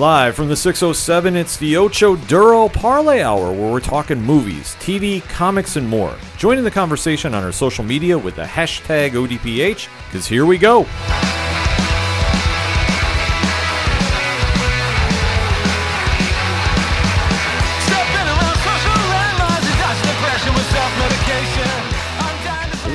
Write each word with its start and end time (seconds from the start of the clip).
Live 0.00 0.34
from 0.34 0.48
the 0.48 0.56
607, 0.56 1.36
it's 1.36 1.58
the 1.58 1.76
Ocho 1.76 2.16
Duro 2.16 2.70
Parlay 2.70 3.20
Hour, 3.20 3.52
where 3.52 3.70
we're 3.70 3.80
talking 3.80 4.18
movies, 4.18 4.74
TV, 4.80 5.22
comics, 5.28 5.76
and 5.76 5.86
more. 5.86 6.16
Join 6.38 6.56
in 6.56 6.64
the 6.64 6.70
conversation 6.70 7.34
on 7.34 7.44
our 7.44 7.52
social 7.52 7.84
media 7.84 8.16
with 8.16 8.34
the 8.34 8.44
hashtag 8.44 9.10
ODPH, 9.10 9.90
because 10.06 10.26
here 10.26 10.46
we 10.46 10.56
go. 10.56 10.86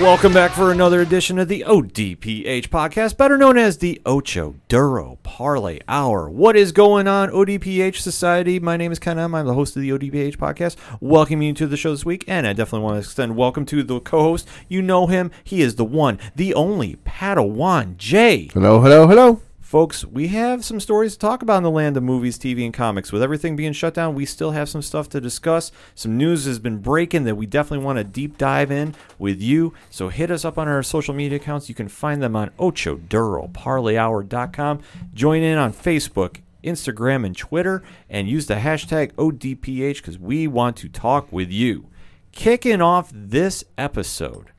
Welcome 0.06 0.34
back 0.34 0.52
for 0.52 0.72
another 0.72 1.02
edition 1.02 1.40
of 1.40 1.48
the 1.48 1.64
ODPH 1.68 2.68
podcast, 2.68 3.18
better 3.18 3.40
known 3.40 3.58
as 3.58 3.80
the 3.80 4.00
Ocho 4.06 4.56
Duro 4.68 5.18
Parlay 5.24 5.80
Hour. 5.88 6.30
What 6.30 6.56
is 6.56 6.72
going 6.72 7.08
on, 7.08 7.32
ODPH 7.32 7.96
Society? 7.96 8.60
My 8.60 8.78
name 8.78 8.92
is 8.92 9.00
Ken 9.00 9.18
M. 9.18 9.34
I'm 9.34 9.48
the 9.48 9.56
host 9.56 9.76
of 9.76 9.82
the 9.82 9.90
ODPH 9.90 10.38
podcast. 10.38 10.76
Welcome 11.02 11.42
you 11.42 11.54
to 11.54 11.66
the 11.66 11.76
show 11.76 11.90
this 11.90 12.06
week, 12.06 12.24
and 12.28 12.46
I 12.46 12.54
definitely 12.54 12.86
want 12.86 12.98
to 12.98 13.00
extend 13.00 13.36
welcome 13.36 13.66
to 13.66 13.82
the 13.82 14.00
co-host. 14.00 14.48
You 14.70 14.84
know 14.84 15.08
him; 15.08 15.32
he 15.44 15.64
is 15.64 15.74
the 15.74 15.84
one, 15.84 16.20
the 16.36 16.54
only 16.54 16.98
Padawan 16.98 17.98
Jay. 17.98 18.52
Hello, 18.54 18.82
hello, 18.82 19.08
hello. 19.08 19.42
Folks, 19.66 20.06
we 20.06 20.28
have 20.28 20.64
some 20.64 20.80
stories 20.80 21.14
to 21.14 21.20
talk 21.20 21.42
about 21.42 21.58
in 21.58 21.64
the 21.64 21.72
land 21.72 21.98
of 21.98 22.04
movies, 22.04 22.38
TV, 22.38 22.64
and 22.66 22.74
comics. 22.74 23.12
With 23.12 23.24
everything 23.24 23.56
being 23.56 23.74
shut 23.74 23.96
down, 23.96 24.14
we 24.14 24.24
still 24.24 24.52
have 24.52 24.70
some 24.70 24.84
stuff 24.84 25.10
to 25.10 25.20
discuss. 25.20 25.72
Some 25.96 26.18
news 26.18 26.46
has 26.46 26.60
been 26.60 26.78
breaking 26.78 27.24
that 27.24 27.34
we 27.34 27.48
definitely 27.48 27.84
want 27.84 27.98
to 27.98 28.04
deep 28.04 28.38
dive 28.38 28.70
in 28.70 28.94
with 29.18 29.42
you. 29.42 29.74
So 29.90 30.10
hit 30.10 30.30
us 30.30 30.46
up 30.46 30.60
on 30.60 30.68
our 30.68 30.84
social 30.84 31.16
media 31.16 31.38
accounts. 31.38 31.68
You 31.68 31.74
can 31.74 31.88
find 31.88 32.22
them 32.22 32.36
on 32.36 32.52
OchoDuroParlayHour.com. 32.60 34.82
Join 35.16 35.42
in 35.42 35.58
on 35.58 35.74
Facebook, 35.74 36.42
Instagram, 36.64 37.26
and 37.26 37.36
Twitter, 37.36 37.82
and 38.08 38.30
use 38.30 38.46
the 38.46 38.58
hashtag 38.58 39.14
ODPH 39.14 39.98
because 39.98 40.20
we 40.20 40.48
want 40.48 40.78
to 40.78 40.88
talk 40.88 41.32
with 41.32 41.52
you. 41.52 41.90
Kicking 42.32 42.84
off 42.84 43.12
this 43.12 43.64
episode, 43.80 44.52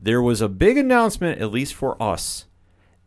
there 0.00 0.22
was 0.22 0.40
a 0.40 0.48
big 0.48 0.78
announcement, 0.78 1.40
at 1.40 1.50
least 1.50 1.74
for 1.74 2.00
us, 2.00 2.45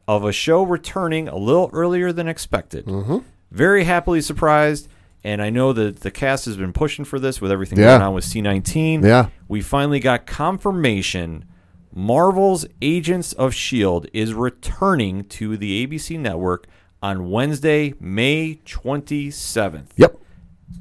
of 0.09 0.23
a 0.25 0.31
show 0.31 0.63
returning 0.63 1.27
a 1.27 1.37
little 1.37 1.69
earlier 1.71 2.11
than 2.11 2.27
expected. 2.27 2.85
Mm-hmm. 2.85 3.19
Very 3.51 3.83
happily 3.83 4.21
surprised, 4.21 4.87
and 5.23 5.39
I 5.39 5.51
know 5.51 5.71
that 5.73 5.99
the 5.99 6.09
cast 6.09 6.45
has 6.45 6.57
been 6.57 6.73
pushing 6.73 7.05
for 7.05 7.19
this 7.19 7.39
with 7.39 7.51
everything 7.51 7.77
Yeah. 7.77 7.91
going 7.97 8.01
on 8.01 8.13
with 8.15 8.23
C19. 8.25 9.03
Yeah. 9.05 9.27
We 9.47 9.61
finally 9.61 9.99
got 9.99 10.25
confirmation 10.25 11.45
Marvel's 11.93 12.65
Agents 12.81 13.33
of 13.33 13.51
S.H.I.E.L.D. 13.51 14.09
Is 14.13 14.33
returning 14.33 15.25
to 15.25 15.57
the 15.57 15.85
ABC 15.85 16.19
network 16.19 16.65
on 17.03 17.29
Wednesday, 17.29 17.93
May 17.99 18.59
27th. 18.65 19.89
Yep. 19.95 20.17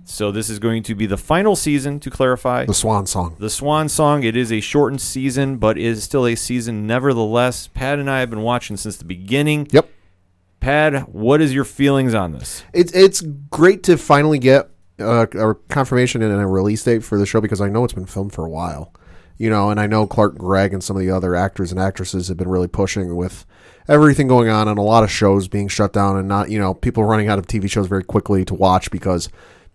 So 0.05 0.33
this 0.33 0.49
is 0.49 0.59
going 0.59 0.83
to 0.85 0.95
be 0.95 1.07
the 1.07 1.19
final 1.19 1.55
season, 1.55 2.01
to 2.01 2.11
clarify. 2.11 2.65
The 2.65 2.75
swan 2.75 3.07
song. 3.07 3.37
The 3.39 3.51
Swan 3.51 3.89
Song, 3.89 4.23
it 4.25 4.37
is 4.37 4.51
a 4.51 4.61
shortened 4.61 5.01
season, 5.01 5.59
but 5.59 5.77
is 5.77 6.03
still 6.03 6.27
a 6.27 6.35
season 6.35 6.87
nevertheless. 6.87 7.69
Pat 7.69 7.99
and 7.99 8.11
I 8.11 8.21
have 8.21 8.31
been 8.31 8.43
watching 8.43 8.77
since 8.77 8.97
the 8.97 9.05
beginning. 9.05 9.69
Yep. 9.71 9.89
Pat, 10.61 11.09
what 11.11 11.41
is 11.41 11.55
your 11.55 11.65
feelings 11.65 12.15
on 12.15 12.33
this? 12.33 12.65
It's 12.73 12.93
it's 12.93 13.21
great 13.21 13.83
to 13.85 13.97
finally 13.97 14.39
get 14.39 14.71
uh, 14.99 15.27
a 15.33 15.55
confirmation 15.69 16.23
and 16.23 16.33
a 16.33 16.47
release 16.47 16.83
date 16.83 17.05
for 17.05 17.19
the 17.19 17.27
show 17.27 17.41
because 17.41 17.61
I 17.61 17.69
know 17.69 17.85
it's 17.85 17.93
been 17.93 18.07
filmed 18.07 18.33
for 18.33 18.45
a 18.45 18.51
while. 18.51 18.93
You 19.37 19.51
know, 19.51 19.71
and 19.71 19.79
I 19.79 19.87
know 19.87 20.07
Clark 20.07 20.37
Gregg 20.37 20.73
and 20.73 20.83
some 20.83 20.97
of 20.97 21.01
the 21.01 21.11
other 21.13 21.37
actors 21.37 21.71
and 21.71 21.81
actresses 21.81 22.27
have 22.27 22.37
been 22.37 22.49
really 22.49 22.67
pushing 22.67 23.15
with 23.15 23.47
everything 23.87 24.27
going 24.27 24.49
on 24.49 24.67
and 24.67 24.79
a 24.79 24.83
lot 24.83 25.05
of 25.05 25.11
shows 25.13 25.47
being 25.47 25.69
shut 25.69 25.93
down 25.93 26.17
and 26.17 26.27
not, 26.27 26.51
you 26.51 26.59
know, 26.59 26.75
people 26.75 27.05
running 27.05 27.29
out 27.29 27.39
of 27.39 27.47
TV 27.47 27.71
shows 27.71 27.87
very 27.87 28.03
quickly 28.03 28.45
to 28.45 28.55
watch 28.55 28.91
because, 28.91 29.29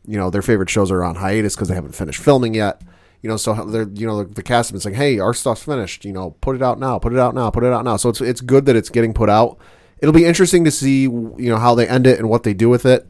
you 0.06 0.18
know, 0.18 0.30
their 0.30 0.42
favorite 0.42 0.70
shows 0.70 0.92
are 0.92 1.04
on 1.04 1.16
hiatus 1.16 1.56
because 1.56 1.68
they 1.68 1.76
haven't 1.76 1.96
finished 1.96 2.22
filming 2.22 2.54
yet. 2.54 2.82
You 3.22 3.30
know, 3.30 3.38
so 3.38 3.54
they're, 3.54 3.88
you 3.94 4.06
know, 4.06 4.24
the, 4.24 4.34
the 4.34 4.44
cast 4.44 4.70
have 4.70 4.74
been 4.74 4.82
saying, 4.82 4.96
"Hey, 4.96 5.20
our 5.20 5.34
stuff's 5.34 5.64
finished. 5.64 6.04
You 6.04 6.12
know, 6.12 6.32
put 6.42 6.56
it 6.56 6.62
out 6.62 6.78
now. 6.78 7.00
Put 7.00 7.14
it 7.14 7.20
out 7.20 7.34
now. 7.34 7.50
Put 7.50 7.64
it 7.64 7.72
out 7.72 7.86
now." 7.86 7.96
So 7.96 8.10
it's 8.10 8.20
it's 8.20 8.42
good 8.42 8.66
that 8.66 8.76
it's 8.76 8.90
getting 8.90 9.14
put 9.14 9.30
out. 9.30 9.58
It'll 10.00 10.14
be 10.14 10.26
interesting 10.26 10.66
to 10.66 10.72
see, 10.72 11.04
you 11.04 11.36
know, 11.38 11.58
how 11.58 11.74
they 11.76 11.88
end 11.88 12.06
it 12.06 12.20
and 12.20 12.30
what 12.30 12.44
they 12.44 12.54
do 12.54 12.68
with 12.68 12.86
it. 12.86 13.08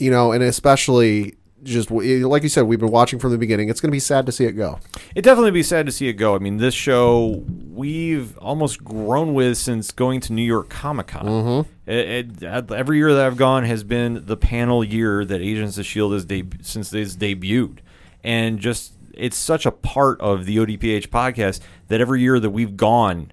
You 0.00 0.10
know, 0.10 0.32
and 0.32 0.42
especially 0.42 1.36
just 1.62 1.90
like 1.90 2.42
you 2.42 2.48
said, 2.48 2.62
we've 2.62 2.80
been 2.80 2.90
watching 2.90 3.18
from 3.18 3.30
the 3.30 3.38
beginning. 3.38 3.68
It's 3.68 3.80
going 3.80 3.90
to 3.90 3.92
be 3.92 4.00
sad 4.00 4.26
to 4.26 4.32
see 4.32 4.44
it 4.44 4.52
go. 4.52 4.78
It'd 5.14 5.24
definitely 5.24 5.50
be 5.50 5.62
sad 5.62 5.86
to 5.86 5.92
see 5.92 6.08
it 6.08 6.14
go. 6.14 6.34
I 6.34 6.38
mean, 6.38 6.56
this 6.56 6.74
show 6.74 7.44
we've 7.70 8.36
almost 8.38 8.82
grown 8.82 9.34
with 9.34 9.58
since 9.58 9.90
going 9.90 10.20
to 10.20 10.32
New 10.32 10.42
York 10.42 10.68
Comic 10.68 11.08
Con. 11.08 11.26
Mm-hmm. 11.26 11.90
It, 11.90 12.42
it, 12.42 12.72
every 12.72 12.98
year 12.98 13.14
that 13.14 13.26
I've 13.26 13.36
gone 13.36 13.64
has 13.64 13.84
been 13.84 14.24
the 14.26 14.36
panel 14.36 14.84
year 14.84 15.24
that 15.24 15.40
Agents 15.40 15.78
of 15.78 15.86
Shield 15.86 16.12
has 16.12 16.24
deb- 16.24 16.58
since 16.62 16.92
it's 16.92 17.16
debuted, 17.16 17.78
and 18.22 18.58
just 18.58 18.94
it's 19.14 19.36
such 19.36 19.66
a 19.66 19.72
part 19.72 20.20
of 20.20 20.46
the 20.46 20.56
ODPH 20.56 21.08
podcast 21.08 21.60
that 21.88 22.00
every 22.00 22.20
year 22.20 22.40
that 22.40 22.50
we've 22.50 22.76
gone 22.76 23.32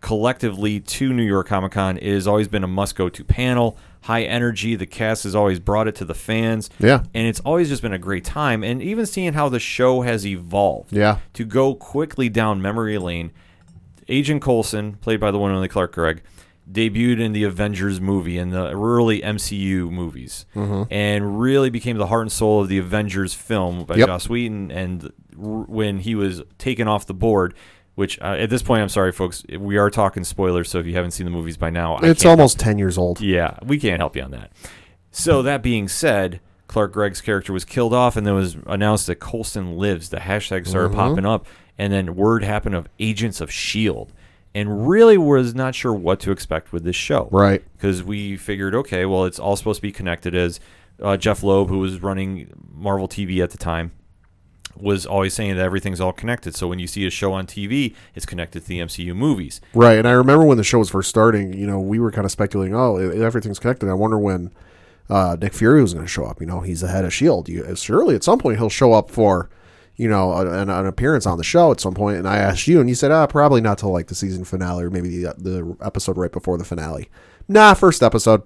collectively 0.00 0.80
to 0.80 1.12
New 1.12 1.22
York 1.22 1.48
Comic 1.48 1.72
Con, 1.72 1.98
it 1.98 2.12
has 2.12 2.26
always 2.26 2.48
been 2.48 2.64
a 2.64 2.68
must 2.68 2.94
go 2.94 3.08
to 3.08 3.24
panel. 3.24 3.76
High 4.02 4.22
energy. 4.22 4.76
The 4.76 4.86
cast 4.86 5.24
has 5.24 5.34
always 5.34 5.58
brought 5.60 5.86
it 5.88 5.94
to 5.96 6.04
the 6.04 6.14
fans. 6.14 6.70
Yeah. 6.78 7.02
And 7.14 7.26
it's 7.26 7.40
always 7.40 7.68
just 7.68 7.82
been 7.82 7.92
a 7.92 7.98
great 7.98 8.24
time. 8.24 8.64
And 8.64 8.82
even 8.82 9.04
seeing 9.06 9.34
how 9.34 9.48
the 9.48 9.60
show 9.60 10.00
has 10.02 10.26
evolved. 10.26 10.92
Yeah. 10.92 11.18
To 11.34 11.44
go 11.44 11.74
quickly 11.74 12.28
down 12.28 12.62
memory 12.62 12.96
lane, 12.98 13.32
Agent 14.08 14.42
Coulson, 14.42 14.94
played 14.94 15.20
by 15.20 15.30
the 15.30 15.38
one 15.38 15.50
and 15.50 15.56
only 15.56 15.68
Clark 15.68 15.92
Gregg, 15.92 16.22
debuted 16.70 17.20
in 17.20 17.32
the 17.32 17.44
Avengers 17.44 18.00
movie 18.00 18.38
in 18.38 18.50
the 18.50 18.70
early 18.70 19.20
MCU 19.22 19.90
movies, 19.90 20.46
Mm-hmm. 20.54 20.92
and 20.92 21.40
really 21.40 21.68
became 21.70 21.96
the 21.96 22.06
heart 22.06 22.22
and 22.22 22.32
soul 22.32 22.62
of 22.62 22.68
the 22.68 22.78
Avengers 22.78 23.34
film 23.34 23.84
by 23.84 23.96
Yep. 23.96 24.06
Joss 24.06 24.28
Whedon. 24.28 24.70
And 24.70 25.12
when 25.36 25.98
he 25.98 26.14
was 26.14 26.42
taken 26.58 26.86
off 26.88 27.06
the 27.06 27.14
board, 27.14 27.54
which 28.00 28.18
uh, 28.22 28.36
at 28.38 28.48
this 28.48 28.62
point, 28.62 28.80
I'm 28.80 28.88
sorry, 28.88 29.12
folks, 29.12 29.44
we 29.58 29.76
are 29.76 29.90
talking 29.90 30.24
spoilers. 30.24 30.70
So 30.70 30.78
if 30.78 30.86
you 30.86 30.94
haven't 30.94 31.10
seen 31.10 31.26
the 31.26 31.30
movies 31.30 31.58
by 31.58 31.68
now, 31.68 31.98
it's 31.98 32.24
almost 32.24 32.58
ten 32.58 32.78
years 32.78 32.96
old. 32.96 33.20
yeah, 33.20 33.58
we 33.62 33.78
can't 33.78 34.00
help 34.00 34.16
you 34.16 34.22
on 34.22 34.30
that. 34.30 34.50
So 35.10 35.42
that 35.42 35.62
being 35.62 35.86
said, 35.86 36.40
Clark 36.66 36.94
Gregg's 36.94 37.20
character 37.20 37.52
was 37.52 37.66
killed 37.66 37.92
off, 37.92 38.16
and 38.16 38.26
then 38.26 38.34
was 38.34 38.56
announced 38.66 39.06
that 39.08 39.16
Coulson 39.16 39.76
lives. 39.76 40.08
The 40.08 40.16
hashtag 40.16 40.66
started 40.66 40.94
popping 40.94 41.26
up, 41.26 41.46
and 41.76 41.92
then 41.92 42.16
word 42.16 42.42
happened 42.42 42.74
of 42.74 42.88
Agents 42.98 43.42
of 43.42 43.52
Shield, 43.52 44.14
and 44.54 44.88
really 44.88 45.18
was 45.18 45.54
not 45.54 45.74
sure 45.74 45.92
what 45.92 46.20
to 46.20 46.30
expect 46.30 46.72
with 46.72 46.84
this 46.84 46.96
show. 46.96 47.28
Right. 47.30 47.62
Because 47.76 48.02
we 48.02 48.38
figured, 48.38 48.74
okay, 48.74 49.04
well, 49.04 49.26
it's 49.26 49.38
all 49.38 49.56
supposed 49.56 49.76
to 49.76 49.82
be 49.82 49.92
connected. 49.92 50.34
As 50.34 50.58
uh, 51.02 51.18
Jeph 51.18 51.42
Loeb, 51.42 51.68
who 51.68 51.80
was 51.80 52.00
running 52.00 52.50
Marvel 52.72 53.08
TV 53.08 53.42
at 53.42 53.50
the 53.50 53.58
time, 53.58 53.92
was 54.76 55.06
always 55.06 55.34
saying 55.34 55.56
that 55.56 55.64
everything's 55.64 56.00
all 56.00 56.12
connected. 56.12 56.54
So 56.54 56.68
when 56.68 56.78
you 56.78 56.86
see 56.86 57.06
a 57.06 57.10
show 57.10 57.32
on 57.32 57.46
TV, 57.46 57.94
it's 58.14 58.26
connected 58.26 58.60
to 58.62 58.68
the 58.68 58.80
MCU 58.80 59.14
movies. 59.14 59.60
Right, 59.74 59.98
and 59.98 60.08
I 60.08 60.12
remember 60.12 60.44
when 60.44 60.56
the 60.56 60.64
show 60.64 60.78
was 60.78 60.90
first 60.90 61.08
starting, 61.08 61.52
you 61.52 61.66
know, 61.66 61.80
we 61.80 61.98
were 61.98 62.10
kind 62.10 62.24
of 62.24 62.30
speculating, 62.30 62.74
oh, 62.74 62.96
everything's 62.96 63.58
connected. 63.58 63.88
I 63.88 63.94
wonder 63.94 64.18
when 64.18 64.52
uh, 65.08 65.36
Nick 65.40 65.54
Fury 65.54 65.82
was 65.82 65.92
going 65.92 66.06
to 66.06 66.10
show 66.10 66.24
up. 66.24 66.40
You 66.40 66.46
know, 66.46 66.60
he's 66.60 66.80
the 66.80 66.88
head 66.88 67.04
of 67.04 67.12
Shield. 67.12 67.48
You, 67.48 67.64
uh, 67.64 67.74
surely 67.74 68.14
at 68.14 68.24
some 68.24 68.38
point 68.38 68.58
he'll 68.58 68.68
show 68.68 68.92
up 68.92 69.10
for, 69.10 69.50
you 69.96 70.08
know, 70.08 70.32
an, 70.34 70.70
an 70.70 70.86
appearance 70.86 71.26
on 71.26 71.36
the 71.36 71.44
show 71.44 71.72
at 71.72 71.80
some 71.80 71.94
point. 71.94 72.18
And 72.18 72.28
I 72.28 72.38
asked 72.38 72.68
you, 72.68 72.80
and 72.80 72.88
you 72.88 72.94
said, 72.94 73.10
ah, 73.10 73.26
probably 73.26 73.60
not 73.60 73.78
till 73.78 73.90
like 73.92 74.06
the 74.06 74.14
season 74.14 74.44
finale 74.44 74.84
or 74.84 74.90
maybe 74.90 75.08
the 75.08 75.34
the 75.36 75.76
episode 75.82 76.16
right 76.16 76.32
before 76.32 76.56
the 76.58 76.64
finale. 76.64 77.10
Nah, 77.48 77.74
first 77.74 78.02
episode. 78.02 78.42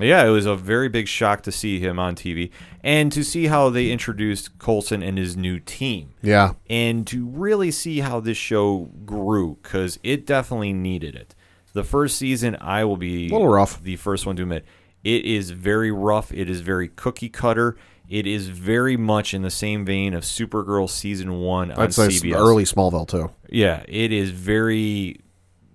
Yeah, 0.00 0.24
it 0.26 0.30
was 0.30 0.46
a 0.46 0.56
very 0.56 0.88
big 0.88 1.06
shock 1.08 1.42
to 1.42 1.52
see 1.52 1.78
him 1.80 1.98
on 1.98 2.14
TV 2.16 2.50
and 2.82 3.12
to 3.12 3.22
see 3.22 3.46
how 3.46 3.70
they 3.70 3.90
introduced 3.90 4.58
Coulson 4.58 5.02
and 5.02 5.16
his 5.18 5.36
new 5.36 5.60
team. 5.60 6.14
Yeah, 6.22 6.52
And 6.68 7.06
to 7.08 7.26
really 7.26 7.70
see 7.70 8.00
how 8.00 8.20
this 8.20 8.36
show 8.36 8.90
grew 9.04 9.58
because 9.62 9.98
it 10.02 10.26
definitely 10.26 10.72
needed 10.72 11.14
it. 11.14 11.34
The 11.72 11.84
first 11.84 12.16
season, 12.16 12.56
I 12.60 12.84
will 12.84 12.96
be 12.96 13.28
a 13.28 13.32
Little 13.32 13.48
rough. 13.48 13.82
the 13.82 13.96
first 13.96 14.26
one 14.26 14.36
to 14.36 14.42
admit. 14.42 14.64
It 15.02 15.24
is 15.24 15.50
very 15.50 15.90
rough. 15.90 16.32
It 16.32 16.48
is 16.48 16.60
very 16.60 16.88
cookie 16.88 17.28
cutter. 17.28 17.76
It 18.08 18.26
is 18.26 18.48
very 18.48 18.96
much 18.96 19.34
in 19.34 19.42
the 19.42 19.50
same 19.50 19.84
vein 19.84 20.14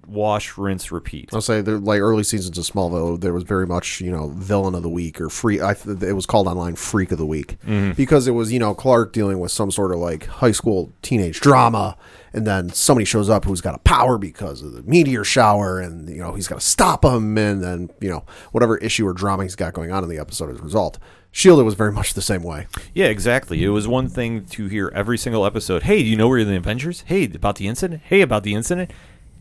wash, 0.10 0.58
rinse, 0.58 0.92
repeat. 0.92 1.30
I'll 1.34 1.42
say 1.42 1.62
like 1.62 2.02
early 2.02 2.24
seasons 2.24 2.58
of 2.58 2.66
Smallville. 2.66 3.20
There 3.20 3.34
was 3.34 3.44
very 3.44 3.68
much 3.68 4.02
you 4.02 4.12
know 4.12 4.30
villain 4.30 4.76
of 4.76 4.84
the 4.84 4.90
week 4.90 5.22
or 5.22 5.30
free. 5.30 5.62
I 5.62 5.74
th- 5.74 6.02
it 6.02 6.14
was 6.14 6.26
called 6.26 6.48
online 6.48 6.76
freak 6.76 7.12
of 7.12 7.18
the 7.18 7.26
week 7.26 7.58
mm-hmm. 7.66 7.92
because 7.94 8.28
it 8.28 8.32
was 8.32 8.52
you 8.52 8.60
know 8.60 8.74
Clark 8.74 9.14
dealing 9.14 9.40
with 9.40 9.52
some 9.52 9.72
sort 9.72 9.92
of 9.92 10.00
like 10.00 10.26
high 10.26 10.52
school 10.52 10.92
teenage 11.02 11.40
drama, 11.40 11.98
and 12.34 12.46
then 12.46 12.70
somebody 12.70 13.06
shows 13.06 13.30
up 13.30 13.46
who's 13.46 13.62
got 13.62 13.76
a 13.76 13.80
power 13.80 14.18
because 14.18 14.62
of 14.62 14.74
the 14.74 14.84
meteor 14.84 15.24
shower, 15.24 15.80
and 15.80 16.10
you 16.10 16.18
know 16.18 16.34
he's 16.34 16.48
got 16.48 16.60
to 16.60 16.66
stop 16.66 17.06
him, 17.06 17.38
and 17.38 17.64
then 17.64 17.90
you 18.00 18.10
know 18.10 18.24
whatever 18.52 18.78
issue 18.78 19.08
or 19.08 19.14
drama 19.14 19.44
he's 19.44 19.56
got 19.56 19.74
going 19.74 19.92
on 19.92 20.04
in 20.04 20.10
the 20.10 20.20
episode 20.20 20.50
as 20.50 20.60
a 20.60 20.64
result. 20.64 21.00
Shield, 21.32 21.60
it 21.60 21.64
was 21.64 21.76
very 21.76 21.92
much 21.92 22.16
the 22.16 22.24
same 22.24 22.42
way. 22.42 22.66
Yeah, 22.94 23.06
exactly. 23.06 23.64
It 23.64 23.70
was 23.70 23.88
one 23.88 24.10
thing 24.10 24.46
to 24.46 24.68
hear 24.68 24.92
every 24.96 25.18
single 25.18 25.46
episode. 25.46 25.84
Hey, 25.84 26.02
do 26.02 26.10
you 26.10 26.16
know 26.16 26.28
we're 26.28 26.44
the 26.44 26.56
Avengers? 26.56 27.04
Hey, 27.06 27.26
about 27.26 27.58
the 27.58 27.68
incident? 27.68 28.02
Hey, 28.06 28.22
about 28.22 28.42
the 28.42 28.56
incident? 28.56 28.90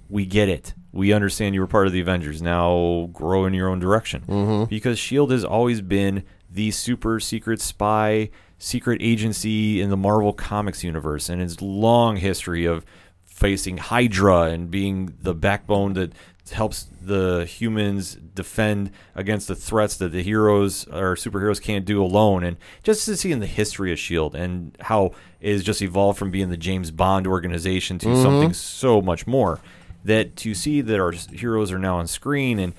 We 0.09 0.27
get 0.27 0.49
it. 0.49 0.75
We 0.93 1.13
understand 1.13 1.55
you 1.55 1.61
were 1.61 1.67
part 1.67 1.87
of 1.87 1.93
the 1.93 2.01
Avengers. 2.01 2.41
Now 2.41 3.11
grow 3.13 3.45
in 3.45 3.55
your 3.55 3.69
own 3.69 3.79
direction. 3.79 4.23
Mm-hmm. 4.27 4.65
Because 4.65 4.99
Shield 4.99 5.31
has 5.31 5.45
always 5.45 5.81
been 5.81 6.25
the 6.51 6.71
super 6.71 7.21
secret 7.21 7.61
spy, 7.61 8.31
secret 8.59 9.01
agency 9.03 9.81
in 9.81 9.91
the 9.91 9.97
Marvel 9.97 10.33
Comics 10.33 10.83
universe 10.83 11.29
and 11.29 11.43
its 11.43 11.61
long 11.61 12.17
history 12.17 12.65
of 12.65 12.85
facing 13.25 13.77
Hydra 13.77 14.43
and 14.45 14.71
being 14.71 15.15
the 15.23 15.35
backbone 15.35 15.93
that 15.93 16.13
helps 16.51 16.87
the 17.01 17.45
humans 17.45 18.17
defend 18.35 18.91
against 19.15 19.49
the 19.49 19.55
threats 19.55 19.97
that 19.97 20.13
the 20.13 20.23
heroes 20.23 20.87
or 20.89 21.15
superheroes 21.15 21.61
can't 21.61 21.85
do 21.85 22.03
alone. 22.03 22.43
And 22.43 22.57
just 22.83 23.05
to 23.05 23.17
see 23.17 23.31
in 23.31 23.41
the 23.41 23.47
history 23.47 23.93
of 23.93 23.99
S.H.I.E.L.D. 23.99 24.39
And 24.39 24.77
how 24.81 25.13
it 25.41 25.53
has 25.53 25.63
just 25.63 25.83
evolved 25.83 26.19
from 26.19 26.31
being 26.31 26.49
the 26.49 26.57
James 26.57 26.91
Bond 26.91 27.27
organization 27.27 27.99
to 27.99 28.17
something 28.23 28.53
so 28.55 29.01
much 29.03 29.27
more. 29.27 29.61
That 30.05 30.37
to 30.37 30.55
see 30.55 30.81
that 30.81 30.99
our 30.99 31.13
heroes 31.13 31.73
are 31.73 31.79
now 31.79 31.99
on 31.99 32.07
screen 32.07 32.59
and 32.59 32.73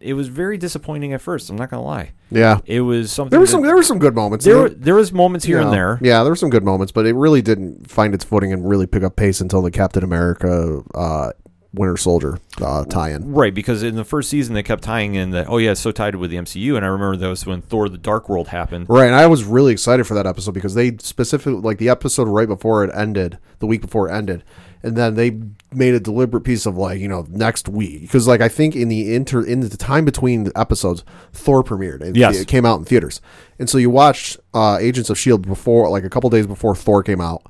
it 0.00 0.14
was 0.14 0.28
very 0.28 0.58
disappointing 0.58 1.12
at 1.12 1.20
first. 1.20 1.50
I'm 1.50 1.56
not 1.56 1.70
gonna 1.70 1.82
lie. 1.82 2.12
Yeah. 2.30 2.60
It 2.66 2.80
was 2.80 3.12
something. 3.12 3.30
There 3.30 3.40
were 3.40 3.46
some 3.46 3.62
there 3.62 3.76
were 3.76 3.82
some 3.82 3.98
good 3.98 4.14
moments. 4.14 4.44
there, 4.44 4.58
were, 4.58 4.68
there 4.68 4.94
was 4.94 5.12
moments 5.12 5.46
here 5.46 5.58
you 5.58 5.64
and 5.64 5.72
there. 5.72 5.98
Yeah, 6.02 6.22
there 6.22 6.32
were 6.32 6.36
some 6.36 6.50
good 6.50 6.64
moments, 6.64 6.92
but 6.92 7.06
it 7.06 7.14
really 7.14 7.42
didn't 7.42 7.90
find 7.90 8.14
its 8.14 8.24
footing 8.24 8.52
and 8.52 8.68
really 8.68 8.86
pick 8.86 9.02
up 9.02 9.16
pace 9.16 9.40
until 9.40 9.62
the 9.62 9.70
Captain 9.70 10.04
America 10.04 10.82
uh, 10.94 11.32
Winter 11.72 11.96
Soldier 11.96 12.38
uh, 12.60 12.84
tie-in. 12.84 13.32
Right, 13.32 13.54
because 13.54 13.82
in 13.82 13.96
the 13.96 14.04
first 14.04 14.30
season 14.30 14.54
they 14.54 14.62
kept 14.62 14.82
tying 14.82 15.14
in 15.14 15.30
that 15.30 15.48
oh 15.48 15.58
yeah, 15.58 15.72
it's 15.72 15.80
so 15.80 15.92
tied 15.92 16.16
with 16.16 16.30
the 16.30 16.36
MCU, 16.36 16.76
and 16.76 16.84
I 16.84 16.88
remember 16.88 17.16
that 17.16 17.28
was 17.28 17.46
when 17.46 17.62
Thor: 17.62 17.88
The 17.88 17.98
Dark 17.98 18.28
World 18.28 18.48
happened. 18.48 18.86
Right, 18.88 19.06
and 19.06 19.14
I 19.14 19.26
was 19.26 19.44
really 19.44 19.72
excited 19.72 20.06
for 20.06 20.14
that 20.14 20.26
episode 20.26 20.52
because 20.52 20.74
they 20.74 20.96
specifically 20.98 21.60
like 21.60 21.78
the 21.78 21.88
episode 21.88 22.28
right 22.28 22.48
before 22.48 22.84
it 22.84 22.90
ended, 22.94 23.38
the 23.60 23.66
week 23.66 23.82
before 23.82 24.08
it 24.08 24.12
ended, 24.12 24.42
and 24.82 24.96
then 24.96 25.14
they 25.14 25.38
made 25.72 25.94
a 25.94 26.00
deliberate 26.00 26.42
piece 26.42 26.64
of 26.66 26.76
like 26.76 27.00
you 27.00 27.08
know 27.08 27.26
next 27.28 27.68
week 27.68 28.02
because 28.02 28.26
like 28.28 28.40
I 28.40 28.48
think 28.48 28.74
in 28.76 28.88
the 28.88 29.14
inter 29.14 29.42
in 29.44 29.60
the 29.60 29.68
time 29.76 30.04
between 30.04 30.44
the 30.44 30.52
episodes, 30.58 31.04
Thor 31.32 31.62
premiered. 31.62 32.02
It, 32.02 32.16
Yes. 32.16 32.40
it 32.40 32.48
came 32.48 32.64
out 32.66 32.78
in 32.78 32.84
theaters, 32.84 33.20
and 33.58 33.68
so 33.68 33.78
you 33.78 33.90
watched 33.90 34.38
uh, 34.54 34.78
Agents 34.80 35.10
of 35.10 35.18
Shield 35.18 35.46
before 35.46 35.88
like 35.90 36.04
a 36.04 36.10
couple 36.10 36.30
days 36.30 36.46
before 36.46 36.74
Thor 36.76 37.02
came 37.02 37.20
out. 37.20 37.42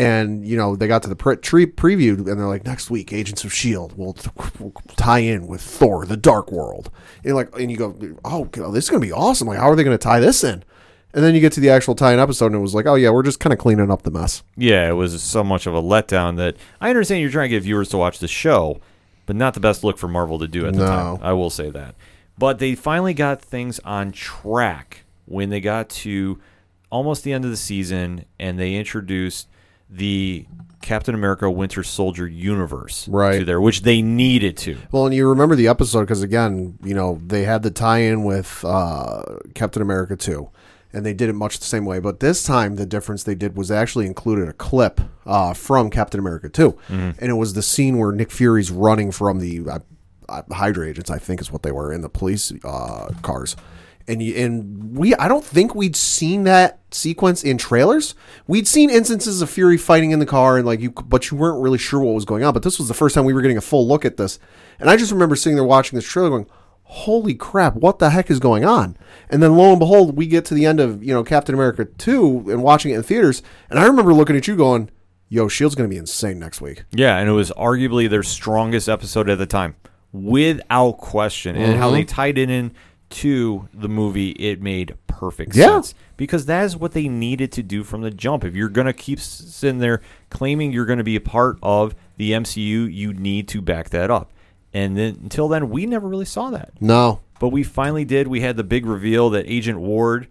And 0.00 0.46
you 0.46 0.56
know 0.56 0.76
they 0.76 0.86
got 0.86 1.02
to 1.02 1.08
the 1.08 1.16
pre- 1.16 1.38
tree 1.38 1.66
preview, 1.66 2.16
and 2.18 2.26
they're 2.38 2.46
like, 2.46 2.64
"Next 2.64 2.88
week, 2.88 3.12
Agents 3.12 3.42
of 3.42 3.52
Shield 3.52 3.98
will, 3.98 4.16
will 4.60 4.72
tie 4.96 5.18
in 5.18 5.48
with 5.48 5.60
Thor: 5.60 6.06
The 6.06 6.16
Dark 6.16 6.52
World." 6.52 6.88
And 7.24 7.34
like, 7.34 7.48
and 7.58 7.68
you 7.68 7.76
go, 7.76 7.96
"Oh, 8.24 8.44
this 8.70 8.84
is 8.84 8.90
gonna 8.90 9.00
be 9.00 9.10
awesome! 9.10 9.48
Like, 9.48 9.58
how 9.58 9.68
are 9.68 9.74
they 9.74 9.82
gonna 9.82 9.98
tie 9.98 10.20
this 10.20 10.44
in?" 10.44 10.62
And 11.14 11.24
then 11.24 11.34
you 11.34 11.40
get 11.40 11.52
to 11.54 11.60
the 11.60 11.70
actual 11.70 11.94
tie-in 11.94 12.18
episode, 12.18 12.46
and 12.46 12.56
it 12.56 12.58
was 12.60 12.74
like, 12.74 12.86
"Oh 12.86 12.94
yeah, 12.94 13.10
we're 13.10 13.22
just 13.22 13.40
kind 13.40 13.52
of 13.52 13.58
cleaning 13.58 13.90
up 13.90 14.02
the 14.02 14.10
mess." 14.10 14.42
Yeah, 14.56 14.88
it 14.88 14.92
was 14.92 15.22
so 15.22 15.42
much 15.42 15.66
of 15.66 15.74
a 15.74 15.80
letdown 15.82 16.36
that 16.36 16.56
I 16.80 16.90
understand 16.90 17.22
you're 17.22 17.30
trying 17.30 17.48
to 17.50 17.56
get 17.56 17.62
viewers 17.62 17.88
to 17.90 17.96
watch 17.96 18.18
the 18.18 18.28
show, 18.28 18.80
but 19.26 19.34
not 19.34 19.54
the 19.54 19.60
best 19.60 19.82
look 19.82 19.96
for 19.98 20.06
Marvel 20.08 20.38
to 20.38 20.46
do 20.48 20.66
at 20.66 20.74
the 20.74 20.80
No. 20.80 20.86
time. 20.86 21.18
I 21.22 21.32
will 21.32 21.50
say 21.50 21.70
that. 21.70 21.94
But 22.38 22.58
they 22.58 22.74
finally 22.74 23.14
got 23.14 23.40
things 23.40 23.80
on 23.84 24.12
track 24.12 25.04
when 25.24 25.48
they 25.50 25.60
got 25.60 25.88
to 25.88 26.38
almost 26.90 27.24
the 27.24 27.32
end 27.32 27.44
of 27.44 27.50
the 27.50 27.56
season 27.56 28.24
and 28.38 28.58
they 28.58 28.74
introduced 28.74 29.48
the 29.90 30.46
Captain 30.82 31.14
America 31.14 31.50
Winter 31.50 31.82
Soldier 31.82 32.26
universe 32.28 33.08
Right. 33.08 33.38
to 33.40 33.44
there, 33.44 33.60
which 33.60 33.82
they 33.82 34.00
needed 34.02 34.56
to. 34.58 34.76
Well, 34.92 35.06
and 35.06 35.14
you 35.14 35.28
remember 35.28 35.56
the 35.56 35.68
episode 35.68 36.00
because 36.02 36.22
again, 36.22 36.78
you 36.84 36.94
know, 36.94 37.20
they 37.26 37.42
had 37.44 37.62
the 37.62 37.70
tie-in 37.70 38.24
with 38.24 38.62
uh, 38.64 39.22
Captain 39.54 39.82
America 39.82 40.14
2, 40.16 40.48
and 40.98 41.06
they 41.06 41.14
did 41.14 41.28
it 41.28 41.34
much 41.34 41.60
the 41.60 41.64
same 41.64 41.84
way. 41.84 42.00
But 42.00 42.18
this 42.18 42.42
time, 42.42 42.74
the 42.74 42.84
difference 42.84 43.22
they 43.22 43.36
did 43.36 43.56
was 43.56 43.68
they 43.68 43.76
actually 43.76 44.06
included 44.06 44.48
a 44.48 44.52
clip 44.52 45.00
uh, 45.24 45.54
from 45.54 45.90
Captain 45.90 46.18
America 46.18 46.48
2, 46.48 46.76
and 46.88 47.22
it 47.22 47.34
was 47.34 47.54
the 47.54 47.62
scene 47.62 47.98
where 47.98 48.10
Nick 48.10 48.32
Fury's 48.32 48.72
running 48.72 49.12
from 49.12 49.38
the 49.38 49.60
uh, 49.70 49.78
uh, 50.28 50.42
Hydra 50.52 50.88
agents, 50.88 51.08
I 51.08 51.18
think 51.18 51.40
is 51.40 51.52
what 51.52 51.62
they 51.62 51.70
were 51.70 51.92
in 51.92 52.00
the 52.00 52.08
police 52.08 52.52
uh, 52.64 53.10
cars. 53.22 53.54
And 54.08 54.22
you, 54.22 54.34
and 54.36 54.96
we 54.96 55.14
I 55.14 55.28
don't 55.28 55.44
think 55.44 55.74
we'd 55.74 55.94
seen 55.94 56.44
that 56.44 56.80
sequence 56.90 57.44
in 57.44 57.58
trailers. 57.58 58.14
We'd 58.46 58.66
seen 58.66 58.88
instances 58.90 59.42
of 59.42 59.50
Fury 59.50 59.76
fighting 59.76 60.10
in 60.12 60.18
the 60.18 60.26
car 60.26 60.56
and 60.56 60.66
like 60.66 60.80
you 60.80 60.90
but 60.90 61.30
you 61.30 61.36
weren't 61.36 61.62
really 61.62 61.78
sure 61.78 62.00
what 62.00 62.14
was 62.14 62.24
going 62.24 62.42
on, 62.42 62.54
but 62.54 62.62
this 62.62 62.78
was 62.78 62.88
the 62.88 62.94
first 62.94 63.14
time 63.14 63.26
we 63.26 63.34
were 63.34 63.42
getting 63.42 63.58
a 63.58 63.62
full 63.62 63.86
look 63.86 64.04
at 64.06 64.16
this. 64.16 64.38
And 64.80 64.88
I 64.88 64.96
just 64.96 65.12
remember 65.12 65.36
sitting 65.36 65.56
there 65.56 65.64
watching 65.64 65.96
this 65.96 66.06
trailer 66.06 66.30
going, 66.30 66.46
"Holy 66.90 67.34
crap, 67.34 67.74
what 67.76 67.98
the 67.98 68.10
heck 68.10 68.30
is 68.30 68.38
going 68.40 68.64
on?" 68.64 68.96
And 69.30 69.42
then 69.42 69.56
lo 69.56 69.70
and 69.70 69.78
behold, 69.78 70.16
we 70.16 70.26
get 70.26 70.44
to 70.46 70.54
the 70.54 70.64
end 70.66 70.80
of, 70.80 71.02
you 71.04 71.12
know, 71.12 71.22
Captain 71.22 71.54
America 71.54 71.84
2 71.84 72.46
and 72.48 72.62
watching 72.62 72.92
it 72.92 72.96
in 72.96 73.02
theaters, 73.02 73.42
and 73.70 73.78
I 73.78 73.86
remember 73.86 74.14
looking 74.14 74.36
at 74.36 74.48
you 74.48 74.56
going, 74.56 74.90
"Yo, 75.28 75.48
Shield's 75.48 75.74
going 75.74 75.88
to 75.88 75.92
be 75.94 75.98
insane 75.98 76.38
next 76.38 76.60
week." 76.60 76.84
Yeah, 76.92 77.16
and 77.18 77.28
it 77.28 77.32
was 77.32 77.50
arguably 77.52 78.08
their 78.08 78.22
strongest 78.22 78.88
episode 78.88 79.28
at 79.28 79.38
the 79.38 79.46
time, 79.46 79.74
without 80.12 80.98
question. 80.98 81.56
And 81.56 81.76
how 81.78 81.86
Mm-hmm. 81.88 81.94
they 81.94 82.04
tied 82.04 82.38
it 82.38 82.50
in 82.50 82.72
to 83.10 83.68
the 83.72 83.88
movie, 83.88 84.30
it 84.32 84.60
made 84.60 84.94
perfect 85.06 85.56
Yeah. 85.56 85.66
sense 85.66 85.94
because 86.16 86.46
that 86.46 86.64
is 86.64 86.76
what 86.76 86.92
they 86.92 87.08
needed 87.08 87.50
to 87.52 87.62
do 87.62 87.82
from 87.82 88.02
the 88.02 88.10
jump. 88.10 88.44
If 88.44 88.54
you're 88.54 88.68
gonna 88.68 88.92
keep 88.92 89.18
sitting 89.20 89.78
there 89.78 90.00
claiming 90.30 90.72
you're 90.72 90.84
gonna 90.86 91.04
be 91.04 91.16
a 91.16 91.20
part 91.20 91.58
of 91.62 91.94
the 92.18 92.32
MCU, 92.32 92.84
you 92.84 93.12
need 93.14 93.48
to 93.48 93.60
back 93.62 93.90
that 93.90 94.10
up. 94.10 94.30
And 94.74 94.96
then 94.96 95.18
until 95.22 95.48
then, 95.48 95.70
we 95.70 95.86
never 95.86 96.06
really 96.08 96.24
saw 96.24 96.50
that. 96.50 96.72
No. 96.80 97.20
But 97.40 97.48
we 97.48 97.62
finally 97.62 98.04
did. 98.04 98.28
We 98.28 98.40
had 98.40 98.56
the 98.56 98.64
big 98.64 98.84
reveal 98.84 99.30
that 99.30 99.44
Agent 99.48 99.78
Ward 99.80 100.28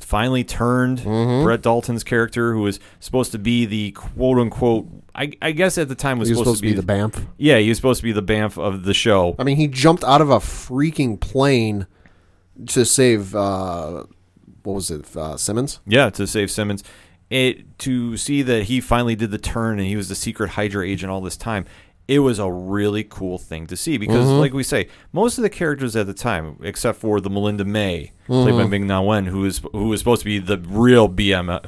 finally 0.00 0.44
turned 0.44 1.00
Mm-hmm. 1.00 1.44
Brett 1.44 1.62
Dalton's 1.62 2.04
character, 2.04 2.54
who 2.54 2.62
was 2.62 2.80
supposed 3.00 3.32
to 3.32 3.38
be 3.38 3.66
the 3.66 3.90
quote 3.92 4.38
unquote, 4.38 4.86
I, 5.14 5.32
I 5.42 5.52
guess 5.52 5.76
at 5.78 5.88
the 5.88 5.94
time 5.94 6.18
was 6.18 6.28
He 6.28 6.32
was 6.34 6.40
supposed, 6.40 6.62
to 6.62 6.68
be, 6.68 6.72
the 6.74 6.82
BAMF. 6.82 7.26
Yeah, 7.36 7.58
he 7.58 7.68
was 7.68 7.76
supposed 7.78 8.00
to 8.00 8.04
be 8.04 8.12
the 8.12 8.22
BAMF 8.22 8.56
of 8.62 8.84
the 8.84 8.94
show. 8.94 9.34
I 9.38 9.44
mean, 9.44 9.56
he 9.56 9.68
jumped 9.68 10.04
out 10.04 10.20
of 10.20 10.30
a 10.30 10.38
freaking 10.38 11.20
plane 11.20 11.86
to 12.68 12.84
save 12.84 13.34
uh, 13.34 14.04
what 14.62 14.74
was 14.74 14.90
it, 14.90 15.14
uh, 15.16 15.36
Simmons? 15.36 15.80
Yeah, 15.86 16.08
to 16.10 16.26
save 16.26 16.50
Simmons. 16.50 16.84
It 17.28 17.78
to 17.80 18.16
see 18.18 18.42
that 18.42 18.64
he 18.64 18.80
finally 18.80 19.16
did 19.16 19.30
the 19.30 19.38
turn 19.38 19.78
and 19.78 19.88
he 19.88 19.96
was 19.96 20.08
the 20.10 20.14
secret 20.14 20.50
Hydra 20.50 20.86
agent 20.86 21.10
all 21.10 21.20
this 21.22 21.36
time. 21.36 21.64
It 22.08 22.18
was 22.18 22.38
a 22.38 22.50
really 22.50 23.04
cool 23.04 23.38
thing 23.38 23.66
to 23.68 23.76
see 23.76 23.96
because, 23.96 24.26
Mm-hmm. 24.26 24.38
like 24.40 24.52
we 24.52 24.64
say, 24.64 24.88
most 25.12 25.38
of 25.38 25.42
the 25.42 25.50
characters 25.50 25.94
at 25.96 26.06
the 26.06 26.14
time, 26.14 26.56
except 26.62 26.98
for 26.98 27.20
the 27.20 27.30
Melinda 27.30 27.64
May, 27.64 28.12
played 28.26 28.48
Mm-hmm. 28.48 28.58
by 28.58 28.66
Ming 28.66 28.86
Na 28.86 29.00
Wen, 29.00 29.26
who 29.26 29.44
is 29.44 29.60
who 29.72 29.88
was 29.88 30.00
supposed 30.00 30.20
to 30.22 30.24
be 30.26 30.38
the 30.38 30.58
real 30.58 31.08
BM 31.08 31.60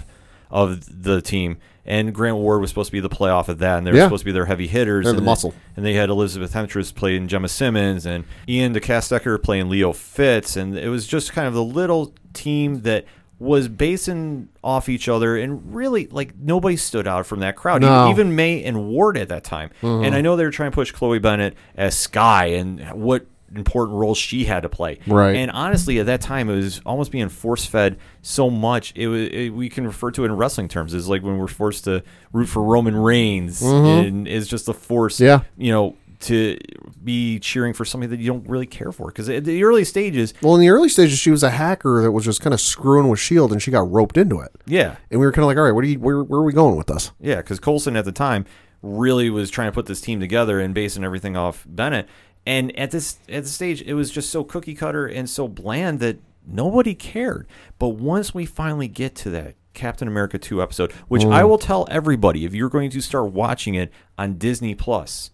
of 0.50 1.02
the 1.04 1.20
team, 1.22 1.56
and 1.86 2.14
Grant 2.14 2.36
Ward 2.36 2.60
was 2.60 2.70
supposed 2.70 2.88
to 2.88 2.92
be 2.92 3.00
the 3.00 3.08
playoff 3.08 3.48
of 3.48 3.58
that, 3.58 3.78
and 3.78 3.86
they 3.86 3.90
were 3.92 3.96
Yeah. 3.98 4.04
supposed 4.04 4.22
to 4.22 4.26
be 4.26 4.32
their 4.32 4.46
heavy 4.46 4.66
hitters. 4.66 5.04
They're 5.04 5.10
and 5.10 5.18
the 5.18 5.20
then- 5.22 5.26
muscle. 5.26 5.54
And 5.76 5.84
they 5.84 5.94
had 5.94 6.10
Elizabeth 6.10 6.52
Henstridge 6.52 6.94
playing 6.94 7.28
Jemma 7.28 7.48
Simmons, 7.50 8.06
and 8.06 8.24
Ian 8.48 8.72
De 8.72 8.80
Caestecker 8.80 9.42
playing 9.42 9.68
Leo 9.68 9.92
Fitz, 9.92 10.56
and 10.56 10.76
it 10.76 10.88
was 10.88 11.06
just 11.06 11.32
kind 11.32 11.46
of 11.48 11.54
the 11.54 11.64
little 11.64 12.12
team 12.32 12.82
that 12.82 13.04
was 13.38 13.68
basing 13.68 14.48
off 14.62 14.88
each 14.88 15.08
other 15.08 15.36
and 15.36 15.74
really 15.74 16.06
like 16.08 16.34
nobody 16.38 16.76
stood 16.76 17.06
out 17.08 17.26
from 17.26 17.40
that 17.40 17.56
crowd 17.56 17.82
No. 17.82 17.88
Mm-hmm. 17.88 18.10
even, 18.10 18.26
even 18.26 18.36
may 18.36 18.62
and 18.64 18.88
ward 18.88 19.16
at 19.18 19.28
that 19.28 19.44
time 19.44 19.70
and 19.82 20.14
i 20.14 20.20
know 20.20 20.36
they 20.36 20.44
were 20.44 20.50
trying 20.50 20.70
to 20.70 20.74
push 20.74 20.92
chloe 20.92 21.18
bennet 21.18 21.54
as 21.76 21.98
skye 21.98 22.46
and 22.46 22.80
what 22.92 23.26
important 23.56 23.96
role 23.98 24.14
she 24.16 24.44
had 24.44 24.62
to 24.64 24.68
play 24.68 24.98
Right. 25.06 25.36
and 25.36 25.50
honestly 25.50 25.98
at 26.00 26.06
that 26.06 26.20
time 26.20 26.48
it 26.50 26.56
was 26.56 26.80
almost 26.86 27.12
being 27.12 27.28
force 27.28 27.64
fed 27.64 27.98
so 28.22 28.50
much 28.50 28.92
it 28.96 29.06
was 29.08 29.28
it, 29.28 29.50
we 29.50 29.68
can 29.68 29.86
refer 29.86 30.10
to 30.12 30.22
it 30.22 30.26
in 30.26 30.36
wrestling 30.36 30.66
terms 30.68 30.92
is 30.94 31.08
like 31.08 31.22
when 31.22 31.38
we're 31.38 31.46
forced 31.46 31.84
to 31.84 32.02
root 32.32 32.46
for 32.46 32.62
roman 32.62 32.96
reigns 32.96 33.62
and 33.62 34.26
it's 34.26 34.46
just 34.48 34.66
the 34.66 34.74
force 34.74 35.16
Mm-hmm. 35.16 35.24
Yeah. 35.24 35.40
you 35.56 35.70
know 35.72 35.96
to 36.24 36.58
be 37.02 37.38
cheering 37.38 37.72
for 37.72 37.84
something 37.84 38.10
that 38.10 38.18
you 38.18 38.26
don't 38.26 38.48
really 38.48 38.66
care 38.66 38.92
for 38.92 39.06
because 39.06 39.28
at 39.28 39.44
the 39.44 39.62
early 39.64 39.84
stages 39.84 40.34
Well, 40.42 40.54
in 40.54 40.60
the 40.60 40.70
early 40.70 40.88
stages, 40.88 41.18
she 41.18 41.30
was 41.30 41.42
a 41.42 41.50
hacker 41.50 42.02
that 42.02 42.12
was 42.12 42.24
just 42.24 42.40
kind 42.40 42.54
of 42.54 42.60
screwing 42.60 43.08
with 43.08 43.20
Shield, 43.20 43.52
and 43.52 43.62
she 43.62 43.70
got 43.70 43.90
roped 43.90 44.16
into 44.16 44.40
it. 44.40 44.50
yeah 44.66 44.96
And 45.10 45.20
we 45.20 45.26
were 45.26 45.32
kind 45.32 45.44
of 45.44 45.46
like, 45.46 45.56
all 45.56 45.64
right, 45.64 45.72
what 45.72 45.84
are 45.84 45.88
you, 45.88 45.98
where, 45.98 46.22
where 46.22 46.40
are 46.40 46.44
we 46.44 46.52
going 46.52 46.76
with 46.76 46.86
this? 46.86 47.12
Yeah, 47.20 47.36
because 47.36 47.60
Coulson 47.60 47.96
at 47.96 48.04
the 48.04 48.12
time 48.12 48.46
really 48.82 49.30
was 49.30 49.50
trying 49.50 49.68
to 49.68 49.72
put 49.72 49.86
this 49.86 50.00
team 50.00 50.20
together 50.20 50.60
and 50.60 50.74
basing 50.74 51.04
everything 51.04 51.36
off 51.36 51.64
Bennet. 51.66 52.08
And 52.46 52.76
at 52.78 52.90
this 52.90 53.18
at 53.28 53.44
the 53.44 53.48
stage, 53.48 53.80
it 53.82 53.94
was 53.94 54.10
just 54.10 54.30
so 54.30 54.44
cookie 54.44 54.74
cutter 54.74 55.06
and 55.06 55.28
so 55.28 55.48
bland 55.48 56.00
that 56.00 56.18
nobody 56.46 56.94
cared. 56.94 57.46
But 57.78 57.90
once 57.90 58.34
we 58.34 58.44
finally 58.44 58.88
get 58.88 59.14
to 59.16 59.30
that 59.30 59.54
Captain 59.72 60.06
America 60.06 60.38
2 60.38 60.62
episode, 60.62 60.92
which 61.08 61.22
mm. 61.22 61.32
I 61.32 61.44
will 61.44 61.58
tell 61.58 61.86
everybody 61.90 62.44
if 62.44 62.54
you're 62.54 62.68
going 62.68 62.90
to 62.90 63.00
start 63.00 63.32
watching 63.32 63.74
it 63.74 63.92
on 64.18 64.38
Disney 64.38 64.74
Plus, 64.74 65.30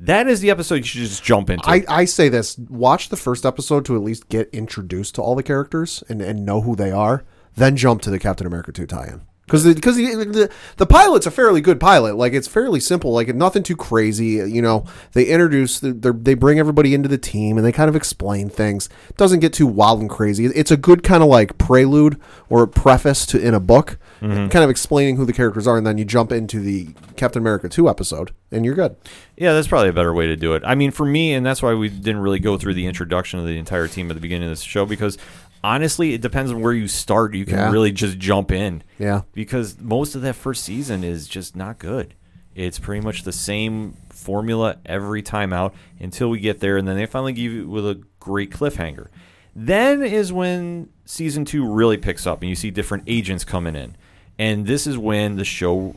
that 0.00 0.28
is 0.28 0.40
the 0.40 0.50
episode 0.50 0.76
you 0.76 0.84
should 0.84 1.00
just 1.00 1.24
jump 1.24 1.50
into. 1.50 1.68
I, 1.68 1.84
I 1.88 2.04
say 2.04 2.28
this 2.28 2.56
watch 2.58 3.08
the 3.08 3.16
first 3.16 3.44
episode 3.44 3.84
to 3.86 3.96
at 3.96 4.02
least 4.02 4.28
get 4.28 4.48
introduced 4.52 5.16
to 5.16 5.22
all 5.22 5.34
the 5.34 5.42
characters 5.42 6.04
and, 6.08 6.22
and 6.22 6.46
know 6.46 6.60
who 6.60 6.76
they 6.76 6.90
are, 6.90 7.24
then 7.56 7.76
jump 7.76 8.02
to 8.02 8.10
the 8.10 8.18
Captain 8.18 8.46
America 8.46 8.72
2 8.72 8.86
tie 8.86 9.06
in. 9.06 9.22
Because 9.48 9.64
because 9.74 9.96
the, 9.96 10.14
the, 10.14 10.50
the 10.76 10.86
pilot's 10.86 11.26
a 11.26 11.30
fairly 11.30 11.62
good 11.62 11.80
pilot. 11.80 12.16
Like, 12.16 12.34
it's 12.34 12.46
fairly 12.46 12.80
simple. 12.80 13.12
Like, 13.12 13.34
nothing 13.34 13.62
too 13.62 13.76
crazy. 13.76 14.26
You 14.26 14.60
know, 14.60 14.84
they 15.12 15.24
introduce, 15.24 15.80
the, 15.80 15.92
they 16.12 16.34
bring 16.34 16.58
everybody 16.58 16.92
into 16.92 17.08
the 17.08 17.16
team 17.16 17.56
and 17.56 17.66
they 17.66 17.72
kind 17.72 17.88
of 17.88 17.96
explain 17.96 18.50
things. 18.50 18.90
doesn't 19.16 19.40
get 19.40 19.54
too 19.54 19.66
wild 19.66 20.00
and 20.00 20.10
crazy. 20.10 20.44
It's 20.44 20.70
a 20.70 20.76
good 20.76 21.02
kind 21.02 21.22
of 21.22 21.30
like 21.30 21.56
prelude 21.56 22.20
or 22.50 22.66
preface 22.66 23.24
to 23.26 23.40
in 23.40 23.54
a 23.54 23.60
book, 23.60 23.98
Mm-hmm. 24.20 24.48
kind 24.48 24.64
of 24.64 24.70
explaining 24.70 25.16
who 25.16 25.24
the 25.24 25.32
characters 25.32 25.66
are. 25.66 25.76
And 25.76 25.86
then 25.86 25.96
you 25.98 26.04
jump 26.04 26.32
into 26.32 26.60
the 26.60 26.88
Captain 27.16 27.40
America 27.40 27.68
2 27.68 27.88
episode 27.88 28.32
and 28.50 28.64
you're 28.64 28.74
good. 28.74 28.96
Yeah, 29.36 29.52
that's 29.52 29.68
probably 29.68 29.88
a 29.90 29.92
better 29.92 30.12
way 30.12 30.26
to 30.26 30.36
do 30.36 30.54
it. 30.54 30.62
I 30.66 30.74
mean, 30.74 30.90
for 30.90 31.06
me, 31.06 31.34
and 31.34 31.44
that's 31.46 31.62
why 31.62 31.74
we 31.74 31.88
didn't 31.88 32.20
really 32.20 32.40
go 32.40 32.56
through 32.58 32.74
the 32.74 32.86
introduction 32.86 33.38
of 33.38 33.46
the 33.46 33.56
entire 33.58 33.86
team 33.88 34.10
at 34.10 34.14
the 34.14 34.20
beginning 34.20 34.48
of 34.48 34.52
this 34.52 34.62
show 34.62 34.84
because 34.86 35.18
honestly, 35.64 36.14
it 36.14 36.20
depends 36.20 36.50
on 36.52 36.60
where 36.60 36.72
you 36.72 36.88
start. 36.88 37.34
You 37.34 37.44
can 37.44 37.58
Yeah. 37.58 37.70
really 37.70 37.92
just 37.92 38.18
jump 38.18 38.50
in. 38.50 38.82
Yeah. 38.98 39.22
Because 39.32 39.78
most 39.80 40.14
of 40.14 40.22
that 40.22 40.34
first 40.34 40.64
season 40.64 41.04
is 41.04 41.28
just 41.28 41.54
not 41.56 41.78
good. 41.78 42.14
It's 42.54 42.78
pretty 42.80 43.04
much 43.04 43.22
the 43.22 43.32
same 43.32 43.94
formula 44.10 44.78
every 44.84 45.22
time 45.22 45.52
out 45.52 45.74
until 46.00 46.28
we 46.28 46.40
get 46.40 46.58
there, 46.58 46.76
and 46.76 46.88
then 46.88 46.96
they 46.96 47.06
finally 47.06 47.32
give 47.32 47.52
you 47.52 47.68
with 47.68 47.86
a 47.88 48.02
great 48.18 48.50
cliffhanger. 48.50 49.06
Then 49.54 50.02
is 50.02 50.32
when 50.32 50.88
season 51.04 51.44
two 51.44 51.68
really 51.68 51.96
picks 51.96 52.26
up, 52.26 52.42
and 52.42 52.48
you 52.48 52.54
see 52.56 52.70
different 52.70 53.04
agents 53.06 53.44
coming 53.44 53.74
in, 53.76 53.96
and 54.38 54.66
this 54.66 54.86
is 54.86 54.96
when 54.98 55.36
the 55.36 55.44
show 55.44 55.94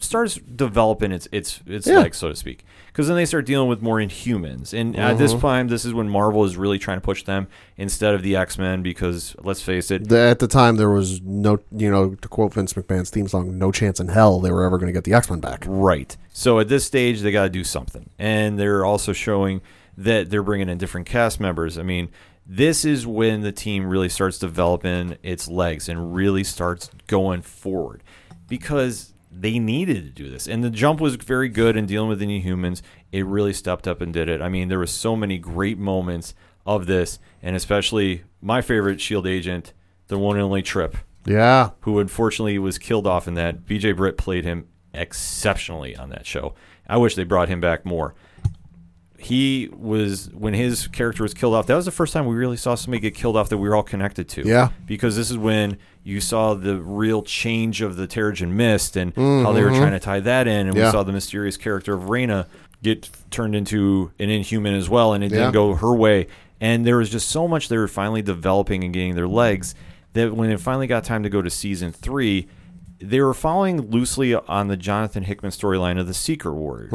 starts 0.00 0.36
developing 0.36 1.12
its 1.12 1.28
its 1.32 1.60
its 1.66 1.86
Yeah. 1.86 1.98
legs, 1.98 2.16
so 2.16 2.28
to 2.28 2.36
speak. 2.36 2.64
Because 2.86 3.06
then 3.06 3.16
they 3.16 3.26
start 3.26 3.46
dealing 3.46 3.68
with 3.68 3.80
more 3.80 3.98
Inhumans, 3.98 4.72
and 4.72 4.96
at 4.96 5.18
this 5.18 5.32
Mm-hmm. 5.32 5.40
time, 5.40 5.68
this 5.68 5.84
is 5.84 5.94
when 5.94 6.08
Marvel 6.08 6.44
is 6.44 6.56
really 6.56 6.78
trying 6.80 6.96
to 6.96 7.00
push 7.02 7.22
them 7.22 7.46
instead 7.76 8.14
of 8.14 8.22
the 8.22 8.34
X 8.34 8.58
Men. 8.58 8.82
Because 8.82 9.36
let's 9.42 9.60
face 9.62 9.90
it, 9.90 10.08
The- 10.08 10.18
at 10.18 10.38
the 10.40 10.48
time, 10.48 10.76
there 10.76 10.90
was 10.90 11.20
no, 11.22 11.58
you 11.70 11.90
know, 11.90 12.14
to 12.14 12.28
quote 12.28 12.54
Vince 12.54 12.72
McMahon's 12.72 13.10
theme 13.10 13.28
song, 13.28 13.56
"No 13.58 13.70
chance 13.70 14.00
in 14.00 14.08
hell 14.08 14.40
they 14.40 14.50
were 14.50 14.64
ever 14.64 14.78
going 14.78 14.88
to 14.88 14.92
get 14.92 15.04
the 15.04 15.12
X 15.14 15.30
Men 15.30 15.38
back." 15.40 15.64
Right. 15.68 16.16
So 16.32 16.58
at 16.58 16.68
this 16.68 16.84
stage, 16.84 17.20
they 17.20 17.30
got 17.30 17.44
to 17.44 17.50
do 17.50 17.62
something, 17.62 18.08
and 18.18 18.58
they're 18.58 18.84
also 18.84 19.12
showing 19.12 19.60
that 19.96 20.30
they're 20.30 20.42
bringing 20.44 20.68
in 20.68 20.78
different 20.78 21.06
cast 21.06 21.40
members. 21.40 21.76
I 21.78 21.82
mean, 21.82 22.08
this 22.48 22.84
is 22.84 23.06
when 23.06 23.42
the 23.42 23.52
team 23.52 23.86
really 23.86 24.08
starts 24.08 24.38
developing 24.38 25.18
its 25.22 25.48
legs 25.48 25.88
and 25.88 26.14
really 26.14 26.42
starts 26.42 26.90
going 27.06 27.42
forward 27.42 28.02
because 28.48 29.12
they 29.30 29.58
needed 29.58 30.02
to 30.04 30.10
do 30.10 30.30
this, 30.30 30.48
and 30.48 30.64
the 30.64 30.70
jump 30.70 31.00
was 31.00 31.16
very 31.16 31.50
good 31.50 31.76
in 31.76 31.84
dealing 31.84 32.08
with 32.08 32.18
the 32.18 32.26
new 32.26 32.40
humans. 32.40 32.82
It 33.12 33.26
really 33.26 33.52
stepped 33.52 33.86
up 33.86 34.00
and 34.00 34.12
did 34.12 34.28
it. 34.28 34.40
I 34.40 34.48
mean, 34.48 34.68
there 34.68 34.78
was 34.78 34.90
so 34.90 35.14
many 35.14 35.38
great 35.38 35.78
moments 35.78 36.34
of 36.64 36.86
this, 36.86 37.18
and 37.42 37.54
especially 37.54 38.24
my 38.40 38.62
favorite 38.62 39.00
Shield 39.00 39.26
agent, 39.26 39.74
the 40.06 40.18
one 40.18 40.36
and 40.36 40.44
only 40.44 40.62
Trip 40.62 40.96
Yeah, 41.26 41.70
who 41.80 41.98
unfortunately 41.98 42.58
was 42.58 42.78
killed 42.78 43.06
off 43.06 43.28
in 43.28 43.34
that. 43.34 43.66
BJ 43.66 43.94
Britt 43.94 44.16
played 44.16 44.44
him 44.44 44.66
exceptionally 44.94 45.94
on 45.94 46.08
that 46.08 46.26
show. 46.26 46.54
I 46.88 46.96
wish 46.96 47.14
they 47.14 47.24
brought 47.24 47.50
him 47.50 47.60
back 47.60 47.84
more. 47.84 48.14
He 49.20 49.68
was 49.76 50.30
when 50.32 50.54
his 50.54 50.86
character 50.86 51.24
was 51.24 51.34
killed 51.34 51.54
off. 51.54 51.66
That 51.66 51.74
was 51.74 51.84
the 51.84 51.90
first 51.90 52.12
time 52.12 52.26
we 52.26 52.36
really 52.36 52.56
saw 52.56 52.76
somebody 52.76 53.00
get 53.00 53.14
killed 53.16 53.36
off 53.36 53.48
that 53.48 53.58
we 53.58 53.68
were 53.68 53.74
all 53.74 53.82
connected 53.82 54.28
to. 54.30 54.42
Yeah. 54.46 54.68
because 54.86 55.16
this 55.16 55.28
is 55.30 55.36
when 55.36 55.76
you 56.04 56.20
saw 56.20 56.54
the 56.54 56.76
real 56.80 57.22
change 57.22 57.82
of 57.82 57.96
the 57.96 58.06
Terrigen 58.06 58.50
Mist 58.52 58.96
and 58.96 59.12
how 59.16 59.52
they 59.52 59.62
were 59.62 59.70
trying 59.70 59.90
to 59.92 59.98
tie 59.98 60.20
that 60.20 60.46
in, 60.46 60.66
and 60.68 60.74
we 60.74 60.80
Mm-hmm. 60.82 60.90
Saw 60.92 61.02
the 61.02 61.12
mysterious 61.12 61.56
character 61.56 61.94
of 61.94 62.02
Raina 62.02 62.46
get 62.82 63.10
turned 63.32 63.56
into 63.56 64.12
an 64.20 64.30
Inhuman 64.30 64.74
as 64.74 64.88
well, 64.88 65.12
and 65.12 65.24
it 65.24 65.32
Yeah. 65.32 65.38
didn't 65.38 65.52
go 65.52 65.74
her 65.74 65.94
way. 65.94 66.28
And 66.60 66.86
there 66.86 66.96
was 66.96 67.10
just 67.10 67.28
so 67.28 67.46
much 67.48 67.68
they 67.68 67.76
were 67.76 67.88
finally 67.88 68.22
developing 68.22 68.84
and 68.84 68.94
getting 68.94 69.16
their 69.16 69.28
legs 69.28 69.74
that 70.12 70.34
when 70.34 70.48
it 70.50 70.60
finally 70.60 70.86
got 70.86 71.02
time 71.04 71.24
to 71.24 71.28
go 71.28 71.42
to 71.42 71.50
season 71.50 71.90
three, 71.92 72.46
they 73.00 73.20
were 73.20 73.34
following 73.34 73.90
loosely 73.90 74.34
on 74.34 74.68
the 74.68 74.76
Jonathan 74.76 75.24
Hickman 75.24 75.50
storyline 75.52 75.98
of 76.00 76.06
the 76.06 76.14
Secret 76.14 76.54
Warriors. 76.54 76.92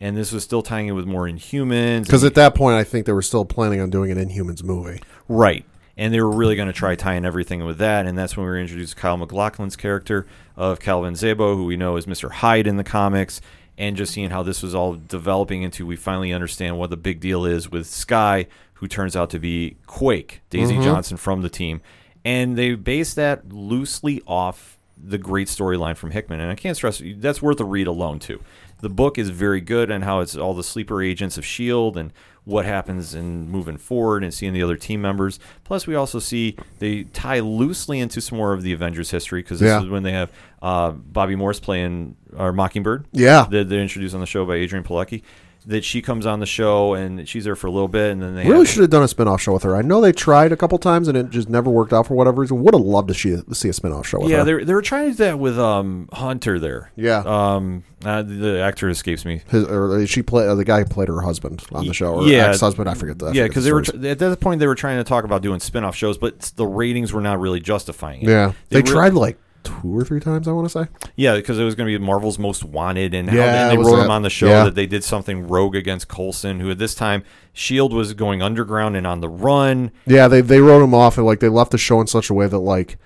And 0.00 0.16
this 0.16 0.32
was 0.32 0.42
still 0.42 0.62
tying 0.62 0.88
it 0.88 0.92
with 0.92 1.06
more 1.06 1.24
Inhumans. 1.26 2.06
because 2.06 2.24
at 2.24 2.34
that 2.34 2.54
point, 2.54 2.76
I 2.76 2.84
think 2.84 3.04
they 3.04 3.12
were 3.12 3.22
still 3.22 3.44
planning 3.44 3.80
on 3.80 3.90
doing 3.90 4.10
an 4.10 4.18
Inhumans 4.18 4.62
movie. 4.62 5.00
Right. 5.28 5.64
And 5.96 6.14
they 6.14 6.20
were 6.20 6.30
really 6.30 6.56
going 6.56 6.68
to 6.68 6.72
try 6.72 6.94
tying 6.94 7.26
everything 7.26 7.64
with 7.66 7.76
that. 7.78 8.06
And 8.06 8.16
that's 8.16 8.34
when 8.34 8.46
we 8.46 8.50
were 8.50 8.58
introduced 8.58 8.94
to 8.94 9.00
Kyle 9.00 9.18
MacLachlan's 9.18 9.76
character 9.76 10.26
of 10.56 10.80
Calvin 10.80 11.14
Zabo, 11.14 11.54
who 11.54 11.66
we 11.66 11.76
know 11.76 11.96
is 11.96 12.06
Mr. 12.06 12.30
Hyde 12.30 12.66
in 12.66 12.78
the 12.78 12.84
comics. 12.84 13.42
And 13.76 13.96
just 13.96 14.12
seeing 14.12 14.30
how 14.30 14.42
this 14.42 14.62
was 14.62 14.74
all 14.74 14.94
developing 14.94 15.62
into, 15.62 15.86
we 15.86 15.96
finally 15.96 16.32
understand 16.32 16.78
what 16.78 16.90
the 16.90 16.96
big 16.96 17.20
deal 17.20 17.44
is 17.44 17.70
with 17.70 17.86
Skye, 17.86 18.46
who 18.74 18.88
turns 18.88 19.16
out 19.16 19.28
to 19.30 19.38
be 19.38 19.76
Quake, 19.86 20.40
Daisy 20.48 20.74
mm-hmm. 20.74 20.82
Johnson 20.82 21.16
from 21.18 21.42
the 21.42 21.50
team. 21.50 21.82
And 22.24 22.56
they 22.56 22.74
based 22.74 23.16
that 23.16 23.52
loosely 23.52 24.22
off 24.26 24.78
the 25.02 25.18
great 25.18 25.48
storyline 25.48 25.96
from 25.96 26.10
Hickman. 26.10 26.40
And 26.40 26.50
I 26.50 26.54
can't 26.54 26.76
stress 26.76 27.02
that's 27.16 27.40
worth 27.40 27.60
a 27.60 27.64
read 27.64 27.86
alone, 27.86 28.18
too. 28.18 28.40
The 28.80 28.88
book 28.88 29.18
is 29.18 29.30
very 29.30 29.60
good 29.60 29.90
on 29.90 30.02
how 30.02 30.20
it's 30.20 30.36
all 30.36 30.54
the 30.54 30.64
sleeper 30.64 31.02
agents 31.02 31.36
of 31.38 31.44
S.H.I.E.L.D. 31.44 31.98
And 32.00 32.12
what 32.44 32.64
happens 32.64 33.14
in 33.14 33.48
moving 33.50 33.76
forward 33.76 34.24
and 34.24 34.32
seeing 34.32 34.54
the 34.54 34.62
other 34.62 34.76
team 34.76 35.02
members. 35.02 35.38
Plus, 35.62 35.86
we 35.86 35.94
also 35.94 36.18
see 36.18 36.56
they 36.78 37.04
tie 37.04 37.38
loosely 37.40 38.00
into 38.00 38.20
some 38.20 38.38
more 38.38 38.54
of 38.54 38.62
the 38.62 38.72
Avengers 38.72 39.10
history 39.10 39.42
because 39.42 39.60
this 39.60 39.68
Yeah. 39.68 39.82
is 39.82 39.88
when 39.88 40.02
they 40.02 40.12
have 40.12 40.32
uh, 40.62 40.92
Bobbi 40.92 41.36
Morse 41.36 41.60
playing 41.60 42.16
or 42.36 42.52
Mockingbird. 42.52 43.04
Yeah. 43.12 43.46
that 43.50 43.68
they're 43.68 43.82
introduced 43.82 44.14
on 44.14 44.20
the 44.20 44.26
show 44.26 44.46
by 44.46 44.56
Adrianne 44.56 44.84
Palicki. 44.84 45.22
That 45.66 45.84
she 45.84 46.00
comes 46.00 46.24
on 46.24 46.40
the 46.40 46.46
show 46.46 46.94
and 46.94 47.28
she's 47.28 47.44
there 47.44 47.54
for 47.54 47.66
a 47.66 47.70
little 47.70 47.86
bit, 47.86 48.12
and 48.12 48.22
then 48.22 48.34
they 48.34 48.44
Really 48.44 48.60
have, 48.60 48.68
should 48.68 48.80
have 48.80 48.88
done 48.90 49.02
a 49.02 49.08
spin-off 49.08 49.42
show 49.42 49.52
with 49.52 49.62
her. 49.64 49.76
I 49.76 49.82
know 49.82 50.00
they 50.00 50.10
tried 50.10 50.52
a 50.52 50.56
couple 50.56 50.78
times 50.78 51.06
and 51.06 51.18
it 51.18 51.28
just 51.28 51.50
never 51.50 51.68
worked 51.68 51.92
out 51.92 52.06
for 52.06 52.14
whatever 52.14 52.40
reason. 52.40 52.62
Would 52.62 52.72
have 52.72 52.82
loved 52.82 53.08
to 53.08 53.14
see, 53.14 53.36
see 53.52 53.68
a 53.68 53.72
spin-off 53.74 54.06
show 54.06 54.20
with 54.20 54.30
yeah, 54.30 54.38
her. 54.38 54.44
they 54.44 54.64
they 54.64 54.72
were 54.72 54.80
trying 54.80 55.10
to 55.10 55.10
do 55.10 55.24
that 55.24 55.38
with 55.38 55.58
um, 55.58 56.08
Hunter 56.14 56.58
there. 56.58 56.90
Yeah. 56.96 57.18
um, 57.26 57.84
uh, 58.02 58.22
the 58.22 58.60
actor 58.62 58.88
escapes 58.88 59.26
me. 59.26 59.42
His, 59.50 59.64
or 59.66 60.06
she 60.06 60.22
played 60.22 60.48
uh, 60.48 60.54
the 60.54 60.64
guy 60.64 60.78
who 60.78 60.86
played 60.86 61.08
her 61.08 61.20
husband 61.20 61.62
on 61.72 61.86
the 61.86 61.92
show, 61.92 62.14
or 62.14 62.22
Yeah. 62.26 62.48
ex-husband. 62.48 62.88
I 62.88 62.94
forget 62.94 63.18
that. 63.18 63.34
yeah, 63.34 63.46
because 63.46 63.64
they 63.66 63.72
were 63.74 63.82
tr- 63.82 64.06
at 64.06 64.18
that 64.18 64.40
point 64.40 64.60
they 64.60 64.66
were 64.66 64.74
trying 64.74 64.96
to 64.96 65.04
talk 65.04 65.24
about 65.24 65.42
doing 65.42 65.60
spin-off 65.60 65.94
shows, 65.94 66.16
but 66.16 66.40
the 66.56 66.66
ratings 66.66 67.12
were 67.12 67.20
not 67.20 67.38
really 67.38 67.60
justifying 67.60 68.22
it. 68.22 68.28
yeah, 68.30 68.52
they, 68.70 68.78
re- 68.78 68.82
tried 68.82 69.12
like 69.12 69.36
two 69.64 69.96
or 69.98 70.04
three 70.04 70.20
times. 70.20 70.46
I 70.48 70.52
want 70.52 70.66
to 70.68 70.70
say. 70.70 70.90
Yeah, 71.16 71.36
because 71.36 71.58
it 71.58 71.64
was 71.64 71.74
going 71.74 71.92
to 71.92 71.98
be 71.98 72.04
Marvel's 72.04 72.38
Most 72.38 72.64
Wanted, 72.64 73.14
and, 73.14 73.28
how, 73.28 73.36
Yeah, 73.36 73.70
and 73.70 73.72
they 73.72 73.76
wrote 73.82 73.96
that. 73.96 74.04
him 74.04 74.10
on 74.10 74.22
the 74.22 74.30
show 74.30 74.46
Yeah. 74.48 74.64
that 74.64 74.74
they 74.74 74.86
did 74.86 75.04
something 75.04 75.48
rogue 75.48 75.74
against 75.76 76.08
Coulson, 76.08 76.60
who 76.60 76.70
at 76.70 76.78
this 76.78 76.94
time 76.94 77.22
Shield 77.52 77.92
was 77.92 78.14
going 78.14 78.42
underground 78.42 78.96
and 78.96 79.06
on 79.06 79.20
the 79.20 79.28
run. 79.28 79.90
Yeah, 80.06 80.28
they 80.28 80.40
they 80.40 80.60
wrote 80.60 80.82
him 80.82 80.94
off 80.94 81.16
and 81.18 81.26
like 81.26 81.40
they 81.40 81.48
left 81.48 81.70
the 81.72 81.78
show 81.78 82.00
in 82.00 82.06
such 82.06 82.30
a 82.30 82.34
way 82.34 82.46
that 82.46 82.58
like, 82.58 82.96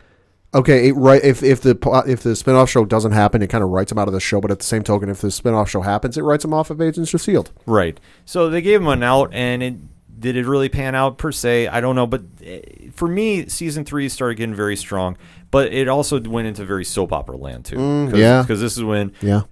okay, 0.54 0.88
it, 0.88 0.92
right 0.92 1.22
if 1.24 1.42
if 1.42 1.60
the 1.60 1.76
if 2.06 2.22
the 2.22 2.36
spin-off 2.36 2.70
show 2.70 2.84
doesn't 2.84 3.12
happen, 3.12 3.42
it 3.42 3.48
kind 3.48 3.64
of 3.64 3.70
writes 3.70 3.90
him 3.90 3.98
out 3.98 4.08
of 4.08 4.14
the 4.14 4.20
show. 4.20 4.40
But 4.40 4.50
at 4.50 4.58
the 4.58 4.64
same 4.64 4.82
token, 4.82 5.08
if 5.08 5.20
the 5.20 5.30
spin-off 5.30 5.68
show 5.70 5.80
happens, 5.80 6.16
it 6.16 6.22
writes 6.22 6.44
him 6.44 6.54
off 6.54 6.70
of 6.70 6.80
Agents 6.80 7.12
of 7.14 7.20
Shield. 7.20 7.50
Right. 7.66 7.98
So 8.24 8.48
they 8.50 8.62
gave 8.62 8.80
him 8.80 8.88
an 8.88 9.02
out, 9.02 9.32
and 9.32 9.62
it 9.62 9.74
did 10.20 10.36
it 10.36 10.46
really 10.46 10.68
pan 10.68 10.94
out 10.94 11.18
per 11.18 11.32
se? 11.32 11.66
I 11.66 11.80
don't 11.80 11.96
know, 11.96 12.06
but 12.06 12.22
eh, 12.42 12.60
for 12.92 13.08
me, 13.08 13.46
season 13.48 13.84
three 13.84 14.08
started 14.08 14.36
getting 14.36 14.54
very 14.54 14.76
strong, 14.76 15.18
but 15.54 15.72
it 15.72 15.88
also 15.88 16.20
went 16.20 16.46
into 16.48 16.64
very 16.64 16.84
soap 16.84 17.12
opera 17.12 17.36
land 17.36 17.64
too. 17.64 17.76
Cause, 18.10 18.18
yeah. 18.18 18.42
because 18.42 18.60
this 18.60 18.76
is 18.76 18.84
when 18.84 19.12
Yeah, 19.22 19.42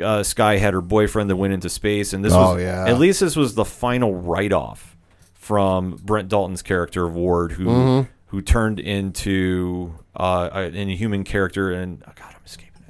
uh, 0.00 0.22
Skye 0.22 0.56
had 0.56 0.74
her 0.74 0.80
boyfriend 0.80 1.30
that 1.30 1.36
went 1.36 1.52
into 1.52 1.68
space, 1.68 2.12
and 2.12 2.24
this 2.24 2.32
Oh, 2.32 2.54
was 2.54 2.62
yeah. 2.62 2.84
at 2.88 2.98
least 2.98 3.20
this 3.20 3.36
was 3.36 3.54
the 3.54 3.64
final 3.64 4.14
write 4.14 4.52
off 4.52 4.96
from 5.34 5.96
Brett 6.02 6.28
Dalton's 6.28 6.62
character 6.62 7.04
of 7.06 7.14
Ward, 7.14 7.52
who 7.52 7.64
Mm-hmm. 7.66 8.10
who 8.26 8.42
turned 8.42 8.80
into 8.80 9.94
uh, 10.16 10.48
a- 10.52 10.58
an 10.62 10.74
inhuman 10.74 11.22
character, 11.24 11.70
and 11.72 12.02
oh 12.06 12.12
God, 12.16 12.34
I'm 12.34 12.35
escaping 12.35 12.35
it. 12.35 12.35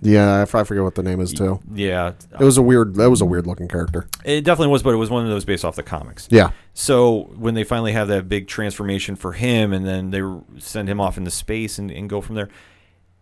Yeah. 0.00 0.43
I 0.43 0.65
forget 0.65 0.83
what 0.83 0.95
the 0.95 1.03
name 1.03 1.21
is 1.21 1.33
too. 1.33 1.61
Yeah, 1.73 2.12
It 2.38 2.45
was 2.45 2.59
a 2.59 2.62
weird. 2.62 2.95
That 2.97 3.11
was 3.11 3.21
a 3.21 3.25
weird 3.25 3.47
looking 3.47 3.69
character. 3.69 4.07
it 4.25 4.43
definitely 4.43 4.73
was, 4.73 4.83
but 4.83 4.91
it 4.91 4.97
was 4.97 5.11
one 5.11 5.25
of 5.25 5.31
those 5.31 5.45
based 5.45 5.65
off 5.65 5.76
the 5.76 5.83
comics. 5.83 6.29
Yeah, 6.31 6.50
So 6.75 7.31
when 7.37 7.55
they 7.55 7.65
finally 7.65 7.93
have 7.93 8.09
that 8.09 8.29
big 8.29 8.49
transformation 8.49 9.17
for 9.17 9.33
him, 9.33 9.73
and 9.73 9.87
then 9.87 10.11
they 10.11 10.23
send 10.61 10.88
him 10.88 11.00
off 11.00 11.17
into 11.19 11.31
space 11.31 11.79
and, 11.79 11.91
and 11.91 12.09
go 12.09 12.21
from 12.21 12.35
there, 12.35 12.49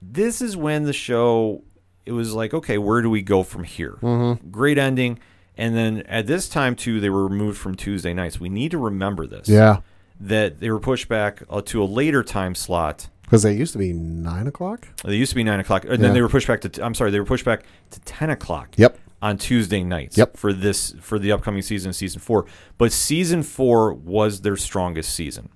this 0.02 0.42
is 0.42 0.56
when 0.56 0.84
the 0.84 0.92
show 0.92 1.62
it 2.06 2.12
was 2.12 2.34
like, 2.34 2.52
okay, 2.52 2.76
where 2.78 3.00
do 3.00 3.08
we 3.08 3.22
go 3.22 3.42
from 3.42 3.64
here? 3.64 3.98
Mm-hmm. 4.02 4.50
Great 4.50 4.76
ending, 4.78 5.18
and 5.56 5.76
then 5.76 6.02
at 6.02 6.26
this 6.26 6.48
time 6.48 6.76
too, 6.76 7.00
they 7.00 7.10
were 7.10 7.26
removed 7.26 7.58
from 7.58 7.74
Tuesday 7.74 8.12
nights. 8.12 8.38
We 8.38 8.48
need 8.48 8.72
to 8.72 8.78
remember 8.78 9.26
this. 9.26 9.48
yeah. 9.48 9.78
that 10.20 10.60
they 10.60 10.70
were 10.70 10.80
pushed 10.80 11.08
back 11.08 11.42
uh, 11.48 11.60
to 11.62 11.82
a 11.82 11.84
later 11.84 12.22
time 12.22 12.54
slot. 12.54 13.08
Because 13.34 13.42
they 13.42 13.54
used 13.54 13.72
to 13.72 13.78
be 13.78 13.92
nine 13.92 14.46
o'clock. 14.46 14.86
They 15.04 15.16
used 15.16 15.30
to 15.30 15.36
be 15.36 15.42
nine 15.42 15.58
o'clock, 15.58 15.82
and 15.84 15.92
Yeah. 15.94 15.96
then 15.98 16.14
they 16.14 16.22
were 16.22 16.28
pushed 16.28 16.46
back 16.46 16.60
to. 16.60 16.68
T- 16.68 16.80
I'm 16.80 16.94
sorry, 16.94 17.10
they 17.10 17.18
were 17.18 17.26
pushed 17.26 17.44
back 17.44 17.64
to 17.90 18.00
ten 18.02 18.30
o'clock. 18.30 18.68
Yep. 18.76 18.96
On 19.22 19.36
Tuesday 19.38 19.82
nights. 19.82 20.16
Yep. 20.16 20.36
For 20.36 20.52
this 20.52 20.94
for 21.00 21.18
the 21.18 21.32
upcoming 21.32 21.62
season, 21.62 21.92
season 21.92 22.20
four. 22.20 22.46
But 22.78 22.92
season 22.92 23.42
four 23.42 23.92
was 23.92 24.42
their 24.42 24.56
strongest 24.56 25.14
season, 25.14 25.48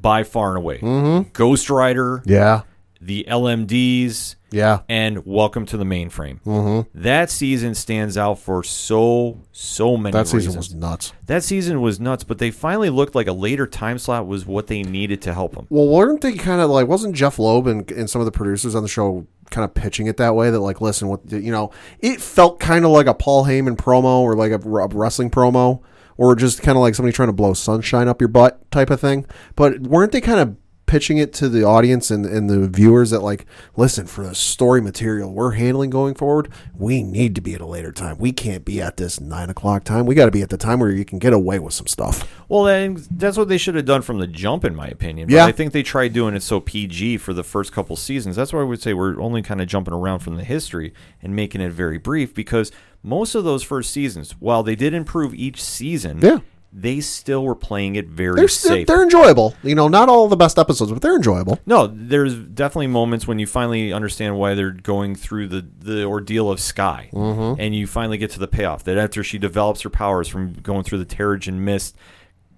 by 0.00 0.22
far 0.22 0.50
and 0.50 0.58
away. 0.58 0.78
Mm-hmm. 0.78 1.30
Ghost 1.32 1.70
Rider, 1.70 2.22
Yeah, 2.24 2.62
the 3.00 3.24
LMDs, 3.28 4.36
yeah. 4.56 4.80
and 4.88 5.24
Welcome 5.26 5.66
to 5.66 5.76
the 5.76 5.84
Mainframe. 5.84 6.40
Mm-hmm. 6.42 7.00
That 7.02 7.30
season 7.30 7.74
stands 7.74 8.16
out 8.16 8.38
for 8.38 8.62
so 8.62 9.42
so 9.52 9.96
many. 9.96 10.12
That 10.12 10.26
season 10.26 10.48
reasons. 10.48 10.56
was 10.56 10.74
nuts. 10.74 11.12
That 11.26 11.44
season 11.44 11.80
was 11.82 12.00
nuts, 12.00 12.24
but 12.24 12.38
they 12.38 12.50
finally 12.50 12.90
looked 12.90 13.14
like 13.14 13.26
a 13.26 13.32
later 13.32 13.66
time 13.66 13.98
slot 13.98 14.26
was 14.26 14.46
what 14.46 14.66
they 14.66 14.82
needed 14.82 15.20
to 15.22 15.34
help 15.34 15.54
them. 15.54 15.66
Well, 15.68 15.88
weren't 15.88 16.22
they 16.22 16.32
kind 16.32 16.60
of 16.60 16.70
like? 16.70 16.88
Wasn't 16.88 17.14
Jeph 17.14 17.38
Loeb 17.38 17.66
and, 17.66 17.90
and 17.90 18.08
some 18.08 18.20
of 18.20 18.24
the 18.24 18.32
producers 18.32 18.74
on 18.74 18.82
the 18.82 18.88
show 18.88 19.26
kind 19.50 19.64
of 19.64 19.74
pitching 19.74 20.06
it 20.06 20.16
that 20.16 20.34
way? 20.34 20.50
That 20.50 20.60
like, 20.60 20.80
listen, 20.80 21.08
what 21.08 21.30
you 21.30 21.52
know, 21.52 21.70
it 22.00 22.20
felt 22.20 22.58
kind 22.58 22.84
of 22.84 22.90
like 22.90 23.06
a 23.06 23.14
Paul 23.14 23.44
Heyman 23.44 23.76
promo 23.76 24.20
or 24.20 24.34
like 24.34 24.52
a, 24.52 24.58
a 24.58 24.88
wrestling 24.88 25.30
promo, 25.30 25.82
or 26.16 26.34
just 26.34 26.62
kind 26.62 26.76
of 26.78 26.82
like 26.82 26.94
somebody 26.94 27.12
trying 27.12 27.28
to 27.28 27.34
blow 27.34 27.52
sunshine 27.52 28.08
up 28.08 28.20
your 28.22 28.28
butt 28.28 28.70
type 28.70 28.88
of 28.88 29.00
thing. 29.00 29.26
But 29.54 29.80
weren't 29.82 30.12
they 30.12 30.22
kind 30.22 30.40
of 30.40 30.56
pitching 30.86 31.18
it 31.18 31.32
to 31.34 31.48
the 31.48 31.64
audience 31.64 32.10
and, 32.10 32.24
and 32.24 32.48
the 32.48 32.68
viewers 32.68 33.10
that 33.10 33.20
like 33.20 33.44
listen 33.76 34.06
for 34.06 34.24
the 34.24 34.34
story 34.34 34.80
material 34.80 35.32
we're 35.32 35.52
handling 35.52 35.90
going 35.90 36.14
forward 36.14 36.48
we 36.74 37.02
need 37.02 37.34
to 37.34 37.40
be 37.40 37.54
at 37.54 37.60
a 37.60 37.66
later 37.66 37.90
time 37.92 38.16
we 38.18 38.30
can't 38.32 38.64
be 38.64 38.80
at 38.80 38.96
this 38.96 39.20
nine 39.20 39.50
o'clock 39.50 39.82
time 39.84 40.06
we 40.06 40.14
got 40.14 40.26
to 40.26 40.30
be 40.30 40.42
at 40.42 40.48
the 40.50 40.56
time 40.56 40.78
where 40.80 40.90
you 40.90 41.04
can 41.04 41.18
get 41.18 41.32
away 41.32 41.58
with 41.58 41.74
some 41.74 41.86
stuff 41.86 42.28
Well, 42.48 42.62
then 42.64 43.02
that's 43.10 43.36
what 43.36 43.48
they 43.48 43.58
should 43.58 43.74
have 43.74 43.84
done 43.86 44.02
from 44.02 44.18
the 44.18 44.26
jump, 44.28 44.64
in 44.64 44.74
my 44.76 44.86
opinion. 44.86 45.26
But 45.26 45.34
Yeah. 45.34 45.46
I 45.46 45.52
think 45.52 45.72
they 45.72 45.82
tried 45.82 46.12
doing 46.12 46.34
it 46.36 46.42
so 46.44 46.60
PG 46.60 47.16
for 47.18 47.32
the 47.34 47.42
first 47.42 47.72
couple 47.72 47.96
seasons. 47.96 48.36
That's 48.36 48.52
why 48.52 48.60
I 48.60 48.64
would 48.64 48.80
say 48.80 48.94
we're 48.94 49.20
only 49.20 49.42
kind 49.42 49.60
of 49.60 49.66
jumping 49.66 49.92
around 49.94 50.20
from 50.20 50.36
the 50.36 50.44
history 50.44 50.94
and 51.20 51.34
making 51.34 51.60
it 51.60 51.72
very 51.72 51.98
brief 51.98 52.32
because 52.32 52.70
most 53.02 53.34
of 53.34 53.42
those 53.42 53.64
first 53.64 53.90
seasons, 53.90 54.32
while 54.38 54.62
they 54.62 54.76
did 54.76 54.94
improve 54.94 55.34
each 55.34 55.60
season, 55.62 56.20
Yeah. 56.22 56.38
They 56.78 57.00
still 57.00 57.42
were 57.42 57.54
playing 57.54 57.96
it 57.96 58.06
very 58.06 58.36
they're, 58.36 58.42
they're, 58.42 58.48
safe. 58.48 58.86
they're 58.86 59.02
enjoyable 59.02 59.54
you 59.62 59.74
know 59.74 59.88
not 59.88 60.10
all 60.10 60.28
the 60.28 60.36
best 60.36 60.58
episodes 60.58 60.92
but 60.92 61.00
they're 61.00 61.16
enjoyable 61.16 61.58
No, 61.64 61.86
there's 61.86 62.34
definitely 62.34 62.88
moments 62.88 63.26
when 63.26 63.38
you 63.38 63.46
finally 63.46 63.92
understand 63.92 64.38
why 64.38 64.54
they're 64.54 64.70
going 64.70 65.14
through 65.14 65.48
the, 65.48 65.66
the 65.78 66.04
ordeal 66.04 66.50
of 66.50 66.60
Skye, 66.60 67.08
mm-hmm. 67.12 67.60
and 67.60 67.74
you 67.74 67.86
finally 67.86 68.18
get 68.18 68.30
to 68.32 68.38
the 68.38 68.48
payoff. 68.48 68.84
That 68.84 68.98
after 68.98 69.24
she 69.24 69.38
develops 69.38 69.80
her 69.82 69.90
powers 69.90 70.28
from 70.28 70.52
going 70.54 70.84
through 70.84 70.98
the 70.98 71.06
Terrigen 71.06 71.54
mist 71.54 71.96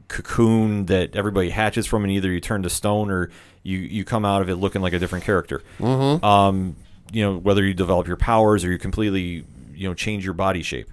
cocoon 0.08 0.86
that 0.86 1.14
everybody 1.14 1.50
hatches 1.50 1.86
from, 1.86 2.02
and 2.02 2.12
either 2.12 2.30
you 2.30 2.40
turn 2.40 2.62
to 2.62 2.70
stone 2.70 3.10
or 3.10 3.30
you 3.62 3.78
you 3.78 4.04
come 4.04 4.24
out 4.24 4.42
of 4.42 4.48
it 4.48 4.56
looking 4.56 4.82
like 4.82 4.92
a 4.92 4.98
different 4.98 5.24
character. 5.24 5.62
Mm-hmm. 5.78 6.24
Um, 6.24 6.76
you 7.12 7.22
know, 7.24 7.36
whether 7.38 7.64
you 7.64 7.74
develop 7.74 8.06
your 8.06 8.16
powers 8.16 8.64
or 8.64 8.72
you 8.72 8.78
completely 8.78 9.44
you 9.72 9.88
know 9.88 9.94
change 9.94 10.24
your 10.24 10.34
body 10.34 10.62
shape. 10.62 10.90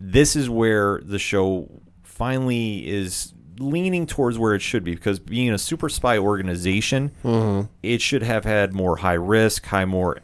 This 0.00 0.36
is 0.36 0.48
where 0.50 1.00
the 1.04 1.18
show 1.18 1.68
finally 2.14 2.86
is 2.88 3.32
leaning 3.58 4.06
towards 4.06 4.38
where 4.38 4.54
it 4.54 4.60
should 4.60 4.84
be 4.84 4.94
because 4.94 5.18
being 5.18 5.50
a 5.52 5.58
super 5.58 5.88
spy 5.88 6.18
organization, 6.18 7.12
mm-hmm. 7.22 7.66
it 7.82 8.00
should 8.00 8.22
have 8.22 8.44
had 8.44 8.72
more 8.72 8.96
high 8.96 9.12
risk, 9.14 9.66
high 9.66 9.84
more 9.84 10.18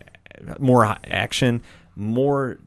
more 0.59 0.97
action, 1.05 1.63
more 1.97 2.59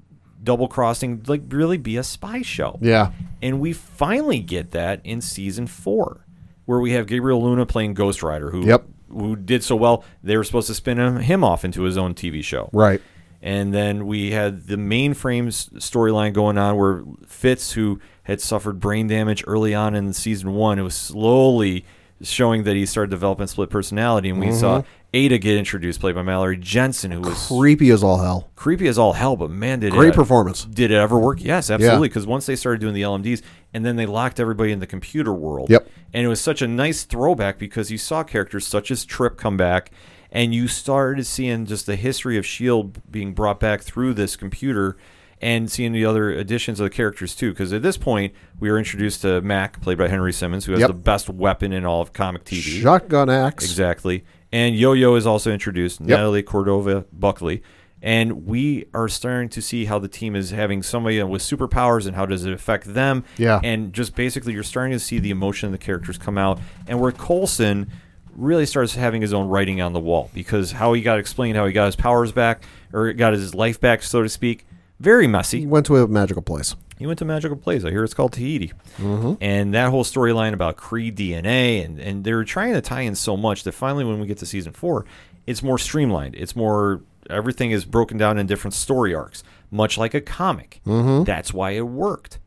double 0.44 0.68
crossing, 0.68 1.24
like 1.28 1.42
really 1.50 1.78
be 1.78 1.98
a 1.98 2.04
spy 2.04 2.42
show. 2.42 2.78
yeah 2.82 3.12
And 3.42 3.60
we 3.60 3.74
finally 3.74 4.40
get 4.40 4.72
that 4.72 5.02
in 5.04 5.22
season 5.22 5.68
four, 5.68 6.26
where 6.66 6.80
we 6.80 6.92
have 6.92 7.08
Gabriel 7.08 7.42
Luna 7.44 7.66
playing 7.66 7.94
Ghost 7.94 8.22
Rider, 8.22 8.52
who 8.52 8.66
Yep. 8.66 8.86
who 9.10 9.36
did 9.36 9.64
so 9.64 9.76
well. 9.76 10.04
They 10.22 10.38
were 10.38 10.44
supposed 10.44 10.68
to 10.68 10.76
spin 10.76 11.00
him, 11.00 11.18
him 11.18 11.44
off 11.44 11.66
into 11.66 11.84
his 11.84 11.98
own 11.98 12.14
TV 12.14 12.44
show. 12.44 12.70
right 12.74 13.02
And 13.44 13.74
then 13.74 14.08
we 14.08 14.32
had 14.32 14.68
the 14.68 14.78
mainframes 14.78 15.70
storyline 15.74 16.32
going 16.32 16.58
on 16.58 16.78
where 16.78 17.04
Fitz, 17.28 17.74
who 17.74 18.00
had 18.24 18.40
suffered 18.40 18.80
brain 18.80 19.08
damage 19.08 19.44
early 19.46 19.76
on 19.76 19.96
in 19.96 20.14
season 20.14 20.54
one, 20.54 20.80
it 20.80 20.84
was 20.84 20.96
slowly 20.96 21.86
showing 22.22 22.64
that 22.64 22.78
he 22.78 22.86
started 22.86 23.12
developing 23.12 23.48
split 23.48 23.70
personality. 23.70 24.30
And 24.30 24.40
we 24.40 24.54
saw 24.54 24.80
Mm-hmm. 24.80 24.88
Ada 25.16 25.38
get 25.38 25.58
introduced, 25.58 26.00
played 26.00 26.16
by 26.16 26.24
Mallory 26.24 26.58
Jansen, 26.58 27.12
who 27.12 27.20
was 27.20 27.48
creepy 27.48 27.92
as 27.92 28.02
all 28.02 28.18
hell 28.18 28.50
creepy 28.64 28.88
as 28.88 28.98
all 28.98 29.12
hell, 29.12 29.36
but 29.36 29.50
man, 29.50 29.82
did 29.82 29.88
it. 29.88 29.98
great 29.98 30.14
it, 30.14 30.16
performance 30.16 30.64
Did 30.64 30.90
it 30.90 30.96
ever 30.96 31.20
work? 31.20 31.44
Yes, 31.44 31.70
absolutely. 31.70 32.08
Because 32.08 32.26
once 32.26 32.46
they 32.46 32.56
started 32.56 32.80
doing 32.80 32.94
the 32.94 33.02
LMDs, 33.02 33.42
and 33.74 33.86
then 33.86 33.98
they 33.98 34.06
locked 34.06 34.40
everybody 34.40 34.72
in 34.72 34.80
the 34.80 34.88
computer 34.88 35.34
world. 35.34 35.70
Yep. 35.70 35.90
And 36.14 36.26
it 36.26 36.30
was 36.30 36.40
such 36.40 36.62
a 36.62 36.68
nice 36.68 37.04
throwback 37.04 37.60
because 37.60 37.92
you 37.92 37.98
saw 37.98 38.24
characters 38.24 38.66
such 38.66 38.90
as 38.90 39.04
Trip 39.04 39.38
come 39.38 39.58
back, 39.58 39.92
and 40.34 40.54
you 40.54 40.68
started 40.68 41.26
seeing 41.26 41.66
just 41.66 41.86
the 41.86 41.96
history 41.96 42.38
of 42.38 42.46
Shield 42.46 43.00
being 43.10 43.34
brought 43.34 43.62
back 43.62 43.82
through 43.82 44.16
this 44.16 44.36
computer. 44.36 44.98
And 45.42 45.70
seeing 45.70 45.92
the 45.92 46.06
other 46.06 46.30
additions 46.30 46.80
of 46.80 46.86
the 46.86 46.90
characters 46.90 47.36
too, 47.36 47.50
because 47.52 47.74
at 47.74 47.82
this 47.82 47.98
point 47.98 48.34
we 48.62 48.72
were 48.72 48.78
introduced 48.78 49.24
to 49.24 49.42
Mac, 49.42 49.82
played 49.82 49.98
by 49.98 50.08
Henry 50.08 50.32
Simmons, 50.32 50.64
who 50.64 50.72
has 50.72 50.80
Yep. 50.80 50.88
the 50.88 50.94
best 50.94 51.28
weapon 51.30 51.74
in 51.74 51.84
all 51.84 52.02
of 52.02 52.14
comic 52.14 52.46
TV. 52.46 52.82
shotgun 52.82 53.30
axe 53.30 53.66
Exactly. 53.66 54.24
And 54.54 54.74
Yo 54.78 54.94
Yo 54.94 55.16
is 55.16 55.28
also 55.28 55.52
introduced, 55.52 56.00
Natalie 56.00 56.44
Cordova 56.44 57.04
Buckley. 57.12 57.62
And 58.02 58.46
we 58.46 58.86
are 58.94 59.10
starting 59.10 59.50
to 59.50 59.62
see 59.62 59.84
how 59.84 60.00
the 60.00 60.08
team 60.08 60.34
is 60.34 60.52
having 60.52 60.82
somebody 60.82 61.22
with 61.24 61.42
superpowers 61.42 62.08
and 62.08 62.16
how 62.16 62.26
does 62.26 62.46
it 62.46 62.54
affect 62.54 62.94
them. 62.94 63.26
Yeah. 63.38 63.60
And 63.66 63.92
just 63.92 64.16
basically, 64.16 64.54
you're 64.54 64.64
starting 64.64 64.94
to 64.94 65.00
see 65.00 65.20
the 65.20 65.32
emotion 65.32 65.68
of 65.68 65.74
the 65.74 65.78
characters 65.78 66.18
come 66.18 66.38
out. 66.38 66.58
And 66.88 67.02
where 67.02 67.12
Colson 67.12 67.90
really 68.36 68.66
starts 68.66 68.96
having 68.96 69.22
his 69.22 69.34
own 69.34 69.48
writing 69.48 69.82
on 69.82 69.94
the 69.94 70.00
wall 70.00 70.30
because 70.34 70.72
how 70.72 70.94
he 70.94 71.02
got 71.02 71.20
explained 71.20 71.58
how 71.58 71.66
he 71.66 71.74
got 71.74 71.86
his 71.86 71.96
powers 71.96 72.32
back 72.32 72.64
or 72.92 73.14
got 73.14 73.34
his 73.34 73.54
life 73.56 73.80
back, 73.80 74.04
so 74.04 74.22
to 74.24 74.30
speak, 74.30 74.66
very 75.00 75.28
messy. 75.28 75.62
he 75.62 75.68
went 75.68 75.86
to 75.86 75.98
a 75.98 76.08
magical 76.08 76.42
place 76.42 76.76
He 76.98 77.08
went 77.08 77.20
to 77.20 77.26
Magical 77.26 77.58
Place. 77.58 77.84
I 77.84 77.90
hear 77.90 78.04
it's 78.04 78.14
called 78.14 78.34
Tahiti. 78.34 78.72
Mm-hmm. 78.98 79.34
And 79.42 79.74
that 79.74 79.90
whole 79.90 80.04
storyline 80.04 80.54
about 80.54 80.78
Kree 80.78 81.14
DNA, 81.14 81.84
and, 81.84 82.00
and 82.00 82.24
they're 82.24 82.44
trying 82.44 82.74
to 82.74 82.82
tie 82.82 83.02
in 83.02 83.16
so 83.16 83.36
much 83.36 83.64
that 83.64 83.74
finally, 83.74 84.06
when 84.06 84.20
we 84.20 84.28
get 84.28 84.38
to 84.38 84.46
season 84.46 84.72
four, 84.72 85.06
it's 85.46 85.62
more 85.62 85.78
streamlined. 85.78 86.36
It's 86.36 86.56
more, 86.56 87.02
everything 87.30 87.72
is 87.72 87.84
broken 87.84 88.18
down 88.18 88.38
in 88.38 88.46
different 88.48 88.74
story 88.74 89.14
arcs, 89.14 89.44
much 89.72 89.98
like 89.98 90.14
a 90.14 90.22
comic. 90.22 90.80
Mm-hmm. 90.86 91.24
That's 91.26 91.54
why 91.54 91.72
it 91.72 91.88
worked. 91.88 92.40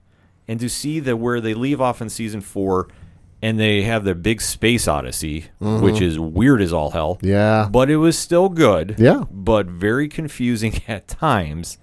And 0.49 0.59
to 0.61 0.69
see 0.69 1.01
that 1.01 1.17
where 1.17 1.41
they 1.41 1.53
leave 1.53 1.81
off 1.81 2.01
in 2.01 2.09
season 2.09 2.41
four, 2.41 2.89
and 3.42 3.59
they 3.61 3.83
have 3.83 4.05
their 4.05 4.14
big 4.14 4.40
space 4.40 4.88
odyssey, 4.88 5.46
which 5.61 6.01
is 6.01 6.18
weird 6.18 6.61
as 6.62 6.72
all 6.72 6.90
hell. 6.90 7.16
Mm-hmm. 7.16 7.27
Yeah. 7.29 7.68
But 7.70 7.90
it 7.90 7.99
was 7.99 8.18
still 8.18 8.49
good. 8.49 8.96
Yeah. 8.99 9.25
But 9.31 9.66
very 9.66 10.09
confusing 10.09 10.81
at 10.88 11.07
times 11.09 11.79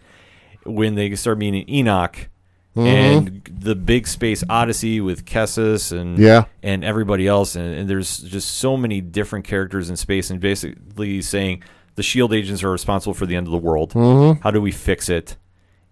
when 0.65 0.95
they 0.95 1.13
start 1.15 1.37
meeting 1.37 1.65
Enoch 1.69 2.29
and 2.75 3.43
the 3.59 3.75
big 3.75 4.07
space 4.07 4.43
odyssey 4.49 4.99
with 4.99 5.25
Kasius 5.25 5.91
and 5.95 6.17
Yeah. 6.17 6.45
and 6.63 6.83
everybody 6.83 7.27
else 7.27 7.55
and, 7.55 7.71
and 7.75 7.87
there's 7.87 8.17
just 8.17 8.49
so 8.55 8.75
many 8.77 8.99
different 8.99 9.45
characters 9.45 9.91
in 9.91 9.95
space 9.95 10.31
and 10.31 10.39
basically 10.39 11.21
saying 11.21 11.61
the 11.93 12.01
shield 12.01 12.33
agents 12.33 12.63
are 12.63 12.71
responsible 12.71 13.13
for 13.13 13.27
the 13.27 13.35
end 13.35 13.45
of 13.45 13.51
the 13.51 13.59
world 13.59 13.93
how 14.41 14.49
do 14.49 14.59
we 14.59 14.71
fix 14.71 15.07
it 15.07 15.37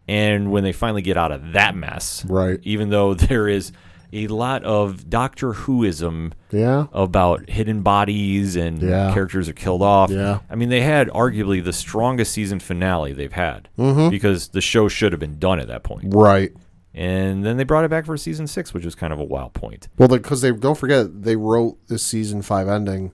and 0.07 0.51
when 0.51 0.63
they 0.63 0.71
finally 0.71 1.03
get 1.03 1.17
out 1.17 1.31
of 1.31 1.53
that 1.53 1.75
mess 1.75 2.25
Right. 2.27 2.59
even 2.63 2.89
though 2.89 3.13
there 3.29 3.47
is 3.47 3.71
a 4.13 4.27
lot 4.27 4.63
of 4.63 5.09
doctor 5.09 5.53
whoism 5.53 6.33
yeah 6.51 6.87
about 6.91 7.49
hidden 7.49 7.81
bodies 7.81 8.55
and 8.55 8.81
Yeah. 8.81 9.13
characters 9.13 9.47
are 9.47 9.53
killed 9.53 9.81
off. 9.81 10.09
Yeah. 10.11 10.39
I 10.49 10.55
mean, 10.55 10.69
they 10.69 10.81
had 10.81 11.07
arguably 11.09 11.63
the 11.63 11.73
strongest 11.73 12.33
season 12.33 12.59
finale 12.59 13.13
they've 13.13 13.31
had 13.31 13.69
mm-hmm. 13.77 14.09
because 14.09 14.49
the 14.49 14.61
show 14.61 14.87
should 14.89 15.13
have 15.13 15.19
been 15.19 15.39
done 15.39 15.59
at 15.59 15.67
that 15.67 15.83
point. 15.83 16.13
right 16.13 16.51
And 16.93 17.45
then 17.45 17.55
they 17.55 17.63
brought 17.63 17.85
it 17.85 17.89
back 17.89 18.05
for 18.05 18.17
season 18.17 18.47
six, 18.47 18.73
which 18.73 18.83
was 18.83 18.95
kind 18.95 19.13
of 19.13 19.19
a 19.19 19.23
wild 19.23 19.53
point. 19.53 19.87
Well, 19.97 20.09
because 20.09 20.41
they 20.41 20.51
don't 20.51 20.77
forget 20.77 21.23
they 21.23 21.37
wrote 21.37 21.77
this 21.87 22.03
season 22.03 22.41
five 22.41 22.67
ending 22.67 23.13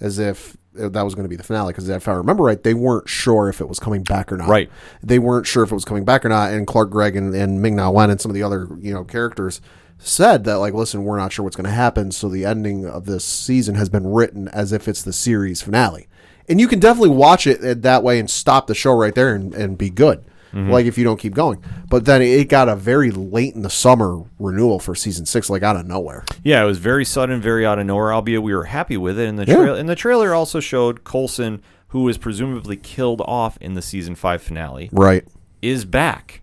as 0.00 0.20
if 0.20 0.56
that 0.74 1.02
was 1.02 1.16
going 1.16 1.24
to 1.24 1.28
be 1.28 1.34
the 1.34 1.42
finale. 1.42 1.72
Because 1.72 1.88
if 1.88 2.06
I 2.06 2.12
remember 2.12 2.44
right, 2.44 2.62
they 2.62 2.74
weren't 2.74 3.08
sure 3.08 3.48
if 3.48 3.60
it 3.60 3.68
was 3.68 3.80
coming 3.80 4.04
back 4.04 4.30
or 4.30 4.36
not. 4.36 4.48
Right. 4.48 4.70
They 5.02 5.18
weren't 5.18 5.46
sure 5.46 5.64
if 5.64 5.72
it 5.72 5.74
was 5.74 5.84
coming 5.84 6.04
back 6.04 6.24
or 6.24 6.28
not. 6.28 6.52
And 6.52 6.68
Clark 6.68 6.90
Gregg 6.90 7.16
and, 7.16 7.34
and 7.34 7.60
Ming 7.60 7.74
Na 7.74 7.90
Wen 7.90 8.10
and 8.10 8.20
some 8.20 8.30
of 8.30 8.34
the 8.34 8.44
other 8.44 8.68
you 8.78 8.94
know 8.94 9.02
characters 9.02 9.60
said 9.98 10.44
that 10.44 10.54
like, 10.56 10.74
listen, 10.74 11.04
we're 11.04 11.18
not 11.18 11.32
sure 11.32 11.44
what's 11.44 11.56
going 11.56 11.64
to 11.66 11.70
happen. 11.70 12.10
So 12.12 12.28
the 12.28 12.44
ending 12.44 12.86
of 12.86 13.04
this 13.06 13.24
season 13.24 13.74
has 13.74 13.88
been 13.88 14.06
written 14.06 14.48
as 14.48 14.72
if 14.72 14.88
it's 14.88 15.02
the 15.02 15.12
series 15.12 15.60
finale. 15.62 16.08
And 16.48 16.60
you 16.60 16.68
can 16.68 16.78
definitely 16.78 17.10
watch 17.16 17.46
it 17.46 17.62
uh, 17.62 17.74
that 17.80 18.02
way 18.02 18.18
and 18.18 18.30
stop 18.30 18.66
the 18.68 18.74
show 18.74 18.92
right 18.94 19.14
there 19.14 19.34
and, 19.34 19.52
and 19.54 19.76
be 19.76 19.90
good. 19.90 20.24
Mm-hmm. 20.52 20.70
Like 20.70 20.86
if 20.86 20.96
you 20.96 21.04
don't 21.04 21.18
keep 21.20 21.34
going, 21.34 21.62
but 21.90 22.06
then 22.06 22.22
it 22.22 22.48
got 22.48 22.70
a 22.70 22.74
very 22.76 23.10
late 23.10 23.54
in 23.54 23.60
the 23.60 23.68
summer 23.68 24.22
renewal 24.38 24.78
for 24.78 24.94
season 24.94 25.26
six, 25.26 25.50
like 25.50 25.62
out 25.62 25.76
of 25.76 25.84
nowhere. 25.86 26.24
Yeah, 26.42 26.62
it 26.62 26.66
was 26.66 26.78
very 26.78 27.04
sudden, 27.04 27.42
very 27.42 27.66
out 27.66 27.78
of 27.78 27.84
nowhere. 27.84 28.14
Albeit 28.14 28.42
we 28.42 28.54
were 28.54 28.64
happy 28.64 28.96
with 28.96 29.18
it. 29.18 29.28
And 29.28 29.38
the 29.38 29.44
Yeah. 29.44 29.74
and 29.74 29.90
the 29.90 29.94
trailer 29.94 30.32
also 30.34 30.58
showed 30.58 31.04
Coulson, 31.04 31.60
who 31.88 32.04
was 32.04 32.16
presumably 32.16 32.76
killed 32.78 33.20
off 33.26 33.58
in 33.60 33.74
the 33.74 33.82
season 33.82 34.14
five 34.14 34.40
finale, 34.40 34.88
Right. 34.90 35.24
is 35.60 35.84
back, 35.84 36.40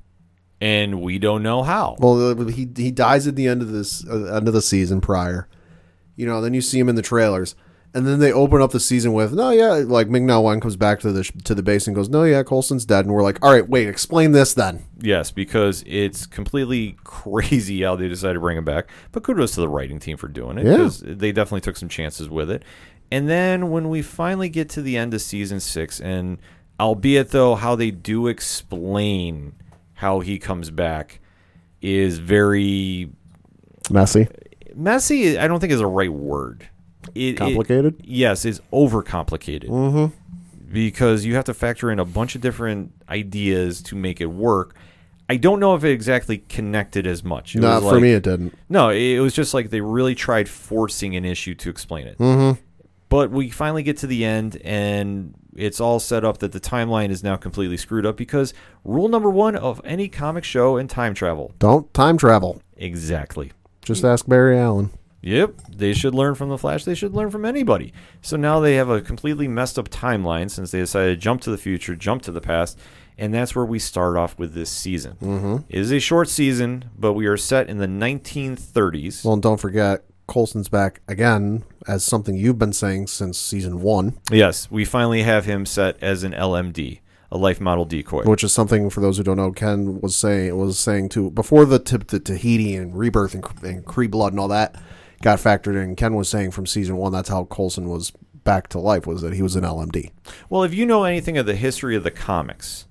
and 0.65 1.01
we 1.01 1.19
don't 1.19 1.43
know 1.43 1.62
how. 1.63 1.95
Well, 1.99 2.32
uh, 2.32 2.45
he 2.47 2.67
he 2.75 2.91
dies 2.91 3.28
at 3.28 3.36
the 3.36 3.47
end 3.47 3.62
of 3.62 3.69
this 3.71 4.06
uh, 4.08 4.36
end 4.36 4.47
of 4.47 4.54
the 4.54 4.62
season 4.62 4.99
prior. 5.01 5.47
You 6.15 6.25
know, 6.25 6.41
then 6.41 6.54
you 6.54 6.62
see 6.62 6.80
him 6.80 6.89
in 6.89 6.95
the 6.95 7.01
trailers, 7.01 7.56
and 7.93 8.08
then 8.08 8.19
they 8.19 8.32
open 8.32 8.62
up 8.62 8.71
the 8.71 8.80
season 8.80 9.12
with 9.13 9.34
no, 9.34 9.49
yeah, 9.51 9.73
like 9.86 10.10
Na 10.10 10.39
Wen 10.39 10.60
comes 10.62 10.75
back 10.78 10.99
to 11.01 11.12
the 11.12 11.23
sh- 11.25 11.32
to 11.43 11.54
the 11.54 11.62
base 11.63 11.88
and 11.88 11.95
goes, 11.95 12.08
no, 12.10 12.23
yeah, 12.23 12.41
Coulson's 12.41 12.86
dead, 12.86 13.06
and 13.06 13.13
we're 13.13 13.21
like, 13.21 13.38
all 13.43 13.51
right, 13.51 13.67
wait, 13.67 13.88
explain 13.89 14.32
this 14.32 14.54
then. 14.54 14.86
Yes, 14.99 15.30
because 15.32 15.84
it's 15.86 16.25
completely 16.25 16.95
crazy 17.04 17.82
how 17.84 17.95
they 17.97 18.08
decided 18.08 18.36
to 18.36 18.39
bring 18.39 18.58
him 18.58 18.65
back. 18.65 18.88
But 19.12 19.23
kudos 19.23 19.54
to 19.56 19.62
the 19.62 19.69
writing 19.69 19.99
team 19.99 20.17
for 20.17 20.28
doing 20.30 20.58
it 20.58 20.65
Yeah. 20.65 20.89
they 21.01 21.32
definitely 21.34 21.62
took 21.62 21.78
some 21.78 21.89
chances 21.89 22.30
with 22.30 22.49
it. 22.49 22.63
And 23.12 23.30
then 23.30 23.69
when 23.69 23.89
we 23.89 24.01
finally 24.01 24.49
get 24.49 24.69
to 24.69 24.82
the 24.82 24.97
end 24.97 25.13
of 25.13 25.21
season 25.21 25.60
six, 25.60 25.99
and 25.99 26.38
albeit 26.80 27.30
though 27.32 27.56
how 27.56 27.75
they 27.75 27.91
do 27.91 28.28
explain 28.28 29.54
how 29.95 30.19
he 30.21 30.39
comes 30.39 30.69
back 30.71 31.19
is 31.81 32.19
very 32.19 33.10
Messy, 33.91 34.27
messy. 34.75 35.38
I 35.38 35.47
don't 35.47 35.60
think 35.60 35.71
is 35.73 35.79
a 35.81 35.88
right 35.88 36.12
word. 36.12 36.67
It, 37.13 37.21
it- 37.21 37.38
complicated. 37.38 38.01
yes, 38.03 38.45
is 38.45 38.62
overcomplicated. 38.73 39.67
Mm-hmm. 39.67 40.15
Because 40.71 41.23
you 41.25 41.36
have 41.36 41.45
to 41.45 41.53
factor 41.53 41.91
in 41.91 41.99
a 41.99 42.05
bunch 42.05 42.36
of 42.36 42.41
different 42.41 42.91
ideas 43.08 43.81
to 43.84 43.95
make 43.95 44.19
it 44.19 44.25
work. 44.25 44.75
I 45.29 45.38
don't 45.38 45.60
know 45.60 45.73
if 45.75 45.84
it 45.84 45.91
exactly 45.91 46.39
connected 46.49 47.08
as 47.08 47.23
much. 47.23 47.55
It 47.55 47.62
Not 47.62 47.81
was 47.84 47.93
for 47.93 47.99
me, 47.99 48.12
it 48.12 48.23
didn't. 48.23 48.55
No, 48.69 48.89
it 48.89 49.19
was 49.19 49.34
just 49.34 49.53
like 49.53 49.69
they 49.69 49.81
really 49.81 50.15
tried 50.15 50.49
forcing 50.49 51.15
an 51.15 51.23
issue 51.25 51.55
to 51.55 51.69
explain 51.69 52.08
it. 52.08 52.17
Mm-hmm. 52.17 52.60
But 53.10 53.31
we 53.31 53.49
finally 53.49 53.84
get 53.84 53.97
to 53.97 54.08
the 54.08 54.25
end, 54.25 54.58
and 54.63 55.34
it's 55.56 55.80
all 55.80 56.00
set 56.00 56.24
up 56.24 56.39
that 56.39 56.52
the 56.52 56.60
timeline 56.60 57.10
is 57.10 57.24
now 57.24 57.36
completely 57.36 57.78
screwed 57.78 58.06
up 58.06 58.18
because 58.18 58.54
rule 58.84 59.08
number 59.08 59.30
one 59.30 59.56
of 59.56 59.82
any 59.84 60.08
comic 60.08 60.44
show 60.44 60.78
and 60.78 60.89
time 60.89 61.13
travel. 61.13 61.54
Don't 61.60 61.94
time 61.94 62.18
travel. 62.18 62.62
Exactly. 62.78 63.52
Just 63.82 64.04
ask 64.04 64.28
Barry 64.28 64.58
Allen. 64.60 64.91
Yep, 65.22 65.56
they 65.76 65.94
should 65.94 66.13
learn 66.13 66.36
from 66.36 66.50
the 66.50 66.58
Flash. 66.58 66.84
They 66.84 66.94
should 66.94 67.15
learn 67.15 67.32
from 67.32 67.46
anybody. 67.46 67.94
So 68.22 68.38
now 68.38 68.60
they 68.60 68.76
have 68.76 68.89
a 68.89 69.02
completely 69.02 69.48
messed 69.48 69.80
up 69.80 69.89
timeline 69.89 70.52
since 70.52 70.70
they 70.70 70.80
decided 70.80 71.15
to 71.15 71.18
jump 71.22 71.41
to 71.41 71.50
the 71.50 71.58
future, 71.58 71.96
jump 71.96 72.22
to 72.24 72.32
the 72.32 72.41
past, 72.41 72.78
and 73.18 73.34
that's 73.34 73.56
where 73.56 73.65
we 73.65 73.80
start 73.80 74.18
off 74.18 74.38
with 74.38 74.54
this 74.54 74.70
season. 74.70 75.18
Mm-hmm. 75.20 75.58
It 75.68 75.80
is 75.80 75.91
a 75.91 76.00
short 76.00 76.30
season, 76.30 76.91
but 76.96 77.13
we 77.13 77.26
are 77.26 77.38
set 77.38 77.70
in 77.70 77.80
the 77.80 77.88
1930s. 77.88 79.26
Well, 79.26 79.34
and 79.34 79.41
don't 79.41 79.60
forget, 79.60 80.04
Coulson's 80.28 80.70
back 80.70 81.02
again 81.08 81.64
as 81.88 82.04
something 82.04 82.36
you've 82.36 82.60
been 82.60 82.74
saying 82.74 83.08
since 83.08 83.38
season 83.38 83.82
one, 83.82 84.18
yes, 84.32 84.70
we 84.72 84.86
finally 84.86 85.24
have 85.24 85.46
him 85.46 85.66
set 85.66 86.02
as 86.02 86.24
an 86.24 86.34
LMD, 86.34 87.00
a 87.32 87.38
life 87.38 87.62
model 87.62 87.86
decoy. 87.86 88.24
which 88.24 88.44
is 88.44 88.52
something 88.54 88.90
for 88.90 89.02
those 89.02 89.18
who 89.18 89.24
don't 89.24 89.38
know. 89.38 89.52
Ken 89.52 90.02
was 90.02 90.16
saying 90.16 90.56
was 90.58 90.80
saying 90.80 91.10
too 91.10 91.32
before 91.32 91.66
the 91.66 91.80
tip 91.80 92.08
to 92.08 92.20
Tahiti 92.20 92.76
and 92.76 92.96
rebirth 92.98 93.34
and, 93.34 93.46
and 93.64 93.86
Kree 93.86 94.10
blood 94.10 94.34
and 94.34 94.40
all 94.40 94.48
that 94.50 94.76
got 95.22 95.40
factored 95.40 95.82
in. 95.82 95.96
Ken 95.96 96.16
was 96.16 96.30
saying 96.30 96.52
from 96.52 96.66
season 96.66 96.98
one 96.98 97.12
that's 97.12 97.30
how 97.30 97.46
Coulson 97.46 97.90
was 97.90 98.12
back 98.44 98.68
to 98.70 98.80
life 98.80 99.08
was 99.08 99.22
that 99.22 99.34
he 99.34 99.42
was 99.42 99.56
an 99.56 99.64
LMD. 99.64 100.12
Well, 100.50 100.64
if 100.64 100.74
you 100.74 100.86
know 100.86 101.04
anything 101.04 101.38
of 101.38 101.46
the 101.46 101.56
history 101.56 101.96
of 101.96 102.04
the 102.04 102.12
comics, 102.12 102.86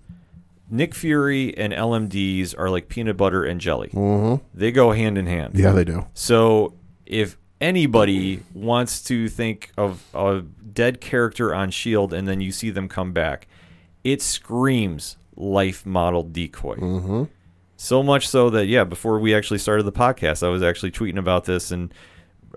Nick 0.70 0.94
Fury 0.94 1.56
and 1.56 1.72
LMDs 1.72 2.58
are 2.58 2.68
like 2.70 2.88
peanut 2.88 3.16
butter 3.16 3.44
and 3.44 3.60
jelly. 3.60 3.90
Mm-hmm. 3.92 4.44
They 4.52 4.72
go 4.72 4.92
hand 4.92 5.16
in 5.16 5.26
hand. 5.26 5.54
Yeah, 5.54 5.72
they 5.72 5.84
do. 5.84 6.06
So 6.14 6.74
if 7.06 7.36
anybody 7.60 8.42
wants 8.52 9.02
to 9.04 9.28
think 9.28 9.70
of 9.76 10.04
a 10.14 10.42
dead 10.72 11.00
character 11.00 11.54
on 11.54 11.70
Shield 11.70 12.12
and 12.12 12.26
then 12.28 12.40
you 12.40 12.52
see 12.52 12.70
them 12.70 12.88
come 12.88 13.12
back, 13.12 13.46
it 14.02 14.20
screams 14.20 15.16
life 15.36 15.86
model 15.86 16.22
decoy. 16.22 16.76
Mm-hmm. 16.76 17.24
So 17.76 18.02
much 18.02 18.28
so 18.28 18.50
that 18.50 18.66
yeah, 18.66 18.84
before 18.84 19.18
we 19.18 19.34
actually 19.34 19.58
started 19.58 19.84
the 19.84 19.92
podcast, 19.92 20.42
I 20.42 20.48
was 20.48 20.62
actually 20.62 20.92
tweeting 20.92 21.18
about 21.18 21.44
this 21.44 21.70
and 21.70 21.92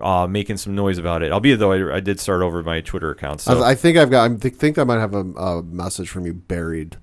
uh, 0.00 0.26
making 0.26 0.56
some 0.58 0.74
noise 0.74 0.98
about 0.98 1.22
it. 1.22 1.32
Albeit 1.32 1.58
though, 1.58 1.72
I, 1.72 1.96
I 1.96 2.00
did 2.00 2.20
start 2.20 2.42
over 2.42 2.62
my 2.62 2.80
Twitter 2.80 3.10
account. 3.10 3.40
So 3.40 3.62
I, 3.62 3.70
I 3.70 3.74
think 3.74 3.98
I've 3.98 4.10
got. 4.10 4.30
I 4.30 4.34
think 4.36 4.78
I 4.78 4.84
might 4.84 5.00
have 5.00 5.14
a, 5.14 5.20
a 5.20 5.62
message 5.62 6.08
from 6.08 6.24
you 6.24 6.34
buried 6.34 6.96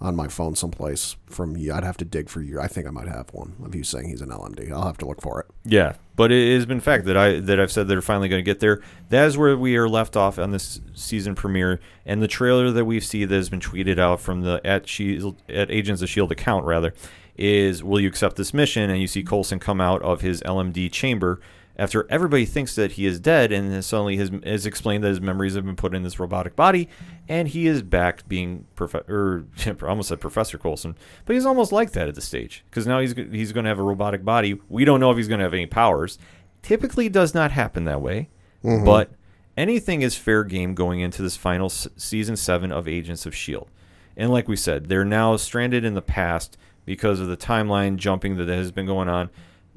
on 0.00 0.14
my 0.14 0.28
phone 0.28 0.54
someplace 0.54 1.16
from 1.26 1.56
you. 1.56 1.72
I'd 1.72 1.84
have 1.84 1.96
to 1.98 2.04
dig 2.04 2.28
for 2.28 2.42
you. 2.42 2.60
I 2.60 2.68
think 2.68 2.86
I 2.86 2.90
might 2.90 3.08
have 3.08 3.30
one 3.32 3.54
of 3.64 3.74
you 3.74 3.82
saying 3.82 4.08
he's 4.08 4.20
an 4.20 4.28
LMD. 4.28 4.70
I'll 4.70 4.86
have 4.86 4.98
to 4.98 5.06
look 5.06 5.22
for 5.22 5.40
it. 5.40 5.46
Yeah, 5.64 5.94
but 6.16 6.30
it 6.30 6.54
has 6.54 6.66
been 6.66 6.80
fact 6.80 7.06
that 7.06 7.16
I 7.16 7.40
that 7.40 7.58
I've 7.58 7.72
said 7.72 7.88
they're 7.88 8.02
finally 8.02 8.28
going 8.28 8.40
to 8.40 8.44
get 8.44 8.60
there. 8.60 8.82
That 9.08 9.26
is 9.26 9.38
where 9.38 9.56
we 9.56 9.76
are 9.76 9.88
left 9.88 10.16
off 10.16 10.38
on 10.38 10.50
this 10.50 10.80
season 10.94 11.34
premiere, 11.34 11.80
and 12.04 12.22
the 12.22 12.28
trailer 12.28 12.70
that 12.70 12.84
we 12.84 13.00
see 13.00 13.24
that 13.24 13.34
has 13.34 13.48
been 13.48 13.60
tweeted 13.60 13.98
out 13.98 14.20
from 14.20 14.42
the 14.42 14.60
at 14.64 14.88
Shield 14.88 15.42
at 15.48 15.70
Agents 15.70 16.02
of 16.02 16.08
Shield 16.08 16.30
account 16.30 16.66
rather 16.66 16.92
is 17.36 17.82
will 17.82 18.00
you 18.00 18.08
accept 18.08 18.36
this 18.36 18.52
mission? 18.52 18.90
And 18.90 19.00
you 19.00 19.06
see 19.06 19.22
Coulson 19.22 19.58
come 19.58 19.80
out 19.80 20.02
of 20.02 20.20
his 20.20 20.42
LMD 20.42 20.90
chamber 20.90 21.40
after 21.78 22.06
everybody 22.10 22.46
thinks 22.46 22.74
that 22.74 22.92
he 22.92 23.04
is 23.06 23.20
dead, 23.20 23.52
and 23.52 23.70
then 23.70 23.82
suddenly 23.82 24.16
his 24.16 24.30
is 24.42 24.64
explained 24.64 25.04
that 25.04 25.08
his 25.08 25.20
memories 25.20 25.54
have 25.54 25.66
been 25.66 25.76
put 25.76 25.94
in 25.94 26.02
this 26.02 26.18
robotic 26.18 26.56
body, 26.56 26.88
and 27.28 27.48
he 27.48 27.66
is 27.66 27.82
back 27.82 28.26
being 28.26 28.66
prof- 28.74 29.08
or 29.08 29.46
almost 29.82 30.08
said 30.08 30.20
Professor 30.20 30.56
Coulson, 30.56 30.96
but 31.24 31.34
he's 31.34 31.44
almost 31.46 31.72
like 31.72 31.92
that 31.92 32.08
at 32.08 32.14
this 32.14 32.24
stage 32.24 32.64
because 32.70 32.86
now 32.86 32.98
he's 33.00 33.12
he's 33.12 33.52
going 33.52 33.64
to 33.64 33.68
have 33.68 33.78
a 33.78 33.82
robotic 33.82 34.24
body. 34.24 34.58
We 34.68 34.84
don't 34.84 35.00
know 35.00 35.10
if 35.10 35.16
he's 35.16 35.28
going 35.28 35.38
to 35.38 35.44
have 35.44 35.54
any 35.54 35.66
powers. 35.66 36.18
Typically, 36.62 37.08
does 37.08 37.34
not 37.34 37.52
happen 37.52 37.84
that 37.84 38.00
way, 38.00 38.30
mm-hmm. 38.64 38.84
but 38.84 39.10
anything 39.56 40.02
is 40.02 40.16
fair 40.16 40.44
game 40.44 40.74
going 40.74 41.00
into 41.00 41.22
this 41.22 41.36
final 41.36 41.66
s- 41.66 41.88
season 41.96 42.36
seven 42.36 42.72
of 42.72 42.88
Agents 42.88 43.26
of 43.26 43.34
Shield. 43.34 43.70
And 44.16 44.30
like 44.30 44.48
we 44.48 44.56
said, 44.56 44.88
they're 44.88 45.04
now 45.04 45.36
stranded 45.36 45.84
in 45.84 45.94
the 45.94 46.02
past 46.02 46.56
because 46.86 47.20
of 47.20 47.28
the 47.28 47.36
timeline 47.36 47.96
jumping 47.96 48.36
that 48.36 48.48
has 48.48 48.72
been 48.72 48.86
going 48.86 49.08
on. 49.08 49.28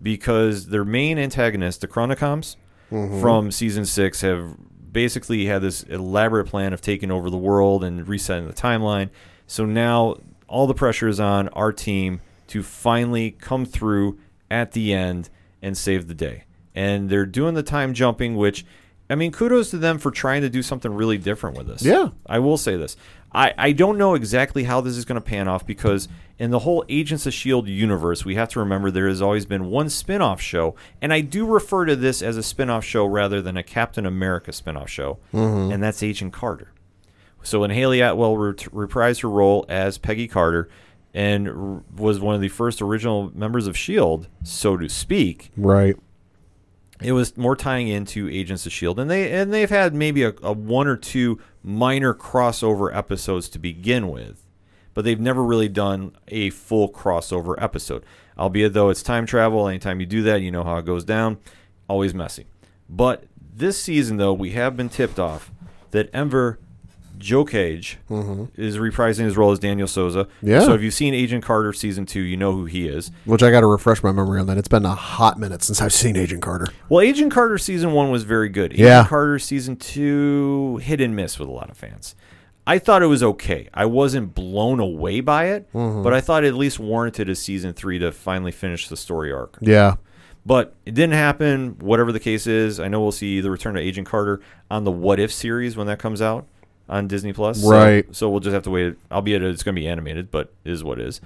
Because 0.01 0.67
their 0.67 0.85
main 0.85 1.17
antagonist, 1.17 1.81
the 1.81 1.87
Chronicoms, 1.87 2.55
mm-hmm. 2.91 3.21
from 3.21 3.51
season 3.51 3.85
six, 3.85 4.21
have 4.21 4.55
basically 4.91 5.45
had 5.45 5.61
this 5.61 5.83
elaborate 5.83 6.45
plan 6.45 6.73
of 6.73 6.81
taking 6.81 7.11
over 7.11 7.29
the 7.29 7.37
world 7.37 7.83
and 7.83 8.07
resetting 8.07 8.47
the 8.47 8.53
timeline. 8.53 9.09
So 9.45 9.65
now 9.65 10.15
all 10.47 10.67
the 10.67 10.73
pressure 10.73 11.07
is 11.07 11.19
on 11.19 11.49
our 11.49 11.71
team 11.71 12.21
to 12.47 12.63
finally 12.63 13.31
come 13.31 13.65
through 13.65 14.19
at 14.49 14.71
the 14.71 14.93
end 14.93 15.29
and 15.61 15.77
save 15.77 16.07
the 16.07 16.15
day. 16.15 16.45
And 16.73 17.09
they're 17.09 17.25
doing 17.25 17.53
the 17.53 17.63
time 17.63 17.93
jumping, 17.93 18.35
which, 18.35 18.65
I 19.09 19.15
mean, 19.15 19.31
kudos 19.31 19.69
to 19.71 19.77
them 19.77 19.99
for 19.99 20.11
trying 20.11 20.41
to 20.41 20.49
do 20.49 20.63
something 20.63 20.91
really 20.93 21.17
different 21.17 21.57
with 21.57 21.67
this. 21.67 21.83
Yeah. 21.83 22.09
I 22.25 22.39
will 22.39 22.57
say 22.57 22.77
this. 22.77 22.95
I, 23.31 23.53
I 23.57 23.71
don't 23.73 23.97
know 23.97 24.15
exactly 24.15 24.63
how 24.63 24.81
this 24.81 24.97
is 24.97 25.05
going 25.05 25.21
to 25.21 25.25
pan 25.25 25.47
off 25.47 25.65
because 25.65 26.07
in 26.39 26.51
the 26.51 26.59
whole 26.59 26.83
Agents 26.89 27.25
of 27.25 27.31
S.H.I.E.L.D. 27.31 27.71
Universe, 27.71 28.25
we 28.25 28.35
have 28.35 28.49
to 28.49 28.59
remember 28.59 28.89
there 28.89 29.07
has 29.07 29.21
always 29.21 29.45
been 29.45 29.65
one 29.69 29.89
spin 29.89 30.21
off 30.21 30.41
show. 30.41 30.73
And 31.01 31.13
I 31.13 31.21
do 31.21 31.45
refer 31.45 31.85
to 31.85 31.95
this 31.95 32.21
as 32.21 32.37
a 32.37 32.43
spin 32.43 32.69
off 32.69 32.83
show 32.83 33.05
rather 33.05 33.41
than 33.41 33.55
a 33.57 33.63
Captain 33.63 34.05
America 34.05 34.51
spin 34.51 34.75
off 34.77 34.89
show. 34.89 35.19
Mm-hmm. 35.33 35.71
And 35.71 35.83
that's 35.83 36.01
Agent 36.01 36.33
Carter. 36.33 36.71
So 37.43 37.59
when 37.61 37.69
Hayley 37.69 38.01
Atwell 38.01 38.35
re- 38.37 38.53
reprised 38.53 39.21
her 39.21 39.29
role 39.29 39.65
as 39.69 39.97
Peggy 39.97 40.27
Carter 40.27 40.67
and 41.13 41.47
r- 41.47 41.83
was 41.95 42.19
one 42.19 42.35
of 42.35 42.41
the 42.41 42.49
first 42.49 42.81
original 42.81 43.31
members 43.35 43.67
of 43.67 43.75
S.H.I.E.L.D., 43.75 44.27
so 44.43 44.75
to 44.77 44.89
speak, 44.89 45.51
Right. 45.55 45.95
It 47.01 47.13
was 47.13 47.37
more 47.37 47.55
tying 47.55 47.87
into 47.87 48.29
Agents 48.29 48.65
of 48.65 48.73
Shield, 48.73 48.99
and 48.99 49.09
they 49.09 49.31
and 49.31 49.53
they've 49.53 49.69
had 49.69 49.93
maybe 49.93 50.23
a, 50.23 50.33
a 50.41 50.51
one 50.51 50.87
or 50.87 50.97
two 50.97 51.39
minor 51.63 52.13
crossover 52.13 52.95
episodes 52.95 53.47
to 53.49 53.59
begin 53.59 54.09
with, 54.09 54.45
but 54.93 55.05
they've 55.05 55.19
never 55.19 55.43
really 55.43 55.69
done 55.69 56.15
a 56.27 56.49
full 56.49 56.91
crossover 56.91 57.55
episode. 57.61 58.03
Albeit 58.37 58.73
though 58.73 58.89
it's 58.89 59.03
time 59.03 59.25
travel, 59.25 59.67
anytime 59.67 59.99
you 59.99 60.05
do 60.05 60.23
that, 60.23 60.41
you 60.41 60.51
know 60.51 60.63
how 60.63 60.77
it 60.77 60.85
goes 60.85 61.05
down. 61.05 61.37
Always 61.87 62.13
messy. 62.13 62.45
But 62.89 63.25
this 63.53 63.79
season 63.81 64.17
though, 64.17 64.33
we 64.33 64.51
have 64.51 64.75
been 64.75 64.89
tipped 64.89 65.19
off 65.19 65.51
that 65.91 66.09
Enver 66.13 66.59
Gjokaj 67.19 67.97
is 68.57 68.77
reprising 68.77 69.25
his 69.25 69.35
role 69.37 69.51
as 69.51 69.59
Daniel 69.59 69.87
Sousa. 69.87 70.27
Yeah. 70.41 70.61
So 70.61 70.73
if 70.73 70.81
you've 70.81 70.93
seen 70.93 71.13
Agent 71.13 71.43
Carter 71.43 71.73
season 71.73 72.05
two, 72.05 72.21
you 72.21 72.37
know 72.37 72.53
who 72.53 72.65
he 72.65 72.87
is. 72.87 73.11
Which 73.25 73.43
I 73.43 73.51
got 73.51 73.61
to 73.61 73.67
refresh 73.67 74.01
my 74.01 74.11
memory 74.11 74.39
on 74.39 74.47
that. 74.47 74.57
It's 74.57 74.67
been 74.67 74.85
a 74.85 74.95
hot 74.95 75.37
minute 75.37 75.61
since 75.63 75.81
I've 75.81 75.93
seen 75.93 76.15
Agent 76.15 76.41
Carter. 76.41 76.67
Well, 76.87 77.01
Agent 77.01 77.31
Carter 77.33 77.57
season 77.57 77.91
one 77.91 78.09
was 78.09 78.23
very 78.23 78.49
good. 78.49 78.71
Agent 78.73 78.87
Yeah. 78.87 79.05
Carter 79.05 79.37
season 79.39 79.75
two 79.75 80.77
hit 80.81 81.01
and 81.01 81.15
miss 81.15 81.37
with 81.39 81.49
a 81.49 81.51
lot 81.51 81.69
of 81.69 81.77
fans. 81.77 82.15
I 82.65 82.77
thought 82.79 83.01
it 83.01 83.07
was 83.07 83.23
okay. 83.23 83.67
I 83.73 83.85
wasn't 83.85 84.35
blown 84.35 84.79
away 84.79 85.21
by 85.21 85.45
it, 85.45 85.71
Mm-hmm. 85.73 86.03
but 86.03 86.13
I 86.13 86.21
thought 86.21 86.43
it 86.43 86.49
at 86.49 86.53
least 86.53 86.79
warranted 86.79 87.27
a 87.29 87.35
season 87.35 87.73
three 87.73 87.99
to 87.99 88.11
finally 88.11 88.51
finish 88.51 88.87
the 88.87 88.97
story 88.97 89.31
arc. 89.31 89.57
Yeah. 89.59 89.95
But 90.45 90.75
it 90.85 90.93
didn't 90.93 91.13
happen. 91.15 91.75
Whatever 91.79 92.11
the 92.11 92.19
case 92.19 92.47
is, 92.47 92.79
I 92.79 92.87
know 92.87 93.01
we'll 93.01 93.11
see 93.11 93.41
the 93.41 93.51
return 93.51 93.75
of 93.75 93.81
Agent 93.83 94.07
Carter 94.07 94.39
on 94.71 94.83
the 94.83 94.91
What 94.91 95.19
If 95.19 95.31
series 95.33 95.75
when 95.75 95.87
that 95.87 95.99
comes 95.99 96.21
out 96.21 96.47
on 96.89 97.07
Disney 97.07 97.31
Plus. 97.31 97.63
Right. 97.63 98.13
So, 98.13 98.29
we'll 98.29 98.39
just 98.39 98.53
have 98.53 98.63
to 98.63 98.69
wait. 98.69 98.87
It, 98.87 98.97
albeit 99.11 99.43
it's 99.43 99.63
going 99.63 99.75
to 99.75 99.81
be 99.81 99.87
animated, 99.87 100.31
but 100.31 100.53
is 100.65 100.83
what 100.83 100.99
it 100.99 101.07
is. 101.07 101.21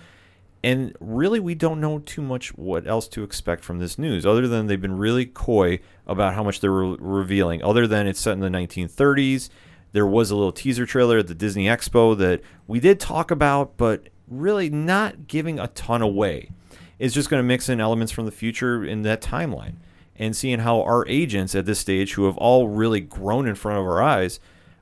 And 0.64 0.96
really, 1.02 1.42
we 1.42 1.56
don't 1.56 1.82
know 1.82 2.00
too 2.00 2.22
much 2.22 2.56
what 2.58 2.88
else 2.88 3.08
to 3.10 3.24
expect 3.24 3.66
from 3.66 3.80
this 3.80 3.98
news, 3.98 4.26
other 4.26 4.48
than 4.48 4.68
they've 4.68 4.82
been 4.82 4.98
really 4.98 5.26
coy 5.26 5.80
about 6.08 6.36
how 6.36 6.44
much 6.44 6.62
they're 6.62 6.72
re- 6.72 6.98
revealing. 7.00 7.62
Other 7.62 7.86
than 7.86 8.08
it's 8.08 8.20
set 8.20 8.34
in 8.34 8.40
the 8.40 8.48
1930s, 8.48 9.50
there 9.92 10.08
was 10.08 10.32
a 10.32 10.36
little 10.36 10.54
teaser 10.54 10.86
trailer 10.86 11.18
at 11.18 11.28
the 11.28 11.36
Disney 11.36 11.66
Expo 11.66 12.18
that 12.18 12.42
we 12.66 12.80
did 12.80 13.00
talk 13.00 13.30
about, 13.30 13.76
but 13.76 14.08
really 14.28 14.70
not 14.70 15.28
giving 15.28 15.60
a 15.60 15.68
ton 15.68 16.02
away. 16.02 16.50
It's 16.98 17.14
just 17.14 17.30
going 17.30 17.40
to 17.40 17.48
mix 17.48 17.68
in 17.68 17.82
elements 17.82 18.14
from 18.14 18.26
the 18.26 18.32
future 18.32 18.86
in 18.86 19.02
that 19.02 19.22
timeline 19.22 19.76
and 20.16 20.36
seeing 20.36 20.60
how 20.60 20.82
our 20.82 21.06
agents 21.08 21.56
at 21.56 21.66
this 21.66 21.80
stage, 21.80 22.14
who 22.14 22.26
have 22.26 22.38
all 22.38 22.68
really 22.70 23.02
grown 23.02 23.48
in 23.48 23.56
front 23.56 23.80
of 23.80 23.86
our 23.86 24.02
eyes, 24.02 24.40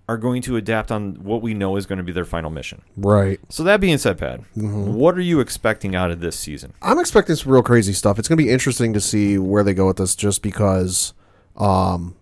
are 0.09 0.17
going 0.17 0.41
to 0.41 0.57
adapt 0.57 0.91
on 0.91 1.15
what 1.23 1.41
we 1.41 1.53
know 1.53 1.77
is 1.77 1.85
going 1.85 1.97
to 1.97 2.03
be 2.03 2.11
their 2.11 2.25
final 2.25 2.49
mission. 2.49 2.81
Right. 2.97 3.39
So 3.49 3.63
that 3.63 3.79
being 3.79 3.97
said, 3.97 4.17
Pat, 4.17 4.39
Mm-hmm. 4.57 4.93
what 4.93 5.15
are 5.17 5.21
you 5.21 5.39
expecting 5.39 5.95
out 5.95 6.11
of 6.11 6.19
this 6.19 6.37
season? 6.37 6.73
I'm 6.81 6.99
expecting 6.99 7.35
some 7.35 7.51
real 7.51 7.63
crazy 7.63 7.93
stuff. 7.93 8.19
It's 8.19 8.27
going 8.27 8.37
to 8.37 8.43
be 8.43 8.49
interesting 8.49 8.91
to 8.93 8.99
see 8.99 9.37
where 9.37 9.63
they 9.63 9.73
go 9.73 9.87
with 9.87 9.97
this, 9.97 10.15
just 10.15 10.41
because 10.41 11.13
um, 11.55 12.15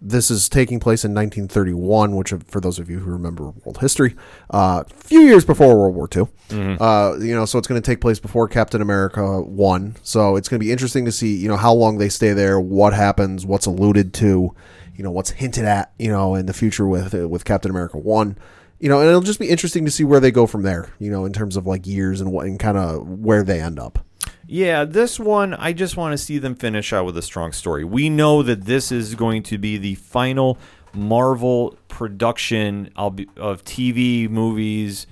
this 0.00 0.30
is 0.30 0.48
taking 0.48 0.80
place 0.80 1.04
in 1.04 1.12
1931, 1.14 2.16
which, 2.16 2.32
uh, 2.32 2.38
for 2.48 2.60
those 2.60 2.78
of 2.80 2.90
you 2.90 2.98
who 2.98 3.10
remember 3.12 3.44
world 3.64 3.78
history, 3.78 4.16
uh, 4.52 4.82
a 4.86 4.94
few 4.94 5.20
years 5.20 5.44
before 5.44 5.76
World 5.78 5.94
War 5.94 6.08
II. 6.14 6.76
Uh, 6.80 7.16
you 7.20 7.34
know, 7.34 7.44
so 7.44 7.58
it's 7.58 7.68
going 7.68 7.80
to 7.80 7.86
take 7.86 8.00
place 8.00 8.18
before 8.18 8.48
Captain 8.48 8.80
America 8.82 9.40
one. 9.42 9.96
So 10.02 10.34
it's 10.36 10.48
going 10.48 10.58
to 10.60 10.64
be 10.64 10.72
interesting 10.72 11.04
to 11.04 11.12
see, 11.12 11.36
you 11.36 11.48
know, 11.48 11.56
how 11.56 11.72
long 11.72 11.98
they 11.98 12.08
stay 12.08 12.32
there, 12.32 12.58
what 12.58 12.92
happens, 12.92 13.46
what's 13.46 13.66
alluded 13.66 14.12
to, 14.14 14.54
you 14.96 15.04
know, 15.04 15.10
what's 15.10 15.30
hinted 15.30 15.64
at, 15.64 15.92
you 15.98 16.10
know, 16.10 16.34
in 16.34 16.46
the 16.46 16.52
future 16.52 16.86
with 16.86 17.14
uh, 17.14 17.28
with 17.28 17.44
Captain 17.44 17.70
America 17.70 17.98
one. 17.98 18.38
You 18.78 18.90
know, 18.90 19.00
and 19.00 19.08
it'll 19.08 19.22
just 19.22 19.40
be 19.40 19.48
interesting 19.48 19.86
to 19.86 19.90
see 19.90 20.04
where 20.04 20.20
they 20.20 20.30
go 20.30 20.46
from 20.46 20.62
there. 20.62 20.92
You 20.98 21.10
know, 21.10 21.24
in 21.24 21.32
terms 21.32 21.56
of 21.56 21.66
like 21.66 21.86
years 21.86 22.20
and 22.20 22.32
what 22.32 22.46
and 22.46 22.58
kind 22.58 22.76
of 22.76 23.06
where 23.08 23.42
they 23.42 23.60
end 23.60 23.78
up. 23.78 24.04
Yeah, 24.48 24.84
this 24.84 25.18
one, 25.18 25.54
I 25.54 25.72
just 25.72 25.96
want 25.96 26.12
to 26.12 26.18
see 26.18 26.38
them 26.38 26.54
finish 26.54 26.92
out 26.92 27.04
with 27.04 27.16
a 27.16 27.22
strong 27.22 27.52
story. 27.52 27.84
We 27.84 28.08
know 28.08 28.42
that 28.42 28.64
this 28.64 28.92
is 28.92 29.14
going 29.16 29.42
to 29.44 29.58
be 29.58 29.76
the 29.76 29.96
final 29.96 30.58
Marvel 30.94 31.76
production 31.88 32.90
of 32.96 33.16
TV, 33.64 34.28
movies, 34.30 35.06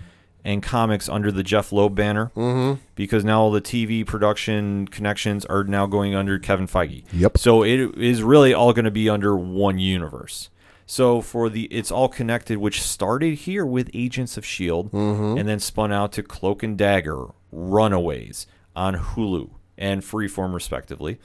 and 0.45 0.63
comics 0.63 1.09
under 1.09 1.33
the 1.33 1.43
Jeph 1.43 1.73
Loeb 1.73 1.95
banner. 1.95 2.31
Mm-hmm. 2.37 2.81
Because 2.95 3.25
now 3.25 3.41
all 3.41 3.51
the 3.51 3.63
TV 3.63 4.07
production 4.07 4.87
connections 4.89 5.45
are 5.47 5.65
now 5.65 5.87
going 5.87 6.15
under 6.15 6.39
Kevin 6.39 6.67
Feige. 6.69 7.05
Yep. 7.13 7.39
So 7.39 7.63
it 7.65 7.99
is 7.99 8.23
really 8.23 8.53
all 8.53 8.73
going 8.73 8.85
to 8.85 8.91
be 8.91 9.09
under 9.09 9.37
one 9.37 9.79
universe. 9.79 10.51
So 10.87 11.23
for 11.23 11.49
the 11.49 11.65
it's 11.65 11.91
all 11.91 12.09
connected, 12.09 12.59
which 12.59 12.83
started 12.83 13.37
here 13.37 13.65
with 13.65 13.91
Agents 13.95 14.37
of 14.37 14.45
Shield, 14.45 14.93
and 14.93 15.49
then 15.49 15.59
spun 15.59 15.93
out 15.93 16.13
to 16.13 16.23
Cloak 16.23 16.63
and 16.63 16.77
Dagger, 16.77 17.29
Runaways 17.51 18.47
on 18.77 18.97
Hulu 18.97 19.51
and 19.79 20.03
Freeform 20.03 20.53
respectively, 20.53 21.19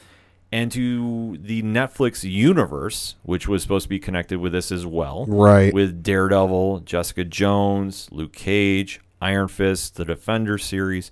and 0.51 0.71
to 0.71 1.38
the 1.41 1.62
Netflix 1.62 2.23
universe, 2.23 3.15
which 3.23 3.47
was 3.49 3.62
supposed 3.62 3.84
to 3.84 3.89
be 3.89 3.99
connected 3.99 4.39
with 4.39 4.53
this 4.53 4.71
as 4.71 4.86
well, 4.86 5.25
Right. 5.27 5.73
With 5.73 6.01
Daredevil, 6.01 6.79
Jessica 6.82 7.25
Jones, 7.25 8.08
Luke 8.12 8.34
Cage, 8.34 9.01
Iron 9.21 9.47
Fist, 9.47 9.95
the 9.95 10.05
Defender 10.05 10.58
series. 10.58 11.12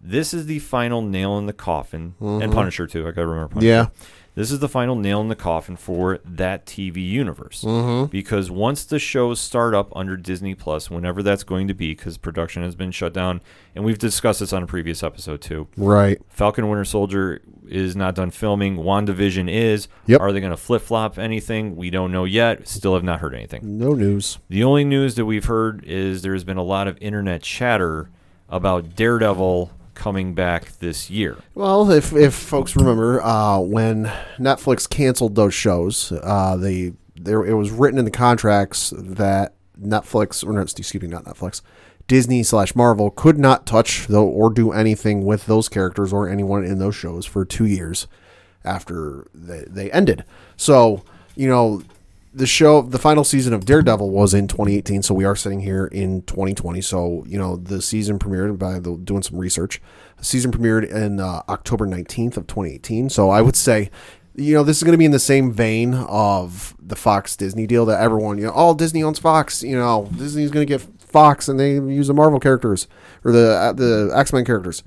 This 0.00 0.34
is 0.34 0.46
the 0.46 0.58
final 0.58 1.00
nail 1.02 1.38
in 1.38 1.46
the 1.46 1.52
coffin, 1.52 2.14
and 2.20 2.42
mm-hmm. 2.42 2.52
Punisher 2.52 2.86
too. 2.86 3.06
I 3.06 3.12
gotta 3.12 3.26
remember 3.26 3.54
Punisher. 3.54 3.68
Yeah. 3.68 3.86
This 4.34 4.50
is 4.50 4.60
the 4.60 4.68
final 4.68 4.96
nail 4.96 5.20
in 5.20 5.28
the 5.28 5.36
coffin 5.36 5.76
for 5.76 6.18
that 6.24 6.64
TV 6.64 7.06
universe. 7.06 7.64
Mm-hmm. 7.64 8.06
Because 8.06 8.50
once 8.50 8.84
the 8.84 8.98
shows 8.98 9.40
start 9.40 9.74
up 9.74 9.94
under 9.94 10.16
Disney 10.16 10.54
Plus, 10.54 10.90
whenever 10.90 11.22
that's 11.22 11.44
going 11.44 11.68
to 11.68 11.74
be, 11.74 11.94
because 11.94 12.16
production 12.16 12.62
has 12.62 12.74
been 12.74 12.92
shut 12.92 13.12
down, 13.12 13.42
and 13.74 13.84
we've 13.84 13.98
discussed 13.98 14.40
this 14.40 14.52
on 14.52 14.62
a 14.62 14.66
previous 14.66 15.02
episode 15.02 15.42
too. 15.42 15.68
Right. 15.76 16.18
Falcon 16.28 16.68
Winter 16.68 16.86
Soldier 16.86 17.42
is 17.68 17.94
not 17.94 18.14
done 18.14 18.30
filming. 18.30 18.76
WandaVision 18.76 19.50
is. 19.50 19.88
Yep. 20.06 20.20
Are 20.20 20.32
they 20.32 20.40
going 20.40 20.50
to 20.50 20.56
flip 20.56 20.82
flop 20.82 21.18
anything? 21.18 21.76
We 21.76 21.90
don't 21.90 22.10
know 22.10 22.24
yet. 22.24 22.66
Still 22.66 22.94
have 22.94 23.04
not 23.04 23.20
heard 23.20 23.34
anything. 23.34 23.78
No 23.78 23.92
news. 23.92 24.38
The 24.48 24.64
only 24.64 24.84
news 24.84 25.14
that 25.16 25.26
we've 25.26 25.44
heard 25.44 25.84
is 25.84 26.22
there's 26.22 26.44
been 26.44 26.56
a 26.56 26.62
lot 26.62 26.88
of 26.88 26.96
internet 27.02 27.42
chatter 27.42 28.10
about 28.48 28.96
Daredevil 28.96 29.72
coming 29.94 30.34
back 30.34 30.78
this 30.78 31.10
year. 31.10 31.38
Well, 31.54 31.90
if 31.90 32.12
if 32.12 32.34
folks 32.34 32.76
remember, 32.76 33.22
uh, 33.22 33.60
when 33.60 34.04
Netflix 34.38 34.88
canceled 34.88 35.34
those 35.34 35.54
shows, 35.54 36.12
uh, 36.12 36.56
they 36.56 36.92
there 37.14 37.44
it 37.44 37.54
was 37.54 37.70
written 37.70 37.98
in 37.98 38.04
the 38.04 38.10
contracts 38.10 38.92
that 38.96 39.54
Netflix 39.80 40.46
or 40.46 40.52
no, 40.52 40.62
excuse 40.62 41.02
me, 41.02 41.08
not 41.08 41.24
Netflix, 41.24 41.62
Disney 42.06 42.42
slash 42.42 42.74
Marvel 42.74 43.10
could 43.10 43.38
not 43.38 43.66
touch 43.66 44.06
though 44.06 44.26
or 44.26 44.50
do 44.50 44.72
anything 44.72 45.24
with 45.24 45.46
those 45.46 45.68
characters 45.68 46.12
or 46.12 46.28
anyone 46.28 46.64
in 46.64 46.78
those 46.78 46.94
shows 46.94 47.26
for 47.26 47.44
two 47.44 47.66
years 47.66 48.06
after 48.64 49.26
they, 49.34 49.64
they 49.66 49.90
ended. 49.90 50.24
So 50.56 51.04
you 51.34 51.48
know. 51.48 51.82
The 52.34 52.46
show, 52.46 52.80
the 52.80 52.98
final 52.98 53.24
season 53.24 53.52
of 53.52 53.66
Daredevil 53.66 54.08
was 54.08 54.32
in 54.32 54.48
2018, 54.48 55.02
so 55.02 55.14
we 55.14 55.26
are 55.26 55.36
sitting 55.36 55.60
here 55.60 55.86
in 55.86 56.22
2020. 56.22 56.80
So 56.80 57.24
you 57.26 57.38
know, 57.38 57.56
the 57.56 57.82
season 57.82 58.18
premiered 58.18 58.58
by 58.58 58.78
the, 58.78 58.96
doing 58.96 59.22
some 59.22 59.38
research. 59.38 59.82
The 60.16 60.24
season 60.24 60.50
premiered 60.50 60.90
in 60.90 61.20
uh, 61.20 61.42
October 61.48 61.86
19th 61.86 62.38
of 62.38 62.46
2018. 62.46 63.10
So 63.10 63.28
I 63.28 63.42
would 63.42 63.56
say, 63.56 63.90
you 64.34 64.54
know, 64.54 64.62
this 64.62 64.78
is 64.78 64.82
going 64.82 64.92
to 64.92 64.98
be 64.98 65.04
in 65.04 65.10
the 65.10 65.18
same 65.18 65.52
vein 65.52 65.92
of 65.94 66.74
the 66.80 66.96
Fox 66.96 67.36
Disney 67.36 67.66
deal 67.66 67.84
that 67.86 68.00
everyone, 68.00 68.38
you 68.38 68.44
know, 68.44 68.52
all 68.52 68.72
Disney 68.72 69.02
owns 69.02 69.18
Fox. 69.18 69.62
You 69.62 69.76
know, 69.76 70.08
Disney's 70.16 70.50
going 70.50 70.66
to 70.66 70.72
get 70.72 70.80
Fox, 71.00 71.48
and 71.48 71.60
they 71.60 71.74
use 71.74 72.06
the 72.08 72.14
Marvel 72.14 72.40
characters 72.40 72.88
or 73.24 73.32
the 73.32 73.52
uh, 73.52 73.72
the 73.74 74.10
X 74.14 74.32
Men 74.32 74.46
characters. 74.46 74.82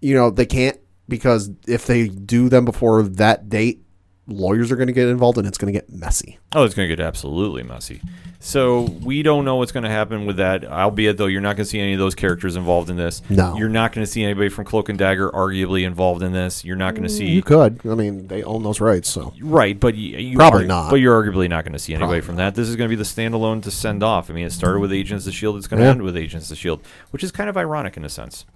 You 0.00 0.14
know, 0.14 0.30
they 0.30 0.46
can't 0.46 0.78
because 1.08 1.50
if 1.66 1.86
they 1.86 2.08
do 2.08 2.48
them 2.48 2.64
before 2.64 3.02
that 3.02 3.48
date, 3.48 3.82
lawyers 4.28 4.70
are 4.70 4.76
going 4.76 4.86
to 4.86 4.92
get 4.92 5.08
involved, 5.08 5.38
and 5.38 5.46
it's 5.46 5.58
going 5.58 5.72
to 5.72 5.78
get 5.78 5.90
messy. 5.90 6.38
Oh, 6.54 6.64
it's 6.64 6.74
going 6.74 6.88
to 6.88 6.94
get 6.94 7.04
absolutely 7.04 7.62
messy. 7.62 8.00
So 8.40 8.82
we 9.02 9.22
don't 9.24 9.44
know 9.44 9.56
what's 9.56 9.72
going 9.72 9.82
to 9.82 9.90
happen 9.90 10.24
with 10.24 10.36
that. 10.36 10.64
Albeit 10.64 11.16
though, 11.16 11.26
you're 11.26 11.40
not 11.40 11.56
going 11.56 11.64
to 11.64 11.70
see 11.70 11.80
any 11.80 11.94
of 11.94 11.98
those 11.98 12.14
characters 12.14 12.54
involved 12.54 12.88
in 12.88 12.96
this. 12.96 13.20
No. 13.28 13.56
you're 13.56 13.68
not 13.68 13.92
going 13.92 14.04
to 14.06 14.10
see 14.10 14.22
anybody 14.22 14.48
from 14.48 14.64
Cloak 14.64 14.88
and 14.88 14.96
Dagger 14.98 15.28
arguably 15.30 15.84
involved 15.84 16.22
in 16.22 16.32
this. 16.32 16.64
You're 16.64 16.76
not 16.76 16.94
going 16.94 17.02
to 17.02 17.12
mm, 17.12 17.18
see 17.18 17.26
You 17.30 17.42
could, 17.42 17.80
I 17.84 17.94
mean, 17.96 18.28
they 18.28 18.44
own 18.44 18.62
those 18.62 18.80
rights, 18.80 19.08
so 19.08 19.32
right, 19.42 19.78
but 19.78 19.96
you, 19.96 20.18
you 20.18 20.36
Probably 20.36 20.64
are- 20.64 20.68
not. 20.68 20.90
But 20.90 20.96
you're 20.96 21.20
arguably 21.20 21.48
not 21.48 21.64
going 21.64 21.72
to 21.72 21.78
see 21.80 21.94
anybody 21.94 22.20
Probably 22.20 22.20
from 22.20 22.36
that. 22.36 22.54
This 22.54 22.68
is 22.68 22.76
going 22.76 22.88
to 22.88 22.96
be 22.96 23.02
the 23.02 23.08
standalone 23.08 23.62
to 23.64 23.70
send 23.72 24.04
off. 24.04 24.30
I 24.30 24.34
mean, 24.34 24.46
it 24.46 24.52
started 24.52 24.78
with 24.78 24.92
Agents 24.92 25.26
of 25.26 25.34
Shield. 25.34 25.56
It's 25.56 25.66
going 25.66 25.78
to 25.80 25.84
Yeah. 25.86 25.90
end 25.90 26.02
with 26.02 26.16
Agents 26.16 26.50
of 26.52 26.58
Shield, 26.58 26.80
which 27.10 27.24
is 27.24 27.32
kind 27.32 27.50
of 27.50 27.56
ironic 27.56 27.96
in 27.96 28.04
a 28.04 28.08
sense. 28.08 28.46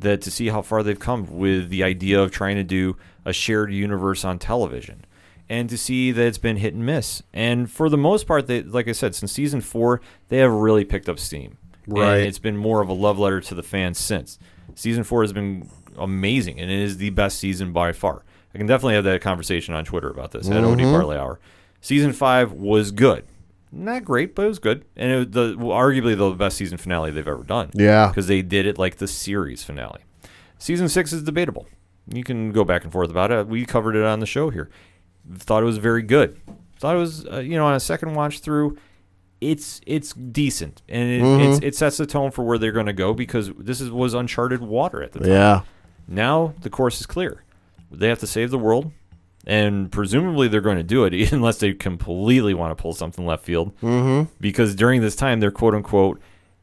That 0.00 0.20
to 0.22 0.30
see 0.30 0.48
how 0.48 0.62
far 0.62 0.82
they've 0.82 0.98
come 0.98 1.26
with 1.38 1.70
the 1.70 1.82
idea 1.82 2.20
of 2.20 2.30
trying 2.30 2.56
to 2.56 2.64
do 2.64 2.96
a 3.24 3.32
shared 3.32 3.72
universe 3.72 4.24
on 4.24 4.38
television. 4.38 5.04
And 5.50 5.70
to 5.70 5.78
see 5.78 6.12
that 6.12 6.26
it's 6.26 6.38
been 6.38 6.58
hit 6.58 6.74
and 6.74 6.84
miss. 6.84 7.22
And 7.32 7.70
for 7.70 7.88
the 7.88 7.96
most 7.96 8.26
part, 8.26 8.46
they, 8.46 8.62
like 8.62 8.86
I 8.86 8.92
said, 8.92 9.14
since 9.14 9.32
season 9.32 9.62
four, 9.62 10.02
they 10.28 10.38
have 10.38 10.52
really 10.52 10.84
picked 10.84 11.08
up 11.08 11.18
steam. 11.18 11.56
Right. 11.86 12.18
And 12.18 12.26
it's 12.26 12.38
been 12.38 12.56
more 12.56 12.82
of 12.82 12.88
a 12.88 12.92
love 12.92 13.18
letter 13.18 13.40
to 13.40 13.54
the 13.54 13.62
fans 13.62 13.98
since. 13.98 14.38
Season 14.74 15.04
four 15.04 15.22
has 15.22 15.32
been 15.32 15.70
amazing, 15.96 16.60
and 16.60 16.70
it 16.70 16.78
is 16.78 16.98
the 16.98 17.10
best 17.10 17.38
season 17.38 17.72
by 17.72 17.92
far. 17.92 18.24
I 18.54 18.58
can 18.58 18.66
definitely 18.66 18.94
have 18.94 19.04
that 19.04 19.20
conversation 19.20 19.74
on 19.74 19.84
Twitter 19.84 20.10
about 20.10 20.32
this 20.32 20.48
at 20.48 20.64
OD 20.64 20.78
mm-hmm. 20.78 20.92
Parlay 20.92 21.16
Hour. 21.16 21.40
Season 21.80 22.12
five 22.12 22.52
was 22.52 22.90
good. 22.90 23.24
Not 23.70 24.04
great, 24.04 24.34
but 24.34 24.46
it 24.46 24.48
was 24.48 24.58
good. 24.58 24.84
And 24.96 25.12
it 25.12 25.16
was 25.16 25.26
the 25.30 25.56
arguably 25.56 26.16
the 26.16 26.30
best 26.30 26.56
season 26.56 26.78
finale 26.78 27.10
they've 27.10 27.28
ever 27.28 27.42
done. 27.42 27.70
Yeah. 27.74 28.08
Because 28.08 28.26
they 28.26 28.42
did 28.42 28.66
it 28.66 28.78
like 28.78 28.96
the 28.96 29.06
series 29.06 29.62
finale. 29.62 30.00
Season 30.58 30.88
six 30.88 31.12
is 31.12 31.22
debatable. 31.22 31.66
You 32.10 32.24
can 32.24 32.52
go 32.52 32.64
back 32.64 32.84
and 32.84 32.92
forth 32.92 33.10
about 33.10 33.30
it. 33.30 33.46
We 33.46 33.66
covered 33.66 33.94
it 33.94 34.04
on 34.04 34.20
the 34.20 34.26
show 34.26 34.48
here. 34.50 34.70
Thought 35.36 35.62
it 35.62 35.66
was 35.66 35.78
very 35.78 36.02
good. 36.02 36.40
Thought 36.78 36.96
it 36.96 36.98
was, 37.00 37.26
uh, 37.26 37.38
you 37.40 37.56
know, 37.56 37.66
on 37.66 37.74
a 37.74 37.80
second 37.80 38.14
watch 38.14 38.40
through, 38.40 38.78
it's 39.40 39.80
it's 39.86 40.12
decent 40.14 40.82
and 40.88 41.08
it, 41.10 41.22
Mm-hmm. 41.22 41.52
it's, 41.52 41.60
it 41.62 41.74
sets 41.76 41.96
the 41.96 42.06
tone 42.06 42.30
for 42.30 42.44
where 42.44 42.58
they're 42.58 42.72
going 42.72 42.86
to 42.86 42.92
go 42.92 43.14
because 43.14 43.50
this 43.58 43.80
is, 43.80 43.90
was 43.90 44.14
uncharted 44.14 44.60
water 44.60 45.02
at 45.02 45.12
the 45.12 45.20
time. 45.20 45.28
yeah, 45.28 45.60
Now 46.08 46.54
the 46.62 46.70
course 46.70 47.00
is 47.00 47.06
clear. 47.06 47.44
They 47.90 48.08
have 48.08 48.18
to 48.20 48.26
save 48.26 48.50
the 48.50 48.58
world, 48.58 48.90
and 49.46 49.90
presumably 49.92 50.48
they're 50.48 50.60
going 50.60 50.76
to 50.76 50.82
do 50.82 51.04
it 51.04 51.32
unless 51.32 51.58
they 51.58 51.72
completely 51.72 52.52
want 52.54 52.76
to 52.76 52.80
pull 52.82 52.92
something 52.94 53.24
left 53.26 53.44
field. 53.44 53.76
Mm-hmm. 53.80 54.32
Because 54.40 54.74
during 54.74 55.00
this 55.00 55.14
time, 55.16 55.40
they're 55.40 55.50
quote 55.50 55.74
unquote 55.74 56.20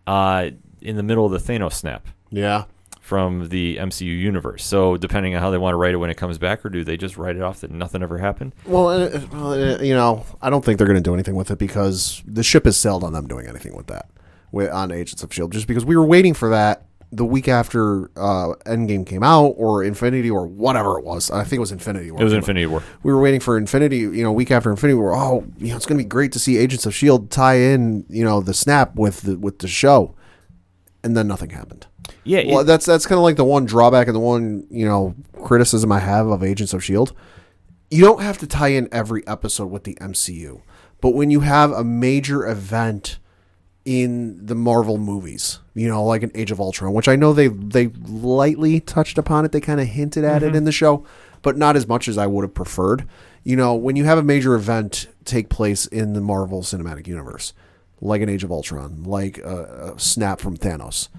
uh, 0.08 0.50
in 0.82 0.96
the 0.98 1.04
middle 1.04 1.26
of 1.26 1.32
the 1.32 1.40
Thanos 1.54 1.74
snap 1.74 2.08
yeah. 2.30 2.66
From 3.06 3.50
the 3.50 3.78
MCU 3.78 4.02
universe. 4.02 4.66
So 4.66 4.98
depending 4.98 5.36
on 5.36 5.42
how 5.42 5.52
they 5.52 5.60
want 5.60 5.74
to 5.74 5.78
write 5.78 5.94
it 5.94 5.98
when 5.98 6.10
it 6.10 6.18
comes 6.18 6.40
back, 6.40 6.66
or 6.66 6.70
do 6.70 6.84
they 6.84 6.98
just 6.98 7.18
write 7.18 7.36
it 7.36 7.44
off 7.44 7.62
that 7.62 7.70
nothing 7.70 8.02
ever 8.02 8.18
happened? 8.18 8.56
Well, 8.66 8.90
uh, 8.90 9.20
well, 9.32 9.52
uh, 9.52 9.78
you 9.78 9.94
know, 9.94 10.26
I 10.42 10.50
don't 10.50 10.66
think 10.66 10.80
they're 10.80 10.88
going 10.88 10.98
to 10.98 11.04
do 11.04 11.14
anything 11.14 11.36
with 11.36 11.52
it 11.52 11.60
because 11.60 12.24
the 12.26 12.42
ship 12.42 12.66
has 12.66 12.78
sailed 12.78 13.04
on 13.04 13.14
them 13.14 13.28
doing 13.28 13.46
anything 13.46 13.76
with 13.76 13.86
that 13.88 14.10
with, 14.52 14.72
on 14.72 14.92
Agents 14.92 15.22
of 15.22 15.32
Shield. 15.32 15.52
Just 15.52 15.68
because 15.68 15.86
we 15.86 15.96
were 15.96 16.06
waiting 16.06 16.34
for 16.34 16.50
that 16.50 16.88
the 17.12 17.24
week 17.24 17.48
after 17.48 18.06
uh, 18.18 18.56
Endgame 18.66 19.06
came 19.06 19.22
out, 19.22 19.54
or 19.58 19.84
Infinity, 19.84 20.32
or 20.32 20.48
whatever 20.48 20.98
it 20.98 21.06
was. 21.06 21.30
I 21.30 21.44
think 21.44 21.58
it 21.58 21.60
was 21.60 21.72
Infinity. 21.72 22.10
War 22.10 22.20
It 22.20 22.24
was. 22.24 22.34
Infinity 22.34 22.66
War. 22.66 22.82
We 23.04 23.14
were 23.14 23.22
waiting 23.22 23.40
for 23.40 23.56
Infinity. 23.56 24.00
You 24.00 24.24
know, 24.24 24.32
week 24.32 24.50
after 24.50 24.72
Infinity 24.72 24.98
War. 24.98 25.14
Oh, 25.16 25.46
you 25.60 25.68
know, 25.68 25.76
it's 25.76 25.86
going 25.86 26.00
to 26.00 26.04
be 26.04 26.10
great 26.10 26.32
to 26.32 26.40
see 26.40 26.58
Agents 26.58 26.88
of 26.88 26.96
Shield 26.96 27.30
tie 27.30 27.58
in. 27.60 28.04
You 28.10 28.26
know, 28.26 28.42
the 28.42 28.56
snap 28.56 28.96
with 28.96 29.22
the 29.22 29.38
with 29.38 29.60
the 29.60 29.68
show, 29.68 30.16
and 31.04 31.16
then 31.16 31.28
nothing 31.28 31.52
happened. 31.52 31.86
Yeah, 32.24 32.40
it- 32.40 32.48
Well, 32.48 32.64
that's 32.64 32.86
that's 32.86 33.06
kind 33.06 33.18
of 33.18 33.24
like 33.24 33.36
the 33.36 33.46
one 33.46 33.66
drawback 33.66 34.08
and 34.08 34.16
the 34.16 34.20
one 34.20 34.66
you 34.70 34.86
know 34.86 35.16
criticism 35.44 35.92
I 35.92 36.00
have 36.00 36.28
of 36.28 36.44
Agents 36.44 36.74
of 36.74 36.84
Shield. 36.84 37.14
You 37.92 38.04
don't 38.04 38.22
have 38.22 38.38
to 38.40 38.48
tie 38.48 38.70
in 38.70 38.90
every 38.92 39.26
episode 39.28 39.68
with 39.68 39.84
the 39.84 39.96
MCU, 39.96 40.62
but 41.02 41.12
when 41.12 41.30
you 41.30 41.42
have 41.42 41.72
a 41.72 41.84
major 41.84 42.48
event 42.48 43.20
in 43.86 44.44
the 44.44 44.56
Marvel 44.56 44.98
movies, 44.98 45.60
you 45.76 45.88
know, 45.88 46.04
like 46.04 46.24
an 46.24 46.32
Age 46.34 46.52
of 46.52 46.60
Ultron, 46.60 46.94
which 46.94 47.08
I 47.08 47.16
know 47.16 47.32
they 47.32 47.48
they 47.48 47.88
lightly 48.08 48.80
touched 48.80 49.18
upon 49.18 49.46
it, 49.46 49.52
they 49.52 49.62
kind 49.62 49.80
of 49.80 49.88
hinted 49.88 50.24
at 50.24 50.42
it 50.42 50.48
mm-hmm. 50.48 50.56
in 50.58 50.64
the 50.66 50.72
show, 50.72 51.06
but 51.44 51.56
not 51.58 51.76
as 51.76 51.88
much 51.88 52.08
as 52.08 52.18
I 52.18 52.26
would 52.28 52.44
have 52.44 52.54
preferred. 52.54 53.08
You 53.44 53.56
know, 53.56 53.76
when 53.76 53.96
you 53.96 54.06
have 54.06 54.18
a 54.18 54.24
major 54.24 54.56
event 54.56 55.08
take 55.24 55.50
place 55.50 55.86
in 55.86 56.14
the 56.14 56.22
Marvel 56.22 56.64
Cinematic 56.64 57.06
Universe, 57.06 57.54
like 58.02 58.22
an 58.24 58.30
Age 58.30 58.44
of 58.44 58.52
Ultron, 58.52 59.04
like 59.04 59.38
a, 59.38 59.94
a 59.96 60.00
snap 60.00 60.40
from 60.40 60.58
Thanos, 60.58 61.10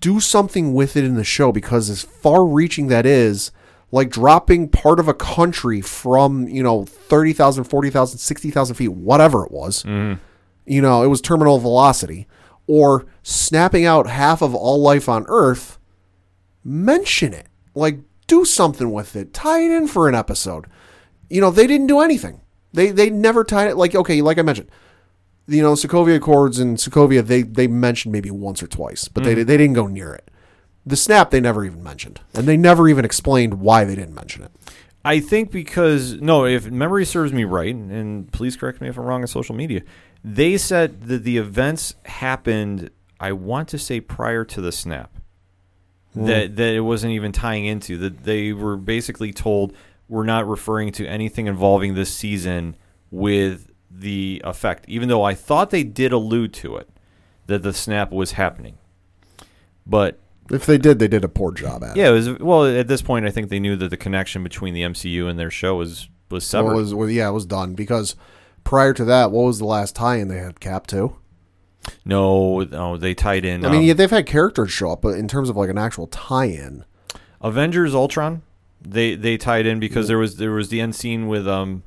do 0.00 0.20
something 0.20 0.74
with 0.74 0.96
it 0.96 1.04
in 1.04 1.14
the 1.14 1.24
show 1.24 1.52
because 1.52 1.90
as 1.90 2.02
far 2.02 2.44
reaching 2.44 2.88
that 2.88 3.06
is 3.06 3.50
like 3.92 4.10
dropping 4.10 4.68
part 4.68 4.98
of 4.98 5.08
a 5.08 5.14
country 5.14 5.80
from 5.80 6.48
you 6.48 6.62
know 6.62 6.84
30,000 6.84 7.64
40,000 7.64 8.18
60,000 8.18 8.74
feet 8.74 8.88
whatever 8.88 9.44
it 9.44 9.52
was 9.52 9.82
mm-hmm. 9.82 10.20
you 10.64 10.80
know 10.80 11.02
it 11.02 11.08
was 11.08 11.20
terminal 11.20 11.58
velocity 11.58 12.26
or 12.66 13.06
snapping 13.22 13.84
out 13.84 14.06
half 14.06 14.42
of 14.42 14.54
all 14.54 14.80
life 14.80 15.08
on 15.08 15.24
earth 15.28 15.78
mention 16.66 17.32
it. 17.32 17.46
Like 17.74 18.00
do 18.26 18.44
something 18.44 18.90
with 18.90 19.14
it. 19.16 19.32
Tie 19.32 19.60
it 19.60 19.70
in 19.70 19.86
for 19.86 20.08
an 20.08 20.14
episode. 20.14 20.66
You 21.30 21.40
know 21.40 21.50
they 21.50 21.66
didn't 21.66 21.86
do 21.86 22.00
anything. 22.00 22.40
They 22.72 22.90
they 22.90 23.08
never 23.08 23.44
tied 23.44 23.68
it. 23.68 23.76
Like 23.76 23.94
okay 23.94 24.20
like 24.20 24.38
i 24.38 24.42
mentioned 24.42 24.70
you 25.48 25.62
know, 25.62 25.74
Sokovia 25.74 26.16
Accords 26.16 26.58
and 26.58 26.76
Sokovia, 26.76 27.24
they 27.24 27.42
they 27.42 27.66
mentioned 27.66 28.12
maybe 28.12 28.30
once 28.30 28.62
or 28.62 28.66
twice, 28.66 29.08
but 29.08 29.24
they 29.24 29.34
mm-hmm. 29.34 29.44
they 29.44 29.56
didn't 29.56 29.74
go 29.74 29.86
near 29.86 30.12
it. 30.12 30.30
The 30.84 30.96
snap 30.96 31.30
they 31.30 31.40
never 31.40 31.64
even 31.64 31.82
mentioned, 31.82 32.20
and 32.34 32.46
they 32.46 32.56
never 32.56 32.88
even 32.88 33.04
explained 33.04 33.54
why 33.60 33.84
they 33.84 33.94
didn't 33.94 34.14
mention 34.14 34.42
it. 34.44 34.52
I 35.04 35.20
think 35.20 35.52
because 35.52 36.14
no, 36.14 36.46
if 36.46 36.68
memory 36.68 37.04
serves 37.04 37.32
me 37.32 37.44
right, 37.44 37.74
and 37.74 38.30
please 38.32 38.56
correct 38.56 38.80
me 38.80 38.88
if 38.88 38.98
I'm 38.98 39.04
wrong 39.04 39.22
on 39.22 39.28
social 39.28 39.54
media, 39.54 39.82
they 40.24 40.58
said 40.58 41.04
that 41.04 41.22
the 41.22 41.38
events 41.38 41.94
happened. 42.04 42.90
I 43.20 43.32
want 43.32 43.68
to 43.68 43.78
say 43.78 44.00
prior 44.00 44.44
to 44.44 44.60
the 44.60 44.72
snap. 44.72 45.12
Hmm. 46.12 46.26
That 46.26 46.56
that 46.56 46.74
it 46.74 46.80
wasn't 46.80 47.12
even 47.12 47.30
tying 47.30 47.66
into 47.66 47.96
that 47.98 48.24
they 48.24 48.52
were 48.52 48.76
basically 48.76 49.32
told 49.32 49.74
we're 50.08 50.24
not 50.24 50.48
referring 50.48 50.90
to 50.92 51.06
anything 51.06 51.46
involving 51.46 51.94
this 51.94 52.12
season 52.12 52.76
with 53.10 53.70
the 53.90 54.40
effect. 54.44 54.84
Even 54.88 55.08
though 55.08 55.22
I 55.22 55.34
thought 55.34 55.70
they 55.70 55.84
did 55.84 56.12
allude 56.12 56.52
to 56.54 56.76
it 56.76 56.88
that 57.46 57.62
the 57.62 57.72
snap 57.72 58.10
was 58.12 58.32
happening, 58.32 58.78
but 59.86 60.18
If 60.50 60.66
they 60.66 60.78
did, 60.78 60.98
they 60.98 61.08
did 61.08 61.24
a 61.24 61.28
poor 61.28 61.52
job 61.52 61.82
at 61.84 61.96
it. 61.96 62.00
yeah, 62.00 62.08
it 62.08 62.12
was 62.12 62.38
well 62.38 62.64
at 62.66 62.88
this 62.88 63.02
point. 63.02 63.26
I 63.26 63.30
think 63.30 63.48
they 63.48 63.60
knew 63.60 63.76
that 63.76 63.88
the 63.90 63.96
connection 63.96 64.42
between 64.42 64.74
the 64.74 64.82
MCU 64.82 65.28
and 65.28 65.38
their 65.38 65.50
show 65.50 65.76
was 65.76 66.08
was 66.30 66.44
severed. 66.44 66.68
Well, 66.70 66.78
it 66.78 66.82
was, 66.82 66.94
well, 66.94 67.10
yeah, 67.10 67.28
it 67.28 67.32
was 67.32 67.46
done 67.46 67.74
because 67.74 68.16
prior 68.64 68.92
to 68.94 69.04
that, 69.04 69.30
what 69.30 69.42
was 69.44 69.58
the 69.58 69.64
last 69.64 69.94
tie-in 69.94 70.28
they 70.28 70.38
had? 70.38 70.58
Cap 70.60 70.86
two. 70.88 71.16
no, 72.04 72.60
no, 72.64 72.96
they 72.96 73.14
tied 73.14 73.44
in. 73.44 73.64
I 73.64 73.68
mean, 73.70 73.78
um, 73.80 73.84
yeah, 73.86 73.94
they've 73.94 74.10
had 74.10 74.26
characters 74.26 74.72
show 74.72 74.90
up, 74.90 75.02
but 75.02 75.16
in 75.16 75.28
terms 75.28 75.48
of 75.48 75.56
like 75.56 75.70
an 75.70 75.78
actual 75.78 76.08
tie-in, 76.08 76.84
Avengers 77.40 77.94
Ultron, 77.94 78.42
they 78.80 79.14
they 79.14 79.36
tied 79.36 79.66
in 79.66 79.78
because 79.78 80.08
there 80.08 80.18
was 80.18 80.36
there 80.36 80.50
was 80.52 80.68
the 80.68 80.80
end 80.80 80.94
scene 80.96 81.28
with 81.28 81.46
um 81.46 81.82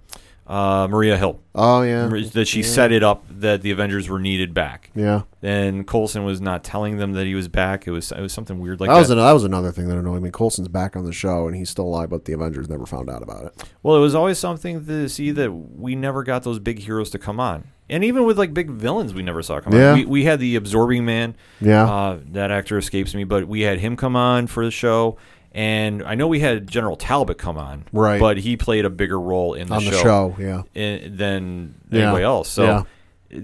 uh, 0.50 0.88
Maria 0.90 1.16
Hill 1.16 1.40
oh 1.54 1.84
yeah, 1.84 2.08
that 2.34 2.48
she 2.48 2.64
set 2.64 2.92
it 2.92 3.04
up 3.04 3.24
that 3.30 3.62
the 3.62 3.70
Avengers 3.70 4.10
were 4.10 4.20
needed 4.20 4.52
back, 4.54 4.90
yeah. 4.96 5.22
and 5.44 5.86
Coulson 5.86 6.26
was 6.26 6.42
not 6.42 6.64
telling 6.64 6.98
them 6.98 7.14
that 7.14 7.28
he 7.28 7.36
was 7.36 7.48
back. 7.48 7.86
It 7.88 7.92
was 7.92 8.12
it 8.12 8.20
was 8.20 8.34
something 8.34 8.60
weird 8.60 8.80
like 8.80 8.88
that 8.90 8.96
that. 8.96 9.00
was 9.00 9.10
an, 9.12 9.18
that 9.20 9.32
was 9.32 9.44
another 9.44 9.72
thing 9.72 9.88
that 9.90 9.98
annoyed 9.98 10.24
me. 10.24 10.32
Coulson's 10.32 10.68
back 10.68 10.96
on 10.96 11.06
the 11.06 11.14
show 11.14 11.46
and 11.48 11.56
he's 11.56 11.70
still 11.70 11.86
alive, 11.86 12.10
but 12.10 12.26
the 12.26 12.34
Avengers 12.34 12.68
never 12.68 12.88
found 12.88 13.12
out 13.12 13.22
about 13.22 13.46
it. 13.46 13.64
Well, 13.84 13.96
it 13.96 14.00
was 14.00 14.16
always 14.16 14.40
something 14.40 14.84
to 14.88 15.08
see 15.08 15.30
that 15.32 15.52
we 15.52 15.96
never 15.96 16.24
got 16.24 16.42
those 16.44 16.58
big 16.58 16.80
heroes 16.80 17.12
to 17.12 17.20
come 17.20 17.40
on. 17.40 17.66
And 17.88 18.04
even 18.04 18.24
with 18.26 18.38
like 18.38 18.54
big 18.54 18.70
villains, 18.72 19.14
we 19.14 19.22
never 19.22 19.42
saw 19.44 19.60
come 19.62 19.74
Yeah. 19.74 19.92
on. 19.92 19.98
We, 20.00 20.06
we 20.06 20.24
had 20.24 20.40
the 20.40 20.56
Absorbing 20.56 21.06
Man. 21.06 21.36
Yeah. 21.62 21.88
Uh, 21.88 22.20
that 22.32 22.50
actor 22.52 22.78
escapes 22.78 23.14
me, 23.16 23.24
but 23.24 23.48
we 23.48 23.62
had 23.62 23.80
him 23.80 23.96
come 23.96 24.16
on 24.16 24.48
for 24.48 24.66
the 24.66 24.72
show. 24.72 25.18
And 25.52 26.04
I 26.04 26.16
know 26.16 26.28
we 26.28 26.40
had 26.40 26.68
General 26.68 26.96
Talbot 26.96 27.38
come 27.38 27.58
on. 27.58 27.84
Right. 27.92 28.20
But 28.20 28.38
he 28.38 28.56
played 28.56 28.86
a 28.86 28.90
bigger 28.90 29.20
role 29.20 29.54
in 29.56 29.68
the 29.68 29.76
on 29.76 29.82
show, 29.82 29.90
the 29.92 29.98
show, 29.98 30.36
yeah, 30.40 30.62
in- 30.76 31.18
than 31.18 31.76
Yeah. 31.92 32.04
anybody 32.04 32.24
else. 32.24 32.50
So 32.50 32.64
Yeah. 32.66 32.84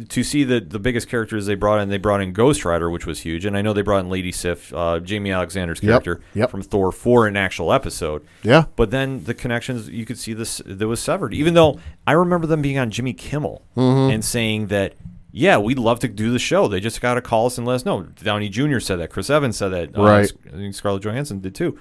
to 0.09 0.23
see 0.23 0.43
the 0.43 0.59
the 0.59 0.79
biggest 0.79 1.07
characters 1.09 1.45
they 1.47 1.55
brought 1.55 1.79
in, 1.81 1.89
they 1.89 1.97
brought 1.97 2.21
in 2.21 2.31
Ghost 2.33 2.63
Rider, 2.65 2.89
which 2.89 3.05
was 3.05 3.19
huge. 3.21 3.45
And 3.45 3.57
I 3.57 3.61
know 3.61 3.73
they 3.73 3.81
brought 3.81 3.99
in 4.03 4.09
Lady 4.09 4.31
Sif, 4.31 4.71
uh, 4.73 4.99
Jaimie 4.99 5.33
Alexander's 5.33 5.79
Yep. 5.81 5.89
character 6.03 6.21
Yep. 6.35 6.49
from 6.51 6.61
Thor 6.61 6.91
for 6.91 7.27
an 7.27 7.35
actual 7.37 7.71
episode. 7.73 8.21
yeah. 8.43 8.65
But 8.75 8.91
then 8.91 9.23
the 9.25 9.33
connections, 9.33 9.89
you 9.89 10.05
could 10.05 10.17
see 10.19 10.33
this 10.33 10.61
that 10.65 10.87
was 10.87 10.99
severed. 10.99 11.33
Even 11.33 11.53
though 11.55 11.79
I 12.07 12.11
remember 12.13 12.45
them 12.47 12.61
being 12.61 12.77
on 12.77 12.91
Jimmy 12.91 13.13
Kimmel 13.13 13.63
Mm-hmm. 13.77 14.11
and 14.13 14.23
saying 14.25 14.67
that, 14.67 14.93
yeah, 15.37 15.57
we'd 15.57 15.77
love 15.77 15.99
to 15.99 16.07
do 16.07 16.31
the 16.31 16.39
show. 16.39 16.69
They 16.69 16.79
just 16.79 17.01
got 17.01 17.15
to 17.15 17.21
call 17.21 17.47
us 17.47 17.57
and 17.57 17.67
let 17.67 17.75
us 17.75 17.85
know. 17.85 18.03
Downey 18.03 18.47
Jr. 18.47 18.79
said 18.79 18.95
that. 18.99 19.09
Chris 19.09 19.29
Evans 19.29 19.57
said 19.57 19.69
that. 19.69 19.97
Uh, 19.97 20.01
Right. 20.03 20.31
I 20.47 20.51
think 20.51 20.73
Scarlett 20.73 21.03
Johansson 21.03 21.41
did 21.41 21.53
too. 21.53 21.77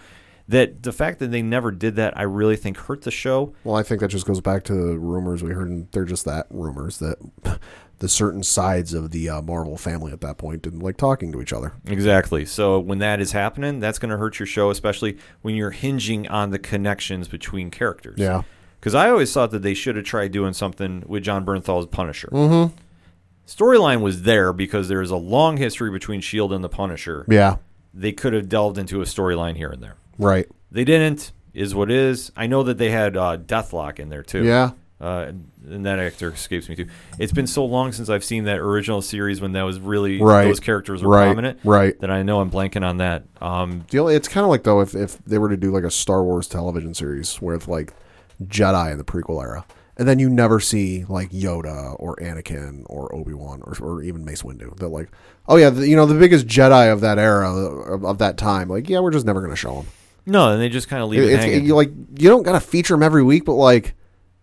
That 0.48 0.82
the 0.82 0.92
fact 0.92 1.20
that 1.20 1.30
they 1.30 1.40
never 1.40 1.70
did 1.70 1.94
that, 1.96 2.18
I 2.18 2.22
really 2.24 2.56
think 2.56 2.76
hurt 2.76 3.02
the 3.02 3.12
show. 3.12 3.54
Well, 3.62 3.76
I 3.76 3.84
think 3.84 4.00
that 4.00 4.08
just 4.08 4.26
goes 4.26 4.40
back 4.40 4.64
to 4.64 4.74
the 4.74 4.98
rumors 4.98 5.42
we 5.42 5.52
heard, 5.52 5.70
and 5.70 5.88
they're 5.92 6.04
just 6.04 6.24
that 6.24 6.46
rumors 6.50 6.98
that 6.98 7.16
the 8.00 8.08
certain 8.08 8.42
sides 8.42 8.92
of 8.92 9.12
the 9.12 9.28
uh, 9.30 9.40
Marvel 9.40 9.78
family 9.78 10.12
at 10.12 10.20
that 10.22 10.36
point 10.36 10.60
didn't 10.62 10.80
like 10.80 10.96
talking 10.96 11.30
to 11.32 11.40
each 11.40 11.52
other. 11.52 11.74
Exactly. 11.86 12.44
So 12.44 12.80
when 12.80 12.98
that 12.98 13.20
is 13.20 13.32
happening, 13.32 13.78
that's 13.78 14.00
going 14.00 14.10
to 14.10 14.18
hurt 14.18 14.40
your 14.40 14.46
show, 14.46 14.68
especially 14.70 15.16
when 15.42 15.54
you're 15.54 15.70
hinging 15.70 16.26
on 16.26 16.50
the 16.50 16.58
connections 16.58 17.28
between 17.28 17.70
characters. 17.70 18.16
Yeah. 18.18 18.42
Because 18.80 18.94
I 18.96 19.08
always 19.08 19.32
thought 19.32 19.50
that 19.52 19.62
they 19.62 19.72
should 19.72 19.96
have 19.96 20.04
tried 20.04 20.32
doing 20.32 20.52
something 20.52 21.04
with 21.06 21.22
Jon 21.22 21.46
Bernthal's 21.46 21.86
Punisher. 21.86 22.28
Mm-hmm. 22.32 22.76
Storyline 23.46 24.00
was 24.00 24.22
there 24.22 24.52
because 24.52 24.88
there 24.88 25.02
is 25.02 25.10
a 25.10 25.16
long 25.16 25.56
history 25.58 25.90
between 25.90 26.20
Shield 26.20 26.52
and 26.52 26.64
the 26.64 26.68
Punisher. 26.68 27.26
Yeah, 27.28 27.56
They 27.92 28.12
could 28.12 28.32
have 28.32 28.48
delved 28.48 28.78
into 28.78 29.00
a 29.02 29.04
storyline 29.04 29.56
here 29.56 29.70
and 29.70 29.82
there. 29.82 29.96
right. 30.18 30.46
They 30.70 30.84
didn't. 30.84 31.30
Is 31.52 31.72
what 31.72 31.88
is. 31.88 32.32
I 32.36 32.48
know 32.48 32.64
that 32.64 32.78
they 32.78 32.90
had 32.90 33.16
uh, 33.16 33.36
Deathlok 33.36 34.00
in 34.00 34.08
there 34.08 34.24
too. 34.24 34.42
Yeah, 34.42 34.70
Uh, 35.00 35.30
and 35.70 35.86
that 35.86 36.00
actor 36.00 36.30
escapes 36.32 36.68
me 36.68 36.74
too. 36.74 36.86
It's 37.16 37.30
been 37.30 37.46
so 37.46 37.64
long 37.64 37.92
since 37.92 38.08
I've 38.08 38.24
seen 38.24 38.42
that 38.44 38.58
original 38.58 39.00
series 39.02 39.40
when 39.40 39.52
that 39.52 39.62
was 39.62 39.78
really 39.78 40.20
Right. 40.20 40.44
those 40.46 40.58
characters 40.58 41.00
were 41.04 41.10
Right. 41.10 41.26
prominent. 41.26 41.60
Right. 41.62 41.96
That 42.00 42.10
I 42.10 42.24
know 42.24 42.40
I'm 42.40 42.50
blanking 42.50 42.84
on 42.84 42.96
that. 42.96 43.22
Um, 43.40 43.84
the 43.90 44.00
only, 44.00 44.16
it's 44.16 44.26
kind 44.26 44.42
of 44.42 44.50
like 44.50 44.64
though 44.64 44.80
if 44.80 44.96
if 44.96 45.22
they 45.24 45.38
were 45.38 45.48
to 45.48 45.56
do 45.56 45.70
like 45.70 45.84
a 45.84 45.90
Star 45.92 46.24
Wars 46.24 46.48
television 46.48 46.92
series 46.92 47.40
with 47.40 47.68
like 47.68 47.92
Jedi 48.44 48.90
in 48.90 48.98
the 48.98 49.04
prequel 49.04 49.40
era, 49.40 49.64
and 49.96 50.08
then 50.08 50.18
you 50.18 50.28
never 50.28 50.60
see 50.60 51.04
like 51.08 51.30
Yoda 51.30 51.96
or 51.98 52.16
Anakin 52.16 52.82
or 52.86 53.14
Obi 53.14 53.34
Wan 53.34 53.62
or, 53.62 53.76
or 53.80 54.02
even 54.02 54.24
Mace 54.24 54.42
Windu. 54.42 54.76
They're 54.76 54.88
like, 54.88 55.08
oh 55.48 55.56
yeah, 55.56 55.70
the, 55.70 55.86
you 55.88 55.96
know 55.96 56.06
the 56.06 56.18
biggest 56.18 56.46
Jedi 56.46 56.92
of 56.92 57.00
that 57.02 57.18
era 57.18 57.52
of, 57.54 58.04
of 58.04 58.18
that 58.18 58.36
time. 58.36 58.68
Like 58.68 58.88
yeah, 58.88 59.00
we're 59.00 59.12
just 59.12 59.26
never 59.26 59.40
gonna 59.40 59.56
show 59.56 59.74
them. 59.76 59.86
no, 60.26 60.50
and 60.52 60.60
they 60.60 60.68
just 60.68 60.88
kind 60.88 61.02
of 61.02 61.08
leave 61.08 61.22
it 61.22 61.32
It's, 61.32 61.44
hanging. 61.44 61.64
you 61.64 61.74
like 61.74 61.90
you 62.18 62.28
don't 62.28 62.42
gotta 62.42 62.60
feature 62.60 62.94
them 62.94 63.02
every 63.02 63.22
week, 63.22 63.44
but 63.44 63.54
like, 63.54 63.94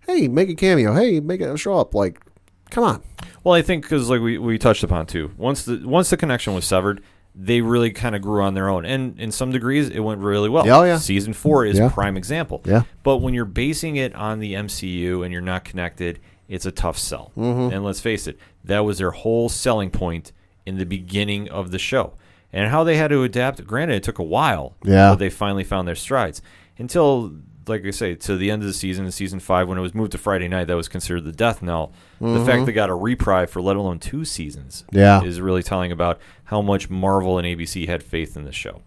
hey, 0.08 0.28
make 0.28 0.50
a 0.50 0.56
cameo. 0.56 0.94
Hey, 0.94 1.20
make 1.20 1.42
it 1.42 1.58
show 1.58 1.78
up. 1.78 1.94
Like, 1.94 2.22
come 2.70 2.84
on. 2.84 3.04
Well, 3.44 3.56
I 3.56 3.62
think 3.62 3.84
because 3.84 4.10
like 4.10 4.22
we, 4.22 4.38
we 4.38 4.58
touched 4.58 4.84
upon 4.84 5.08
too. 5.08 5.32
Once 5.38 5.66
the 5.66 5.82
once 5.86 6.10
the 6.12 6.18
connection 6.18 6.54
was 6.54 6.66
severed, 6.66 7.02
they 7.34 7.62
really 7.62 7.92
kind 7.92 8.16
of 8.16 8.22
grew 8.22 8.42
on 8.44 8.54
their 8.54 8.68
own, 8.70 8.86
and 8.86 9.18
in 9.20 9.32
some 9.32 9.52
degrees, 9.52 9.90
it 9.90 10.00
went 10.00 10.20
really 10.22 10.50
well. 10.50 10.70
Oh, 10.70 10.84
yeah. 10.84 10.98
Season 10.98 11.32
four 11.34 11.66
is 11.66 11.78
Yeah. 11.80 11.86
a 11.88 11.90
prime 11.90 12.18
example. 12.18 12.62
Yeah. 12.66 12.84
But 13.04 13.18
when 13.18 13.34
you're 13.34 13.46
basing 13.46 13.96
it 13.96 14.14
on 14.16 14.40
the 14.40 14.54
MCU 14.54 15.24
and 15.24 15.32
you're 15.32 15.42
not 15.42 15.64
connected, 15.64 16.20
it's 16.50 16.66
a 16.66 16.72
tough 16.72 16.98
sell. 16.98 17.32
Mm-hmm. 17.38 17.74
And 17.74 17.86
let's 17.86 18.02
face 18.02 18.28
it, 18.28 18.38
that 18.66 18.80
was 18.80 18.98
their 18.98 19.12
whole 19.12 19.48
selling 19.48 19.90
point 19.92 20.34
in 20.66 20.78
the 20.78 20.86
beginning 20.86 21.50
of 21.50 21.72
the 21.72 21.80
show, 21.80 22.14
and 22.52 22.70
how 22.70 22.84
they 22.84 22.98
had 22.98 23.10
to 23.12 23.24
adapt. 23.24 23.66
Granted, 23.66 23.96
it 23.96 24.04
took 24.04 24.20
a 24.20 24.24
while. 24.24 24.76
Yeah. 24.84 25.12
But 25.12 25.16
they 25.20 25.30
finally 25.30 25.64
found 25.64 25.88
their 25.88 25.96
strides 25.96 26.42
until. 26.78 27.32
Like 27.68 27.86
I 27.86 27.92
say, 27.92 28.16
to 28.16 28.38
the 28.38 28.50
end 28.50 28.64
of 28.64 28.68
the 28.68 28.74
season, 28.74 29.06
in 29.06 29.12
season 29.12 29.40
five, 29.40 29.68
when 29.68 29.78
it 29.78 29.82
was 29.82 29.94
moved 29.94 30.12
to 30.14 30.18
Friday 30.18 30.48
night, 30.48 30.66
that 30.66 30.76
was 30.76 30.88
considered 30.88 31.26
the 31.26 31.32
death 31.32 31.62
knell. 31.62 31.92
The 32.20 32.44
fact 32.46 32.66
they 32.66 32.72
got 32.72 32.90
a 32.90 32.96
reprieve 32.96 33.50
for 33.50 33.62
let 33.62 33.76
alone 33.76 34.00
two 34.00 34.26
seasons 34.26 34.84
Mm-hmm. 34.88 34.98
Yeah. 34.98 35.24
is 35.24 35.40
really 35.40 35.62
telling 35.64 35.92
about 35.92 36.20
how 36.46 36.62
much 36.62 36.90
Marvel 36.90 37.38
and 37.38 37.46
ABC 37.48 37.88
had 37.88 38.02
faith 38.04 38.36
in 38.36 38.44
the 38.46 38.52
show. 38.52 38.82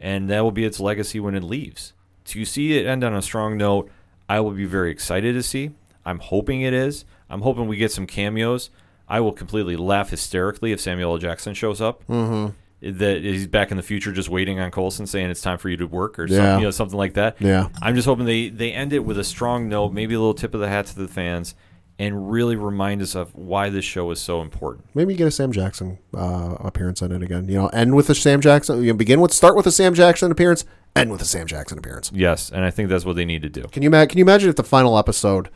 And 0.00 0.28
that 0.30 0.40
will 0.42 0.52
be 0.52 0.64
its 0.64 0.78
legacy 0.80 1.18
when 1.20 1.34
it 1.34 1.42
leaves. 1.42 1.92
To 2.26 2.44
see 2.44 2.78
it 2.78 2.86
end 2.86 3.02
on 3.04 3.14
a 3.14 3.22
strong 3.22 3.56
note, 3.56 3.90
I 4.28 4.40
will 4.40 4.52
be 4.52 4.64
very 4.66 4.90
excited 4.90 5.34
to 5.34 5.42
see. 5.42 5.70
I'm 6.04 6.18
hoping 6.20 6.60
it 6.62 6.72
is. 6.72 7.04
I'm 7.28 7.42
hoping 7.42 7.66
we 7.68 7.76
get 7.76 7.92
some 7.92 8.06
cameos. 8.06 8.70
I 9.08 9.20
will 9.20 9.32
completely 9.32 9.76
laugh 9.76 10.10
hysterically 10.10 10.72
if 10.72 10.80
Samuel 10.80 11.12
L. 11.12 11.18
Jackson 11.18 11.54
shows 11.54 11.80
up. 11.80 12.06
Mm-hmm. 12.06 12.52
That 12.82 13.22
he's 13.22 13.46
back 13.46 13.70
in 13.70 13.76
the 13.76 13.82
future, 13.82 14.10
just 14.10 14.28
waiting 14.28 14.58
on 14.58 14.72
Coulson, 14.72 15.06
saying 15.06 15.30
it's 15.30 15.40
time 15.40 15.56
for 15.58 15.68
you 15.68 15.76
to 15.76 15.86
work 15.86 16.18
or 16.18 16.26
Yeah. 16.26 16.36
something, 16.36 16.58
you 16.58 16.64
know, 16.64 16.70
something 16.72 16.98
like 16.98 17.14
that. 17.14 17.36
Yeah. 17.40 17.68
I'm 17.80 17.94
just 17.94 18.06
hoping 18.06 18.26
they 18.26 18.48
they 18.48 18.72
end 18.72 18.92
it 18.92 19.04
with 19.04 19.18
a 19.18 19.24
strong 19.24 19.68
note, 19.68 19.92
maybe 19.92 20.14
a 20.14 20.18
little 20.18 20.34
tip 20.34 20.52
of 20.52 20.60
the 20.60 20.68
hat 20.68 20.86
to 20.86 20.96
the 20.96 21.06
fans, 21.06 21.54
and 21.98 22.32
really 22.32 22.56
remind 22.56 23.00
us 23.00 23.14
of 23.14 23.32
why 23.36 23.68
this 23.70 23.84
show 23.84 24.10
is 24.10 24.20
so 24.20 24.40
important. 24.42 24.86
Maybe 24.94 25.14
get 25.14 25.28
a 25.28 25.30
Sam 25.30 25.52
Jackson 25.52 25.98
uh, 26.12 26.56
appearance 26.58 27.02
on 27.02 27.12
it 27.12 27.22
again. 27.22 27.46
You 27.48 27.54
know, 27.54 27.66
end 27.68 27.94
with 27.94 28.10
a 28.10 28.16
Sam 28.16 28.40
Jackson. 28.40 28.82
You 28.82 28.92
know, 28.92 28.96
begin 28.96 29.20
with 29.20 29.32
start 29.32 29.54
with 29.54 29.66
a 29.68 29.72
Sam 29.72 29.94
Jackson 29.94 30.32
appearance, 30.32 30.64
end 30.96 31.12
with 31.12 31.22
a 31.22 31.26
Sam 31.26 31.46
Jackson 31.46 31.78
appearance. 31.78 32.10
Yes, 32.12 32.50
and 32.50 32.64
I 32.64 32.70
think 32.72 32.88
that's 32.88 33.04
what 33.04 33.14
they 33.14 33.24
need 33.24 33.42
to 33.42 33.48
do. 33.48 33.62
Can 33.70 33.84
you 33.84 33.90
can 33.90 34.18
you 34.18 34.24
imagine 34.24 34.48
if 34.50 34.56
the 34.56 34.64
final 34.64 34.98
episode 34.98 35.50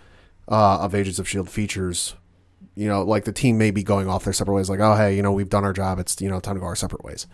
uh, 0.49 0.79
of 0.79 0.95
Agents 0.95 1.19
of 1.19 1.29
Shield 1.29 1.51
features, 1.51 2.15
you 2.77 2.87
know, 2.89 3.03
like 3.03 3.25
the 3.25 3.33
team 3.33 3.59
may 3.59 3.71
be 3.73 3.83
going 3.83 4.09
off 4.09 4.23
their 4.25 4.33
separate 4.33 4.55
ways, 4.55 4.71
like, 4.71 4.81
oh 4.81 4.95
hey, 4.95 5.17
you 5.17 5.23
know, 5.23 5.33
we've 5.33 5.49
done 5.49 5.65
our 5.65 5.73
job. 5.73 5.99
It's 5.99 6.21
you 6.21 6.29
know 6.29 6.39
time 6.39 6.55
to 6.55 6.61
go 6.61 6.67
our 6.67 6.77
separate 6.77 7.03
ways. 7.03 7.27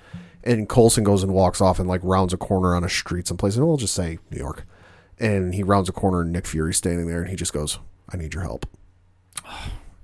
And 0.44 0.68
Coulson 0.68 1.04
goes 1.04 1.22
and 1.22 1.34
walks 1.34 1.60
off 1.60 1.78
and 1.78 1.88
like 1.88 2.00
rounds 2.02 2.32
a 2.32 2.36
corner 2.36 2.74
on 2.74 2.84
a 2.84 2.88
street 2.88 3.28
someplace, 3.28 3.56
and 3.56 3.66
we'll 3.66 3.76
just 3.76 3.94
say 3.94 4.18
New 4.30 4.38
York. 4.38 4.64
And 5.18 5.54
he 5.54 5.62
rounds 5.62 5.88
a 5.88 5.92
corner, 5.92 6.22
and 6.22 6.32
Nick 6.32 6.46
Fury's 6.46 6.78
standing 6.78 7.06
there, 7.06 7.20
and 7.20 7.28
he 7.28 7.36
just 7.36 7.52
goes, 7.52 7.78
"I 8.08 8.16
need 8.16 8.34
your 8.34 8.42
help." 8.44 8.66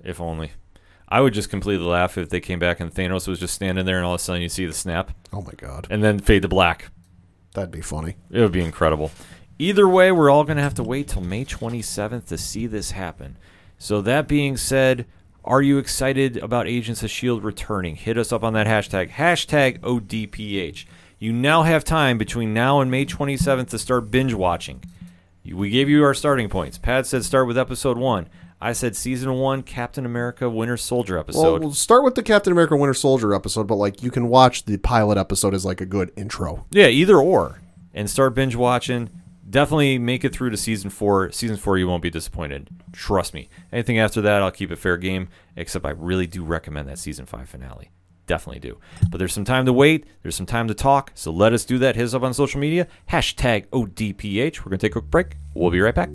If 0.03 0.21
only. 0.21 0.51
I 1.07 1.21
would 1.21 1.33
just 1.33 1.49
completely 1.49 1.85
laugh 1.85 2.17
if 2.17 2.29
they 2.29 2.39
came 2.39 2.59
back 2.59 2.79
and 2.79 2.93
Thanos 2.93 3.27
was 3.27 3.39
just 3.39 3.55
standing 3.55 3.85
there 3.85 3.97
and 3.97 4.05
all 4.05 4.13
of 4.13 4.21
a 4.21 4.23
sudden 4.23 4.43
you 4.43 4.49
see 4.49 4.67
the 4.67 4.73
snap 4.73 5.11
Oh 5.33 5.41
my 5.41 5.53
god, 5.57 5.87
and 5.89 6.03
then 6.03 6.19
fade 6.19 6.43
to 6.43 6.47
black. 6.47 6.91
that'd 7.53 7.71
be 7.71 7.81
funny. 7.81 8.15
It 8.29 8.39
would 8.41 8.51
be 8.51 8.63
incredible. 8.63 9.11
Either 9.57 9.87
way, 9.89 10.11
we're 10.11 10.29
all 10.29 10.43
going 10.43 10.57
to 10.57 10.63
have 10.63 10.75
to 10.75 10.83
wait 10.83 11.07
till 11.09 11.21
May 11.21 11.43
27th 11.43 12.27
to 12.27 12.37
see 12.37 12.67
this 12.67 12.91
happen. 12.91 13.37
So, 13.77 14.01
that 14.01 14.27
being 14.27 14.55
said, 14.55 15.05
are 15.49 15.61
you 15.63 15.79
excited 15.79 16.37
about 16.37 16.67
Agents 16.67 17.01
of 17.01 17.05
S.H.I.E.L.D. 17.07 17.43
Returning? 17.43 17.95
Hit 17.95 18.17
us 18.19 18.31
up 18.31 18.43
on 18.43 18.53
that 18.53 18.67
hashtag, 18.67 19.09
hashtag 19.09 19.79
ODPH. 19.79 20.85
You 21.17 21.33
now 21.33 21.63
have 21.63 21.83
time 21.83 22.17
between 22.19 22.53
now 22.53 22.79
and 22.79 22.91
May 22.91 23.05
27th 23.05 23.69
to 23.69 23.79
start 23.79 24.11
binge 24.11 24.33
watching. 24.35 24.83
We 25.51 25.71
gave 25.71 25.89
you 25.89 26.03
our 26.03 26.13
starting 26.13 26.49
points. 26.49 26.77
Pat 26.77 27.07
said 27.07 27.25
start 27.25 27.47
with 27.47 27.57
episode 27.57 27.97
one. 27.97 28.29
I 28.61 28.73
said 28.73 28.95
season 28.95 29.33
one, 29.33 29.63
Captain 29.63 30.05
America 30.05 30.49
Winter 30.49 30.77
Soldier 30.77 31.15
Well, 31.15 31.21
episode. 31.21 31.61
we'll 31.61 31.73
start 31.73 32.03
with 32.03 32.13
the 32.15 32.23
Captain 32.23 32.51
America 32.53 32.75
Winter 32.75 32.93
Soldier 32.93 33.33
episode, 33.33 33.65
but 33.67 33.75
like 33.75 34.03
you 34.03 34.11
can 34.11 34.27
watch 34.29 34.65
the 34.65 34.77
pilot 34.77 35.17
episode 35.17 35.53
as 35.55 35.65
like 35.65 35.81
a 35.81 35.85
good 35.85 36.11
intro. 36.15 36.65
Yeah, 36.69 36.87
either 36.87 37.17
or. 37.17 37.59
And 37.93 38.07
start 38.09 38.35
binge 38.35 38.55
watching. 38.55 39.09
Definitely 39.49 39.97
make 39.97 40.23
it 40.23 40.33
through 40.33 40.51
to 40.51 40.57
season 40.57 40.89
four. 40.89 41.31
Season 41.31 41.57
four, 41.57 41.77
you 41.77 41.87
won't 41.87 42.03
be 42.03 42.09
disappointed. 42.09 42.69
Trust 42.91 43.33
me. 43.33 43.49
Anything 43.71 43.99
after 43.99 44.21
that, 44.21 44.41
I'll 44.41 44.51
keep 44.51 44.71
it 44.71 44.77
fair 44.77 44.97
game. 44.97 45.29
Except 45.55 45.85
I 45.85 45.91
really 45.91 46.27
do 46.27 46.43
recommend 46.43 46.87
that 46.89 46.99
season 46.99 47.25
five 47.25 47.49
finale. 47.49 47.91
Definitely 48.27 48.59
do. 48.59 48.77
But 49.09 49.17
there's 49.17 49.33
some 49.33 49.45
time 49.45 49.65
to 49.65 49.73
wait. 49.73 50.05
There's 50.21 50.35
some 50.35 50.45
time 50.45 50.67
to 50.67 50.75
talk. 50.75 51.11
So 51.15 51.31
let 51.31 51.51
us 51.51 51.65
do 51.65 51.79
that. 51.79 51.95
Hit 51.95 52.05
us 52.05 52.13
up 52.13 52.21
on 52.21 52.33
social 52.33 52.59
media. 52.59 52.87
Hashtag 53.09 53.65
ODPH. 53.67 54.59
We're 54.59 54.69
gonna 54.69 54.77
take 54.77 54.95
a 54.95 55.01
quick 55.01 55.09
break. 55.09 55.37
We'll 55.55 55.71
be 55.71 55.81
right 55.81 55.95
back. 55.95 56.13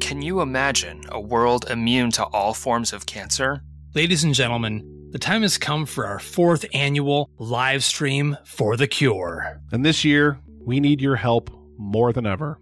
Can 0.00 0.22
you 0.22 0.40
imagine 0.40 1.04
a 1.10 1.20
world 1.20 1.66
immune 1.70 2.10
to 2.12 2.24
all 2.24 2.54
forms 2.54 2.92
of 2.92 3.06
cancer? 3.06 3.62
Ladies 3.94 4.24
and 4.24 4.34
gentlemen, 4.34 4.89
the 5.10 5.18
time 5.18 5.42
has 5.42 5.58
come 5.58 5.86
for 5.86 6.06
our 6.06 6.20
fourth 6.20 6.64
annual 6.72 7.30
live 7.38 7.82
stream 7.82 8.36
for 8.44 8.76
the 8.76 8.86
cure. 8.86 9.60
And 9.72 9.84
this 9.84 10.04
year, 10.04 10.38
we 10.64 10.78
need 10.78 11.00
your 11.00 11.16
help 11.16 11.50
more 11.76 12.12
than 12.12 12.26
ever. 12.26 12.60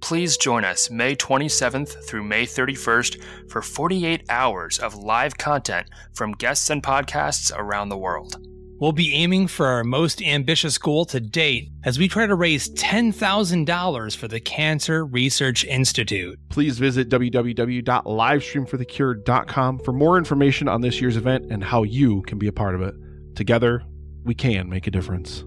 Please 0.00 0.36
join 0.36 0.64
us 0.64 0.90
May 0.90 1.16
27th 1.16 2.06
through 2.06 2.22
May 2.22 2.46
31st 2.46 3.50
for 3.50 3.62
48 3.62 4.22
hours 4.28 4.78
of 4.78 4.94
live 4.94 5.36
content 5.36 5.88
from 6.14 6.32
guests 6.32 6.70
and 6.70 6.82
podcasts 6.82 7.50
around 7.56 7.88
the 7.88 7.98
world. 7.98 8.36
We'll 8.80 8.92
be 8.92 9.12
aiming 9.12 9.48
for 9.48 9.66
our 9.66 9.82
most 9.82 10.22
ambitious 10.22 10.78
goal 10.78 11.04
to 11.06 11.18
date 11.18 11.72
as 11.84 11.98
we 11.98 12.06
try 12.06 12.28
to 12.28 12.36
raise 12.36 12.70
$10,000 12.70 14.16
for 14.16 14.28
the 14.28 14.38
Cancer 14.38 15.04
Research 15.04 15.64
Institute. 15.64 16.38
Please 16.48 16.78
visit 16.78 17.08
www.livestreamforthecure.com 17.08 19.78
for 19.80 19.92
more 19.92 20.16
information 20.16 20.68
on 20.68 20.80
this 20.80 21.00
year's 21.00 21.16
event 21.16 21.50
and 21.50 21.64
how 21.64 21.82
you 21.82 22.22
can 22.22 22.38
be 22.38 22.46
a 22.46 22.52
part 22.52 22.76
of 22.76 22.82
it. 22.82 22.94
Together, 23.34 23.82
we 24.22 24.36
can 24.36 24.68
make 24.68 24.86
a 24.86 24.92
difference. 24.92 25.42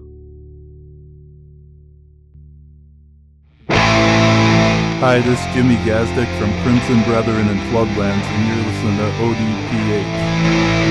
Hi, 3.70 5.20
this 5.20 5.40
is 5.40 5.46
Jimmy 5.54 5.76
Gazdick 5.76 6.28
from 6.38 6.52
Crimson 6.62 7.02
Brethren 7.04 7.48
and 7.48 7.58
Floodlands, 7.72 8.22
and 8.22 8.46
you're 8.46 8.58
listening 8.66 8.98
to 8.98 9.04
ODPH. 9.24 10.81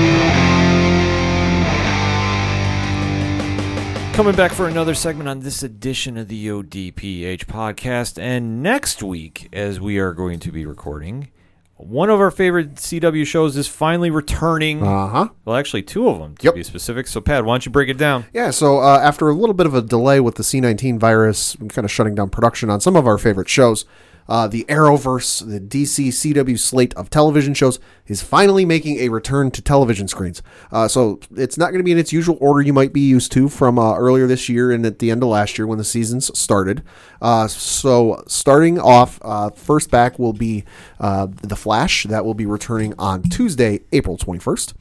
Coming 4.22 4.36
back 4.36 4.52
for 4.52 4.68
another 4.68 4.94
segment 4.94 5.28
on 5.28 5.40
this 5.40 5.64
edition 5.64 6.16
of 6.16 6.28
the 6.28 6.46
ODPH 6.46 7.46
podcast. 7.46 8.22
And 8.22 8.62
next 8.62 9.02
week, 9.02 9.48
as 9.52 9.80
we 9.80 9.98
are 9.98 10.12
going 10.12 10.38
to 10.38 10.52
be 10.52 10.64
recording, 10.64 11.32
one 11.74 12.08
of 12.08 12.20
our 12.20 12.30
favorite 12.30 12.76
CW 12.76 13.26
shows 13.26 13.56
is 13.56 13.66
finally 13.66 14.10
returning. 14.10 14.80
Uh 14.80 15.08
huh. 15.08 15.28
well, 15.44 15.56
actually, 15.56 15.82
two 15.82 16.08
of 16.08 16.20
them 16.20 16.36
to 16.36 16.44
Yep. 16.44 16.54
be 16.54 16.62
specific. 16.62 17.08
So, 17.08 17.20
Pat, 17.20 17.44
why 17.44 17.54
don't 17.54 17.66
you 17.66 17.72
break 17.72 17.88
it 17.88 17.98
down? 17.98 18.24
Yeah, 18.32 18.52
so 18.52 18.78
uh, 18.78 19.00
after 19.02 19.28
a 19.28 19.34
little 19.34 19.54
bit 19.54 19.66
of 19.66 19.74
a 19.74 19.82
delay 19.82 20.20
with 20.20 20.36
the 20.36 20.44
C19 20.44 21.00
virus, 21.00 21.56
kind 21.70 21.84
of 21.84 21.90
shutting 21.90 22.14
down 22.14 22.30
production 22.30 22.70
on 22.70 22.80
some 22.80 22.94
of 22.94 23.08
our 23.08 23.18
favorite 23.18 23.48
shows, 23.48 23.84
uh, 24.32 24.46
the 24.46 24.64
Arrowverse, 24.66 25.46
the 25.46 25.60
DC 25.60 26.08
CW 26.08 26.58
slate 26.58 26.94
of 26.94 27.10
television 27.10 27.52
shows, 27.52 27.78
is 28.06 28.22
finally 28.22 28.64
making 28.64 28.98
a 29.00 29.10
return 29.10 29.50
to 29.50 29.60
television 29.60 30.08
screens. 30.08 30.42
Uh, 30.72 30.88
so 30.88 31.20
it's 31.36 31.58
not 31.58 31.66
going 31.66 31.80
to 31.80 31.84
be 31.84 31.92
in 31.92 31.98
its 31.98 32.14
usual 32.14 32.38
order 32.40 32.62
you 32.62 32.72
might 32.72 32.94
be 32.94 33.02
used 33.02 33.30
to 33.32 33.50
from 33.50 33.78
uh, 33.78 33.94
earlier 33.94 34.26
this 34.26 34.48
year 34.48 34.72
and 34.72 34.86
at 34.86 35.00
the 35.00 35.10
end 35.10 35.22
of 35.22 35.28
last 35.28 35.58
year 35.58 35.66
when 35.66 35.76
the 35.76 35.84
seasons 35.84 36.30
started. 36.36 36.82
Uh, 37.20 37.46
so 37.46 38.24
starting 38.26 38.78
off, 38.78 39.18
uh, 39.20 39.50
first 39.50 39.90
back 39.90 40.18
will 40.18 40.32
be 40.32 40.64
uh, 40.98 41.26
The 41.42 41.54
Flash. 41.54 42.04
That 42.04 42.24
will 42.24 42.32
be 42.32 42.46
returning 42.46 42.94
on 42.98 43.24
Tuesday, 43.24 43.80
April 43.92 44.16
21st 44.16 44.72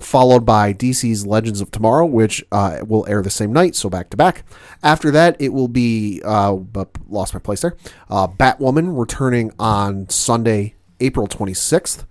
followed 0.00 0.44
by 0.44 0.72
DC's 0.72 1.26
Legends 1.26 1.60
of 1.60 1.70
Tomorrow, 1.70 2.06
which 2.06 2.44
uh, 2.50 2.78
will 2.86 3.06
air 3.08 3.22
the 3.22 3.30
same 3.30 3.52
night, 3.52 3.74
so 3.74 3.88
back 3.88 4.10
to 4.10 4.16
back. 4.16 4.44
After 4.82 5.10
that, 5.12 5.36
it 5.38 5.52
will 5.52 5.68
be 5.68 6.20
uh, 6.24 6.56
lost 7.08 7.34
my 7.34 7.40
place 7.40 7.60
there. 7.60 7.76
Uh, 8.08 8.26
Batwoman 8.26 8.98
returning 8.98 9.52
on 9.58 10.08
Sunday, 10.08 10.74
April 11.00 11.26
26th. 11.26 12.04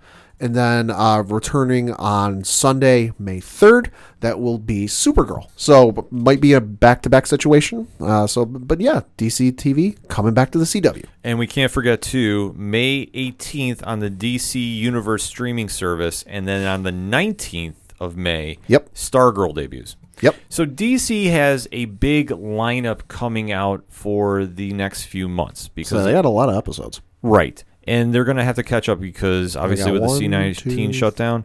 And 0.44 0.54
then 0.54 0.90
uh, 0.90 1.22
returning 1.26 1.92
on 1.94 2.44
Sunday, 2.44 3.12
May 3.18 3.40
3rd, 3.40 3.88
that 4.20 4.38
will 4.38 4.58
be 4.58 4.84
Supergirl. 4.84 5.48
So 5.56 6.06
might 6.10 6.42
be 6.42 6.52
a 6.52 6.60
back-to-back 6.60 7.26
situation. 7.26 7.88
Uh, 7.98 8.26
so, 8.26 8.44
but 8.44 8.78
yeah, 8.78 9.00
DC 9.16 9.52
TV 9.52 9.96
coming 10.08 10.34
back 10.34 10.50
to 10.50 10.58
the 10.58 10.66
CW. 10.66 11.06
And 11.24 11.38
we 11.38 11.46
can't 11.46 11.72
forget, 11.72 12.02
too, 12.02 12.54
May 12.58 13.06
18th 13.14 13.80
on 13.86 14.00
the 14.00 14.10
DC 14.10 14.54
Universe 14.76 15.24
streaming 15.24 15.70
service. 15.70 16.22
And 16.26 16.46
then 16.46 16.66
on 16.66 16.82
the 16.82 16.90
19th 16.92 17.76
of 17.98 18.14
May, 18.18 18.58
Yep. 18.68 18.92
Stargirl 18.92 19.54
debuts. 19.54 19.96
Yep. 20.20 20.34
So 20.50 20.66
DC 20.66 21.30
has 21.30 21.66
a 21.72 21.86
big 21.86 22.28
lineup 22.28 23.08
coming 23.08 23.50
out 23.50 23.82
for 23.88 24.44
the 24.44 24.74
next 24.74 25.04
few 25.04 25.26
months 25.26 25.68
because 25.68 25.88
So 25.88 26.04
they 26.04 26.12
had 26.12 26.26
a 26.26 26.28
lot 26.28 26.50
of 26.50 26.54
episodes. 26.56 27.00
right, 27.22 27.64
and 27.86 28.14
they're 28.14 28.24
going 28.24 28.36
to 28.36 28.44
have 28.44 28.56
to 28.56 28.62
catch 28.62 28.88
up 28.88 29.00
because 29.00 29.56
obviously 29.56 29.92
with 29.92 30.02
the 30.02 30.08
one, 30.08 30.18
C 30.18 30.28
nineteen 30.28 30.92
two, 30.92 30.98
shutdown, 30.98 31.44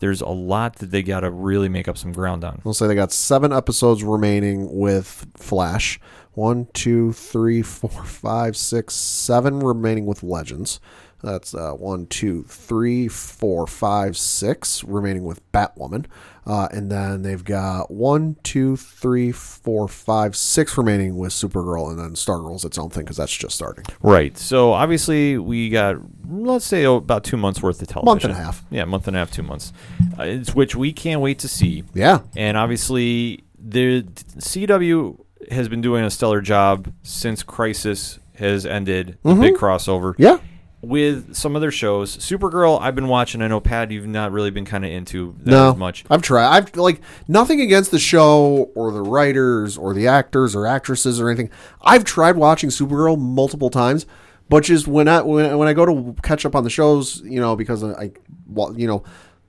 there's 0.00 0.20
a 0.20 0.28
lot 0.28 0.76
that 0.76 0.90
they 0.90 1.02
got 1.02 1.20
to 1.20 1.30
really 1.30 1.68
make 1.68 1.88
up 1.88 1.96
some 1.96 2.12
ground 2.12 2.44
on. 2.44 2.60
We'll 2.64 2.74
say 2.74 2.86
they 2.86 2.94
got 2.94 3.12
seven 3.12 3.52
episodes 3.52 4.02
remaining 4.02 4.78
with 4.78 5.26
Flash. 5.36 6.00
One, 6.32 6.66
two, 6.72 7.12
three, 7.12 7.62
four, 7.62 7.90
five, 8.04 8.56
six, 8.56 8.94
seven 8.94 9.60
remaining 9.60 10.06
with 10.06 10.22
Legends. 10.22 10.80
That's 11.22 11.54
uh, 11.54 11.72
one, 11.72 12.06
two, 12.06 12.42
three, 12.44 13.08
four, 13.08 13.66
five, 13.66 14.16
six 14.16 14.84
remaining 14.84 15.24
with 15.24 15.40
Batwoman. 15.52 16.04
Uh, 16.46 16.68
and 16.72 16.90
then 16.90 17.22
they've 17.22 17.44
got 17.44 17.90
one, 17.90 18.36
two, 18.42 18.76
three, 18.76 19.32
four, 19.32 19.88
five, 19.88 20.36
six 20.36 20.76
remaining 20.76 21.16
with 21.16 21.32
Supergirl, 21.32 21.90
and 21.90 21.98
then 21.98 22.10
Stargirl's 22.10 22.64
its 22.64 22.78
own 22.78 22.90
thing 22.90 23.04
because 23.04 23.16
that's 23.16 23.34
just 23.34 23.54
starting. 23.54 23.84
Right. 24.02 24.36
So 24.36 24.72
obviously 24.72 25.38
we 25.38 25.70
got 25.70 25.96
let's 26.28 26.64
say 26.64 26.84
oh, 26.86 26.96
about 26.96 27.24
two 27.24 27.36
months 27.36 27.62
worth 27.62 27.80
of 27.80 27.88
television. 27.88 28.06
Month 28.06 28.24
and 28.24 28.32
a 28.32 28.36
half. 28.36 28.64
Yeah, 28.70 28.84
month 28.84 29.08
and 29.08 29.16
a 29.16 29.20
half, 29.20 29.30
two 29.30 29.42
months. 29.42 29.72
Uh, 30.18 30.24
it's 30.24 30.54
which 30.54 30.76
we 30.76 30.92
can't 30.92 31.20
wait 31.20 31.38
to 31.40 31.48
see. 31.48 31.84
Yeah. 31.94 32.20
And 32.36 32.56
obviously, 32.56 33.44
the 33.58 34.02
CW 34.02 35.18
has 35.50 35.68
been 35.68 35.80
doing 35.80 36.04
a 36.04 36.10
stellar 36.10 36.40
job 36.40 36.92
since 37.02 37.42
Crisis 37.42 38.18
has 38.36 38.66
ended, 38.66 39.18
the 39.22 39.34
big 39.34 39.54
crossover. 39.54 40.14
Mm-hmm. 40.14 40.22
Yeah. 40.22 40.38
With 40.86 41.34
some 41.34 41.56
other 41.56 41.70
shows, 41.70 42.16
Supergirl, 42.18 42.80
I've 42.80 42.94
been 42.94 43.08
watching. 43.08 43.42
I 43.42 43.48
know 43.48 43.60
Pat, 43.60 43.90
you've 43.90 44.06
not 44.06 44.32
really 44.32 44.50
been 44.50 44.64
kind 44.64 44.84
of 44.84 44.90
into 44.90 45.34
that 45.40 45.50
no, 45.50 45.70
as 45.70 45.76
much. 45.76 46.04
I've 46.10 46.22
tried. 46.22 46.46
I've 46.46 46.76
like 46.76 47.00
nothing 47.28 47.60
against 47.60 47.90
the 47.90 47.98
show 47.98 48.70
or 48.74 48.92
the 48.92 49.02
writers 49.02 49.78
or 49.78 49.94
the 49.94 50.06
actors 50.08 50.54
or 50.54 50.66
actresses 50.66 51.20
or 51.20 51.28
anything. 51.28 51.50
I've 51.82 52.04
tried 52.04 52.36
watching 52.36 52.70
Supergirl 52.70 53.18
multiple 53.18 53.70
times, 53.70 54.06
but 54.48 54.64
just 54.64 54.86
when 54.86 55.08
I 55.08 55.22
when, 55.22 55.56
when 55.58 55.68
I 55.68 55.72
go 55.72 55.86
to 55.86 56.14
catch 56.22 56.44
up 56.44 56.54
on 56.54 56.64
the 56.64 56.70
shows, 56.70 57.20
you 57.22 57.40
know, 57.40 57.56
because 57.56 57.82
I, 57.82 58.12
well, 58.46 58.78
you 58.78 58.86
know, 58.86 59.04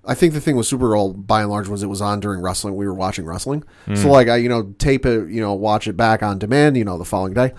I 0.07 0.13
think 0.13 0.33
the 0.33 0.41
thing 0.41 0.55
with 0.55 0.67
Supergirl 0.67 1.25
by 1.25 1.41
and 1.41 1.49
large 1.49 1.67
was 1.67 1.83
it 1.83 1.87
was 1.87 2.01
on 2.01 2.19
during 2.19 2.41
wrestling. 2.41 2.75
We 2.75 2.85
were 2.85 2.93
watching 2.93 3.25
wrestling, 3.25 3.63
so 3.87 4.03
hmm. 4.03 4.07
like 4.07 4.27
I 4.27 4.37
you 4.37 4.49
know 4.49 4.73
tape 4.77 5.05
it, 5.05 5.29
you 5.29 5.41
know, 5.41 5.53
watch 5.53 5.87
it 5.87 5.97
back 5.97 6.23
on 6.23 6.39
demand, 6.39 6.77
you 6.77 6.85
know, 6.85 6.97
the 6.97 7.05
following 7.05 7.33
day. 7.33 7.53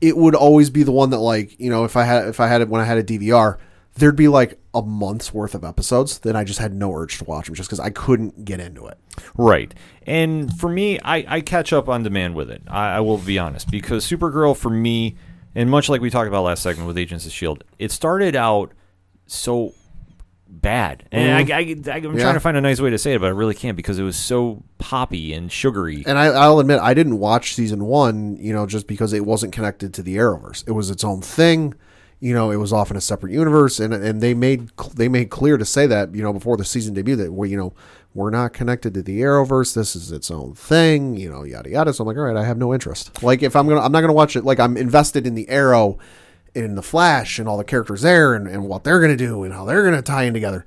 It 0.00 0.16
would 0.16 0.34
always 0.34 0.70
be 0.70 0.82
the 0.82 0.92
one 0.92 1.10
that 1.10 1.18
like 1.18 1.58
you 1.58 1.70
know 1.70 1.84
if 1.84 1.96
I 1.96 2.04
had 2.04 2.28
if 2.28 2.40
I 2.40 2.48
had 2.48 2.60
it 2.60 2.68
when 2.68 2.80
I 2.80 2.84
had 2.84 2.98
a 2.98 3.04
DVR, 3.04 3.58
there'd 3.94 4.16
be 4.16 4.28
like 4.28 4.58
a 4.74 4.82
month's 4.82 5.32
worth 5.32 5.54
of 5.54 5.64
episodes 5.64 6.18
then 6.18 6.36
I 6.36 6.44
just 6.44 6.58
had 6.58 6.74
no 6.74 6.94
urge 6.94 7.18
to 7.18 7.24
watch 7.24 7.46
them 7.46 7.54
just 7.54 7.68
because 7.68 7.80
I 7.80 7.90
couldn't 7.90 8.44
get 8.44 8.60
into 8.60 8.86
it. 8.86 8.98
Right. 9.36 9.74
And 10.06 10.52
for 10.58 10.68
me, 10.68 11.00
I, 11.00 11.24
I 11.36 11.40
catch 11.40 11.72
up 11.72 11.88
on 11.88 12.02
demand 12.02 12.34
with 12.34 12.50
it. 12.50 12.62
I, 12.68 12.96
I 12.96 13.00
will 13.00 13.18
be 13.18 13.38
honest 13.38 13.70
because 13.70 14.04
Supergirl 14.06 14.56
for 14.56 14.70
me, 14.70 15.16
and 15.54 15.70
much 15.70 15.88
like 15.88 16.00
we 16.00 16.10
talked 16.10 16.28
about 16.28 16.44
last 16.44 16.62
segment 16.62 16.86
with 16.86 16.98
Agents 16.98 17.24
of 17.26 17.32
Shield, 17.32 17.64
it 17.78 17.90
started 17.90 18.36
out 18.36 18.72
so 19.26 19.72
bad, 20.60 21.08
and 21.12 21.32
I, 21.52 21.56
I, 21.56 21.58
I, 21.58 21.60
am 21.60 21.84
Yeah. 22.16 22.22
trying 22.22 22.34
to 22.34 22.40
find 22.40 22.56
a 22.56 22.60
nice 22.60 22.80
way 22.80 22.90
to 22.90 22.98
say 22.98 23.14
it, 23.14 23.20
but 23.20 23.26
I 23.26 23.30
really 23.30 23.54
can't 23.54 23.76
because 23.76 23.98
it 23.98 24.02
was 24.02 24.16
so 24.16 24.62
poppy 24.78 25.32
and 25.32 25.50
sugary. 25.50 26.02
And 26.06 26.18
I, 26.18 26.26
I'll 26.26 26.58
admit 26.58 26.80
I 26.80 26.94
didn't 26.94 27.18
watch 27.18 27.54
season 27.54 27.84
one, 27.84 28.36
you 28.36 28.52
know, 28.52 28.66
just 28.66 28.86
because 28.86 29.12
it 29.12 29.24
wasn't 29.24 29.52
connected 29.52 29.94
to 29.94 30.02
the 30.02 30.16
Arrowverse. 30.16 30.66
It 30.66 30.72
was 30.72 30.90
its 30.90 31.04
own 31.04 31.20
thing. 31.20 31.74
You 32.18 32.32
know, 32.34 32.50
it 32.50 32.56
was 32.56 32.72
off 32.72 32.90
in 32.90 32.96
a 32.96 33.00
separate 33.00 33.32
universe, 33.32 33.78
and 33.78 33.92
and 33.92 34.22
they 34.22 34.32
made 34.32 34.70
they 34.94 35.06
made 35.08 35.28
clear 35.30 35.58
to 35.58 35.66
say 35.66 35.86
that 35.86 36.14
you 36.14 36.22
know 36.22 36.32
before 36.32 36.56
the 36.56 36.64
season 36.64 36.94
debut 36.94 37.14
that 37.16 37.30
we 37.32 37.50
you 37.50 37.58
know 37.58 37.74
we're 38.14 38.30
not 38.30 38.54
connected 38.54 38.94
to 38.94 39.02
the 39.02 39.20
Arrowverse. 39.20 39.74
This 39.74 39.94
is 39.94 40.10
its 40.10 40.30
own 40.30 40.54
thing. 40.54 41.18
You 41.18 41.28
know, 41.28 41.42
yada 41.42 41.68
yada. 41.68 41.92
So 41.92 42.02
I'm 42.02 42.08
like, 42.08 42.16
all 42.16 42.22
right, 42.22 42.36
I 42.36 42.44
have 42.44 42.56
no 42.56 42.72
interest. 42.72 43.22
Like 43.22 43.42
if 43.42 43.54
I'm 43.54 43.68
gonna, 43.68 43.82
I'm 43.82 43.92
not 43.92 44.00
gonna 44.00 44.14
watch 44.14 44.34
it. 44.34 44.44
Like 44.44 44.58
I'm 44.58 44.78
invested 44.78 45.26
in 45.26 45.34
the 45.34 45.46
Arrow, 45.50 45.98
in 46.56 46.74
the 46.74 46.82
Flash, 46.82 47.38
and 47.38 47.48
all 47.48 47.58
the 47.58 47.64
characters 47.64 48.02
there, 48.02 48.34
and, 48.34 48.48
and 48.48 48.64
what 48.64 48.82
they're 48.82 49.00
gonna 49.00 49.16
do, 49.16 49.44
and 49.44 49.52
how 49.52 49.64
they're 49.64 49.84
gonna 49.84 50.02
tie 50.02 50.24
in 50.24 50.34
together. 50.34 50.64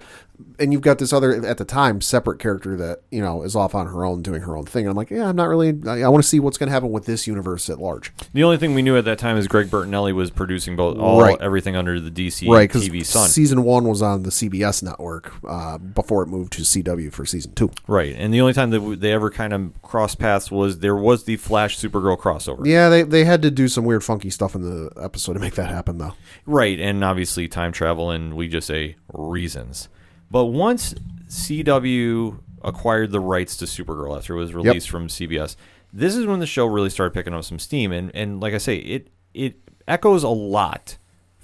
And 0.58 0.72
you've 0.74 0.82
got 0.82 1.00
this 1.00 1.14
other 1.14 1.46
at 1.46 1.58
the 1.58 1.66
time 1.66 2.02
separate 2.02 2.40
character 2.40 2.76
that 2.78 3.02
you 3.12 3.22
know 3.22 3.44
is 3.44 3.56
off 3.56 3.74
on 3.76 3.88
her 3.88 4.04
own 4.06 4.22
doing 4.22 4.42
her 4.42 4.58
own 4.58 4.66
thing. 4.66 4.88
I'm 4.88 4.96
like, 4.96 5.10
yeah, 5.10 5.28
I'm 5.30 5.36
not 5.36 5.48
really. 5.48 5.78
I, 5.88 6.02
I 6.04 6.10
want 6.10 6.24
to 6.24 6.28
see 6.30 6.40
what's 6.40 6.58
going 6.58 6.68
to 6.68 6.74
happen 6.74 6.92
with 6.92 7.06
this 7.06 7.28
universe 7.28 7.70
at 7.70 7.80
large. 7.80 8.12
The 8.34 8.44
only 8.44 8.58
thing 8.58 8.74
we 8.74 8.82
knew 8.82 8.98
at 8.98 9.06
that 9.06 9.20
time 9.20 9.38
is 9.38 9.48
Greg 9.48 9.68
Berlanti 9.68 10.14
was 10.14 10.32
producing 10.32 10.76
both 10.76 10.98
all 10.98 11.22
Right. 11.22 11.38
everything 11.42 11.76
under 11.76 12.00
the 12.00 12.12
DC 12.12 12.50
right 12.50 12.70
TV 12.70 13.06
Sun. 13.06 13.30
season 13.30 13.64
one 13.64 13.86
was 13.86 14.02
on 14.02 14.24
the 14.24 14.30
CBS 14.30 14.84
network 14.84 15.32
uh, 15.48 15.78
before 15.78 16.24
it 16.24 16.28
moved 16.28 16.54
to 16.54 16.62
CW 16.62 17.12
for 17.14 17.26
season 17.26 17.54
two. 17.54 17.72
right, 17.88 18.16
and 18.18 18.34
the 18.34 18.42
only 18.42 18.54
time 18.54 18.70
that 18.72 19.00
they 19.00 19.12
ever 19.14 19.30
kind 19.30 19.54
of 19.54 19.82
crossed 19.82 20.20
paths 20.20 20.50
was 20.52 20.80
there 20.80 20.96
was 20.96 21.24
the 21.26 21.38
Flash 21.38 21.78
Supergirl 21.80 22.18
crossover. 22.18 22.66
Yeah, 22.66 22.90
they 22.90 23.04
they 23.04 23.24
had 23.26 23.42
to 23.44 23.52
do 23.52 23.68
some 23.68 23.86
weird 23.86 24.04
funky 24.04 24.30
stuff 24.30 24.56
in 24.56 24.62
the 24.62 24.92
episode 25.02 25.34
to 25.34 25.40
make 25.40 25.56
that 25.56 25.70
happen 25.70 25.98
though. 25.98 26.14
Right, 26.46 26.80
and 26.80 27.04
obviously 27.04 27.48
time 27.48 27.72
travel 27.72 28.12
and 28.12 28.34
we 28.36 28.48
just 28.48 28.68
say 28.68 28.96
reasons. 29.14 29.90
But 30.32 30.46
once 30.46 30.94
CW 31.28 32.40
acquired 32.64 33.12
the 33.12 33.20
rights 33.20 33.58
to 33.58 33.66
Supergirl 33.66 34.18
after 34.18 34.36
it 34.36 34.40
was 34.40 34.54
released 34.54 34.90
from 34.90 35.08
CBS, 35.08 35.56
this 35.92 36.16
is 36.16 36.26
when 36.26 36.40
the 36.40 36.46
show 36.46 36.66
really 36.66 36.90
started 36.90 37.14
picking 37.14 37.34
up 37.34 37.44
some 37.44 37.60
steam. 37.60 37.92
And 37.92 38.12
and 38.16 38.40
like 38.40 38.54
I 38.54 38.58
say, 38.58 38.78
it 38.78 39.10
it 39.34 39.56
echoes 39.88 40.24
a 40.24 40.30
lot 40.30 40.98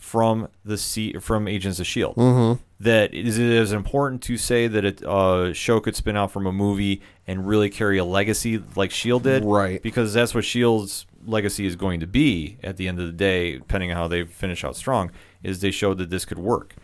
from 0.06 0.48
the 0.64 0.78
C 0.78 1.14
from 1.14 1.48
Agents 1.48 1.80
of 1.80 1.88
Shield. 1.88 2.16
Mm-hmm. 2.16 2.62
That 2.80 3.14
is 3.14 3.40
it 3.40 3.48
is 3.48 3.72
important 3.72 4.22
to 4.24 4.38
say 4.38 4.68
that 4.68 5.02
a 5.02 5.10
uh, 5.10 5.54
show 5.54 5.80
could 5.80 5.96
spin 5.96 6.16
out 6.16 6.32
from 6.32 6.46
a 6.46 6.52
movie 6.52 7.02
and 7.26 7.48
really 7.48 7.70
carry 7.70 7.98
a 7.98 8.06
legacy 8.06 8.62
like 8.76 8.92
Shield 8.92 9.24
did, 9.24 9.44
Right. 9.44 9.82
Because 9.82 10.14
that's 10.14 10.36
what 10.36 10.46
Shield's 10.46 11.08
legacy 11.26 11.66
is 11.66 11.76
going 11.76 12.02
to 12.02 12.08
be 12.08 12.58
at 12.62 12.78
the 12.78 12.88
end 12.88 13.00
of 13.00 13.08
the 13.08 13.14
day, 13.14 13.58
depending 13.58 13.92
on 13.92 13.98
how 13.98 14.08
they 14.08 14.26
finish 14.26 14.64
out 14.64 14.76
strong. 14.76 15.10
Is 15.42 15.62
they 15.62 15.72
showed 15.72 15.98
that 15.98 16.10
this 16.10 16.26
could 16.26 16.40
work. 16.40 16.76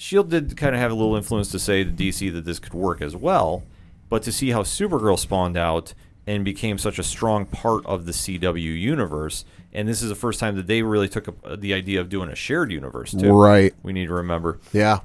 Shield 0.00 0.30
did 0.30 0.56
kind 0.56 0.74
of 0.74 0.80
have 0.80 0.90
a 0.90 0.94
little 0.94 1.14
influence 1.14 1.50
to 1.50 1.58
say 1.58 1.84
to 1.84 1.90
DC 1.90 2.32
that 2.32 2.46
this 2.46 2.58
could 2.58 2.72
work 2.72 3.02
as 3.02 3.14
well, 3.14 3.64
but 4.08 4.22
to 4.22 4.32
see 4.32 4.48
how 4.48 4.62
Supergirl 4.62 5.18
spawned 5.18 5.58
out 5.58 5.92
and 6.26 6.42
became 6.42 6.78
such 6.78 6.98
a 6.98 7.02
strong 7.02 7.44
part 7.44 7.84
of 7.84 8.06
the 8.06 8.12
CW 8.12 8.62
universe, 8.80 9.44
and 9.74 9.86
this 9.86 10.00
is 10.00 10.08
the 10.08 10.14
first 10.14 10.40
time 10.40 10.56
that 10.56 10.66
they 10.66 10.80
really 10.80 11.06
took 11.06 11.28
up 11.28 11.34
uh, 11.44 11.54
the 11.54 11.74
idea 11.74 12.00
of 12.00 12.08
doing 12.08 12.30
a 12.30 12.34
shared 12.34 12.72
universe 12.72 13.12
too. 13.12 13.30
Right. 13.30 13.74
We 13.82 13.92
need 13.92 14.06
to 14.06 14.14
remember 14.14 14.58
Yeah. 14.72 15.00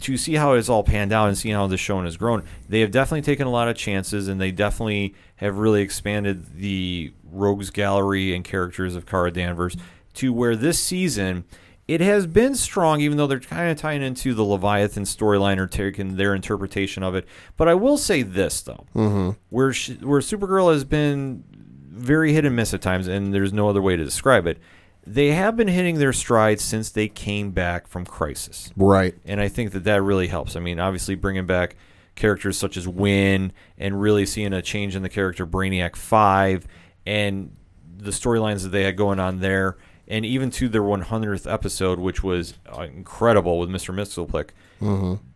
to 0.00 0.16
see 0.16 0.36
how 0.36 0.54
it's 0.54 0.70
all 0.70 0.84
panned 0.84 1.12
out 1.12 1.28
and 1.28 1.36
seeing 1.36 1.54
how 1.54 1.66
this 1.66 1.80
show 1.80 2.00
has 2.00 2.16
grown, 2.16 2.44
they 2.66 2.80
have 2.80 2.90
definitely 2.92 3.20
taken 3.22 3.46
a 3.46 3.50
lot 3.50 3.68
of 3.68 3.76
chances 3.76 4.26
and 4.26 4.40
they 4.40 4.52
definitely 4.52 5.14
have 5.36 5.58
really 5.58 5.82
expanded 5.82 6.56
the 6.56 7.12
rogues 7.30 7.68
gallery 7.68 8.34
and 8.34 8.42
characters 8.42 8.96
of 8.96 9.04
Kara 9.04 9.30
Danvers 9.30 9.76
to 10.14 10.32
where 10.32 10.56
this 10.56 10.78
season 10.82 11.44
it 11.86 12.00
has 12.00 12.26
been 12.26 12.54
strong, 12.54 13.00
even 13.00 13.18
though 13.18 13.26
they're 13.26 13.40
kind 13.40 13.70
of 13.70 13.76
tying 13.76 14.02
into 14.02 14.32
the 14.34 14.42
Leviathan 14.42 15.04
storyline 15.04 15.58
or 15.58 15.66
taking 15.66 16.16
their 16.16 16.34
interpretation 16.34 17.02
of 17.02 17.14
it. 17.14 17.26
But 17.56 17.68
I 17.68 17.74
will 17.74 17.98
say 17.98 18.22
this 18.22 18.62
though, 18.62 18.86
mm-hmm. 18.94 19.30
where 19.50 19.72
she, 19.72 19.94
where 19.94 20.20
Supergirl 20.20 20.72
has 20.72 20.84
been 20.84 21.44
very 21.50 22.32
hit 22.32 22.44
and 22.44 22.56
miss 22.56 22.74
at 22.74 22.82
times, 22.82 23.06
and 23.06 23.32
there's 23.34 23.52
no 23.52 23.68
other 23.68 23.82
way 23.82 23.96
to 23.96 24.04
describe 24.04 24.46
it. 24.46 24.58
They 25.06 25.32
have 25.32 25.56
been 25.56 25.68
hitting 25.68 25.98
their 25.98 26.14
stride 26.14 26.60
since 26.60 26.90
they 26.90 27.08
came 27.08 27.50
back 27.50 27.86
from 27.86 28.06
Crisis 28.06 28.72
Right. 28.74 29.14
and 29.26 29.38
I 29.38 29.48
think 29.48 29.72
that 29.72 29.84
that 29.84 30.02
really 30.02 30.28
helps. 30.28 30.56
I 30.56 30.60
mean, 30.60 30.80
obviously 30.80 31.14
bringing 31.14 31.44
back 31.44 31.76
characters 32.14 32.56
such 32.56 32.76
as 32.78 32.88
Winn 32.88 33.52
and 33.76 34.00
really 34.00 34.24
seeing 34.24 34.54
a 34.54 34.62
change 34.62 34.96
in 34.96 35.02
the 35.02 35.08
character 35.10 35.46
Brainiac 35.46 35.94
Five 35.96 36.66
and 37.04 37.54
the 37.98 38.12
storylines 38.12 38.62
that 38.62 38.70
they 38.70 38.84
had 38.84 38.96
going 38.96 39.20
on 39.20 39.40
there, 39.40 39.76
and 40.06 40.24
even 40.24 40.50
to 40.50 40.68
their 40.68 40.82
100th 40.82 41.50
episode, 41.50 41.98
which 41.98 42.22
was 42.22 42.54
uh, 42.76 42.82
incredible 42.82 43.58
with 43.58 43.68
Mr. 43.68 43.94
Mxyzptlk. 43.94 44.50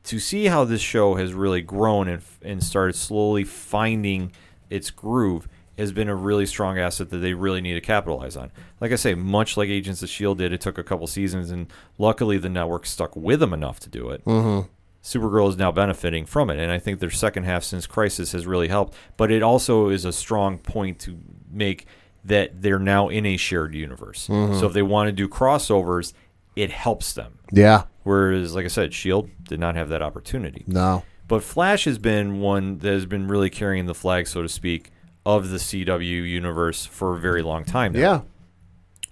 To 0.04 0.18
see 0.18 0.46
how 0.46 0.64
this 0.64 0.80
show 0.80 1.14
has 1.14 1.32
really 1.32 1.62
grown 1.62 2.08
and 2.08 2.22
and 2.42 2.62
started 2.62 2.94
slowly 2.94 3.44
finding 3.44 4.32
its 4.70 4.90
groove 4.90 5.48
has 5.78 5.92
been 5.92 6.08
a 6.08 6.14
really 6.14 6.44
strong 6.44 6.76
asset 6.76 7.08
that 7.10 7.18
they 7.18 7.34
really 7.34 7.60
need 7.60 7.74
to 7.74 7.80
capitalize 7.80 8.36
on. 8.36 8.50
Like 8.80 8.90
I 8.90 8.96
say, 8.96 9.14
much 9.14 9.56
like 9.56 9.68
Agents 9.68 10.02
of 10.02 10.08
Shield 10.08 10.38
did, 10.38 10.52
it 10.52 10.60
took 10.60 10.76
a 10.76 10.82
couple 10.82 11.06
seasons, 11.06 11.50
and 11.50 11.72
luckily 11.98 12.36
the 12.36 12.48
network 12.48 12.84
stuck 12.84 13.14
with 13.14 13.38
them 13.38 13.52
enough 13.52 13.78
to 13.80 13.88
do 13.88 14.10
it. 14.10 14.24
Mm-hmm. 14.24 14.68
Supergirl 15.02 15.48
is 15.48 15.56
now 15.56 15.70
benefiting 15.70 16.26
from 16.26 16.50
it, 16.50 16.58
and 16.58 16.72
I 16.72 16.78
think 16.78 16.98
their 16.98 17.10
second 17.10 17.44
half 17.44 17.62
since 17.62 17.86
Crisis 17.86 18.32
has 18.32 18.44
really 18.44 18.66
helped. 18.66 18.94
But 19.16 19.30
it 19.30 19.42
also 19.42 19.88
is 19.88 20.04
a 20.04 20.12
strong 20.12 20.58
point 20.58 20.98
to 21.00 21.16
make 21.48 21.86
that 22.24 22.62
they're 22.62 22.78
now 22.78 23.08
in 23.08 23.24
a 23.26 23.36
shared 23.36 23.74
universe. 23.74 24.20
So 24.22 24.32
if 24.32 24.50
mm-hmm. 24.50 24.72
they 24.72 24.82
want 24.82 25.08
to 25.08 25.12
do 25.12 25.28
crossovers, 25.28 26.12
it 26.56 26.70
helps 26.70 27.12
them. 27.12 27.38
Yeah. 27.52 27.84
Whereas, 28.02 28.54
like 28.54 28.64
I 28.64 28.68
said, 28.68 28.92
Shield 28.92 29.30
did 29.44 29.60
not 29.60 29.76
have 29.76 29.88
that 29.90 30.02
opportunity. 30.02 30.64
No. 30.66 31.04
But 31.26 31.42
Flash 31.42 31.84
has 31.84 31.98
been 31.98 32.40
one 32.40 32.78
that 32.78 32.90
has 32.90 33.06
been 33.06 33.28
really 33.28 33.50
carrying 33.50 33.86
the 33.86 33.94
flag, 33.94 34.26
so 34.26 34.42
to 34.42 34.48
speak, 34.48 34.90
of 35.26 35.50
the 35.50 35.58
CW 35.58 36.26
universe 36.26 36.86
for 36.86 37.16
a 37.16 37.20
very 37.20 37.42
long 37.42 37.64
time 37.64 37.92
now. 37.92 37.98
Yeah. 37.98 38.20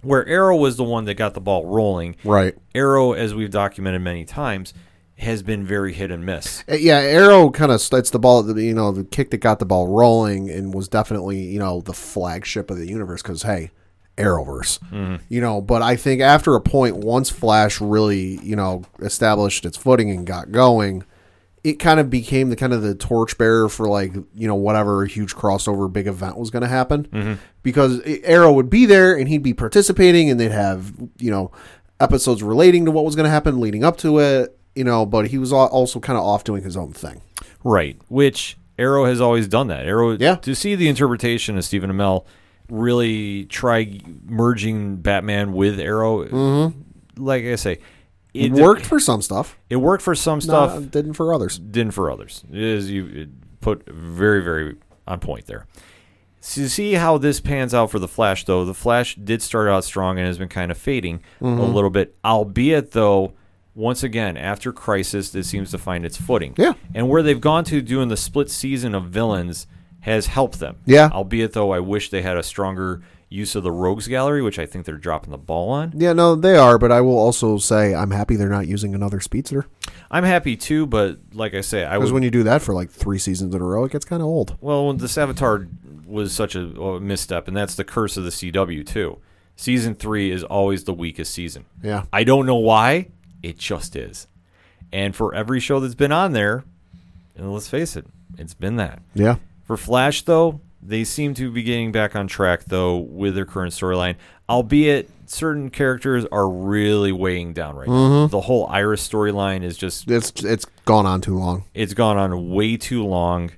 Where 0.01 0.27
Arrow 0.27 0.57
was 0.57 0.77
the 0.77 0.83
one 0.83 1.05
that 1.05 1.13
got 1.13 1.33
the 1.33 1.41
ball 1.41 1.65
rolling. 1.65 2.15
Right. 2.23 2.55
Arrow, 2.73 3.13
as 3.13 3.33
we've 3.33 3.51
documented 3.51 4.01
many 4.01 4.25
times, 4.25 4.73
has 5.17 5.41
been 5.43 5.65
very 5.65 5.93
hit 5.93 6.11
and 6.11 6.25
miss. 6.25 6.63
Uh, 6.69 6.75
Yeah, 6.75 6.97
Arrow 6.99 7.49
kind 7.49 7.71
of 7.71 7.81
starts 7.81 8.09
the 8.09 8.19
ball, 8.19 8.47
you 8.59 8.73
know, 8.73 8.91
the 8.91 9.03
kick 9.03 9.31
that 9.31 9.37
got 9.37 9.59
the 9.59 9.65
ball 9.65 9.87
rolling 9.87 10.49
and 10.49 10.73
was 10.73 10.87
definitely, 10.87 11.41
you 11.41 11.59
know, 11.59 11.81
the 11.81 11.93
flagship 11.93 12.69
of 12.69 12.77
the 12.77 12.87
universe 12.87 13.21
because, 13.21 13.43
hey, 13.43 13.71
Arrowverse. 14.17 14.79
You 15.29 15.41
know, 15.41 15.61
but 15.61 15.81
I 15.81 15.95
think 15.95 16.21
after 16.21 16.55
a 16.55 16.61
point, 16.61 16.97
once 16.97 17.29
Flash 17.29 17.79
really, 17.81 18.39
you 18.43 18.55
know, 18.55 18.83
established 18.99 19.65
its 19.65 19.77
footing 19.77 20.09
and 20.11 20.25
got 20.25 20.51
going, 20.51 21.03
it 21.63 21.73
kind 21.79 21.99
of 21.99 22.09
became 22.09 22.49
the 22.49 22.55
kind 22.55 22.71
of 22.73 22.81
the 22.81 22.95
torchbearer 22.95 23.69
for 23.69 23.87
like, 23.87 24.13
you 24.35 24.47
know, 24.47 24.55
whatever 24.55 25.05
huge 25.05 25.35
crossover 25.35 25.91
big 25.91 26.07
event 26.07 26.37
was 26.37 26.49
going 26.49 26.61
to 26.61 26.67
happen. 26.67 27.07
Because 27.63 28.01
Arrow 28.23 28.53
would 28.53 28.69
be 28.69 28.85
there 28.85 29.15
and 29.15 29.27
he'd 29.27 29.43
be 29.43 29.53
participating 29.53 30.29
and 30.29 30.39
they'd 30.39 30.51
have, 30.51 30.93
you 31.19 31.29
know, 31.29 31.51
episodes 31.99 32.41
relating 32.41 32.85
to 32.85 32.91
what 32.91 33.03
was 33.05 33.15
going 33.15 33.25
to 33.25 33.29
happen 33.29 33.59
leading 33.59 33.83
up 33.83 33.97
to 33.97 34.19
it, 34.19 34.56
you 34.77 34.83
know, 34.83 35.05
but 35.05 35.27
he 35.27 35.37
was 35.37 35.51
also 35.51 35.99
kind 35.99 36.17
of 36.17 36.23
off 36.23 36.43
doing 36.43 36.63
his 36.63 36.77
own 36.77 36.93
thing. 36.93 37.21
Right. 37.63 37.97
Which 38.07 38.57
Arrow 38.79 39.05
has 39.05 39.19
always 39.19 39.47
done 39.47 39.67
that. 39.67 39.85
Arrow, 39.85 40.11
Yeah. 40.17 40.35
To 40.35 40.55
see 40.55 40.75
the 40.75 40.87
interpretation 40.87 41.57
of 41.57 41.65
Stephen 41.65 41.91
Amell 41.91 42.25
really 42.69 43.45
try 43.45 43.99
merging 44.25 44.97
Batman 44.97 45.53
with 45.53 45.79
Arrow, 45.79 46.25
mm-hmm. 46.25 46.79
like 47.23 47.43
I 47.45 47.55
say, 47.55 47.79
It 48.33 48.51
worked 48.51 48.85
for 48.85 48.99
some 48.99 49.21
stuff. 49.21 49.57
It 49.69 49.77
worked 49.77 50.03
for 50.03 50.15
some 50.15 50.41
stuff. 50.41 50.73
Nah, 50.75 50.79
didn't 50.81 51.13
for 51.13 51.33
others. 51.33 51.57
didn't 51.59 51.93
for 51.93 52.11
others. 52.11 52.43
It 52.51 52.61
is 52.61 52.91
you 52.91 53.29
put 53.61 53.87
very 53.89 54.43
very 54.43 54.75
on 55.07 55.19
point 55.19 55.47
there. 55.47 55.65
To 56.53 56.69
see 56.69 56.93
how 56.93 57.17
this 57.17 57.41
pans 57.41 57.73
out 57.73 57.91
for 57.91 57.99
the 57.99 58.07
Flash, 58.07 58.45
though, 58.45 58.63
the 58.63 58.73
Flash 58.73 59.15
did 59.15 59.41
start 59.41 59.67
out 59.67 59.83
strong 59.83 60.17
and 60.17 60.27
has 60.27 60.37
been 60.37 60.47
kind 60.47 60.71
of 60.71 60.77
fading 60.77 61.19
Mm-hmm. 61.41 61.59
a 61.59 61.65
little 61.65 61.89
bit. 61.89 62.15
Albeit, 62.23 62.91
though, 62.91 63.33
once 63.77 64.01
again 64.01 64.35
after 64.35 64.73
Crisis, 64.73 65.33
it 65.35 65.43
seems 65.43 65.69
to 65.71 65.77
find 65.77 66.03
its 66.03 66.17
footing. 66.17 66.55
Yeah. 66.57 66.73
and 66.95 67.07
where 67.07 67.21
they've 67.21 67.39
gone 67.39 67.63
to 67.65 67.81
doing 67.81 68.09
the 68.09 68.17
split 68.17 68.49
season 68.49 68.95
of 68.95 69.05
villains 69.05 69.67
has 70.01 70.27
helped 70.27 70.59
them. 70.59 70.77
Yeah. 70.85 71.09
albeit 71.13 71.53
though, 71.53 71.71
I 71.71 71.79
wish 71.79 72.09
they 72.09 72.23
had 72.23 72.37
a 72.37 72.43
stronger 72.43 73.01
use 73.29 73.55
of 73.55 73.63
the 73.63 73.71
Rogues 73.71 74.07
Gallery, 74.07 74.41
which 74.41 74.57
I 74.57 74.65
think 74.65 74.85
they're 74.85 74.97
dropping 74.97 75.31
the 75.31 75.37
ball 75.37 75.69
on. 75.69 75.93
Yeah, 75.95 76.13
no, 76.13 76.33
they 76.35 76.55
are, 76.55 76.77
but 76.79 76.91
I 76.91 77.01
will 77.01 77.17
also 77.17 77.57
say 77.57 77.93
I'm 77.93 78.11
happy 78.11 78.35
they're 78.35 78.49
not 78.49 78.67
using 78.67 78.95
another 78.95 79.19
speedster. 79.19 79.67
I'm 80.09 80.23
happy 80.23 80.55
too, 80.55 80.87
but 80.87 81.19
like 81.33 81.53
I 81.53 81.61
say, 81.61 81.83
I 81.85 81.97
would 81.97 82.11
when 82.11 82.23
you 82.23 82.31
do 82.31 82.43
that 82.43 82.61
for 82.61 82.73
like 82.73 82.89
three 82.89 83.19
seasons 83.19 83.53
in 83.53 83.61
a 83.61 83.65
row, 83.65 83.83
it 83.83 83.91
gets 83.91 84.05
kind 84.05 84.21
of 84.21 84.27
old. 84.27 84.57
Well, 84.61 84.93
the 84.93 85.07
Savitar 85.07 85.67
was 86.05 86.31
such 86.31 86.55
a, 86.55 86.61
a 86.61 86.99
misstep, 87.01 87.47
and 87.47 87.55
that's 87.55 87.75
the 87.75 87.83
curse 87.83 88.17
of 88.17 88.23
the 88.23 88.29
CW 88.29 88.85
too. 88.87 89.19
Season 89.55 89.93
three 89.93 90.31
is 90.31 90.43
always 90.43 90.85
the 90.85 90.93
weakest 90.93 91.33
season. 91.33 91.65
Yeah. 91.83 92.05
I 92.13 92.23
don't 92.23 92.45
know 92.45 92.55
why. 92.55 93.09
It 93.47 93.57
just 93.57 93.95
is. 93.95 94.27
And 94.91 95.15
for 95.15 95.33
every 95.33 95.59
show 95.61 95.79
that's 95.79 95.95
been 95.95 96.11
on 96.11 96.33
there, 96.33 96.65
and 97.35 97.53
let's 97.53 97.69
face 97.69 97.95
it, 97.95 98.05
it's 98.37 98.53
been 98.53 98.75
that. 98.75 99.01
Yeah. 99.13 99.37
For 99.63 99.77
Flash, 99.77 100.23
though, 100.23 100.59
they 100.81 101.03
seem 101.05 101.33
to 101.35 101.49
be 101.49 101.63
getting 101.63 101.91
back 101.93 102.13
on 102.15 102.27
track, 102.27 102.65
though, 102.65 102.97
with 102.97 103.35
their 103.35 103.45
current 103.45 103.73
storyline. 103.73 104.15
Albeit 104.49 105.09
certain 105.27 105.69
characters 105.69 106.25
are 106.31 106.49
really 106.49 107.11
weighing 107.11 107.53
down 107.53 107.75
right 107.75 107.87
now. 107.87 107.93
Mm-hmm. 107.93 108.31
The 108.31 108.41
whole 108.41 108.67
Iris 108.67 109.07
storyline 109.07 109.63
is 109.63 109.77
just 109.77 110.09
It's 110.09 110.31
it's 110.43 110.65
gone 110.85 111.05
on 111.05 111.21
too 111.21 111.37
long. 111.37 111.63
it's 111.73 111.93
gone 111.93 112.17
on 112.17 112.49
way 112.49 112.75
too 112.77 113.05
long. 113.05 113.51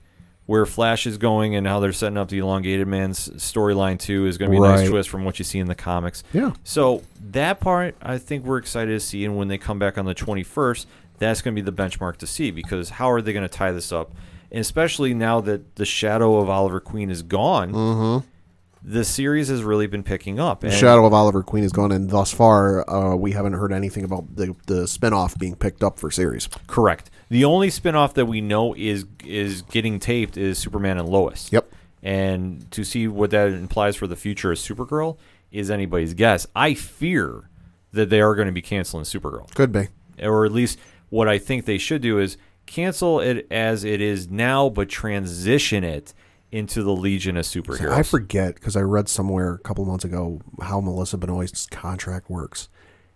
Where 0.47 0.65
Flash 0.65 1.05
is 1.05 1.19
going 1.19 1.53
and 1.55 1.67
how 1.67 1.79
they're 1.79 1.93
setting 1.93 2.17
up 2.17 2.29
the 2.29 2.39
elongated 2.39 2.87
man's 2.87 3.29
storyline 3.29 3.99
too 3.99 4.25
is 4.25 4.39
going 4.39 4.49
to 4.49 4.57
be 4.59 4.63
a 4.63 4.67
nice 4.67 4.89
twist 4.89 5.07
from 5.07 5.23
what 5.23 5.37
you 5.37 5.45
see 5.45 5.59
in 5.59 5.67
the 5.67 5.75
comics. 5.75 6.23
Yeah. 6.33 6.53
So 6.63 7.03
that 7.33 7.59
part, 7.59 7.95
I 8.01 8.17
think 8.17 8.45
we're 8.45 8.57
excited 8.57 8.91
to 8.91 8.99
see, 8.99 9.25
and 9.25 9.37
when 9.37 9.47
they 9.47 9.57
come 9.57 9.79
back 9.79 9.97
on 9.97 10.05
the 10.05 10.15
21st, 10.15 10.85
that's 11.17 11.41
going 11.41 11.55
to 11.55 11.61
be 11.61 11.65
the 11.65 11.75
benchmark 11.75 12.17
to 12.17 12.27
see 12.27 12.51
because 12.51 12.91
how 12.91 13.11
are 13.11 13.21
they 13.21 13.33
going 13.33 13.47
to 13.47 13.49
tie 13.49 13.71
this 13.71 13.91
up? 13.91 14.11
And 14.51 14.61
especially 14.61 15.13
now 15.13 15.41
that 15.41 15.75
the 15.75 15.85
shadow 15.85 16.37
of 16.37 16.49
Oliver 16.49 16.79
Queen 16.79 17.09
is 17.09 17.21
gone, 17.21 18.23
the 18.81 19.03
series 19.03 19.49
has 19.49 19.63
really 19.63 19.87
been 19.87 20.03
picking 20.03 20.39
up. 20.39 20.63
And 20.63 20.73
Shadow 20.73 21.05
of 21.05 21.13
Oliver 21.13 21.43
Queen 21.43 21.63
is 21.63 21.71
gone, 21.71 21.91
and 21.91 22.09
thus 22.09 22.33
far, 22.33 22.89
uh, 22.89 23.15
we 23.15 23.33
haven't 23.33 23.53
heard 23.53 23.73
anything 23.73 24.03
about 24.03 24.35
the 24.35 24.55
the 24.65 24.83
spinoff 24.83 25.37
being 25.37 25.55
picked 25.55 25.83
up 25.83 25.99
for 25.99 26.09
series. 26.09 26.47
Correct. 26.67 27.11
The 27.29 27.45
only 27.45 27.69
spinoff 27.69 28.13
that 28.13 28.25
we 28.25 28.41
know 28.41 28.73
is 28.73 29.05
is 29.23 29.61
getting 29.63 29.99
taped 29.99 30.37
is 30.37 30.57
Superman 30.57 30.97
and 30.97 31.09
Lois. 31.09 31.51
Yep. 31.51 31.71
And 32.01 32.71
to 32.71 32.85
see 32.85 33.07
what 33.09 33.31
that 33.31 33.49
implies 33.49 33.97
for 33.97 34.07
the 34.07 34.15
future 34.15 34.53
of 34.53 34.57
Supergirl 34.57 35.17
is 35.51 35.69
anybody's 35.71 36.13
guess. 36.13 36.45
I 36.55 36.73
fear 36.73 37.49
that 37.91 38.09
they 38.09 38.21
are 38.21 38.35
going 38.35 38.47
to 38.47 38.51
be 38.51 38.61
canceling 38.61 39.03
Supergirl. 39.03 39.53
Could 39.55 39.71
be. 39.71 39.87
Or 40.21 40.45
at 40.45 40.51
least 40.51 40.77
what 41.09 41.27
I 41.27 41.37
think 41.39 41.65
they 41.65 41.77
should 41.77 42.01
do 42.01 42.19
is 42.19 42.37
cancel 42.65 43.19
it 43.19 43.47
as 43.49 43.83
it 43.83 43.99
is 44.01 44.29
now, 44.29 44.69
but 44.69 44.89
transition 44.89 45.83
it 45.83 46.13
into 46.51 46.83
the 46.83 46.91
Legion 46.91 47.37
of 47.37 47.45
Superheroes. 47.45 47.91
I 47.91 48.03
forget 48.03 48.55
because 48.55 48.75
I 48.75 48.81
read 48.81 49.07
somewhere 49.09 49.53
a 49.53 49.59
couple 49.59 49.85
months 49.85 50.03
ago 50.05 50.41
how 50.61 50.79
Melissa 50.81 51.17
Benoist's 51.17 51.65
contract 51.67 52.29
works, 52.29 52.69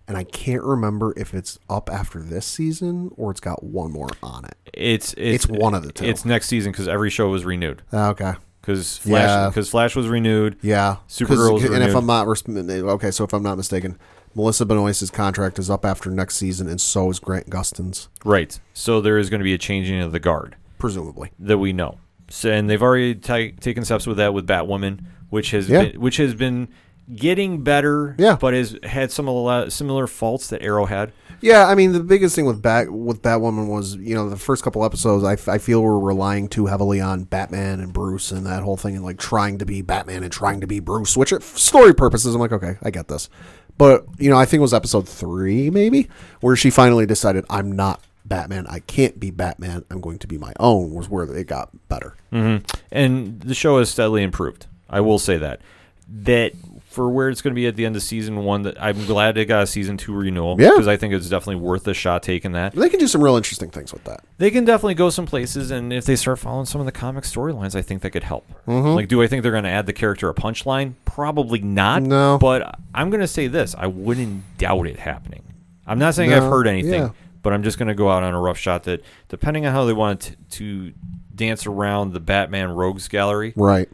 and 0.08 0.18
I 0.18 0.24
can't 0.24 0.64
remember 0.64 1.14
if 1.18 1.34
it's 1.34 1.58
up 1.70 1.90
after 1.92 2.20
this 2.22 2.46
season 2.46 3.10
or 3.16 3.32
it's 3.32 3.40
got 3.40 3.64
one 3.64 3.92
more 3.92 4.10
on 4.22 4.46
it. 4.46 4.56
It's, 4.74 5.14
it's 5.18 5.46
It's 5.46 5.48
one 5.48 5.74
of 5.74 5.84
the 5.84 5.92
two. 5.92 6.06
It's 6.06 6.26
next 6.26 6.48
season 6.48 6.72
because 6.72 6.88
every 6.88 7.10
show 7.10 7.30
was 7.30 7.44
renewed. 7.46 7.82
Ah, 7.92 8.10
Okay. 8.10 8.34
Because 8.64 8.98
Flash, 8.98 9.28
Yeah. 9.28 9.50
because 9.50 9.70
Flash 9.70 9.94
was 9.94 10.08
renewed. 10.08 10.56
Yeah, 10.62 10.98
Supergirl 11.10 11.56
was 11.56 11.66
and 11.66 11.84
if. 11.84 11.94
I'm 11.96 12.06
not 12.06 12.26
okay, 12.28 13.12
so 13.12 13.26
if 13.26 13.34
I'm 13.34 13.44
not 13.44 13.58
mistaken, 13.58 13.98
Melissa 14.36 14.66
Benoist's 14.66 15.10
contract 15.10 15.60
is 15.60 15.70
up 15.70 15.86
after 15.86 16.10
next 16.10 16.38
season, 16.38 16.70
and 16.70 16.80
so 16.80 17.10
is 17.10 17.20
Grant 17.20 17.50
Gustin's, 17.50 18.08
Right. 18.24 18.58
So 18.74 19.02
there 19.02 19.18
is 19.18 19.30
going 19.30 19.42
to 19.42 19.44
be 19.44 19.54
a 19.54 19.58
changing 19.58 20.00
of 20.00 20.14
the 20.14 20.20
guard 20.20 20.56
presumably. 20.80 21.32
that 21.40 21.58
we 21.58 21.74
know. 21.74 21.98
So, 22.30 22.50
and 22.50 22.70
they've 22.70 22.82
already 22.82 23.16
ta 23.16 23.50
taken 23.60 23.84
steps 23.84 24.08
with 24.08 24.16
that 24.18 24.34
with 24.34 24.48
Batwoman, 24.48 25.02
which 25.30 25.52
has 25.52 25.68
Yeah. 25.68 25.84
been, 25.84 26.00
which 26.00 26.16
has 26.18 26.34
been 26.34 26.70
getting 27.14 27.64
better. 27.64 28.16
Yeah. 28.18 28.38
But 28.40 28.54
has 28.54 28.78
had 28.84 29.12
some 29.12 29.28
of 29.28 29.46
the 29.66 29.70
similar 29.70 30.08
faults 30.08 30.48
that 30.48 30.62
Arrow 30.62 30.86
had. 30.86 31.12
Yeah, 31.42 31.68
I 31.68 31.76
mean 31.76 31.92
the 31.92 32.00
biggest 32.00 32.36
thing 32.36 32.46
with 32.46 32.62
Bat 32.62 32.90
with 32.90 33.22
Batwoman 33.22 33.68
was 33.68 33.98
you 33.98 34.16
know 34.16 34.30
the 34.30 34.38
first 34.38 34.64
couple 34.64 34.86
episodes 34.86 35.26
I, 35.26 35.34
f- 35.34 35.50
I 35.50 35.58
feel 35.58 35.84
we're 35.84 36.00
relying 36.00 36.48
too 36.48 36.68
heavily 36.68 37.02
on 37.02 37.26
Batman 37.26 37.82
and 37.82 37.92
Bruce 37.92 38.32
and 38.32 38.46
that 38.46 38.64
whole 38.64 38.78
thing 38.78 38.96
and 38.96 39.04
like 39.04 39.18
trying 39.18 39.58
to 39.58 39.66
be 39.66 39.82
Batman 39.82 40.24
and 40.24 40.32
trying 40.32 40.62
to 40.62 40.68
be 40.68 40.80
Bruce, 40.80 41.18
which 41.18 41.34
are 41.34 41.42
story 41.42 41.94
purposes 41.94 42.34
I'm 42.34 42.40
like 42.40 42.54
okay 42.54 42.78
I 42.82 42.92
get 42.92 43.10
this, 43.10 43.30
but 43.78 44.06
you 44.18 44.30
know 44.30 44.38
I 44.38 44.46
think 44.46 44.60
it 44.60 44.62
was 44.62 44.74
episode 44.74 45.06
three 45.06 45.70
maybe 45.70 46.08
where 46.40 46.56
she 46.56 46.70
finally 46.70 47.06
decided 47.06 47.44
I'm 47.50 47.74
not 47.74 48.02
Batman 48.24 48.66
I 48.70 48.80
can't 48.80 49.20
be 49.20 49.30
Batman 49.30 49.84
I'm 49.92 50.00
going 50.00 50.20
to 50.20 50.28
be 50.28 50.38
my 50.38 50.54
own 50.62 50.94
was 50.94 51.10
where 51.10 51.26
it 51.26 51.48
got 51.48 51.72
better. 51.90 52.16
Mm-hmm. 52.32 52.66
and 52.90 53.42
the 53.42 53.54
show 53.54 53.80
has 53.80 53.90
steadily 53.90 54.24
improved. 54.24 54.68
I 54.90 55.02
will 55.02 55.20
say 55.20 55.38
that. 55.40 55.60
That 56.08 56.54
for 56.94 57.10
where 57.10 57.30
it's 57.30 57.42
going 57.42 57.54
to 57.54 57.56
be 57.56 57.66
at 57.68 57.76
the 57.76 57.86
end 57.86 57.96
of 57.96 58.04
season 58.04 58.44
one, 58.44 58.62
that 58.62 58.82
I'm 58.82 59.06
glad 59.06 59.38
it 59.38 59.46
got 59.46 59.64
a 59.64 59.68
season 59.68 59.98
two 59.98 60.14
renewal. 60.14 60.56
Yeah. 60.60 60.70
because 60.70 60.88
I 60.88 60.96
think 60.96 61.14
it's 61.14 61.28
definitely 61.28 61.62
worth 61.62 61.88
a 61.88 61.94
shot 61.94 62.24
taking 62.24 62.52
that. 62.54 62.74
They 62.74 62.90
can 62.90 63.00
do 63.00 63.08
some 63.08 63.24
real 63.24 63.36
interesting 63.36 63.70
things 63.72 63.92
with 63.92 64.04
that. 64.04 64.24
They 64.38 64.52
can 64.52 64.64
definitely 64.64 64.94
go 64.94 65.10
some 65.10 65.26
places, 65.26 65.72
and 65.72 65.92
if 65.92 66.06
they 66.06 66.16
start 66.16 66.40
following 66.40 66.66
some 66.66 66.80
of 66.80 66.86
the 66.86 66.92
comic 66.92 67.24
storylines, 67.24 67.76
I 67.76 67.82
think 67.82 68.02
that 68.04 68.12
could 68.12 68.24
help. 68.24 68.48
Mm-hmm. 68.68 68.90
Like, 68.90 69.08
do 69.08 69.22
I 69.24 69.28
think 69.28 69.44
they're 69.44 69.52
going 69.52 69.64
to 69.64 69.70
add 69.70 69.86
the 69.88 69.94
character 69.94 70.30
a 70.30 70.34
punchline? 70.34 70.94
Probably 71.06 71.60
not. 71.60 72.04
No. 72.04 72.38
but 72.40 72.80
I'm 72.94 73.10
going 73.10 73.22
to 73.22 73.28
say 73.28 73.48
this: 73.48 73.76
I 73.78 73.88
wouldn't 73.88 74.44
doubt 74.58 74.88
it 74.88 75.00
happening. 75.00 75.44
I'm 75.86 76.00
not 76.00 76.14
saying 76.16 76.32
I've 76.32 76.44
heard 76.44 76.68
anything, 76.68 77.02
yeah. 77.02 77.10
but 77.42 77.52
I'm 77.54 77.64
just 77.64 77.78
going 77.78 77.90
to 77.90 77.96
go 77.96 78.10
out 78.10 78.24
on 78.24 78.34
a 78.34 78.40
rough 78.40 78.58
shot 78.58 78.84
that, 78.84 79.04
depending 79.28 79.66
on 79.66 79.74
how 79.74 79.86
they 79.86 79.94
want 79.94 80.36
to 80.52 80.94
dance 81.36 81.66
around 81.66 82.14
the 82.14 82.20
Batman 82.20 82.70
Rogues 82.70 83.08
Gallery, 83.08 83.54
Right. 83.56 83.90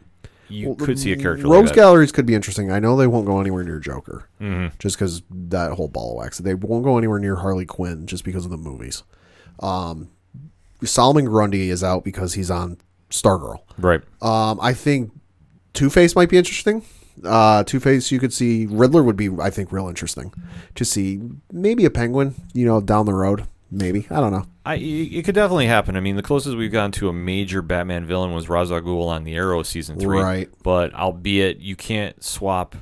You 0.50 0.74
could 0.74 0.98
see 0.98 1.12
a 1.12 1.16
character 1.16 1.46
Rogues 1.46 1.70
like 1.70 1.76
galleries 1.76 2.12
could 2.12 2.26
be 2.26 2.34
interesting. 2.34 2.70
I 2.72 2.78
know 2.80 2.96
they 2.96 3.06
won't 3.06 3.26
go 3.26 3.40
anywhere 3.40 3.64
near 3.64 3.78
Joker, 3.78 4.28
Mm-hmm. 4.40 4.74
just 4.78 4.96
because 4.96 5.22
that 5.30 5.72
whole 5.72 5.88
ball 5.88 6.12
of 6.12 6.18
wax. 6.18 6.38
They 6.38 6.54
won't 6.54 6.84
go 6.84 6.98
anywhere 6.98 7.18
near 7.18 7.36
Harley 7.36 7.66
Quinn 7.66 8.06
just 8.06 8.24
because 8.24 8.44
of 8.44 8.50
the 8.50 8.56
movies. 8.56 9.02
Um, 9.60 10.10
Solomon 10.82 11.26
Grundy 11.26 11.70
is 11.70 11.84
out 11.84 12.04
because 12.04 12.34
he's 12.34 12.50
on 12.50 12.78
Stargirl. 13.10 13.60
right? 13.78 14.00
Um, 14.22 14.58
I 14.62 14.72
think 14.72 15.12
Two 15.74 15.90
Face 15.90 16.16
might 16.16 16.28
be 16.30 16.38
interesting. 16.38 16.84
Uh, 17.24 17.62
Two 17.64 17.80
Face, 17.80 18.10
you 18.10 18.18
could 18.18 18.32
see 18.32 18.66
Riddler 18.66 19.02
would 19.02 19.16
be, 19.16 19.28
I 19.40 19.50
think, 19.50 19.72
real 19.72 19.88
interesting 19.88 20.32
to 20.74 20.84
see. 20.84 21.20
Maybe 21.52 21.84
a 21.84 21.90
Penguin, 21.90 22.34
you 22.54 22.64
know, 22.64 22.80
down 22.80 23.04
the 23.06 23.12
road. 23.14 23.46
Maybe 23.70 24.06
I 24.10 24.16
don't 24.16 24.32
know. 24.32 24.46
I, 24.66 24.76
it 24.76 25.24
could 25.24 25.34
definitely 25.34 25.66
happen. 25.66 25.96
I 25.96 26.00
mean, 26.00 26.16
the 26.16 26.22
closest 26.22 26.56
we've 26.56 26.72
gotten 26.72 26.92
to 26.92 27.08
a 27.08 27.12
major 27.12 27.62
Batman 27.62 28.04
villain 28.04 28.32
was 28.32 28.48
Ra's 28.48 28.72
al 28.72 28.80
Ghul 28.80 29.06
on 29.06 29.24
the 29.24 29.34
Arrow 29.34 29.62
season 29.62 29.98
three. 29.98 30.20
Right. 30.20 30.48
But 30.62 30.92
albeit 30.94 31.60
you 31.60 31.76
can't 31.76 32.22
swap 32.22 32.74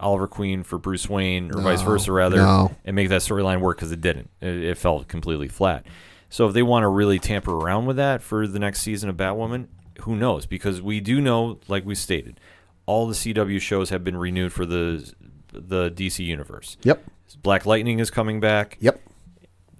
Oliver 0.00 0.26
Queen 0.26 0.62
for 0.62 0.78
Bruce 0.78 1.08
Wayne 1.08 1.54
or 1.54 1.60
vice 1.60 1.82
versa, 1.82 2.10
rather, 2.10 2.38
no. 2.38 2.74
and 2.84 2.96
make 2.96 3.10
that 3.10 3.20
storyline 3.20 3.60
work 3.60 3.76
because 3.76 3.92
it 3.92 4.00
didn't. 4.00 4.30
It, 4.40 4.64
it 4.64 4.78
felt 4.78 5.08
completely 5.08 5.48
flat. 5.48 5.84
So 6.30 6.46
if 6.46 6.54
they 6.54 6.62
want 6.62 6.84
to 6.84 6.88
really 6.88 7.18
tamper 7.18 7.52
around 7.52 7.86
with 7.86 7.96
that 7.96 8.22
for 8.22 8.46
the 8.46 8.58
next 8.58 8.80
season 8.80 9.10
of 9.10 9.16
Batwoman, 9.16 9.66
who 10.02 10.16
knows? 10.16 10.46
Because 10.46 10.80
we 10.80 11.00
do 11.00 11.20
know, 11.20 11.58
like 11.68 11.84
we 11.84 11.94
stated, 11.94 12.40
all 12.86 13.06
the 13.06 13.14
CW 13.14 13.60
shows 13.60 13.90
have 13.90 14.02
been 14.02 14.16
renewed 14.16 14.52
for 14.52 14.64
the 14.64 15.12
the 15.52 15.90
DC 15.90 16.24
universe. 16.24 16.76
Yep. 16.82 17.04
Black 17.42 17.66
Lightning 17.66 17.98
is 17.98 18.10
coming 18.10 18.40
back. 18.40 18.78
Yep. 18.80 19.00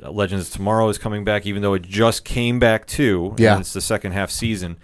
Legends 0.03 0.49
of 0.49 0.53
Tomorrow 0.55 0.89
is 0.89 0.99
coming 0.99 1.25
back, 1.25 1.47
even 1.47 1.63
though 1.63 1.75
it 1.75 1.83
just 1.83 2.25
came 2.25 2.59
back 2.59 2.87
too. 2.87 3.35
Yeah. 3.39 3.59
it's 3.59 3.73
the 3.73 3.81
second 3.81 4.13
half 4.13 4.31
season. 4.31 4.79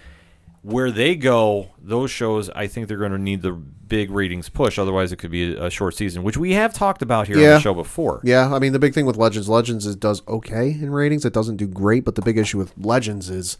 Where 0.63 0.91
they 0.91 1.15
go, 1.15 1.69
those 1.81 2.11
shows, 2.11 2.51
I 2.51 2.67
think 2.67 2.89
they're 2.89 2.97
going 2.99 3.13
to 3.13 3.19
need 3.19 3.43
the 3.43 3.53
big 3.53 4.11
ratings 4.11 4.49
push. 4.49 4.81
Otherwise, 4.81 5.13
it 5.13 5.17
could 5.17 5.31
be 5.31 5.55
a, 5.55 5.71
short 5.71 5.95
season, 5.95 6.25
which 6.25 6.37
we 6.37 6.55
have 6.55 6.75
talked 6.75 7.03
about 7.03 7.29
here 7.29 7.37
on 7.37 7.43
Yeah. 7.43 7.51
the 7.55 7.61
show 7.61 7.73
before. 7.73 8.21
Yeah, 8.25 8.53
I 8.53 8.59
mean 8.59 8.73
the 8.73 8.81
big 8.81 8.93
thing 8.93 9.07
with 9.07 9.17
Legends, 9.17 9.49
Legends 9.49 9.87
is 9.87 9.95
does 9.95 10.23
okay 10.27 10.71
in 10.71 10.91
ratings. 10.91 11.25
It 11.25 11.33
doesn't 11.33 11.57
do 11.57 11.69
great, 11.69 12.05
but 12.05 12.17
the 12.17 12.23
big 12.23 12.37
issue 12.37 12.59
with 12.59 12.73
Legends 12.77 13.31
is 13.31 13.59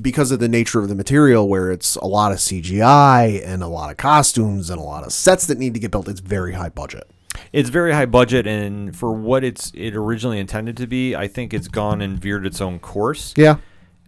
because 0.00 0.30
of 0.30 0.38
the 0.38 0.48
nature 0.48 0.78
of 0.80 0.88
the 0.88 0.94
material, 0.94 1.48
where 1.48 1.72
it's 1.72 1.96
a 1.96 2.06
lot 2.06 2.30
of 2.30 2.38
CGI 2.38 3.42
and 3.44 3.62
a 3.62 3.68
lot 3.68 3.90
of 3.90 3.96
costumes 3.96 4.70
and 4.70 4.78
a 4.80 4.84
lot 4.84 5.04
of 5.04 5.12
sets 5.12 5.46
that 5.46 5.58
need 5.58 5.74
to 5.74 5.80
get 5.80 5.90
built. 5.90 6.06
It's 6.08 6.20
very 6.20 6.52
high 6.52 6.68
budget. 6.68 7.10
It's 7.52 7.68
very 7.70 7.92
high 7.92 8.06
budget, 8.06 8.46
and 8.46 8.94
for 8.96 9.12
what 9.12 9.44
it's 9.44 9.70
it 9.74 9.94
originally 9.96 10.38
intended 10.38 10.76
to 10.78 10.86
be, 10.86 11.14
I 11.16 11.28
think 11.28 11.52
it's 11.54 11.68
gone 11.68 12.00
and 12.00 12.18
veered 12.18 12.46
its 12.46 12.60
own 12.60 12.78
course. 12.78 13.34
Yeah, 13.36 13.56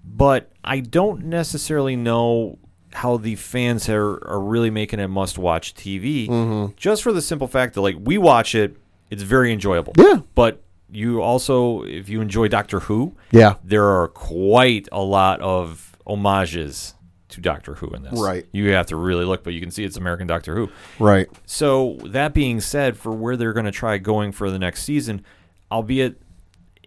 but 0.04 0.50
I 0.64 0.80
don't 0.80 1.24
necessarily 1.26 1.96
know 1.96 2.58
how 2.92 3.18
the 3.18 3.34
fans 3.36 3.88
are, 3.88 4.26
are 4.26 4.40
really 4.40 4.70
making 4.70 4.98
it 4.98 5.08
must 5.08 5.38
watch 5.38 5.74
TV 5.74 6.26
Mm-hmm. 6.28 6.72
just 6.76 7.02
for 7.02 7.12
the 7.12 7.20
simple 7.22 7.46
fact 7.46 7.74
that 7.74 7.82
like 7.82 7.96
we 8.00 8.16
watch 8.16 8.54
it 8.54 8.76
it's 9.10 9.22
very 9.22 9.52
enjoyable 9.52 9.92
Yeah. 9.98 10.20
but 10.34 10.62
you 10.90 11.20
also 11.20 11.82
if 11.82 12.08
you 12.08 12.22
enjoy 12.22 12.48
Doctor 12.48 12.80
Who 12.80 13.14
yeah, 13.30 13.56
there 13.62 13.84
are 13.84 14.08
quite 14.08 14.88
a 14.90 15.02
lot 15.02 15.40
of 15.42 15.94
homages 16.06 16.94
to 17.30 17.40
Doctor 17.40 17.74
Who 17.74 17.88
in 17.90 18.02
this 18.02 18.18
Right. 18.18 18.46
you 18.52 18.70
have 18.70 18.86
to 18.86 18.96
really 18.96 19.24
look 19.24 19.44
but 19.44 19.52
you 19.52 19.60
can 19.60 19.70
see 19.70 19.84
it's 19.84 19.96
American 19.96 20.26
Doctor 20.26 20.54
Who 20.54 20.70
right. 20.98 21.28
so 21.46 21.98
that 22.06 22.32
being 22.34 22.60
said, 22.60 22.96
for 22.96 23.12
where 23.12 23.36
they're 23.36 23.52
going 23.52 23.66
to 23.66 23.72
try 23.72 23.98
going 23.98 24.32
for 24.32 24.50
the 24.50 24.58
next 24.58 24.82
season, 24.84 25.24
albeit 25.70 26.20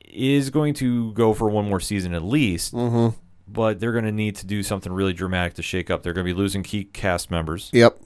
is 0.05 0.49
going 0.49 0.73
to 0.75 1.13
go 1.13 1.33
for 1.33 1.49
one 1.49 1.67
more 1.69 1.79
season 1.79 2.13
at 2.13 2.23
least, 2.23 2.73
Mm-hmm. 2.73 3.15
but 3.47 3.79
they're 3.79 3.91
going 3.93 4.05
to 4.05 4.11
need 4.11 4.35
to 4.37 4.45
do 4.45 4.61
something 4.63 4.91
really 4.91 5.13
dramatic 5.13 5.53
to 5.55 5.61
shake 5.61 5.89
up. 5.89 6.03
They're 6.03 6.13
going 6.13 6.25
to 6.25 6.33
be 6.33 6.37
losing 6.37 6.63
key 6.63 6.83
cast 6.85 7.31
members, 7.31 7.69
Yep. 7.73 7.97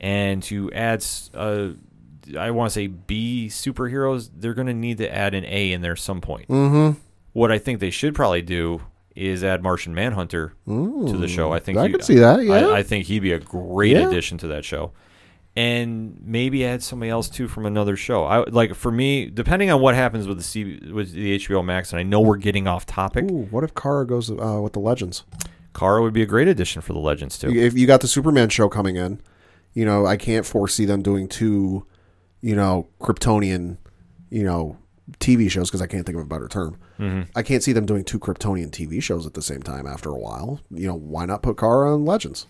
and 0.00 0.42
to 0.44 0.70
add, 0.72 1.04
uh, 1.34 1.68
I 2.38 2.50
want 2.52 2.70
to 2.70 2.74
say 2.74 2.86
B 2.86 3.48
superheroes, 3.50 4.30
they're 4.36 4.54
going 4.54 4.68
to 4.68 4.74
need 4.74 4.98
to 4.98 5.12
add 5.12 5.34
an 5.34 5.44
A 5.46 5.72
in 5.72 5.80
there 5.80 5.96
some 5.96 6.20
point. 6.20 6.48
Mm-hmm. 6.48 6.98
What 7.32 7.50
I 7.50 7.58
think 7.58 7.80
they 7.80 7.90
should 7.90 8.14
probably 8.14 8.42
do 8.42 8.82
is 9.14 9.44
add 9.44 9.62
Martian 9.62 9.94
Manhunter 9.94 10.54
to 10.66 11.16
the 11.18 11.28
show. 11.28 11.52
I 11.52 11.58
think 11.58 11.78
I 11.78 11.86
he- 11.86 11.92
could 11.92 12.04
see 12.04 12.16
that, 12.16 12.42
yeah. 12.44 12.68
I, 12.68 12.78
I 12.78 12.82
think 12.82 13.06
he'd 13.06 13.20
be 13.20 13.32
a 13.32 13.38
great 13.38 13.92
Yeah. 13.92 14.08
addition 14.08 14.38
to 14.38 14.46
that 14.48 14.64
show, 14.64 14.92
and 15.54 16.16
maybe 16.24 16.64
add 16.64 16.82
somebody 16.82 17.10
else 17.10 17.28
too 17.28 17.46
from 17.48 17.66
another 17.66 17.96
show. 17.96 18.24
I 18.24 18.44
like 18.48 18.74
for 18.74 18.90
me, 18.90 19.26
depending 19.26 19.70
on 19.70 19.80
what 19.80 19.94
happens 19.94 20.26
with 20.26 20.38
the 20.38 20.42
C, 20.42 20.80
with 20.92 21.12
the 21.12 21.36
HBO 21.38 21.62
Max, 21.64 21.92
and 21.92 22.00
I 22.00 22.02
know 22.02 22.20
we're 22.20 22.36
getting 22.36 22.66
off 22.66 22.86
topic. 22.86 23.24
Ooh, 23.30 23.46
what 23.50 23.64
if 23.64 23.74
Kara 23.74 24.06
goes 24.06 24.30
uh, 24.30 24.60
with 24.62 24.72
the 24.72 24.80
Legends? 24.80 25.24
Kara 25.74 26.02
would 26.02 26.12
be 26.12 26.22
a 26.22 26.26
great 26.26 26.48
addition 26.48 26.80
for 26.82 26.92
the 26.92 26.98
Legends 26.98 27.38
too. 27.38 27.50
If 27.50 27.74
you 27.74 27.86
got 27.86 28.00
the 28.00 28.08
Superman 28.08 28.48
show 28.48 28.68
coming 28.68 28.96
in, 28.96 29.20
you 29.74 29.84
know 29.84 30.06
I 30.06 30.16
can't 30.16 30.46
foresee 30.46 30.84
them 30.86 31.02
doing 31.02 31.28
two, 31.28 31.86
you 32.40 32.56
know, 32.56 32.88
Kryptonian, 33.00 33.76
you 34.30 34.42
know, 34.44 34.76
TV 35.18 35.50
shows 35.50 35.68
because 35.68 35.82
I 35.82 35.86
can't 35.86 36.06
think 36.06 36.16
of 36.16 36.22
a 36.22 36.28
better 36.28 36.48
term. 36.48 36.78
Mm-hmm. 36.98 37.30
I 37.34 37.42
can't 37.42 37.62
see 37.62 37.72
them 37.72 37.86
doing 37.86 38.04
two 38.04 38.18
Kryptonian 38.18 38.70
TV 38.70 39.02
shows 39.02 39.26
at 39.26 39.34
the 39.34 39.42
same 39.42 39.62
time 39.62 39.86
after 39.86 40.10
a 40.10 40.18
while. 40.18 40.60
You 40.70 40.88
know, 40.88 40.94
why 40.94 41.26
not 41.26 41.42
put 41.42 41.58
Kara 41.58 41.94
on 41.94 42.04
Legends? 42.04 42.46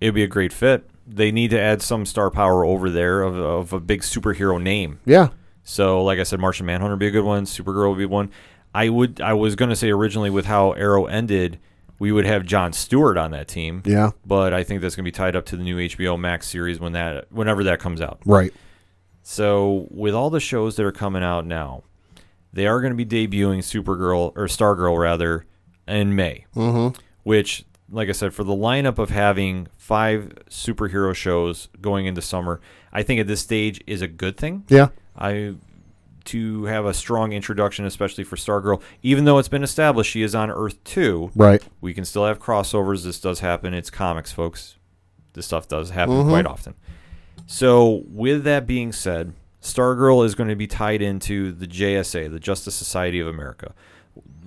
It'd 0.00 0.14
be 0.14 0.22
a 0.22 0.28
great 0.28 0.52
fit. 0.52 0.88
They 1.06 1.30
need 1.32 1.50
to 1.50 1.60
add 1.60 1.82
some 1.82 2.04
star 2.04 2.30
power 2.30 2.64
over 2.64 2.90
there 2.90 3.22
of, 3.22 3.36
of 3.36 3.72
a 3.72 3.80
big 3.80 4.02
superhero 4.02 4.60
name. 4.60 5.00
Yeah. 5.04 5.28
So, 5.62 6.02
like 6.02 6.18
I 6.18 6.24
said, 6.24 6.40
Martian 6.40 6.66
Manhunter 6.66 6.94
would 6.94 7.00
be 7.00 7.06
a 7.06 7.12
good 7.12 7.24
one. 7.24 7.44
Supergirl 7.44 7.90
would 7.90 7.98
be 7.98 8.06
one. 8.06 8.30
I 8.74 8.88
would. 8.88 9.20
I 9.20 9.32
was 9.32 9.56
going 9.56 9.70
to 9.70 9.76
say 9.76 9.90
originally 9.90 10.30
with 10.30 10.46
how 10.46 10.72
Arrow 10.72 11.06
ended 11.06 11.58
we 11.98 12.12
would 12.12 12.26
have 12.26 12.44
John 12.44 12.72
Stewart 12.72 13.16
on 13.16 13.30
that 13.30 13.48
team. 13.48 13.82
Yeah. 13.84 14.10
But 14.24 14.52
I 14.52 14.62
think 14.62 14.80
that's 14.80 14.94
going 14.94 15.04
to 15.04 15.10
be 15.10 15.12
tied 15.12 15.36
up 15.36 15.46
to 15.46 15.56
the 15.56 15.62
new 15.62 15.78
HBO 15.78 16.18
Max 16.18 16.48
series 16.48 16.78
when 16.78 16.92
that 16.92 17.30
whenever 17.32 17.64
that 17.64 17.80
comes 17.80 18.00
out. 18.00 18.20
Right. 18.24 18.52
So 19.22 19.88
with 19.90 20.14
all 20.14 20.30
the 20.30 20.40
shows 20.40 20.76
that 20.76 20.86
are 20.86 20.92
coming 20.92 21.22
out 21.22 21.46
now, 21.46 21.84
they 22.56 22.66
are 22.66 22.80
going 22.80 22.96
to 22.96 23.04
be 23.04 23.28
debuting 23.28 23.58
Supergirl 23.58 24.32
or 24.34 24.46
Stargirl 24.46 24.98
rather 24.98 25.44
in 25.86 26.16
May. 26.16 26.46
Mm-hmm. 26.56 26.98
Which, 27.22 27.66
like 27.90 28.08
I 28.08 28.12
said, 28.12 28.32
for 28.32 28.44
the 28.44 28.54
lineup 28.54 28.98
of 28.98 29.10
having 29.10 29.68
five 29.76 30.32
superhero 30.48 31.14
shows 31.14 31.68
going 31.82 32.06
into 32.06 32.22
summer, 32.22 32.62
I 32.94 33.02
think 33.02 33.20
at 33.20 33.26
this 33.26 33.42
stage 33.42 33.84
is 33.86 34.00
a 34.00 34.08
good 34.08 34.38
thing. 34.38 34.64
Yeah. 34.68 34.88
I 35.16 35.56
to 36.24 36.64
have 36.64 36.86
a 36.86 36.94
strong 36.94 37.32
introduction, 37.32 37.84
especially 37.84 38.24
for 38.24 38.36
Stargirl, 38.36 38.82
even 39.02 39.26
though 39.26 39.38
it's 39.38 39.48
been 39.48 39.62
established 39.62 40.10
she 40.10 40.22
is 40.22 40.34
on 40.34 40.50
Earth 40.50 40.82
two. 40.82 41.30
Right. 41.36 41.62
We 41.82 41.92
can 41.92 42.06
still 42.06 42.24
have 42.24 42.40
crossovers. 42.40 43.04
This 43.04 43.20
does 43.20 43.40
happen. 43.40 43.74
It's 43.74 43.90
comics, 43.90 44.32
folks. 44.32 44.76
This 45.34 45.44
stuff 45.44 45.68
does 45.68 45.90
happen 45.90 46.26
quite 46.26 46.46
often. 46.46 46.74
So, 47.46 48.02
with 48.08 48.44
that 48.44 48.66
being 48.66 48.92
said, 48.92 49.34
Stargirl 49.66 50.24
is 50.24 50.34
going 50.34 50.48
to 50.48 50.56
be 50.56 50.66
tied 50.66 51.02
into 51.02 51.52
the 51.52 51.66
JSA, 51.66 52.30
the 52.30 52.38
Justice 52.38 52.74
Society 52.74 53.18
of 53.18 53.26
America, 53.26 53.74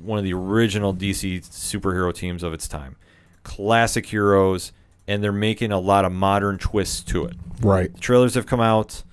one 0.02 0.18
of 0.18 0.24
the 0.24 0.34
original 0.34 0.94
DC 0.94 1.42
superhero 1.42 2.14
teams 2.14 2.42
of 2.42 2.54
its 2.54 2.68
time. 2.68 2.96
Classic 3.44 4.06
heroes, 4.06 4.72
and 5.08 5.24
they're 5.24 5.32
making 5.32 5.72
a 5.72 5.80
lot 5.80 6.06
of 6.06 6.12
modern 6.12 6.58
twists 6.58 7.04
to 7.04 7.26
it. 7.26 7.36
Right. 7.62 7.94
The 7.94 8.00
trailers 8.00 8.36
have 8.36 8.46
come 8.46 8.62
out. 8.62 9.04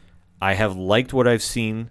I 0.40 0.54
have 0.54 0.76
liked 0.76 1.12
what 1.12 1.26
I've 1.26 1.42
seen. 1.42 1.90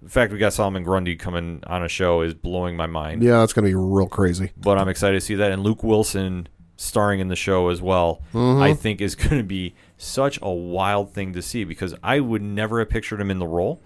The 0.00 0.10
fact 0.10 0.32
we 0.32 0.38
got 0.38 0.52
Solomon 0.52 0.84
Grundy 0.84 1.16
coming 1.16 1.62
on 1.66 1.82
a 1.82 1.88
show 1.88 2.20
is 2.20 2.34
blowing 2.34 2.76
my 2.76 2.86
mind 2.86 3.22
Yeah, 3.22 3.40
that's 3.40 3.52
gonna 3.52 3.66
be 3.66 3.74
real 3.74 4.06
crazy. 4.06 4.52
but 4.56 4.78
I'm 4.78 4.88
excited 4.88 5.16
to 5.16 5.20
see 5.20 5.34
that. 5.36 5.50
And 5.50 5.64
Luke 5.64 5.82
Wilson 5.82 6.48
starring 6.76 7.20
in 7.20 7.28
the 7.28 7.36
show 7.36 7.70
as 7.70 7.82
well, 7.82 8.22
mm-hmm. 8.32 8.62
I 8.62 8.74
think 8.74 9.00
is 9.00 9.14
going 9.16 9.38
to 9.38 9.42
be 9.42 9.74
such 9.96 10.38
a 10.42 10.50
wild 10.50 11.12
thing 11.12 11.32
to 11.32 11.42
see 11.42 11.64
because 11.64 11.94
I 12.02 12.20
would 12.20 12.42
never 12.42 12.78
have 12.80 12.88
pictured 12.90 13.20
him 13.20 13.30
in 13.30 13.38
the 13.38 13.46
role, 13.46 13.82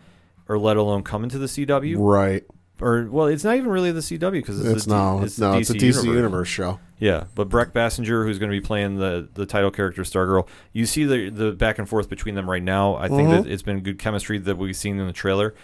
or 0.49 0.59
let 0.59 0.77
alone 0.77 1.03
come 1.03 1.23
into 1.25 1.39
the 1.39 1.47
CW. 1.47 1.97
Right. 1.99 2.45
Or 2.81 3.07
well, 3.11 3.27
it's 3.27 3.45
not 3.45 3.57
even 3.57 3.69
really 3.71 3.93
the 3.93 4.01
CW 4.01 4.33
because 4.33 4.59
it's, 4.59 4.69
It's 4.71 4.87
no, 4.87 5.21
it's 5.23 5.39
no, 5.39 5.53
it's 5.59 5.69
a 5.69 5.75
DC 5.75 5.83
universe. 5.83 6.05
universe. 6.07 6.49
show. 6.49 6.81
Yeah, 6.99 7.25
but 7.35 7.49
Brec 7.51 7.73
Bassinger, 7.73 8.25
who's 8.25 8.39
going 8.39 8.51
to 8.51 8.57
be 8.57 8.61
playing 8.67 8.97
the 8.97 9.29
the 9.35 9.45
title 9.47 9.71
character 9.71 10.03
Stargirl, 10.03 10.49
you 10.73 10.87
see 10.87 11.05
the 11.05 11.29
the 11.31 11.53
back 11.53 11.79
and 11.79 11.87
forth 11.89 12.09
between 12.09 12.35
them 12.37 12.49
right 12.49 12.63
now. 12.63 12.97
I 12.97 13.09
think 13.09 13.29
Mm-hmm. 13.29 13.43
that 13.43 13.51
it's 13.51 13.63
been 13.63 13.81
good 13.81 13.99
chemistry 13.99 14.39
that 14.39 14.57
we've 14.57 14.75
seen 14.77 14.99
in 14.99 15.07
the 15.07 15.13
trailer. 15.13 15.55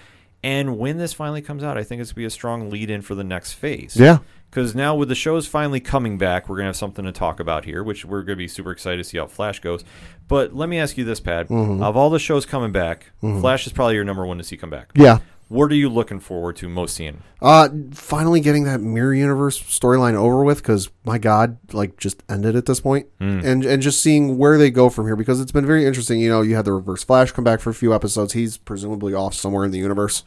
And 0.42 0.78
when 0.78 0.98
this 0.98 1.14
finally 1.14 1.40
comes 1.42 1.64
out, 1.64 1.78
I 1.78 1.82
think 1.84 2.00
it's 2.02 2.10
going 2.10 2.14
to 2.16 2.20
be 2.20 2.24
a 2.26 2.30
strong 2.30 2.70
lead 2.70 2.90
in 2.90 3.00
for 3.02 3.14
the 3.14 3.24
next 3.24 3.54
phase. 3.54 3.96
Yeah. 3.98 4.18
Because 4.50 4.74
now 4.74 4.94
with 4.94 5.08
the 5.08 5.14
shows 5.14 5.46
finally 5.46 5.80
coming 5.80 6.16
back, 6.18 6.48
we're 6.48 6.56
going 6.56 6.64
to 6.64 6.68
have 6.68 6.76
something 6.76 7.04
to 7.04 7.12
talk 7.12 7.40
about 7.40 7.64
here, 7.64 7.82
which 7.82 8.04
we're 8.04 8.22
going 8.22 8.36
to 8.36 8.36
be 8.36 8.48
super 8.48 8.70
excited 8.70 8.98
to 8.98 9.04
see 9.04 9.18
how 9.18 9.26
Flash 9.26 9.60
goes. 9.60 9.84
But 10.28 10.54
let 10.54 10.68
me 10.68 10.78
ask 10.78 10.96
you 10.96 11.04
this, 11.04 11.20
Pat. 11.20 11.48
Mm-hmm. 11.48 11.82
Of 11.82 11.96
all 11.96 12.10
the 12.10 12.18
shows 12.18 12.46
coming 12.46 12.72
back, 12.72 13.12
Flash 13.20 13.66
is 13.66 13.72
probably 13.72 13.96
your 13.96 14.04
number 14.04 14.24
one 14.24 14.38
to 14.38 14.44
see 14.44 14.56
come 14.56 14.70
back. 14.70 14.92
Yeah. 14.94 15.18
What 15.48 15.70
are 15.70 15.76
you 15.76 15.88
looking 15.88 16.18
forward 16.18 16.56
to 16.56 16.68
most 16.68 16.96
seeing? 16.96 17.22
Uh, 17.40 17.68
finally 17.92 18.40
getting 18.40 18.64
that 18.64 18.80
mirror 18.80 19.14
universe 19.14 19.62
storyline 19.62 20.14
over 20.14 20.42
with 20.42 20.58
because 20.58 20.90
my 21.04 21.18
God, 21.18 21.58
like 21.72 21.98
just 21.98 22.24
ended 22.28 22.56
at 22.56 22.66
this 22.66 22.80
point. 22.80 23.06
and 23.20 23.64
and 23.64 23.80
just 23.80 24.02
seeing 24.02 24.38
where 24.38 24.58
they 24.58 24.70
go 24.70 24.88
from 24.88 25.06
here 25.06 25.14
because 25.14 25.40
it's 25.40 25.52
been 25.52 25.66
very 25.66 25.86
interesting. 25.86 26.18
You 26.18 26.30
know, 26.30 26.42
you 26.42 26.56
had 26.56 26.64
the 26.64 26.72
Reverse 26.72 27.04
Flash 27.04 27.30
come 27.30 27.44
back 27.44 27.60
for 27.60 27.70
a 27.70 27.74
few 27.74 27.94
episodes. 27.94 28.32
He's 28.32 28.56
presumably 28.56 29.14
off 29.14 29.34
somewhere 29.34 29.64
in 29.64 29.70
the 29.70 29.78
universe, 29.78 30.24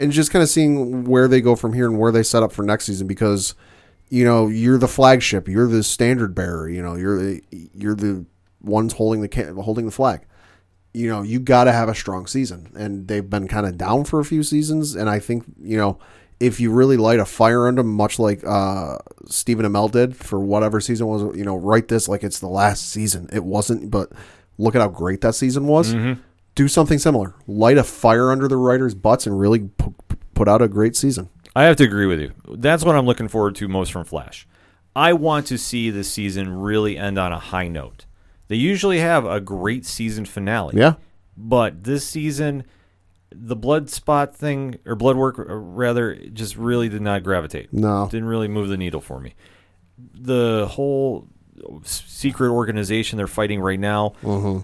and 0.00 0.10
just 0.10 0.30
kind 0.30 0.42
of 0.42 0.48
seeing 0.48 1.04
where 1.04 1.28
they 1.28 1.40
go 1.40 1.54
from 1.54 1.72
here 1.72 1.86
and 1.86 1.98
where 1.98 2.12
they 2.12 2.22
set 2.22 2.42
up 2.42 2.52
for 2.52 2.64
next 2.64 2.86
season 2.86 3.06
because 3.06 3.54
you 4.08 4.24
know 4.24 4.48
you're 4.48 4.78
the 4.78 4.88
flagship, 4.88 5.46
you're 5.46 5.68
the 5.68 5.82
standard 5.82 6.34
bearer. 6.34 6.68
You 6.68 6.82
know, 6.82 6.96
you're 6.96 7.18
the 7.18 7.42
you're 7.50 7.94
the 7.94 8.24
ones 8.62 8.94
holding 8.94 9.20
the 9.20 9.62
holding 9.62 9.86
the 9.86 9.92
flag 9.92 10.22
you 10.92 11.08
know, 11.08 11.22
you 11.22 11.38
got 11.38 11.64
to 11.64 11.72
have 11.72 11.88
a 11.88 11.94
strong 11.94 12.26
season. 12.26 12.72
And 12.76 13.06
they've 13.06 13.28
been 13.28 13.48
kind 13.48 13.66
of 13.66 13.78
down 13.78 14.04
for 14.04 14.20
a 14.20 14.24
few 14.24 14.42
seasons. 14.42 14.94
And 14.94 15.08
I 15.08 15.18
think, 15.18 15.44
you 15.62 15.76
know, 15.76 15.98
if 16.40 16.58
you 16.58 16.72
really 16.72 16.96
light 16.96 17.20
a 17.20 17.24
fire 17.24 17.68
under 17.68 17.82
them, 17.82 17.94
much 17.94 18.18
like 18.18 18.42
uh, 18.46 18.98
Stephen 19.26 19.66
Amell 19.66 19.90
did 19.90 20.16
for 20.16 20.40
whatever 20.40 20.80
season 20.80 21.06
was, 21.06 21.36
you 21.36 21.44
know, 21.44 21.56
write 21.56 21.88
this 21.88 22.08
like 22.08 22.24
it's 22.24 22.40
the 22.40 22.48
last 22.48 22.90
season. 22.90 23.28
It 23.32 23.44
wasn't, 23.44 23.90
but 23.90 24.10
look 24.58 24.74
at 24.74 24.80
how 24.80 24.88
great 24.88 25.20
that 25.20 25.34
season 25.34 25.66
was. 25.66 25.92
Do 26.60 26.68
something 26.68 26.98
similar. 26.98 27.34
Light 27.46 27.78
a 27.78 27.82
fire 27.82 28.30
under 28.30 28.46
the 28.46 28.58
writers' 28.58 28.94
butts 28.94 29.26
and 29.26 29.40
really 29.40 29.60
pu- 29.60 29.94
put 30.34 30.46
out 30.46 30.60
a 30.60 30.68
great 30.68 30.94
season. 30.94 31.30
I 31.56 31.64
have 31.64 31.76
to 31.76 31.84
agree 31.84 32.04
with 32.04 32.20
you. 32.20 32.32
That's 32.50 32.84
what 32.84 32.96
I'm 32.96 33.06
looking 33.06 33.28
forward 33.28 33.54
to 33.54 33.66
most 33.66 33.90
from 33.90 34.04
Flash. 34.04 34.46
I 34.94 35.14
want 35.14 35.46
to 35.46 35.56
see 35.56 35.88
this 35.88 36.12
season 36.12 36.52
really 36.52 36.98
end 36.98 37.16
on 37.16 37.32
a 37.32 37.38
high 37.38 37.68
note. 37.68 38.04
They 38.48 38.56
usually 38.56 38.98
have 38.98 39.24
a 39.24 39.40
great 39.40 39.86
season 39.86 40.26
finale. 40.26 40.76
Yeah. 40.76 40.96
But 41.34 41.84
this 41.84 42.06
season, 42.06 42.64
the 43.32 43.56
blood 43.56 43.88
spot 43.88 44.36
thing, 44.36 44.80
or 44.84 44.94
blood 44.96 45.16
work, 45.16 45.38
uh, 45.38 45.44
rather, 45.44 46.14
just 46.14 46.58
really 46.58 46.90
did 46.90 47.00
not 47.00 47.22
gravitate. 47.22 47.72
No. 47.72 48.06
Didn't 48.10 48.28
really 48.28 48.48
move 48.48 48.68
the 48.68 48.76
needle 48.76 49.00
for 49.00 49.18
me. 49.18 49.32
The 49.96 50.68
whole 50.70 51.26
secret 51.84 52.50
organization 52.50 53.16
they're 53.16 53.26
fighting 53.26 53.60
right 53.60 53.80
now, 53.80 54.14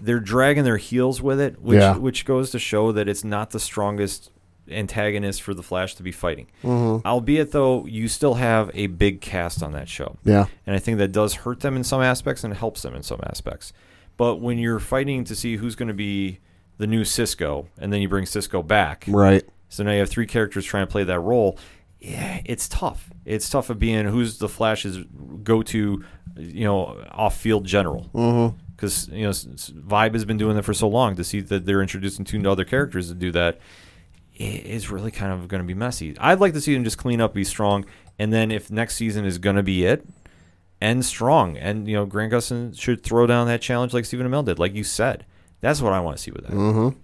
they're 0.03 0.19
dragging 0.19 0.63
their 0.63 0.77
heels 0.77 1.21
with 1.21 1.39
it, 1.39 1.61
which, 1.61 1.79
Mm-hmm. 1.79 1.95
Yeah. 1.95 1.97
which 1.97 2.25
goes 2.25 2.51
to 2.51 2.59
show 2.59 2.91
that 2.91 3.07
it's 3.07 3.23
not 3.23 3.51
the 3.51 3.59
strongest 3.59 4.31
antagonist 4.69 5.41
for 5.41 5.53
the 5.53 5.63
Flash 5.63 5.95
to 5.95 6.03
be 6.03 6.11
fighting. 6.11 6.47
Mm-hmm. 6.63 7.07
Albeit, 7.07 7.51
though, 7.51 7.85
you 7.85 8.07
still 8.07 8.33
have 8.35 8.69
a 8.73 8.87
big 8.87 9.21
cast 9.21 9.63
on 9.63 9.71
that 9.73 9.87
show. 9.87 10.17
Yeah. 10.25 10.45
And 10.65 10.75
I 10.75 10.79
think 10.79 10.97
that 10.97 11.11
does 11.13 11.35
hurt 11.35 11.61
them 11.61 11.75
in 11.75 11.83
some 11.83 12.01
aspects 12.01 12.43
and 12.43 12.53
helps 12.53 12.81
them 12.81 12.93
in 12.93 13.03
some 13.03 13.19
aspects. 13.23 13.71
But 14.17 14.37
when 14.37 14.57
you're 14.57 14.79
fighting 14.79 15.23
to 15.25 15.35
see 15.35 15.55
who's 15.57 15.75
going 15.75 15.87
to 15.87 15.93
be 15.93 16.39
the 16.79 16.87
new 16.87 17.05
Cisco, 17.05 17.67
and 17.79 17.93
then 17.93 18.01
you 18.01 18.09
bring 18.09 18.25
Cisco 18.25 18.61
back, 18.61 19.05
Right. 19.07 19.43
so 19.69 19.83
now 19.83 19.91
you 19.91 19.99
have 19.99 20.09
three 20.09 20.27
characters 20.27 20.65
trying 20.65 20.85
to 20.85 20.91
play 20.91 21.03
that 21.03 21.19
role. 21.19 21.57
Yeah, 21.99 22.41
it's 22.45 22.67
tough. 22.69 23.09
It's 23.25 23.49
tough 23.49 23.69
of 23.69 23.79
being 23.79 24.05
who's 24.05 24.37
the 24.37 24.47
Flash's 24.47 24.99
go-to, 25.43 26.03
you 26.37 26.63
know, 26.63 27.03
off-field 27.11 27.65
general. 27.65 28.09
Because 28.75 29.07
you 29.09 29.23
know, 29.23 29.31
Vibe 29.31 30.13
has 30.13 30.23
been 30.23 30.37
doing 30.37 30.55
that 30.55 30.63
for 30.63 30.73
so 30.73 30.87
long. 30.87 31.15
To 31.15 31.23
see 31.23 31.39
that 31.41 31.65
they're 31.65 31.81
introducing 31.81 32.23
two 32.25 32.47
other 32.49 32.63
characters 32.63 33.07
to 33.09 33.15
do 33.15 33.31
that 33.31 33.59
i- 34.39 34.79
really 34.91 35.09
kind 35.11 35.31
of 35.33 35.47
going 35.47 35.61
to 35.63 35.67
be 35.67 35.73
messy. 35.73 36.15
I'd 36.19 36.39
like 36.39 36.53
to 36.53 36.61
see 36.61 36.73
them 36.75 36.83
just 36.83 36.99
clean 36.99 37.19
up, 37.19 37.33
be 37.33 37.43
strong, 37.43 37.85
and 38.19 38.31
then 38.31 38.51
if 38.51 38.69
next 38.69 38.95
season 38.95 39.25
is 39.25 39.39
going 39.39 39.55
to 39.55 39.63
be 39.63 39.83
it, 39.85 40.07
end 40.79 41.03
strong. 41.05 41.57
And 41.57 41.87
you 41.87 41.95
know, 41.95 42.05
Grant 42.05 42.31
Gustin 42.31 42.79
should 42.79 43.01
throw 43.03 43.25
down 43.25 43.47
that 43.47 43.61
challenge 43.61 43.93
like 43.95 44.05
Stephen 44.05 44.27
Amell 44.29 44.45
did, 44.45 44.59
like 44.59 44.75
you 44.75 44.83
said. 44.83 45.25
That's 45.59 45.81
what 45.81 45.91
I 45.91 45.99
want 45.99 46.17
to 46.17 46.23
see 46.23 46.29
with 46.29 46.43
that. 46.43 46.53
Mm-hmm. 46.53 46.99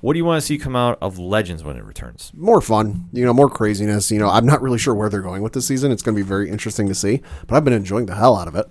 What 0.00 0.14
do 0.14 0.18
you 0.18 0.24
want 0.24 0.40
to 0.40 0.46
see 0.46 0.56
come 0.58 0.74
out 0.76 0.98
of 1.02 1.18
Legends 1.18 1.62
when 1.62 1.76
it 1.76 1.84
returns? 1.84 2.32
More 2.34 2.60
fun, 2.60 3.08
you 3.12 3.24
know, 3.24 3.32
more 3.34 3.50
craziness. 3.50 4.10
You 4.10 4.18
know, 4.18 4.28
I'm 4.30 4.46
not 4.46 4.62
really 4.62 4.78
sure 4.78 4.94
where 4.94 5.08
they're 5.08 5.20
going 5.22 5.42
with 5.42 5.52
this 5.52 5.66
season. 5.66 5.92
It's 5.92 6.02
going 6.02 6.14
to 6.16 6.22
be 6.22 6.26
very 6.26 6.48
interesting 6.50 6.88
to 6.88 6.94
see, 6.94 7.20
but 7.46 7.56
I've 7.56 7.64
been 7.64 7.74
enjoying 7.74 8.06
the 8.06 8.14
hell 8.14 8.36
out 8.36 8.48
of 8.48 8.54
it. 8.56 8.66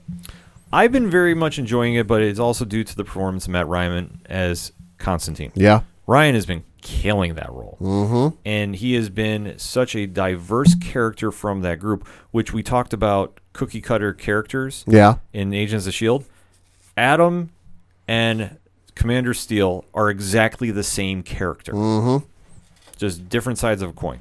I've 0.72 0.92
been 0.92 1.10
very 1.10 1.34
much 1.34 1.58
enjoying 1.58 1.96
it, 1.96 2.06
but 2.08 2.22
it's 2.22 2.40
also 2.40 2.64
due 2.66 2.84
to 2.84 2.96
the 2.96 3.04
performance 3.04 3.46
of 3.46 3.52
Matt 3.52 3.68
Ryan 3.68 4.22
as 4.28 4.72
Constantine. 5.00 5.52
Yeah. 5.56 5.82
Ryan 6.06 6.36
has 6.36 6.46
been 6.46 6.64
killing 6.82 7.36
that 7.36 7.50
role. 7.50 7.78
Mm-hmm. 7.82 8.36
And 8.46 8.76
he 8.76 8.94
has 8.94 9.10
been 9.10 9.56
such 9.58 9.96
a 9.96 10.06
diverse 10.08 10.76
character 10.76 11.32
from 11.32 11.62
that 11.62 11.80
group, 11.80 12.08
which 12.32 12.54
we 12.54 12.62
talked 12.64 12.94
about 12.94 13.40
cookie 13.54 13.82
cutter 13.82 14.14
characters 14.14 14.84
Yeah. 14.88 15.16
in 15.34 15.54
Agents 15.54 15.86
of 15.86 15.90
S.H.I.E.L.D. 15.90 16.26
Adam 16.96 17.50
and 18.08 18.58
Commander 19.00 19.34
Steel 19.34 19.86
are 19.94 20.10
exactly 20.10 20.72
the 20.72 20.84
same 20.84 21.24
character, 21.24 21.72
mm-hmm. 21.72 22.26
just 22.98 23.30
different 23.30 23.58
sides 23.58 23.82
of 23.82 23.92
a 23.92 23.94
coin. 23.94 24.20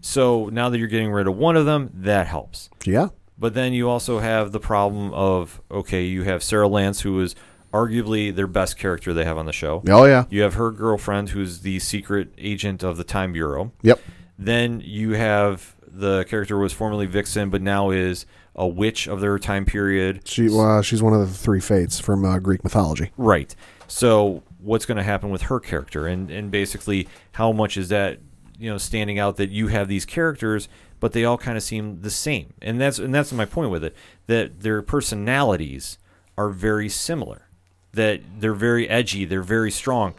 So 0.00 0.48
now 0.52 0.68
that 0.70 0.78
you're 0.78 0.88
getting 0.88 1.12
rid 1.12 1.28
of 1.28 1.36
one 1.36 1.56
of 1.56 1.66
them, 1.66 1.88
that 1.94 2.26
helps. 2.26 2.68
Yeah. 2.84 3.10
But 3.38 3.54
then 3.54 3.72
you 3.72 3.88
also 3.88 4.18
have 4.18 4.50
the 4.50 4.58
problem 4.58 5.14
of 5.14 5.60
okay, 5.70 6.04
you 6.04 6.24
have 6.24 6.42
Sara 6.42 6.66
Lance, 6.66 7.02
who 7.02 7.20
is 7.20 7.36
arguably 7.72 8.34
their 8.34 8.48
best 8.48 8.76
character 8.76 9.14
they 9.14 9.24
have 9.24 9.38
on 9.38 9.46
the 9.46 9.52
show. 9.52 9.84
Oh, 9.88 10.04
yeah. 10.04 10.24
You 10.30 10.42
have 10.42 10.54
her 10.54 10.72
girlfriend, 10.72 11.28
who's 11.28 11.60
the 11.60 11.78
secret 11.78 12.32
agent 12.36 12.82
of 12.82 12.96
the 12.96 13.04
Time 13.04 13.32
Bureau. 13.32 13.70
Yep. 13.82 14.00
Then 14.36 14.82
you 14.84 15.12
have 15.12 15.76
the 15.86 16.24
character 16.24 16.56
who 16.56 16.62
was 16.62 16.72
formerly 16.72 17.06
Vixen, 17.06 17.50
but 17.50 17.62
now 17.62 17.90
is 17.90 18.26
a 18.54 18.66
witch 18.66 19.08
of 19.08 19.20
their 19.20 19.38
time 19.38 19.64
period. 19.64 20.26
She 20.26 20.48
uh, 20.52 20.82
she's 20.82 21.02
one 21.02 21.14
of 21.14 21.20
the 21.20 21.26
three 21.26 21.60
fates 21.60 21.98
from 22.00 22.24
uh, 22.24 22.38
Greek 22.38 22.62
mythology. 22.64 23.10
Right. 23.16 23.54
So 23.88 24.42
what's 24.60 24.86
going 24.86 24.96
to 24.96 25.02
happen 25.02 25.30
with 25.30 25.42
her 25.42 25.60
character, 25.60 26.06
and 26.06 26.30
and 26.30 26.50
basically 26.50 27.08
how 27.32 27.52
much 27.52 27.76
is 27.76 27.88
that 27.88 28.18
you 28.58 28.70
know 28.70 28.78
standing 28.78 29.18
out 29.18 29.36
that 29.36 29.50
you 29.50 29.68
have 29.68 29.88
these 29.88 30.04
characters, 30.04 30.68
but 31.00 31.12
they 31.12 31.24
all 31.24 31.38
kind 31.38 31.56
of 31.56 31.62
seem 31.62 32.00
the 32.00 32.10
same, 32.10 32.54
and 32.60 32.80
that's 32.80 32.98
and 32.98 33.14
that's 33.14 33.32
my 33.32 33.44
point 33.44 33.70
with 33.70 33.84
it 33.84 33.96
that 34.26 34.60
their 34.60 34.82
personalities 34.82 35.98
are 36.36 36.48
very 36.48 36.88
similar, 36.88 37.48
that 37.92 38.20
they're 38.38 38.54
very 38.54 38.88
edgy, 38.88 39.24
they're 39.24 39.42
very 39.42 39.70
strong. 39.70 40.14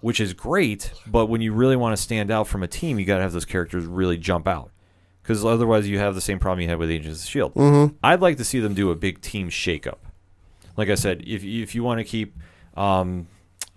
Which 0.00 0.18
is 0.18 0.34
great, 0.34 0.90
but 1.06 1.26
when 1.26 1.42
you 1.42 1.52
really 1.52 1.76
want 1.76 1.96
to 1.96 2.02
stand 2.02 2.32
out 2.32 2.48
from 2.48 2.64
a 2.64 2.66
team, 2.66 2.98
you 2.98 3.04
got 3.04 3.18
to 3.18 3.22
have 3.22 3.30
those 3.30 3.44
characters 3.44 3.86
really 3.86 4.18
jump 4.18 4.48
out. 4.48 4.71
Because 5.22 5.44
otherwise 5.44 5.88
you 5.88 5.98
have 5.98 6.14
the 6.14 6.20
same 6.20 6.38
problem 6.38 6.62
you 6.62 6.68
had 6.68 6.78
with 6.78 6.90
Agents 6.90 7.22
of 7.22 7.28
Shield. 7.30 7.54
Mm-hmm. 7.54 7.94
I'd 8.02 8.20
like 8.20 8.36
to 8.38 8.44
see 8.44 8.58
them 8.60 8.74
do 8.74 8.90
a 8.90 8.96
big 8.96 9.20
team 9.20 9.50
shakeup. 9.50 9.98
Like 10.76 10.88
I 10.88 10.94
said, 10.96 11.22
if 11.26 11.44
if 11.44 11.74
you 11.74 11.84
want 11.84 11.98
to 11.98 12.04
keep 12.04 12.36
um, 12.76 13.28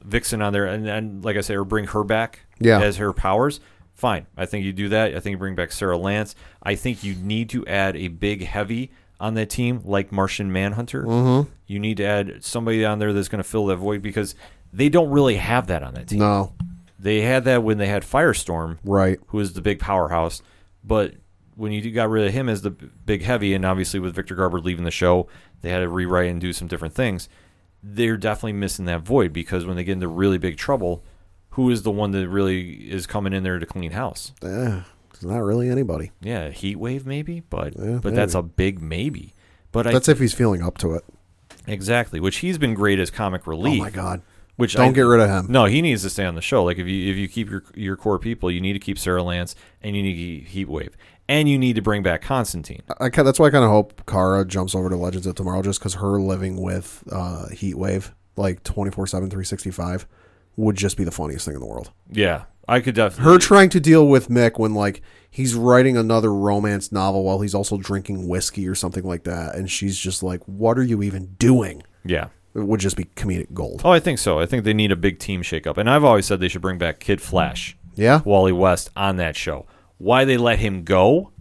Vixen 0.04 0.42
on 0.42 0.54
there, 0.54 0.66
and, 0.66 0.88
and 0.88 1.24
like 1.26 1.38
I 1.38 1.42
said, 1.42 1.56
or 1.58 1.66
bring 1.66 1.86
her 1.88 2.04
back 2.04 2.42
Yeah. 2.60 2.80
as 2.82 2.98
her 2.98 3.12
powers, 3.14 3.60
fine. 3.94 4.26
I 4.38 4.46
think 4.46 4.66
you 4.66 4.74
do 4.74 4.90
that. 4.90 5.16
I 5.16 5.20
think 5.20 5.34
you 5.34 5.38
bring 5.38 5.56
back 5.56 5.72
Sara 5.72 5.98
Lance. 5.98 6.36
I 6.64 6.76
think 6.76 7.04
you 7.04 7.16
need 7.16 7.50
to 7.50 7.66
add 7.68 7.96
a 7.96 8.08
big 8.08 8.44
heavy 8.46 8.92
on 9.20 9.34
that 9.36 9.50
team, 9.50 9.82
like 9.84 10.12
Martian 10.12 10.52
Manhunter. 10.52 11.04
Mm-hmm. 11.04 11.50
You 11.68 11.80
need 11.80 11.98
to 11.98 12.06
add 12.06 12.44
somebody 12.44 12.84
on 12.86 13.00
there 13.00 13.14
that's 13.14 13.28
going 13.30 13.44
to 13.44 13.48
fill 13.50 13.66
that 13.68 13.78
void 13.78 14.02
because 14.02 14.36
they 14.74 14.90
don't 14.90 15.10
really 15.10 15.36
have 15.38 15.68
that 15.68 15.84
on 15.84 15.94
that 15.96 16.08
team. 16.08 16.20
No, 16.20 16.54
They 17.00 17.22
had 17.22 17.44
that 17.46 17.64
when 17.64 17.78
they 17.78 17.88
had 17.88 18.04
Firestorm, 18.04 18.78
right. 18.84 19.20
who 19.28 19.38
was 19.38 19.54
the 19.54 19.62
big 19.62 19.80
powerhouse. 19.80 20.42
But 20.84 21.14
when 21.56 21.72
you 21.72 21.92
got 21.92 22.10
rid 22.10 22.28
of 22.28 22.34
him 22.34 22.50
as 22.50 22.62
the 22.62 22.70
big 22.72 23.22
heavy, 23.24 23.54
and 23.54 23.66
obviously 23.66 24.00
with 24.00 24.16
Victor 24.16 24.36
Garber 24.36 24.60
leaving 24.60 24.84
the 24.86 24.92
show, 24.92 25.28
they 25.62 25.70
had 25.70 25.80
to 25.80 25.90
rewrite 25.90 26.30
and 26.30 26.40
do 26.42 26.54
some 26.54 26.68
different 26.68 26.94
things. 26.94 27.30
They're 27.82 28.18
definitely 28.18 28.54
missing 28.54 28.86
that 28.86 29.02
void 29.02 29.32
because 29.32 29.66
when 29.66 29.76
they 29.76 29.84
get 29.84 29.94
into 29.94 30.08
really 30.08 30.38
big 30.38 30.58
trouble, 30.58 31.04
who 31.52 31.70
is 31.70 31.84
the 31.84 31.92
one 31.92 32.12
that 32.12 32.28
really 32.28 32.90
is 32.92 33.06
coming 33.08 33.32
in 33.32 33.44
there 33.44 33.60
to 33.60 33.66
clean 33.66 33.92
house? 33.92 34.34
It's 34.42 35.24
not 35.24 35.38
really 35.40 35.70
anybody. 35.70 36.12
Yeah, 36.20 36.50
Heat 36.50 36.76
Wave 36.78 37.06
maybe, 37.06 37.40
but 37.50 37.74
Yeah, 37.80 38.00
but 38.02 38.14
that's 38.16 38.36
a 38.36 38.42
big 38.42 38.82
maybe. 38.82 39.34
But 39.72 39.84
That's 39.86 40.10
I 40.10 40.14
if 40.14 40.20
he's 40.20 40.34
feeling 40.34 40.62
up 40.62 40.78
to 40.80 40.94
it. 40.94 41.04
exactly, 41.68 42.20
which 42.20 42.38
he's 42.38 42.58
been 42.58 42.74
great 42.74 43.00
as 43.00 43.10
comic 43.12 43.42
oh 43.46 43.52
relief. 43.52 43.80
Oh 43.82 43.84
my 43.84 43.90
god. 43.90 44.22
Which 44.56 44.74
Don't 44.76 44.90
I- 44.90 44.92
get 44.94 45.02
rid 45.02 45.20
of 45.20 45.30
him. 45.30 45.48
No, 45.52 45.66
he 45.66 45.82
needs 45.82 46.02
to 46.04 46.10
stay 46.10 46.26
on 46.26 46.36
the 46.36 46.42
show. 46.42 46.64
Like 46.64 46.78
if 46.78 46.88
you 46.88 47.12
if 47.12 47.18
you 47.18 47.28
keep 47.28 47.50
your 47.50 47.64
your 47.76 47.96
core 47.98 48.20
people, 48.20 48.50
you 48.50 48.62
need 48.62 48.74
to 48.74 48.80
keep 48.80 48.98
Sara 48.98 49.22
Lance 49.22 49.56
and 49.82 49.96
you 49.96 50.02
need 50.04 50.14
to 50.14 50.18
keep 50.18 50.48
Heat 50.48 50.70
Wave, 50.70 50.96
and 51.28 51.48
you 51.50 51.58
need 51.58 51.76
to 51.76 51.82
bring 51.82 52.04
back 52.04 52.22
Constantine. 52.22 52.82
I 53.00 53.10
that's 53.10 53.40
why 53.40 53.48
I 53.48 53.50
kind 53.52 53.64
of 53.64 53.70
hope 53.72 54.06
Kara 54.06 54.46
jumps 54.46 54.76
over 54.76 54.90
to 54.90 54.96
Legends 54.96 55.28
of 55.28 55.36
Tomorrow 55.36 55.62
just 55.62 55.80
because 55.80 55.96
her 55.96 56.20
living 56.20 56.62
with 56.62 57.04
uh, 57.12 57.48
Heat 57.50 57.76
Wave 57.78 58.14
like 58.38 58.64
24 58.64 59.08
7, 59.08 59.30
365 59.30 60.06
would 60.58 60.76
just 60.76 60.98
be 60.98 61.04
the 61.04 61.12
funniest 61.12 61.46
thing 61.46 61.54
in 61.56 61.60
the 61.62 61.66
world. 61.66 61.92
Yeah, 62.12 62.44
I 62.68 62.80
could 62.80 62.96
definitely. 62.96 63.32
Her 63.34 63.40
trying 63.40 63.70
to 63.70 63.80
deal 63.80 64.08
with 64.08 64.30
Mick 64.30 64.58
when 64.60 64.74
like 64.74 65.02
he's 65.30 65.56
writing 65.56 65.98
another 65.98 66.34
romance 66.34 66.92
novel 66.92 67.24
while 67.24 67.42
he's 67.42 67.56
also 67.56 67.78
drinking 67.78 68.28
whiskey 68.28 68.68
or 68.68 68.76
something 68.76 69.04
like 69.04 69.24
that. 69.26 69.56
And 69.56 69.70
she's 69.70 69.98
just 69.98 70.24
like, 70.24 70.42
what 70.46 70.78
are 70.78 70.84
you 70.84 71.02
even 71.04 71.36
doing? 71.40 71.84
yeah. 72.04 72.30
It 72.54 72.66
would 72.66 72.80
just 72.80 72.96
be 72.96 73.04
comedic 73.04 73.54
gold. 73.54 73.82
Oh, 73.84 73.90
I 73.92 74.00
think 74.00 74.18
so. 74.18 74.40
I 74.40 74.46
think 74.46 74.64
they 74.64 74.74
need 74.74 74.90
a 74.90 74.96
big 74.96 75.20
team 75.20 75.42
shakeup, 75.42 75.78
and 75.78 75.90
I've 75.90 76.06
always 76.06 76.26
said 76.26 76.40
they 76.40 76.48
should 76.48 76.62
bring 76.62 76.78
back 76.78 77.02
Kid 77.02 77.20
Flash, 77.22 77.76
Yeah. 77.96 78.22
Wally 78.24 78.54
West 78.54 78.90
on 78.96 79.18
that 79.18 79.36
show. 79.36 79.66
Why 79.98 80.26
they 80.26 80.38
let 80.38 80.60
him 80.60 80.84
go, 80.84 81.32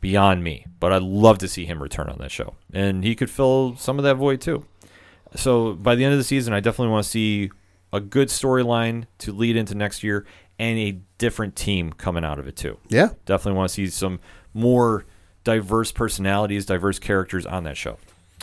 beyond 0.00 0.44
me. 0.44 0.66
But 0.80 0.92
I'd 0.92 1.02
love 1.02 1.38
to 1.38 1.48
see 1.48 1.64
him 1.64 1.82
return 1.82 2.08
on 2.08 2.18
that 2.18 2.30
show, 2.30 2.54
and 2.72 3.04
he 3.04 3.14
could 3.14 3.30
fill 3.30 3.76
some 3.76 3.98
of 3.98 4.04
that 4.04 4.16
void 4.16 4.40
too. 4.40 4.66
So 5.34 5.72
by 5.72 5.94
the 5.94 6.04
end 6.04 6.12
of 6.12 6.18
the 6.18 6.24
season, 6.24 6.52
I 6.52 6.60
definitely 6.60 6.92
want 6.92 7.04
to 7.04 7.10
see 7.10 7.50
a 7.92 8.00
good 8.00 8.28
storyline 8.28 9.06
to 9.18 9.32
lead 9.32 9.56
into 9.56 9.74
next 9.74 10.02
year, 10.02 10.26
and 10.58 10.78
a 10.78 10.98
different 11.18 11.56
team 11.56 11.92
coming 11.92 12.24
out 12.24 12.38
of 12.38 12.46
it 12.46 12.56
too. 12.56 12.78
Yeah. 12.88 13.10
Definitely 13.26 13.56
want 13.56 13.70
to 13.70 13.74
see 13.74 13.86
some 13.88 14.20
more 14.52 15.04
diverse 15.44 15.92
personalities, 15.92 16.66
diverse 16.66 16.98
characters 16.98 17.46
on 17.46 17.64
that 17.64 17.76
show. 17.76 17.98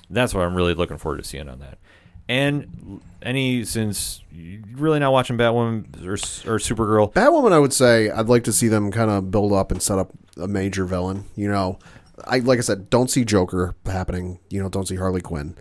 That's 0.10 0.34
what 0.34 0.44
I'm 0.44 0.56
really 0.56 0.74
looking 0.74 0.98
forward 0.98 1.18
to 1.18 1.24
seeing 1.24 1.48
on 1.48 1.60
that. 1.60 1.78
And 2.28 3.02
any 3.22 3.64
since 3.66 4.24
really 4.32 5.00
not 5.00 5.12
watching 5.12 5.38
Batwoman 5.38 6.06
or, 6.06 6.14
or 6.14 6.58
Supergirl, 6.58 7.14
Batwoman, 7.14 7.52
I 7.52 7.60
would 7.60 7.74
say 7.74 8.10
I'd 8.10 8.30
like 8.30 8.44
to 8.46 8.54
see 8.54 8.68
them 8.68 8.92
kind 8.92 9.12
of 9.12 9.32
build 9.32 9.54
up 9.54 9.72
and 9.72 9.82
set 9.82 10.00
up 10.00 10.12
a 10.38 10.48
major 10.48 10.86
villain. 10.86 11.26
You 11.36 11.50
know, 11.50 11.80
I 12.26 12.40
like 12.40 12.60
I 12.60 12.62
said, 12.62 12.90
don't 12.90 13.10
see 13.10 13.26
Joker 13.26 13.76
happening. 13.86 14.40
You 14.50 14.62
know, 14.62 14.70
don't 14.70 14.88
see 14.88 14.96
Harley 14.96 15.22
Quinn. 15.22 15.56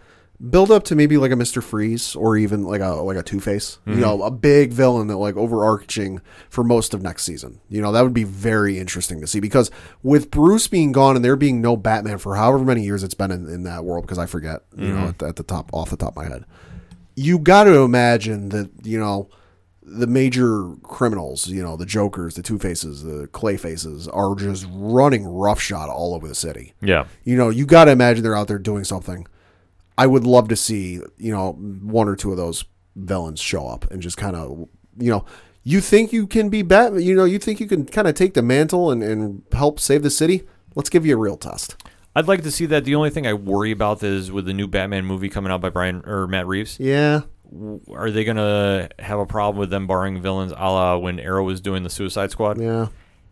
Build 0.50 0.70
up 0.70 0.84
to 0.84 0.94
maybe 0.94 1.16
like 1.16 1.32
a 1.32 1.36
Mister 1.36 1.60
Freeze 1.60 2.14
or 2.14 2.36
even 2.36 2.62
like 2.62 2.80
a 2.80 2.90
like 2.90 3.16
a 3.16 3.24
Two 3.24 3.40
Face. 3.40 3.80
You 3.86 3.96
know, 3.96 4.18
mhm. 4.18 4.26
a 4.28 4.30
big 4.30 4.72
villain 4.72 5.08
that 5.08 5.16
like 5.16 5.36
overarching 5.36 6.20
for 6.48 6.62
most 6.62 6.94
of 6.94 7.02
next 7.02 7.24
season. 7.24 7.60
You 7.68 7.82
know, 7.82 7.90
that 7.90 8.02
would 8.02 8.14
be 8.14 8.22
very 8.22 8.78
interesting 8.78 9.20
to 9.20 9.26
see 9.26 9.40
because 9.40 9.68
with 10.04 10.30
Bruce 10.30 10.68
being 10.68 10.92
gone 10.92 11.16
and 11.16 11.24
there 11.24 11.34
being 11.34 11.60
no 11.60 11.76
Batman 11.76 12.18
for 12.18 12.36
however 12.36 12.64
many 12.64 12.84
years 12.84 13.02
it's 13.02 13.14
been 13.14 13.32
in, 13.32 13.48
in 13.48 13.64
that 13.64 13.84
world, 13.84 14.04
because 14.04 14.18
I 14.18 14.26
forget. 14.26 14.60
You 14.76 14.88
know, 14.88 14.94
mm-hmm. 14.94 15.08
at 15.08 15.18
the, 15.18 15.26
at 15.26 15.36
the 15.36 15.42
top 15.42 15.70
off 15.72 15.90
the 15.90 15.96
top 15.96 16.10
of 16.10 16.16
my 16.16 16.28
head 16.28 16.44
you 17.18 17.38
got 17.38 17.64
to 17.64 17.78
imagine 17.78 18.50
that 18.50 18.70
you 18.84 18.98
know 18.98 19.28
the 19.82 20.06
major 20.06 20.74
criminals, 20.82 21.48
you 21.48 21.62
know 21.62 21.76
the 21.76 21.86
Jokers, 21.86 22.34
the 22.34 22.42
Two 22.42 22.58
Faces, 22.58 23.02
the 23.02 23.26
Clay 23.28 23.56
Faces, 23.56 24.06
are 24.08 24.34
just 24.36 24.66
running 24.70 25.26
roughshod 25.26 25.88
all 25.88 26.14
over 26.14 26.28
the 26.28 26.34
city. 26.34 26.74
yeah, 26.80 27.06
You 27.24 27.36
know, 27.36 27.48
you 27.48 27.66
got 27.66 27.86
to 27.86 27.90
imagine 27.90 28.22
they're 28.22 28.36
out 28.36 28.48
there 28.48 28.58
doing 28.58 28.84
something. 28.84 29.26
I 29.96 30.06
would 30.06 30.24
love 30.24 30.48
to 30.48 30.56
see 30.56 31.00
you 31.16 31.32
know 31.32 31.52
one 31.52 32.08
or 32.08 32.14
two 32.16 32.30
of 32.30 32.36
those 32.36 32.64
villains 32.94 33.40
show 33.40 33.66
up 33.66 33.90
and 33.90 34.00
just 34.00 34.16
kind 34.16 34.36
of 34.36 34.68
you 34.96 35.10
know. 35.10 35.24
You 35.64 35.82
think 35.82 36.14
you 36.14 36.26
can 36.26 36.48
be 36.48 36.62
Batman? 36.62 37.02
You 37.02 37.14
know, 37.14 37.26
you 37.26 37.38
think 37.38 37.60
you 37.60 37.66
can 37.66 37.84
kind 37.84 38.08
of 38.08 38.14
take 38.14 38.32
the 38.32 38.40
mantle 38.40 38.90
and, 38.90 39.02
and 39.02 39.42
help 39.52 39.78
save 39.78 40.02
the 40.02 40.08
city? 40.08 40.44
Let's 40.74 40.88
give 40.88 41.04
you 41.04 41.14
a 41.14 41.18
real 41.18 41.36
test. 41.36 41.76
I'd 42.18 42.28
like 42.28 42.42
to 42.42 42.50
see 42.50 42.66
that. 42.66 42.84
The 42.84 42.94
only 42.94 43.10
thing 43.10 43.26
I 43.26 43.34
worry 43.34 43.70
about 43.70 44.02
is 44.02 44.32
with 44.32 44.44
the 44.46 44.52
new 44.54 44.66
Batman 44.66 45.04
movie 45.04 45.28
coming 45.28 45.52
out 45.52 45.60
by 45.60 45.70
Brian 45.70 46.02
or 46.06 46.26
Matt 46.26 46.46
Reeves. 46.46 46.78
Yeah, 46.80 47.20
Are 47.92 48.10
they 48.10 48.24
gonna 48.24 48.88
have 48.98 49.18
a 49.18 49.26
problem 49.26 49.58
with 49.58 49.70
them 49.70 49.86
borrowing 49.86 50.20
villains, 50.20 50.52
a 50.52 50.54
la 50.56 50.96
when 50.98 51.18
Arrow 51.20 51.44
was 51.44 51.60
doing 51.60 51.82
the 51.82 51.90
Suicide 51.90 52.30
Squad? 52.30 52.60
yeah. 52.60 52.88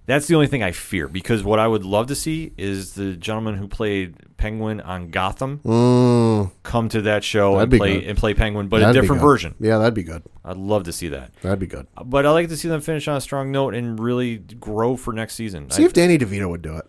That's 0.07 0.29
the 0.29 0.37
only 0.37 0.47
thing 0.47 0.63
I 0.63 0.71
fear 0.71 1.09
because 1.09 1.43
what 1.43 1.59
I 1.59 1.67
would 1.67 1.85
love 1.85 2.07
to 2.07 2.15
see 2.15 2.53
is 2.57 2.95
the 2.95 3.17
gentleman 3.17 3.57
who 3.57 3.67
played 3.67 4.15
Penguin 4.37 4.81
on 4.81 5.11
Gotham 5.11 5.59
Mm, 5.65 6.53
come 6.63 6.89
to 6.91 7.03
that 7.03 7.25
show 7.25 7.55
That'd 7.59 7.73
and 7.73 7.81
play 7.81 7.95
good. 8.01 8.09
and 8.11 8.17
play 8.17 8.33
Penguin, 8.33 8.69
but 8.69 8.77
a 8.77 8.81
that'd 8.83 8.95
be 8.95 9.01
different 9.01 9.21
good. 9.23 9.27
version. 9.27 9.55
Yeah, 9.59 9.79
that'd 9.79 9.95
be 9.95 10.05
good. 10.05 10.23
I'd 10.45 10.59
love 10.59 10.85
to 10.85 10.93
see 10.93 11.09
that. 11.09 11.33
That'd 11.43 11.59
be 11.59 11.67
good. 11.67 11.89
But 12.05 12.25
I 12.25 12.31
like 12.31 12.49
to 12.51 12.57
see 12.57 12.69
them 12.69 12.81
finish 12.83 13.09
on 13.09 13.17
a 13.17 13.21
strong 13.21 13.51
note 13.51 13.75
and 13.75 13.99
really 13.99 14.37
grow 14.39 14.95
for 14.97 15.13
next 15.13 15.35
season. 15.35 15.71
See 15.73 15.83
I- 15.83 15.87
if 15.87 15.93
Danny 15.93 16.19
DeVito 16.19 16.49
would 16.51 16.63
do 16.63 16.77
it. 16.77 16.85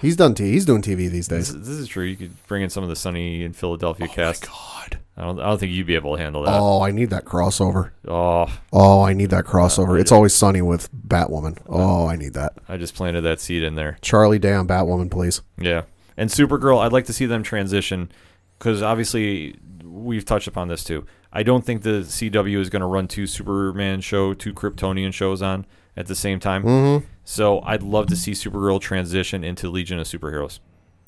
He's 0.00 0.16
done. 0.16 0.34
T- 0.34 0.50
he's 0.52 0.64
doing 0.64 0.82
TV 0.82 1.10
these 1.10 1.28
days. 1.28 1.54
this 1.54 1.68
is 1.68 1.88
true. 1.88 2.04
You 2.04 2.16
could 2.16 2.46
bring 2.46 2.62
in 2.62 2.70
some 2.70 2.82
of 2.82 2.88
the 2.88 2.96
Sunny 2.96 3.42
in 3.44 3.52
Philadelphia 3.52 4.08
cast. 4.08 4.46
Oh, 4.48 4.52
God. 4.52 4.98
I 5.16 5.22
don't. 5.22 5.38
I 5.40 5.46
don't 5.48 5.58
think 5.58 5.72
you'd 5.72 5.86
be 5.86 5.96
able 5.96 6.16
to 6.16 6.22
handle 6.22 6.42
that. 6.44 6.56
Oh, 6.58 6.80
I 6.82 6.92
need 6.92 7.10
that 7.10 7.24
crossover. 7.26 7.90
Oh, 8.08 8.46
Oh, 8.72 9.02
I 9.02 9.12
need 9.12 9.30
that 9.30 9.44
crossover. 9.44 10.00
It's 10.00 10.12
always 10.12 10.32
sunny 10.34 10.62
with 10.62 10.90
Batwoman. 10.92 11.58
Oh, 11.68 12.06
I 12.06 12.16
need 12.16 12.32
that. 12.34 12.54
I 12.68 12.76
just 12.78 12.94
planted 12.94 13.20
that 13.22 13.40
seed 13.40 13.62
in 13.62 13.74
there. 13.74 13.98
Charlie 14.00 14.38
Day 14.38 14.54
on 14.54 14.66
Batwoman, 14.66 15.10
please. 15.10 15.42
Yeah, 15.58 15.82
and 16.16 16.30
Supergirl. 16.30 16.78
I'd 16.82 16.92
like 16.92 17.04
to 17.06 17.12
see 17.12 17.26
them 17.26 17.42
transition 17.42 18.10
because 18.58 18.80
obviously 18.82 19.56
we've 19.84 20.24
touched 20.24 20.46
upon 20.48 20.68
this 20.68 20.82
too. 20.84 21.04
I 21.32 21.42
don't 21.42 21.64
think 21.66 21.82
the 21.82 22.00
CW 22.00 22.58
is 22.58 22.70
going 22.70 22.80
to 22.80 22.86
run 22.86 23.06
two 23.06 23.26
Superman 23.26 24.00
show, 24.00 24.32
two 24.34 24.52
Kryptonian 24.54 25.12
shows 25.12 25.42
on 25.42 25.66
at 25.96 26.06
the 26.06 26.14
same 26.14 26.40
time. 26.40 26.62
Mm-hmm. 26.64 27.06
So 27.30 27.60
I'd 27.60 27.84
love 27.84 28.08
to 28.08 28.16
see 28.16 28.32
Supergirl 28.32 28.80
transition 28.80 29.44
into 29.44 29.70
Legion 29.70 30.00
of 30.00 30.08
Superheroes. 30.08 30.58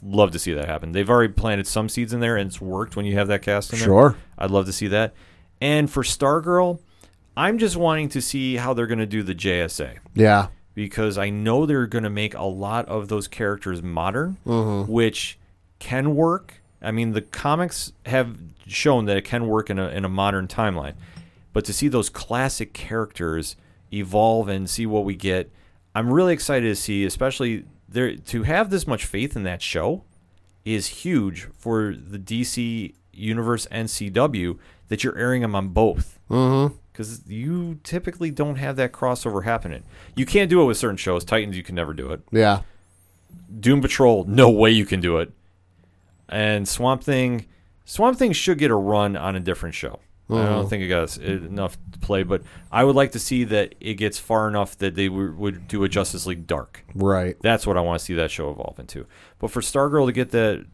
Love 0.04 0.30
to 0.30 0.38
see 0.38 0.52
that 0.52 0.68
happen. 0.68 0.92
They've 0.92 1.10
already 1.10 1.32
planted 1.32 1.66
some 1.66 1.88
seeds 1.88 2.12
in 2.12 2.20
there, 2.20 2.36
and 2.36 2.46
it's 2.46 2.60
worked 2.60 2.94
when 2.94 3.06
you 3.06 3.14
have 3.14 3.26
that 3.26 3.42
cast 3.42 3.72
in 3.72 3.80
there. 3.80 3.86
Sure. 3.86 4.16
I'd 4.38 4.52
love 4.52 4.66
to 4.66 4.72
see 4.72 4.86
that. 4.86 5.14
And 5.60 5.90
for 5.90 6.04
Stargirl, 6.04 6.78
I'm 7.36 7.58
just 7.58 7.76
wanting 7.76 8.08
to 8.10 8.22
see 8.22 8.54
how 8.54 8.72
they're 8.72 8.86
going 8.86 9.00
to 9.00 9.06
do 9.06 9.24
the 9.24 9.34
JSA 9.34 9.98
Yeah. 10.14 10.46
because 10.74 11.18
I 11.18 11.28
know 11.28 11.66
they're 11.66 11.88
going 11.88 12.04
to 12.04 12.10
make 12.10 12.34
a 12.34 12.44
lot 12.44 12.86
of 12.86 13.08
those 13.08 13.26
characters 13.26 13.82
modern, 13.82 14.36
mm-hmm. 14.46 14.90
which 14.90 15.40
can 15.80 16.14
work. 16.14 16.62
I 16.80 16.92
mean, 16.92 17.14
the 17.14 17.22
comics 17.22 17.94
have 18.06 18.38
shown 18.68 19.06
that 19.06 19.16
it 19.16 19.24
can 19.24 19.48
work 19.48 19.70
in 19.70 19.80
a 19.80 19.88
in 19.88 20.04
a 20.04 20.08
modern 20.08 20.46
timeline, 20.46 20.94
but 21.52 21.64
to 21.64 21.72
see 21.72 21.88
those 21.88 22.08
classic 22.08 22.72
characters 22.74 23.56
evolve 23.92 24.48
and 24.48 24.70
see 24.70 24.86
what 24.86 25.04
we 25.04 25.16
get, 25.16 25.50
I'm 25.94 26.10
really 26.12 26.32
excited 26.32 26.66
to 26.68 26.76
see. 26.76 27.04
Especially 27.04 27.64
there 27.88 28.16
to 28.16 28.42
have 28.44 28.70
this 28.70 28.86
much 28.86 29.04
faith 29.04 29.36
in 29.36 29.42
that 29.44 29.60
show 29.62 30.04
is 30.64 30.86
huge 30.88 31.48
for 31.58 31.94
the 31.94 32.18
DC 32.18 32.94
universe 33.12 33.66
and 33.66 33.88
CW 33.88 34.58
that 34.88 35.04
you're 35.04 35.16
airing 35.18 35.42
them 35.42 35.54
on 35.54 35.68
both 35.68 36.18
Mm-hmm. 36.30 36.74
because 36.92 37.22
you 37.28 37.78
typically 37.84 38.30
don't 38.30 38.56
have 38.56 38.76
that 38.76 38.92
crossover 38.92 39.44
happening. 39.44 39.82
You 40.16 40.24
can't 40.24 40.48
do 40.48 40.62
it 40.62 40.64
with 40.64 40.78
certain 40.78 40.96
shows. 40.96 41.24
Titans, 41.24 41.56
you 41.56 41.62
can 41.62 41.74
never 41.74 41.92
do 41.92 42.10
it. 42.12 42.20
Yeah. 42.30 42.62
Doom 43.60 43.82
Patrol, 43.82 44.24
no 44.24 44.48
way 44.48 44.70
you 44.70 44.86
can 44.86 45.00
do 45.00 45.18
it. 45.18 45.30
And 46.28 46.66
Swamp 46.66 47.02
Thing, 47.04 47.44
Swamp 47.84 48.16
Thing 48.18 48.32
should 48.32 48.56
get 48.56 48.70
a 48.70 48.74
run 48.76 49.14
on 49.16 49.36
a 49.36 49.40
different 49.40 49.74
show. 49.74 49.98
I 50.36 50.44
don't 50.44 50.52
uh-huh. 50.52 50.68
think 50.68 50.82
it 50.82 50.88
got 50.88 51.16
enough 51.18 51.76
to 51.92 51.98
play, 51.98 52.22
but 52.22 52.42
I 52.70 52.84
would 52.84 52.96
like 52.96 53.12
to 53.12 53.18
see 53.18 53.44
that 53.44 53.74
it 53.80 53.94
gets 53.94 54.18
far 54.18 54.48
enough 54.48 54.78
that 54.78 54.94
they 54.94 55.08
would 55.08 55.36
would 55.36 55.68
do 55.68 55.84
a 55.84 55.88
Justice 55.88 56.26
League 56.26 56.46
Dark. 56.46 56.84
Right. 56.94 57.36
That's 57.40 57.66
what 57.66 57.76
I 57.76 57.80
want 57.80 57.98
to 57.98 58.04
see 58.04 58.14
that 58.14 58.30
show 58.30 58.50
evolve 58.50 58.78
into. 58.78 59.06
But 59.38 59.50
for 59.50 59.60
Stargirl 59.60 60.06
to 60.06 60.12
get 60.12 60.30
the 60.30 60.66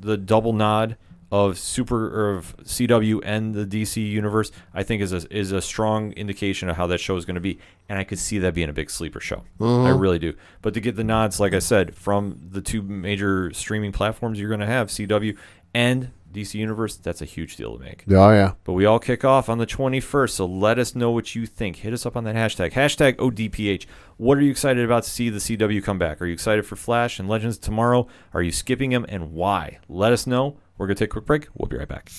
the 0.00 0.16
double 0.16 0.52
nod 0.52 0.96
of 1.32 1.58
super 1.58 2.06
or 2.14 2.36
of 2.36 2.56
CW 2.58 3.20
and 3.24 3.54
the 3.54 3.66
DC 3.66 3.96
universe, 4.08 4.52
I 4.72 4.82
think 4.82 5.02
is 5.02 5.12
a 5.12 5.36
is 5.36 5.50
a 5.50 5.60
strong 5.60 6.12
indication 6.12 6.68
of 6.68 6.76
how 6.76 6.86
that 6.86 6.98
show 6.98 7.16
is 7.16 7.24
going 7.24 7.34
to 7.34 7.40
be, 7.40 7.58
and 7.88 7.98
I 7.98 8.04
could 8.04 8.18
see 8.20 8.38
that 8.38 8.54
being 8.54 8.68
a 8.68 8.72
big 8.72 8.90
sleeper 8.90 9.20
show. 9.20 9.42
I 9.60 9.64
uh-huh. 9.64 9.98
really 9.98 10.20
do. 10.20 10.34
But 10.62 10.74
to 10.74 10.80
get 10.80 10.96
the 10.96 11.02
nods, 11.02 11.40
like 11.40 11.52
I 11.52 11.58
said, 11.58 11.94
from 11.96 12.38
the 12.50 12.60
two 12.60 12.82
major 12.82 13.52
streaming 13.52 13.90
platforms, 13.90 14.38
you're 14.38 14.48
going 14.48 14.60
to 14.60 14.66
have 14.66 14.88
CW 14.88 15.36
and 15.74 16.12
DC 16.34 16.54
Universe. 16.54 16.96
That's 16.96 17.22
a 17.22 17.24
huge 17.24 17.56
deal 17.56 17.76
to 17.76 17.82
make. 17.82 18.04
Oh 18.10 18.30
yeah. 18.30 18.52
But 18.64 18.72
we 18.74 18.84
all 18.84 18.98
kick 18.98 19.24
off 19.24 19.48
on 19.48 19.58
the 19.58 19.66
21st, 19.66 20.30
so 20.30 20.46
let 20.46 20.78
us 20.78 20.94
know 20.94 21.10
what 21.10 21.34
you 21.34 21.46
think. 21.46 21.76
Hit 21.76 21.92
us 21.92 22.04
up 22.04 22.16
on 22.16 22.24
that 22.24 22.36
hashtag, 22.36 22.72
hashtag 22.72 23.14
ODPH. 23.16 23.86
What 24.16 24.38
are 24.38 24.42
you 24.42 24.50
excited 24.50 24.84
about 24.84 25.04
to 25.04 25.10
see 25.10 25.30
the 25.30 25.38
CW 25.38 25.82
come 25.82 25.98
back? 25.98 26.20
Are 26.20 26.26
you 26.26 26.34
excited 26.34 26.66
for 26.66 26.76
Flash 26.76 27.18
and 27.18 27.28
Legends 27.28 27.58
tomorrow? 27.58 28.06
Are 28.32 28.42
you 28.42 28.52
skipping 28.52 28.90
them 28.90 29.06
and 29.08 29.32
why? 29.32 29.78
Let 29.88 30.12
us 30.12 30.26
know. 30.26 30.58
We're 30.76 30.86
going 30.86 30.96
to 30.96 31.04
take 31.04 31.10
a 31.10 31.12
quick 31.12 31.26
break. 31.26 31.48
We'll 31.54 31.68
be 31.68 31.76
right 31.76 31.88
back. 31.88 32.10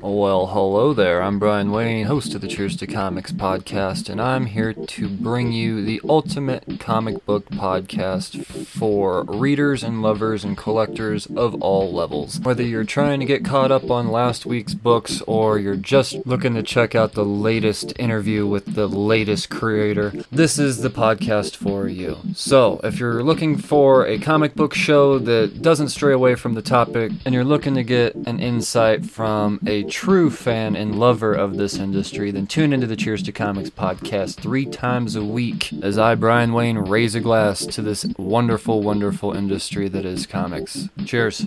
Oh, 0.00 0.14
well, 0.14 0.46
hello 0.46 0.94
there. 0.94 1.20
I'm 1.20 1.40
Brian 1.40 1.72
Wayne, 1.72 2.06
host 2.06 2.32
of 2.32 2.40
the 2.40 2.46
Cheers 2.46 2.76
to 2.76 2.86
Comics 2.86 3.32
podcast, 3.32 4.08
and 4.08 4.20
I'm 4.20 4.46
here 4.46 4.72
to 4.72 5.08
bring 5.08 5.50
you 5.50 5.84
the 5.84 6.00
ultimate 6.08 6.78
comic 6.78 7.26
book 7.26 7.46
podcast 7.46 8.46
for 8.64 9.24
readers 9.24 9.82
and 9.82 10.00
lovers 10.00 10.44
and 10.44 10.56
collectors 10.56 11.26
of 11.26 11.60
all 11.60 11.92
levels. 11.92 12.38
Whether 12.38 12.62
you're 12.62 12.84
trying 12.84 13.18
to 13.18 13.26
get 13.26 13.44
caught 13.44 13.72
up 13.72 13.90
on 13.90 14.12
last 14.12 14.46
week's 14.46 14.72
books 14.72 15.20
or 15.26 15.58
you're 15.58 15.74
just 15.74 16.24
looking 16.24 16.54
to 16.54 16.62
check 16.62 16.94
out 16.94 17.14
the 17.14 17.24
latest 17.24 17.92
interview 17.98 18.46
with 18.46 18.74
the 18.76 18.86
latest 18.86 19.50
creator, 19.50 20.12
this 20.30 20.60
is 20.60 20.80
the 20.80 20.90
podcast 20.90 21.56
for 21.56 21.88
you. 21.88 22.18
So, 22.34 22.80
if 22.84 23.00
you're 23.00 23.24
looking 23.24 23.56
for 23.56 24.06
a 24.06 24.20
comic 24.20 24.54
book 24.54 24.74
show 24.74 25.18
that 25.18 25.60
doesn't 25.60 25.88
stray 25.88 26.12
away 26.12 26.36
from 26.36 26.54
the 26.54 26.62
topic 26.62 27.10
and 27.24 27.34
you're 27.34 27.42
looking 27.42 27.74
to 27.74 27.82
get 27.82 28.14
an 28.14 28.38
insight 28.38 29.04
from 29.04 29.58
a 29.66 29.87
true 29.88 30.30
fan 30.30 30.76
and 30.76 30.98
lover 30.98 31.32
of 31.32 31.56
this 31.56 31.78
industry, 31.78 32.30
then 32.30 32.46
tune 32.46 32.72
into 32.72 32.86
the 32.86 32.96
Cheers 32.96 33.22
to 33.24 33.32
Comics 33.32 33.70
podcast 33.70 34.36
three 34.36 34.66
times 34.66 35.16
a 35.16 35.24
week 35.24 35.72
as 35.82 35.98
I, 35.98 36.14
Brian 36.14 36.52
Wayne, 36.52 36.78
raise 36.78 37.14
a 37.14 37.20
glass 37.20 37.64
to 37.66 37.82
this 37.82 38.04
wonderful, 38.18 38.82
wonderful 38.82 39.32
industry 39.32 39.88
that 39.88 40.04
is 40.04 40.26
comics. 40.26 40.88
Cheers. 41.04 41.46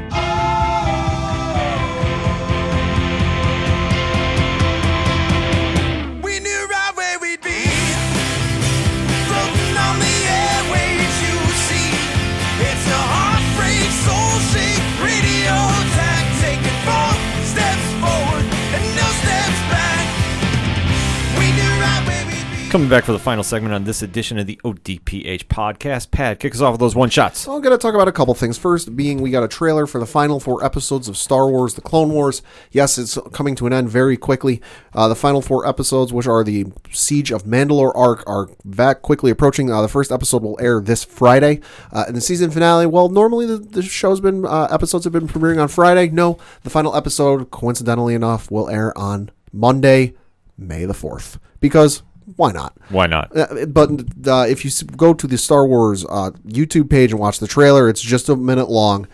Coming 22.71 22.87
back 22.87 23.03
for 23.03 23.11
the 23.11 23.19
final 23.19 23.43
segment 23.43 23.73
on 23.73 23.83
this 23.83 24.01
edition 24.01 24.39
of 24.39 24.47
the 24.47 24.57
ODPH 24.63 25.47
podcast. 25.47 26.09
Pat, 26.09 26.39
kick 26.39 26.55
us 26.55 26.61
off 26.61 26.71
with 26.71 26.79
those 26.79 26.95
one 26.95 27.09
shots. 27.09 27.45
I'm 27.45 27.59
going 27.59 27.77
to 27.77 27.77
talk 27.77 27.93
about 27.93 28.07
a 28.07 28.13
couple 28.13 28.33
things. 28.33 28.57
First, 28.57 28.95
being 28.95 29.21
we 29.21 29.29
got 29.29 29.43
a 29.43 29.49
trailer 29.49 29.85
for 29.85 29.99
the 29.99 30.05
final 30.05 30.39
four 30.39 30.63
episodes 30.63 31.09
of 31.09 31.17
Star 31.17 31.49
Wars: 31.49 31.73
The 31.73 31.81
Clone 31.81 32.13
Wars. 32.13 32.41
Yes, 32.71 32.97
it's 32.97 33.17
coming 33.33 33.55
to 33.55 33.67
an 33.67 33.73
end 33.73 33.89
very 33.89 34.15
quickly. 34.15 34.61
Uh, 34.95 35.09
the 35.09 35.17
final 35.17 35.41
four 35.41 35.67
episodes, 35.67 36.13
which 36.13 36.27
are 36.27 36.45
the 36.45 36.67
Siege 36.93 37.29
of 37.33 37.43
Mandalore 37.43 37.91
arc, 37.93 38.23
are 38.25 38.47
that 38.63 39.01
quickly 39.01 39.31
approaching. 39.31 39.69
Uh, 39.69 39.81
the 39.81 39.89
first 39.89 40.09
episode 40.09 40.41
will 40.41 40.57
air 40.61 40.79
this 40.79 41.03
Friday, 41.03 41.59
uh, 41.91 42.05
and 42.07 42.15
the 42.15 42.21
season 42.21 42.51
finale. 42.51 42.85
Well, 42.85 43.09
normally 43.09 43.47
the, 43.47 43.57
the 43.57 43.81
show's 43.81 44.21
been 44.21 44.45
uh, 44.45 44.69
episodes 44.71 45.03
have 45.03 45.11
been 45.11 45.27
premiering 45.27 45.61
on 45.61 45.67
Friday. 45.67 46.07
No, 46.07 46.37
the 46.63 46.69
final 46.69 46.95
episode, 46.95 47.51
coincidentally 47.51 48.13
enough, 48.15 48.49
will 48.49 48.69
air 48.69 48.97
on 48.97 49.29
Monday, 49.51 50.13
May 50.57 50.85
the 50.85 50.93
fourth, 50.93 51.37
because. 51.59 52.03
Why 52.35 52.51
not? 52.51 52.77
Why 52.89 53.07
not? 53.07 53.35
Uh, 53.35 53.65
but 53.65 53.89
uh, 54.27 54.45
if 54.47 54.63
you 54.63 54.71
go 54.95 55.13
to 55.13 55.27
the 55.27 55.37
Star 55.37 55.65
Wars 55.65 56.05
uh, 56.05 56.31
YouTube 56.45 56.89
page 56.89 57.11
and 57.11 57.19
watch 57.19 57.39
the 57.39 57.47
trailer, 57.47 57.89
it's 57.89 58.01
just 58.01 58.29
a 58.29 58.35
minute 58.35 58.69
long. 58.69 59.07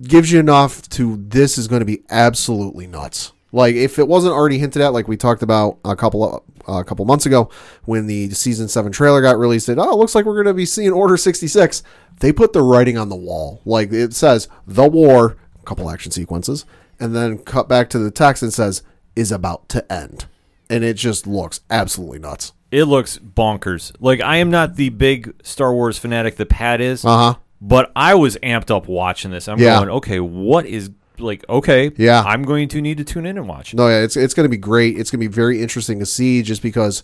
Gives 0.00 0.32
you 0.32 0.40
enough 0.40 0.88
to 0.90 1.16
this 1.16 1.58
is 1.58 1.68
going 1.68 1.80
to 1.80 1.86
be 1.86 2.02
absolutely 2.10 2.86
nuts. 2.86 3.32
Like 3.52 3.74
if 3.74 3.98
it 3.98 4.06
wasn't 4.08 4.32
already 4.32 4.58
hinted 4.58 4.80
at, 4.80 4.92
like 4.92 5.08
we 5.08 5.16
talked 5.16 5.42
about 5.42 5.78
a 5.84 5.96
couple 5.96 6.24
of, 6.24 6.42
a 6.68 6.84
couple 6.84 7.04
months 7.04 7.26
ago 7.26 7.50
when 7.84 8.06
the 8.06 8.30
season 8.30 8.68
seven 8.68 8.92
trailer 8.92 9.20
got 9.20 9.38
released, 9.38 9.68
it 9.68 9.78
oh 9.78 9.92
it 9.92 9.96
looks 9.96 10.14
like 10.14 10.24
we're 10.24 10.34
going 10.34 10.46
to 10.46 10.54
be 10.54 10.66
seeing 10.66 10.92
Order 10.92 11.16
sixty 11.16 11.48
six. 11.48 11.82
They 12.20 12.32
put 12.32 12.52
the 12.52 12.62
writing 12.62 12.96
on 12.96 13.08
the 13.08 13.16
wall, 13.16 13.60
like 13.64 13.92
it 13.92 14.14
says 14.14 14.48
the 14.66 14.88
war, 14.88 15.36
a 15.60 15.64
couple 15.64 15.90
action 15.90 16.12
sequences, 16.12 16.64
and 16.98 17.14
then 17.14 17.38
cut 17.38 17.68
back 17.68 17.90
to 17.90 17.98
the 17.98 18.10
text 18.10 18.42
and 18.42 18.52
says 18.52 18.82
is 19.16 19.32
about 19.32 19.68
to 19.70 19.92
end, 19.92 20.26
and 20.70 20.82
it 20.84 20.94
just 20.94 21.26
looks 21.26 21.60
absolutely 21.68 22.18
nuts. 22.20 22.54
It 22.70 22.84
looks 22.84 23.18
bonkers. 23.18 23.92
Like 24.00 24.20
I 24.22 24.36
am 24.38 24.50
not 24.50 24.76
the 24.76 24.88
big 24.88 25.34
Star 25.42 25.74
Wars 25.74 25.98
fanatic 25.98 26.36
that 26.36 26.48
Pat 26.48 26.80
is, 26.80 27.04
Uh 27.04 27.16
huh. 27.18 27.34
but 27.60 27.90
I 27.96 28.14
was 28.14 28.36
amped 28.42 28.70
up 28.74 28.88
watching 28.88 29.30
this. 29.32 29.48
I'm 29.48 29.58
Yeah. 29.58 29.76
going, 29.78 29.90
okay, 29.90 30.20
what 30.20 30.64
is 30.66 30.90
like? 31.18 31.44
Okay, 31.48 31.90
Yeah. 31.98 32.22
I'm 32.22 32.44
going 32.44 32.68
to 32.68 32.80
need 32.80 32.96
to 32.98 33.04
tune 33.04 33.26
in 33.26 33.36
and 33.36 33.46
watch. 33.48 33.74
No, 33.74 33.88
yeah, 33.88 33.98
it's 34.02 34.16
it's 34.16 34.32
going 34.34 34.44
to 34.44 34.48
be 34.50 34.56
great. 34.56 34.98
It's 34.98 35.10
going 35.10 35.20
to 35.20 35.28
be 35.28 35.34
very 35.34 35.60
interesting 35.60 35.98
to 35.98 36.06
see, 36.06 36.42
just 36.42 36.62
because, 36.62 37.02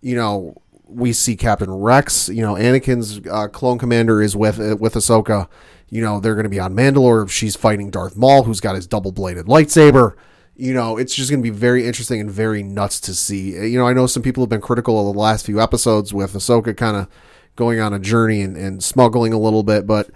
you 0.00 0.16
know, 0.16 0.54
we 0.88 1.12
see 1.12 1.36
Captain 1.36 1.70
Rex. 1.70 2.28
You 2.28 2.42
know, 2.42 2.54
Anakin's 2.54 3.20
uh, 3.30 3.48
clone 3.48 3.78
commander 3.78 4.20
is 4.22 4.34
with 4.34 4.58
uh, 4.58 4.76
with 4.80 4.94
Ahsoka. 4.94 5.46
You 5.90 6.00
know, 6.00 6.20
they're 6.20 6.34
going 6.34 6.44
to 6.44 6.48
be 6.50 6.58
on 6.58 6.74
Mandalore. 6.74 7.28
She's 7.30 7.54
fighting 7.54 7.90
Darth 7.90 8.16
Maul, 8.16 8.44
who's 8.44 8.60
got 8.60 8.74
his 8.76 8.86
double 8.86 9.12
bladed 9.12 9.44
lightsaber. 9.46 10.14
You 10.54 10.74
know, 10.74 10.98
it's 10.98 11.14
just 11.14 11.30
going 11.30 11.42
to 11.42 11.50
be 11.50 11.56
very 11.56 11.86
interesting 11.86 12.20
and 12.20 12.30
very 12.30 12.62
nuts 12.62 13.00
to 13.00 13.14
see. 13.14 13.58
Uh, 13.58 13.62
You 13.62 13.78
know, 13.78 13.86
I 13.86 13.92
know 13.92 14.06
some 14.06 14.22
people 14.22 14.42
have 14.42 14.50
been 14.50 14.60
critical 14.60 15.08
of 15.08 15.14
the 15.14 15.20
last 15.20 15.46
few 15.46 15.60
episodes 15.60 16.12
with 16.12 16.34
Ahsoka 16.34 16.76
kind 16.76 16.96
of 16.96 17.08
going 17.56 17.80
on 17.80 17.92
a 17.92 17.98
journey 17.98 18.42
and, 18.42 18.56
and 18.56 18.82
smuggling 18.82 19.32
a 19.32 19.38
little 19.38 19.62
bit, 19.62 19.86
but 19.86 20.10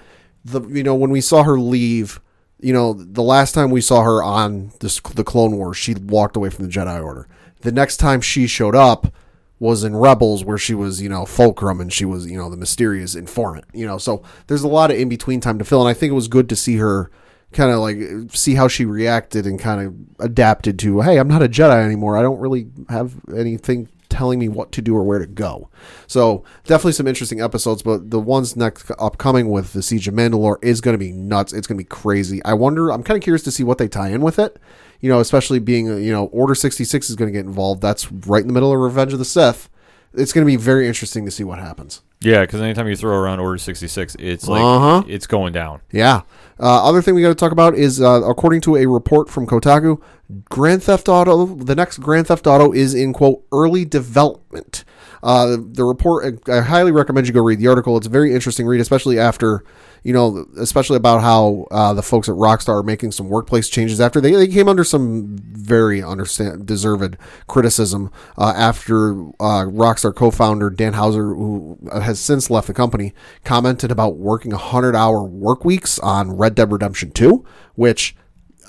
the 0.45 0.63
you 0.69 0.83
know 0.83 0.95
when 0.95 1.11
we 1.11 1.21
saw 1.21 1.43
her 1.43 1.59
leave 1.59 2.21
you 2.59 2.73
know, 2.73 2.95
the 2.95 3.23
last 3.23 3.53
time 3.53 3.71
we 3.71 3.81
saw 3.81 4.03
her 4.03 4.23
on 4.23 4.73
this, 4.81 5.01
the 5.01 5.25
Clone 5.25 5.57
Wars, 5.57 5.77
she 5.77 5.95
walked 5.95 6.37
away 6.37 6.51
from 6.51 6.67
the 6.67 6.71
Jedi 6.71 7.03
Order. 7.03 7.29
The 7.61 7.73
next 7.73 7.99
time 7.99 8.21
she 8.21 8.47
showed 8.47 8.75
up 8.75 9.13
was 9.59 9.85
in 9.85 9.97
Rebels, 9.97 10.45
where 10.45 10.59
she 10.59 10.75
was, 10.75 11.01
you 11.01 11.09
know, 11.09 11.25
Fulcrum 11.25 11.81
and 11.81 11.93
she 11.93 12.05
was, 12.05 12.31
you 12.31 12.37
know, 12.39 12.51
the 12.51 12.57
mysterious 12.57 13.15
informant. 13.15 13.65
You 13.73 13.87
know, 13.87 13.99
so 13.99 14.23
there's 14.47 14.63
a 14.63 14.69
lot 14.69 14.91
of 14.91 14.99
in 14.99 15.09
between 15.09 15.41
time 15.41 15.59
to 15.59 15.65
fill, 15.65 15.81
and 15.81 15.89
I 15.89 15.95
think 15.95 16.11
it 16.11 16.15
was 16.15 16.29
good 16.29 16.49
to 16.49 16.57
see 16.57 16.77
her 16.77 17.11
kind 17.53 17.71
of 17.71 17.79
like 17.79 17.99
see 18.33 18.55
how 18.55 18.69
she 18.69 18.85
reacted 18.85 19.47
and 19.47 19.59
kind 19.59 19.81
of 19.87 20.25
adapted 20.25 20.79
to, 20.81 21.01
hey, 21.01 21.19
I'm 21.19 21.29
not 21.29 21.43
a 21.43 21.49
Jedi 21.49 21.85
anymore. 21.85 22.17
I 22.17 22.23
don't 22.23 22.39
really 22.39 22.69
have 22.89 23.15
anything 23.35 23.89
telling 24.09 24.39
me 24.39 24.49
what 24.49 24.73
to 24.73 24.83
do 24.83 24.97
or 24.97 25.03
where 25.03 25.19
to 25.19 25.27
go. 25.27 25.69
So 26.07 26.45
definitely 26.65 26.93
some 26.93 27.07
interesting 27.07 27.41
episodes, 27.41 27.83
but 27.83 28.11
the 28.11 28.21
ones 28.21 28.57
next 28.57 28.91
upcoming 28.99 29.51
with 29.51 29.73
the 29.73 29.83
Siege 29.83 30.09
of 30.09 30.15
Mandalore 30.15 30.57
is 30.63 30.81
going 30.81 30.95
to 30.95 30.99
be 30.99 31.13
nuts. 31.13 31.53
It's 31.53 31.67
going 31.67 31.77
to 31.77 31.85
be 31.85 31.89
crazy. 31.89 32.43
I 32.45 32.55
wonder. 32.55 32.91
I'm 32.91 33.03
kind 33.03 33.17
of 33.17 33.23
curious 33.23 33.43
to 33.45 33.51
see 33.51 33.65
what 33.65 33.79
they 33.79 33.89
tie 33.89 34.09
in 34.09 34.21
with 34.21 34.39
it. 34.39 34.59
You 35.01 35.11
know, 35.11 35.21
especially 35.21 35.59
being 35.59 35.87
you 35.87 36.13
know 36.13 36.27
Order 36.27 36.55
66 36.55 37.11
is 37.11 37.17
going 37.17 37.31
to 37.31 37.39
get 37.39 37.47
involved. 37.47 37.83
That's 37.83 38.11
right 38.11 38.41
in 38.41 38.49
the 38.49 38.55
middle 38.55 38.73
of 38.73 38.79
Revenge 38.79 39.13
of 39.13 39.19
the 39.19 39.25
Sith. 39.25 39.69
It's 40.15 40.33
going 40.33 40.47
to 40.47 40.51
be 40.51 40.57
very 40.57 40.87
interesting 40.87 41.25
to 41.27 41.31
see 41.31 41.45
what 41.45 41.59
happens. 41.59 42.01
Yeah, 42.21 42.41
because 42.41 42.61
anytime 42.63 42.89
you 42.89 42.97
throw 42.97 43.15
around 43.17 43.41
Order 43.41 43.59
66, 43.59 44.17
it's 44.19 44.49
like 44.49 44.63
Uh-huh. 44.63 45.03
it's 45.07 45.27
going 45.27 45.53
down. 45.53 45.81
Yeah. 45.93 46.23
Uh, 46.59 46.89
other 46.89 47.03
thing 47.03 47.15
we 47.15 47.21
got 47.21 47.29
to 47.29 47.35
talk 47.35 47.53
about 47.53 47.75
is, 47.75 48.01
uh, 48.01 48.23
according 48.25 48.63
to 48.63 48.77
a 48.77 48.87
report 48.87 49.29
from 49.29 49.47
Kotaku, 49.47 50.01
Grand 50.49 50.83
Theft 50.83 51.09
Auto, 51.09 51.45
the 51.45 51.75
next 51.75 51.99
Grand 51.99 52.27
Theft 52.29 52.47
Auto 52.47 52.73
is 52.73 52.95
in 52.95 53.13
quote 53.13 53.45
early 53.53 53.85
development. 53.85 54.85
Uh, 55.23 55.57
the 55.61 55.85
report, 55.85 56.41
I 56.49 56.61
highly 56.61 56.93
recommend 56.93 57.27
you 57.27 57.35
go 57.35 57.43
read 57.43 57.59
the 57.59 57.67
article. 57.69 57.97
It's 57.99 58.07
a 58.07 58.11
very 58.11 58.33
interesting 58.35 58.67
read, 58.67 58.81
especially 58.81 59.19
after, 59.19 59.63
you 60.07 60.13
know, 60.13 60.47
especially 60.57 60.97
about 60.97 61.21
how 61.21 61.67
uh, 61.73 61.93
the 61.93 62.03
folks 62.03 62.29
at 62.29 62.37
Rockstar 62.37 62.79
are 62.79 62.83
making 62.85 63.11
some 63.11 63.29
workplace 63.29 63.69
changes 63.69 64.01
after 64.01 64.21
they, 64.21 64.31
they 64.31 64.47
came 64.47 64.69
under 64.69 64.85
some 64.85 65.37
very 65.37 66.01
understand 66.01 66.65
deserved 66.65 67.17
criticism 67.49 68.13
uh, 68.39 68.53
after 68.57 69.21
uh, 69.41 69.67
Rockstar 69.67 70.15
co-founder 70.15 70.71
Dan 70.71 70.93
Houser, 70.93 71.35
who 71.35 71.77
has 71.93 72.21
since 72.21 72.51
left 72.51 72.69
the 72.69 72.73
company, 72.73 73.15
commented 73.43 73.91
about 73.91 74.15
working 74.15 74.53
100 74.53 74.95
hour 74.95 75.25
work 75.25 75.65
weeks 75.65 75.99
on 75.99 76.37
Red 76.37 76.55
Dead 76.55 76.71
Redemption 76.71 77.11
2, 77.11 77.45
which 77.75 78.15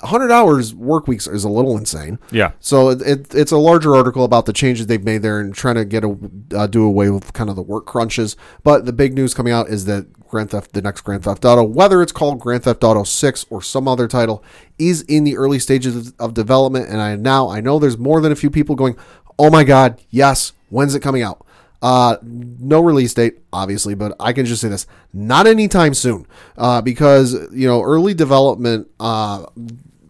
100 0.00 0.30
hours 0.30 0.74
work 0.74 1.08
weeks 1.08 1.26
is 1.26 1.44
a 1.44 1.48
little 1.48 1.76
insane. 1.76 2.18
Yeah. 2.30 2.52
So 2.60 2.90
it, 2.90 3.02
it, 3.02 3.34
it's 3.34 3.52
a 3.52 3.58
larger 3.58 3.94
article 3.94 4.24
about 4.24 4.46
the 4.46 4.52
changes 4.52 4.86
they've 4.86 5.02
made 5.02 5.22
there 5.22 5.40
and 5.40 5.54
trying 5.54 5.74
to 5.76 5.84
get 5.84 6.04
a 6.04 6.16
uh, 6.54 6.66
do 6.66 6.84
away 6.84 7.10
with 7.10 7.32
kind 7.32 7.50
of 7.50 7.56
the 7.56 7.62
work 7.62 7.86
crunches. 7.86 8.36
But 8.62 8.84
the 8.84 8.92
big 8.92 9.14
news 9.14 9.34
coming 9.34 9.52
out 9.52 9.68
is 9.68 9.84
that 9.86 10.06
Grand 10.28 10.50
Theft, 10.50 10.72
the 10.72 10.82
next 10.82 11.00
Grand 11.00 11.24
Theft 11.24 11.44
Auto, 11.44 11.64
whether 11.64 12.02
it's 12.02 12.12
called 12.12 12.38
Grand 12.38 12.64
Theft 12.64 12.84
Auto 12.84 13.02
6 13.02 13.46
or 13.50 13.62
some 13.62 13.88
other 13.88 14.06
title, 14.06 14.44
is 14.78 15.02
in 15.02 15.24
the 15.24 15.36
early 15.36 15.58
stages 15.58 15.96
of, 15.96 16.14
of 16.18 16.34
development. 16.34 16.88
And 16.88 17.00
I 17.00 17.16
now 17.16 17.48
I 17.48 17.60
know 17.60 17.78
there's 17.78 17.98
more 17.98 18.20
than 18.20 18.32
a 18.32 18.36
few 18.36 18.50
people 18.50 18.76
going, 18.76 18.96
"Oh 19.38 19.50
my 19.50 19.64
God, 19.64 20.00
yes! 20.10 20.52
When's 20.68 20.94
it 20.94 21.00
coming 21.00 21.22
out?" 21.22 21.44
Uh, 21.80 22.16
no 22.22 22.80
release 22.80 23.14
date, 23.14 23.38
obviously, 23.52 23.94
but 23.94 24.14
I 24.18 24.32
can 24.32 24.44
just 24.44 24.60
say 24.60 24.68
this: 24.68 24.86
not 25.12 25.46
anytime 25.46 25.94
soon, 25.94 26.26
uh, 26.56 26.82
because 26.82 27.34
you 27.52 27.66
know 27.68 27.82
early 27.82 28.14
development 28.14 28.88
uh, 28.98 29.46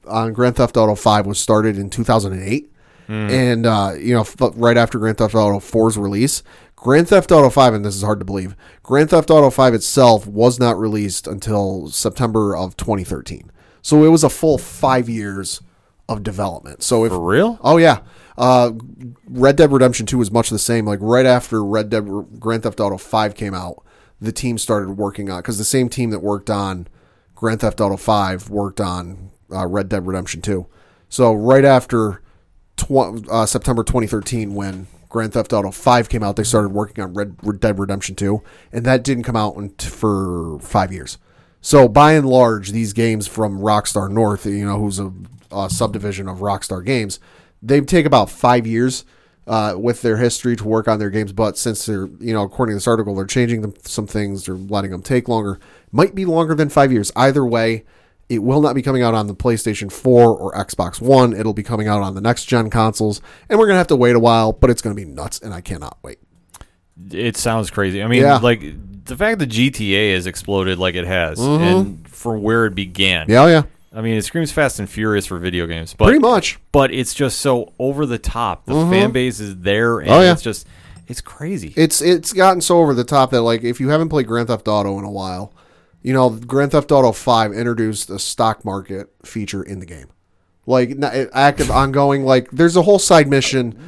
on 0.08 0.32
Grand 0.32 0.56
Theft 0.56 0.76
Auto 0.76 0.94
Five 0.94 1.26
was 1.26 1.38
started 1.38 1.78
in 1.78 1.90
2008, 1.90 2.72
and 3.08 3.66
uh, 3.66 3.94
you 3.98 4.14
know 4.14 4.20
f- 4.22 4.36
right 4.54 4.76
after 4.76 4.98
Grand 4.98 5.18
Theft 5.18 5.34
Auto 5.34 5.58
4's 5.58 5.96
release. 5.96 6.42
Grand 6.76 7.08
Theft 7.08 7.32
Auto 7.32 7.50
5, 7.50 7.74
and 7.74 7.84
this 7.84 7.96
is 7.96 8.02
hard 8.02 8.20
to 8.20 8.24
believe, 8.24 8.54
Grand 8.84 9.10
Theft 9.10 9.30
Auto 9.30 9.50
5 9.50 9.74
itself 9.74 10.28
was 10.28 10.60
not 10.60 10.78
released 10.78 11.26
until 11.26 11.88
September 11.88 12.56
of 12.56 12.76
2013. 12.76 13.50
So 13.82 14.04
it 14.04 14.10
was 14.10 14.22
a 14.22 14.30
full 14.30 14.58
five 14.58 15.08
years 15.08 15.60
of 16.08 16.22
development. 16.22 16.84
So 16.84 17.04
if 17.04 17.10
For 17.10 17.20
real? 17.20 17.58
Oh 17.62 17.78
yeah. 17.78 18.00
Uh, 18.36 18.72
Red 19.26 19.56
Dead 19.56 19.72
Redemption 19.72 20.06
2 20.06 20.18
was 20.18 20.30
much 20.30 20.50
the 20.50 20.58
same. 20.58 20.84
Like 20.86 21.00
right 21.02 21.26
after 21.26 21.64
Red 21.64 21.90
Dead 21.90 22.06
Grand 22.38 22.62
Theft 22.62 22.78
Auto 22.78 22.96
5 22.96 23.34
came 23.34 23.54
out, 23.54 23.84
the 24.20 24.30
team 24.30 24.56
started 24.56 24.92
working 24.92 25.30
on 25.30 25.40
because 25.40 25.58
the 25.58 25.64
same 25.64 25.88
team 25.88 26.10
that 26.10 26.20
worked 26.20 26.48
on 26.48 26.86
Grand 27.34 27.60
Theft 27.60 27.80
Auto 27.80 27.96
5 27.96 28.50
worked 28.50 28.80
on 28.80 29.30
uh, 29.52 29.66
Red 29.66 29.88
Dead 29.88 30.06
Redemption 30.06 30.40
2. 30.40 30.66
So 31.08 31.32
right 31.32 31.64
after 31.64 32.22
tw- 32.76 33.28
uh, 33.30 33.46
September 33.46 33.82
2013, 33.82 34.54
when 34.54 34.86
Grand 35.08 35.32
Theft 35.32 35.52
Auto 35.52 35.70
5 35.70 36.08
came 36.08 36.22
out, 36.22 36.36
they 36.36 36.44
started 36.44 36.70
working 36.70 37.02
on 37.02 37.14
Red, 37.14 37.36
Red 37.42 37.60
Dead 37.60 37.78
Redemption 37.78 38.14
2, 38.14 38.42
and 38.72 38.84
that 38.84 39.04
didn't 39.04 39.24
come 39.24 39.36
out 39.36 39.56
unt- 39.56 39.82
for 39.82 40.58
five 40.60 40.92
years. 40.92 41.18
So 41.60 41.88
by 41.88 42.12
and 42.12 42.26
large, 42.26 42.70
these 42.70 42.92
games 42.92 43.26
from 43.26 43.60
Rockstar 43.60 44.10
North, 44.10 44.46
you 44.46 44.64
know, 44.64 44.78
who's 44.78 44.98
a, 44.98 45.12
a 45.50 45.68
subdivision 45.68 46.28
of 46.28 46.38
Rockstar 46.38 46.84
Games, 46.84 47.18
they 47.62 47.80
take 47.80 48.06
about 48.06 48.30
five 48.30 48.66
years 48.66 49.04
uh, 49.46 49.74
with 49.76 50.02
their 50.02 50.18
history 50.18 50.54
to 50.54 50.64
work 50.64 50.86
on 50.86 50.98
their 50.98 51.10
games. 51.10 51.32
But 51.32 51.58
since 51.58 51.86
they're, 51.86 52.06
you 52.20 52.32
know, 52.32 52.42
according 52.42 52.74
to 52.74 52.76
this 52.76 52.86
article, 52.86 53.14
they're 53.14 53.24
changing 53.24 53.62
them, 53.62 53.74
some 53.82 54.06
things, 54.06 54.46
they're 54.46 54.54
letting 54.54 54.90
them 54.90 55.02
take 55.02 55.26
longer. 55.26 55.58
Might 55.90 56.14
be 56.14 56.24
longer 56.24 56.54
than 56.54 56.68
five 56.68 56.92
years. 56.92 57.10
Either 57.16 57.44
way, 57.44 57.84
it 58.28 58.38
will 58.42 58.60
not 58.60 58.74
be 58.74 58.82
coming 58.82 59.02
out 59.02 59.14
on 59.14 59.26
the 59.26 59.34
PlayStation 59.34 59.90
4 59.90 60.36
or 60.36 60.52
Xbox 60.54 61.00
One. 61.00 61.32
It'll 61.32 61.54
be 61.54 61.62
coming 61.62 61.88
out 61.88 62.02
on 62.02 62.14
the 62.14 62.20
next 62.20 62.44
gen 62.46 62.70
consoles, 62.70 63.20
and 63.48 63.58
we're 63.58 63.66
gonna 63.66 63.78
have 63.78 63.86
to 63.88 63.96
wait 63.96 64.16
a 64.16 64.20
while. 64.20 64.52
But 64.52 64.70
it's 64.70 64.82
gonna 64.82 64.94
be 64.94 65.04
nuts, 65.04 65.40
and 65.40 65.54
I 65.54 65.60
cannot 65.60 65.98
wait. 66.02 66.18
It 67.10 67.36
sounds 67.36 67.70
crazy. 67.70 68.02
I 68.02 68.08
mean, 68.08 68.22
Yeah. 68.22 68.38
like 68.38 68.62
the 69.04 69.16
fact 69.16 69.38
that 69.38 69.48
GTA 69.48 70.14
has 70.14 70.26
exploded 70.26 70.78
like 70.78 70.94
it 70.94 71.06
has, 71.06 71.38
and 71.40 72.06
from 72.08 72.42
where 72.42 72.66
it 72.66 72.74
began. 72.74 73.22
Mm-hmm. 73.22 73.30
Yeah, 73.32 73.46
yeah, 73.46 73.62
I 73.94 74.02
mean, 74.02 74.16
it 74.16 74.22
screams 74.24 74.52
Fast 74.52 74.78
and 74.80 74.90
Furious 74.90 75.24
for 75.26 75.38
video 75.38 75.66
games, 75.66 75.94
but 75.96 76.06
pretty 76.06 76.18
much. 76.18 76.58
But 76.72 76.92
it's 76.92 77.14
just 77.14 77.40
so 77.40 77.72
over 77.78 78.04
the 78.04 78.18
top. 78.18 78.66
The 78.66 78.74
fan 78.90 79.12
base 79.12 79.40
is 79.40 79.56
there, 79.58 80.00
and 80.00 80.10
Oh, 80.10 80.20
yeah. 80.20 80.32
it's 80.32 80.42
just 80.42 80.66
it's 81.06 81.22
crazy. 81.22 81.72
It's 81.76 82.02
it's 82.02 82.32
gotten 82.34 82.60
so 82.60 82.78
over 82.80 82.92
the 82.92 83.04
top 83.04 83.30
that 83.30 83.40
like 83.42 83.62
if 83.64 83.80
you 83.80 83.88
haven't 83.88 84.10
played 84.10 84.26
Grand 84.26 84.48
Theft 84.48 84.68
Auto 84.68 84.98
in 84.98 85.04
a 85.04 85.10
while, 85.10 85.52
you 86.02 86.12
know 86.12 86.30
Grand 86.30 86.72
Theft 86.72 86.92
Auto 86.92 87.12
Five 87.12 87.52
introduced 87.52 88.10
a 88.10 88.18
stock 88.18 88.64
market 88.64 89.08
feature 89.24 89.62
in 89.62 89.80
the 89.80 89.86
game, 89.86 90.06
like 90.66 90.96
active 91.32 91.70
ongoing. 91.70 92.24
Like 92.24 92.50
there's 92.50 92.76
a 92.76 92.82
whole 92.82 92.98
side 92.98 93.28
mission. 93.28 93.78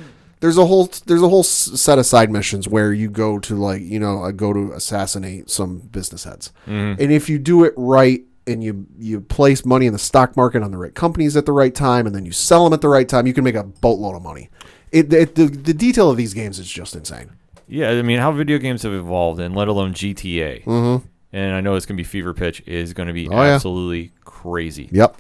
There's 0.41 0.57
a 0.57 0.67
whole 0.67 0.91
there's 1.07 1.23
a 1.23 1.29
whole 1.29 1.43
set 1.43 1.99
of 1.99 2.07
side 2.07 2.31
missions 2.31 2.67
where 2.67 2.93
you 2.93 3.11
go 3.11 3.39
to 3.41 3.55
like 3.55 3.83
you 3.83 4.01
know 4.01 4.25
uh, 4.25 4.31
go 4.31 4.53
to 4.53 4.73
assassinate 4.73 5.51
some 5.51 5.79
business 5.79 6.25
heads, 6.25 6.53
and 6.99 7.13
if 7.13 7.29
you 7.29 7.39
do 7.39 7.65
it 7.65 7.75
right 7.77 8.23
and 8.47 8.65
you 8.65 8.87
you 8.99 9.21
place 9.21 9.65
money 9.65 9.87
in 9.87 9.93
the 9.93 9.99
stock 9.99 10.37
market 10.37 10.63
on 10.63 10.71
the 10.71 10.79
right 10.79 10.95
companies 10.95 11.37
at 11.37 11.47
the 11.47 11.53
right 11.53 11.75
time, 11.75 12.07
and 12.07 12.15
then 12.15 12.25
you 12.25 12.33
sell 12.33 12.65
them 12.65 12.73
at 12.73 12.81
the 12.81 12.89
right 12.89 13.09
time, 13.09 13.27
you 13.27 13.35
can 13.35 13.45
make 13.45 13.55
a 13.55 13.65
boatload 13.65 14.17
of 14.17 14.23
money. 14.23 14.51
It, 14.93 15.13
it 15.13 15.35
the, 15.35 15.47
the 15.47 15.75
detail 15.75 16.11
of 16.11 16.17
these 16.17 16.35
games 16.35 16.59
is 16.59 16.69
just 16.69 16.97
insane. 16.97 17.31
yeah, 17.69 17.91
I 17.91 18.03
mean, 18.03 18.19
how 18.19 18.33
video 18.33 18.59
games 18.59 18.83
have 18.83 18.93
evolved, 18.93 19.41
and 19.41 19.55
let 19.55 19.69
alone 19.69 19.95
GTA. 19.95 20.65
Mm-hmm. 20.65 21.07
And 21.33 21.55
I 21.55 21.61
know 21.61 21.75
it's 21.77 21.87
gonna 21.87 21.97
be 21.97 22.05
fever 22.05 22.35
pitch 22.35 22.63
is 22.67 22.93
gonna 22.93 23.13
be 23.13 23.29
Oh, 23.29 23.43
yeah. 23.43 23.55
absolutely 23.55 24.13
crazy. 24.25 24.89
Yep. 24.93 25.17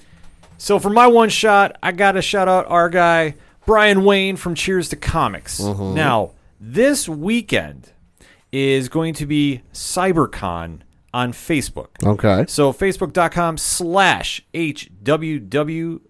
So 0.58 0.78
for 0.78 0.90
my 0.90 1.06
one 1.06 1.28
shot, 1.30 1.76
I 1.82 1.92
got 1.92 2.12
to 2.12 2.22
shout 2.22 2.46
out 2.48 2.66
our 2.68 2.90
guy 2.90 3.34
Brian 3.64 4.04
Wayne 4.04 4.36
from 4.36 4.54
Cheers 4.54 4.90
to 4.90 4.96
Comics. 4.96 5.58
Mm-hmm. 5.60 5.94
Now, 5.94 6.32
this 6.60 7.08
weekend 7.08 7.92
is 8.52 8.88
going 8.90 9.14
to 9.14 9.24
be 9.26 9.62
CyberCon 9.72 10.80
on 11.14 11.32
Facebook. 11.32 11.88
Okay. 12.04 12.44
So 12.48 12.72
facebook.com 12.74 13.56
slash 13.56 14.42
HWWS. 14.52 16.00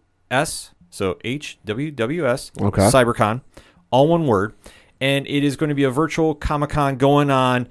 So 0.91 1.15
HWWS. 1.25 2.63
Okay. 2.63 2.83
CyberCon. 2.83 3.43
All 3.91 4.09
one 4.09 4.27
word. 4.27 4.55
And 5.01 5.27
it 5.27 5.45
is 5.45 5.57
going 5.57 5.69
to 5.69 5.75
be 5.75 5.85
a 5.85 5.91
virtual 5.91 6.35
Comic 6.35 6.71
Con 6.71 6.97
going 6.97 7.31
on. 7.31 7.69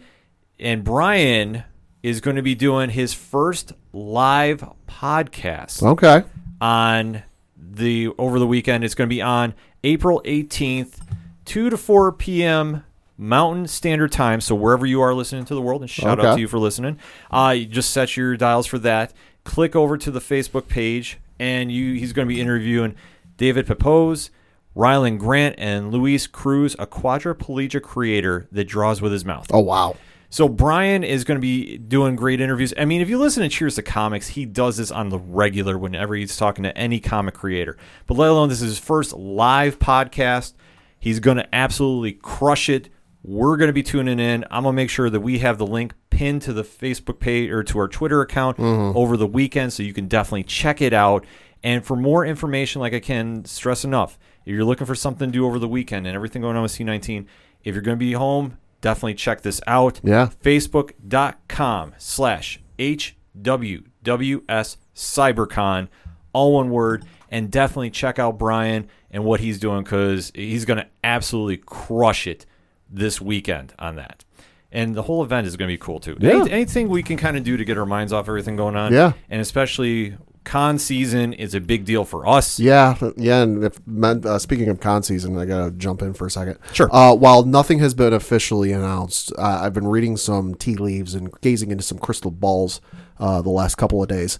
And 0.59 0.83
Brian 0.83 1.63
is 2.03 2.21
going 2.21 2.35
to 2.35 2.41
be 2.41 2.55
doing 2.55 2.89
his 2.89 3.13
first 3.13 3.73
live 3.93 4.63
podcast 4.87 5.83
Okay. 5.83 6.23
on 6.61 7.23
the 7.57 8.09
over 8.17 8.39
the 8.39 8.47
weekend. 8.47 8.83
It's 8.83 8.95
going 8.95 9.09
to 9.09 9.13
be 9.13 9.21
on 9.21 9.53
April 9.83 10.21
18th, 10.25 10.99
2 11.45 11.69
to 11.69 11.77
4 11.77 12.11
p.m. 12.13 12.83
Mountain 13.17 13.67
Standard 13.67 14.11
Time. 14.11 14.39
So 14.41 14.55
wherever 14.55 14.85
you 14.85 15.01
are 15.01 15.13
listening 15.13 15.45
to 15.45 15.55
the 15.55 15.61
world, 15.61 15.81
and 15.81 15.89
shout 15.89 16.23
out 16.23 16.35
to 16.35 16.39
you 16.41 16.47
for 16.47 16.57
listening. 16.57 16.99
Uh, 17.29 17.53
you 17.57 17.65
just 17.65 17.91
set 17.91 18.15
your 18.15 18.37
dials 18.37 18.65
for 18.65 18.79
that. 18.79 19.13
Click 19.43 19.75
over 19.75 19.97
to 19.97 20.09
the 20.11 20.19
Facebook 20.21 20.67
page, 20.67 21.17
and 21.39 21.71
you 21.71 21.93
he's 21.95 22.13
going 22.13 22.27
to 22.27 22.33
be 22.33 22.39
interviewing 22.39 22.95
David 23.37 23.67
Pepose, 23.67 24.29
Rylend 24.75 25.17
Grant, 25.19 25.55
and 25.57 25.91
Luis 25.91 26.27
Cruz, 26.27 26.75
a 26.79 26.87
quadriplegic 26.87 27.81
creator 27.81 28.47
that 28.51 28.65
draws 28.65 29.01
with 29.01 29.11
his 29.11 29.25
mouth. 29.25 29.47
Oh 29.51 29.59
wow. 29.59 29.95
So 30.31 30.47
Brian 30.47 31.03
is 31.03 31.23
going 31.23 31.37
to 31.37 31.41
be 31.41 31.77
doing 31.79 32.15
great 32.15 32.39
interviews. 32.39 32.71
I 32.77 32.85
mean, 32.85 33.01
if 33.01 33.09
you 33.09 33.17
listen 33.17 33.41
to 33.41 33.49
Cheers 33.49 33.75
to 33.75 33.81
Comics, 33.81 34.27
he 34.27 34.45
does 34.45 34.77
this 34.77 34.91
on 34.91 35.09
the 35.09 35.17
regular 35.17 35.75
whenever 35.75 36.13
he's 36.13 36.37
talking 36.37 36.63
to 36.63 36.77
any 36.77 36.99
comic 36.99 37.33
creator. 37.33 37.77
But 38.05 38.17
let 38.17 38.29
alone 38.29 38.49
this 38.49 38.61
is 38.61 38.69
his 38.69 38.79
first 38.79 39.13
live 39.13 39.79
podcast. 39.79 40.53
He's 40.99 41.19
going 41.19 41.37
to 41.37 41.55
absolutely 41.55 42.13
crush 42.13 42.69
it. 42.69 42.89
We're 43.23 43.57
going 43.57 43.69
to 43.69 43.73
be 43.73 43.81
tuning 43.81 44.19
in. 44.19 44.45
I'm 44.51 44.63
going 44.63 44.73
to 44.73 44.75
make 44.75 44.91
sure 44.91 45.09
that 45.09 45.19
we 45.19 45.39
have 45.39 45.57
the 45.57 45.65
link 45.65 45.93
pinned 46.11 46.43
to 46.43 46.53
the 46.53 46.63
Facebook 46.63 47.19
page 47.19 47.49
or 47.49 47.63
to 47.63 47.79
our 47.79 47.87
Twitter 47.87 48.21
account 48.21 48.57
mm-hmm. 48.57 48.95
over 48.95 49.17
the 49.17 49.27
weekend 49.27 49.73
so 49.73 49.81
you 49.81 49.93
can 49.93 50.07
definitely 50.07 50.43
check 50.43 50.79
it 50.79 50.93
out. 50.93 51.25
And 51.63 51.83
for 51.83 51.95
more 51.95 52.23
information, 52.23 52.81
like 52.81 52.93
I 52.93 52.99
can 52.99 53.45
stress 53.45 53.83
enough, 53.83 54.19
if 54.45 54.53
you're 54.53 54.63
looking 54.63 54.85
for 54.85 54.95
something 54.95 55.29
to 55.29 55.33
do 55.33 55.45
over 55.45 55.57
the 55.57 55.67
weekend 55.67 56.05
and 56.05 56.15
everything 56.15 56.43
going 56.43 56.55
on 56.55 56.61
with 56.61 56.71
C19, 56.71 57.25
if 57.63 57.73
you're 57.73 57.81
going 57.81 57.97
to 57.97 57.99
be 57.99 58.13
home, 58.13 58.57
definitely 58.81 59.15
check 59.15 59.41
this 59.41 59.61
out. 59.67 59.99
Yeah. 60.03 60.29
Facebook.com 60.43 61.93
slash 61.97 62.59
HWWS 62.77 64.77
CyberCon, 64.95 65.87
all 66.33 66.53
one 66.53 66.69
word. 66.69 67.05
And 67.31 67.51
definitely 67.51 67.91
check 67.91 68.17
out 68.17 68.39
Brian 68.39 68.87
and 69.11 69.23
what 69.23 69.39
he's 69.39 69.59
doing 69.59 69.83
because 69.83 70.31
he's 70.33 70.65
going 70.65 70.79
to 70.79 70.87
absolutely 71.03 71.57
crush 71.57 72.25
it 72.25 72.47
this 72.89 73.21
weekend 73.21 73.71
on 73.77 73.97
that. 73.97 74.25
And 74.71 74.95
the 74.95 75.03
whole 75.03 75.23
event 75.23 75.45
is 75.45 75.55
going 75.55 75.67
to 75.67 75.73
be 75.73 75.77
cool 75.77 75.99
too. 75.99 76.17
Yeah. 76.19 76.41
Any- 76.41 76.51
anything 76.51 76.89
we 76.89 77.03
can 77.03 77.17
kind 77.17 77.37
of 77.37 77.43
do 77.43 77.55
to 77.57 77.65
get 77.65 77.77
our 77.77 77.85
minds 77.85 78.13
off 78.13 78.27
everything 78.27 78.55
going 78.55 78.75
on. 78.75 78.93
Yeah. 78.93 79.13
And 79.29 79.41
especially 79.41 80.17
con 80.49 80.79
season 80.79 81.31
is 81.31 81.53
a 81.53 81.61
big 81.61 81.85
deal 81.85 82.03
for 82.03 82.27
us. 82.27 82.59
Yeah, 82.59 82.97
yeah. 83.17 83.43
And 83.43 83.63
if 83.63 83.79
uh, 84.03 84.39
speaking 84.39 84.67
of 84.67 84.79
con 84.79 85.03
season, 85.03 85.37
I 85.37 85.45
gotta 85.45 85.69
jump 85.69 86.01
in 86.01 86.13
for 86.13 86.25
a 86.25 86.31
second. 86.31 86.57
Sure. 86.73 86.89
Uh, 86.91 87.13
while 87.13 87.45
nothing 87.45 87.77
has 87.79 87.93
been 87.93 88.13
officially 88.13 88.71
announced, 88.71 89.31
uh, 89.37 89.59
I've 89.61 89.73
been 89.73 89.85
reading 89.85 90.17
some 90.17 90.55
tea 90.55 90.75
leaves 90.75 91.13
and 91.13 91.29
gazing 91.41 91.69
into 91.69 91.83
some 91.83 91.99
crystal 91.99 92.31
balls 92.31 92.81
uh, 93.19 93.43
the 93.43 93.51
last 93.51 93.75
couple 93.75 94.01
of 94.01 94.09
days. 94.09 94.39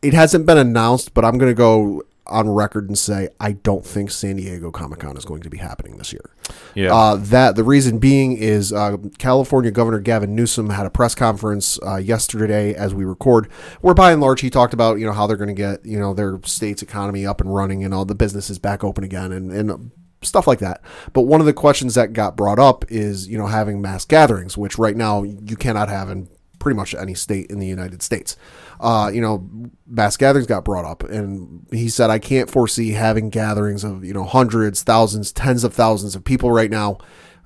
It 0.00 0.14
hasn't 0.14 0.46
been 0.46 0.56
announced, 0.56 1.12
but 1.12 1.26
I'm 1.26 1.36
gonna 1.36 1.52
go 1.52 2.02
on 2.26 2.48
record 2.48 2.88
and 2.88 2.98
say 2.98 3.28
I 3.40 3.52
don't 3.52 3.84
think 3.84 4.10
San 4.10 4.36
Diego 4.36 4.70
Comic 4.70 5.00
Con 5.00 5.16
is 5.16 5.24
going 5.24 5.42
to 5.42 5.50
be 5.50 5.58
happening 5.58 5.98
this 5.98 6.12
year. 6.12 6.30
Yeah. 6.74 6.94
Uh, 6.94 7.16
that 7.16 7.56
the 7.56 7.64
reason 7.64 7.98
being 7.98 8.36
is 8.36 8.72
uh, 8.72 8.96
California 9.18 9.70
Governor 9.70 10.00
Gavin 10.00 10.34
Newsom 10.34 10.70
had 10.70 10.86
a 10.86 10.90
press 10.90 11.14
conference 11.14 11.78
uh, 11.86 11.96
yesterday 11.96 12.74
as 12.74 12.94
we 12.94 13.04
record, 13.04 13.50
where 13.80 13.94
by 13.94 14.12
and 14.12 14.20
large 14.20 14.40
he 14.40 14.50
talked 14.50 14.74
about 14.74 14.98
you 14.98 15.06
know 15.06 15.12
how 15.12 15.26
they're 15.26 15.36
going 15.36 15.48
to 15.48 15.54
get 15.54 15.84
you 15.84 15.98
know 15.98 16.14
their 16.14 16.38
state's 16.44 16.82
economy 16.82 17.26
up 17.26 17.40
and 17.40 17.54
running 17.54 17.84
and 17.84 17.92
all 17.92 18.04
the 18.04 18.14
businesses 18.14 18.58
back 18.58 18.82
open 18.82 19.04
again 19.04 19.32
and 19.32 19.52
and 19.52 19.90
stuff 20.22 20.46
like 20.46 20.58
that. 20.60 20.82
But 21.12 21.22
one 21.22 21.40
of 21.40 21.46
the 21.46 21.52
questions 21.52 21.94
that 21.94 22.12
got 22.12 22.36
brought 22.36 22.58
up 22.58 22.84
is 22.90 23.28
you 23.28 23.38
know 23.38 23.46
having 23.46 23.80
mass 23.80 24.04
gatherings, 24.04 24.56
which 24.56 24.78
right 24.78 24.96
now 24.96 25.22
you 25.22 25.56
cannot 25.56 25.88
have 25.88 26.10
in 26.10 26.28
pretty 26.64 26.76
much 26.76 26.94
any 26.94 27.12
state 27.12 27.50
in 27.50 27.58
the 27.58 27.66
United 27.66 28.02
States. 28.02 28.38
Uh, 28.80 29.10
you 29.12 29.20
know, 29.20 29.46
mass 29.86 30.16
gatherings 30.16 30.46
got 30.46 30.64
brought 30.64 30.86
up, 30.86 31.02
and 31.04 31.66
he 31.70 31.90
said, 31.90 32.08
I 32.08 32.18
can't 32.18 32.48
foresee 32.48 32.92
having 32.92 33.28
gatherings 33.28 33.84
of, 33.84 34.02
you 34.02 34.14
know, 34.14 34.24
hundreds, 34.24 34.82
thousands, 34.82 35.30
tens 35.30 35.62
of 35.62 35.74
thousands 35.74 36.16
of 36.16 36.24
people 36.24 36.50
right 36.50 36.70
now, 36.70 36.96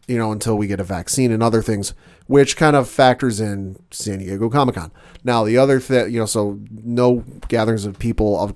you 0.07 0.17
know, 0.17 0.31
until 0.31 0.57
we 0.57 0.69
get 0.69 0.79
a 0.79 0.85
vaccine 0.85 1.33
and 1.33 1.43
other 1.43 1.63
things, 1.63 1.95
which 2.29 2.57
kind 2.57 2.77
of 2.77 2.89
factors 2.89 3.41
in 3.41 3.77
San 3.91 4.21
Diego 4.21 4.49
Comic 4.49 4.77
Con. 4.77 4.93
Now, 5.25 5.43
the 5.43 5.59
other 5.59 5.81
thing, 5.81 6.13
you 6.13 6.21
know, 6.21 6.27
so 6.27 6.61
no 6.71 7.25
gatherings 7.49 7.87
of 7.87 7.99
people 7.99 8.41
of 8.41 8.55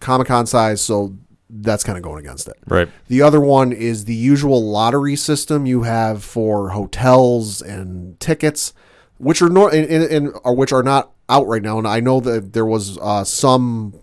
Comic 0.00 0.28
Con 0.28 0.46
size, 0.46 0.80
so 0.80 1.14
that's 1.50 1.84
kind 1.84 1.98
of 1.98 2.02
going 2.02 2.24
against 2.24 2.48
it. 2.48 2.56
Right. 2.66 2.88
The 3.08 3.20
other 3.20 3.40
one 3.40 3.70
is 3.70 4.06
the 4.06 4.14
usual 4.14 4.66
lottery 4.66 5.16
system 5.16 5.66
you 5.66 5.82
have 5.82 6.24
for 6.24 6.70
hotels 6.70 7.60
and 7.60 8.18
tickets, 8.18 8.72
which 9.20 9.42
are 9.42 9.48
nor 9.48 9.72
and, 9.72 9.86
and, 9.86 10.32
and 10.44 10.56
which 10.56 10.72
are 10.72 10.82
not 10.82 11.12
out 11.28 11.46
right 11.46 11.62
now. 11.62 11.78
And 11.78 11.86
I 11.86 12.00
know 12.00 12.20
that 12.20 12.52
there 12.52 12.66
was 12.66 12.98
uh, 12.98 13.22
some 13.24 14.00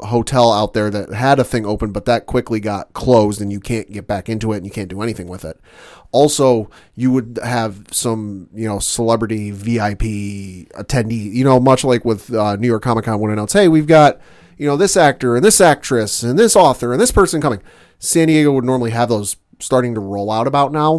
hotel 0.00 0.52
out 0.52 0.74
there 0.74 0.90
that 0.90 1.12
had 1.12 1.38
a 1.38 1.44
thing 1.44 1.66
open, 1.66 1.90
but 1.90 2.04
that 2.04 2.26
quickly 2.26 2.60
got 2.60 2.92
closed, 2.92 3.40
and 3.40 3.50
you 3.50 3.60
can't 3.60 3.90
get 3.90 4.06
back 4.06 4.28
into 4.28 4.52
it, 4.52 4.58
and 4.58 4.66
you 4.66 4.70
can't 4.70 4.88
do 4.88 5.02
anything 5.02 5.26
with 5.26 5.44
it. 5.44 5.58
Also, 6.12 6.70
you 6.94 7.10
would 7.10 7.38
have 7.42 7.86
some, 7.90 8.48
you 8.54 8.68
know, 8.68 8.78
celebrity 8.78 9.50
VIP 9.50 10.68
attendee, 10.76 11.32
you 11.32 11.44
know, 11.44 11.58
much 11.58 11.82
like 11.84 12.04
with 12.04 12.32
uh, 12.32 12.56
New 12.56 12.68
York 12.68 12.82
Comic 12.82 13.06
Con 13.06 13.18
when 13.20 13.32
announced, 13.32 13.54
hey, 13.54 13.68
we've 13.68 13.86
got, 13.86 14.20
you 14.56 14.66
know, 14.66 14.76
this 14.76 14.96
actor 14.96 15.34
and 15.34 15.44
this 15.44 15.60
actress 15.60 16.22
and 16.22 16.38
this 16.38 16.54
author 16.56 16.92
and 16.92 17.00
this 17.00 17.10
person 17.10 17.40
coming. 17.40 17.62
San 17.98 18.28
Diego 18.28 18.52
would 18.52 18.64
normally 18.64 18.90
have 18.90 19.08
those 19.08 19.36
starting 19.58 19.94
to 19.94 20.00
roll 20.00 20.30
out 20.30 20.46
about 20.46 20.72
now. 20.72 20.98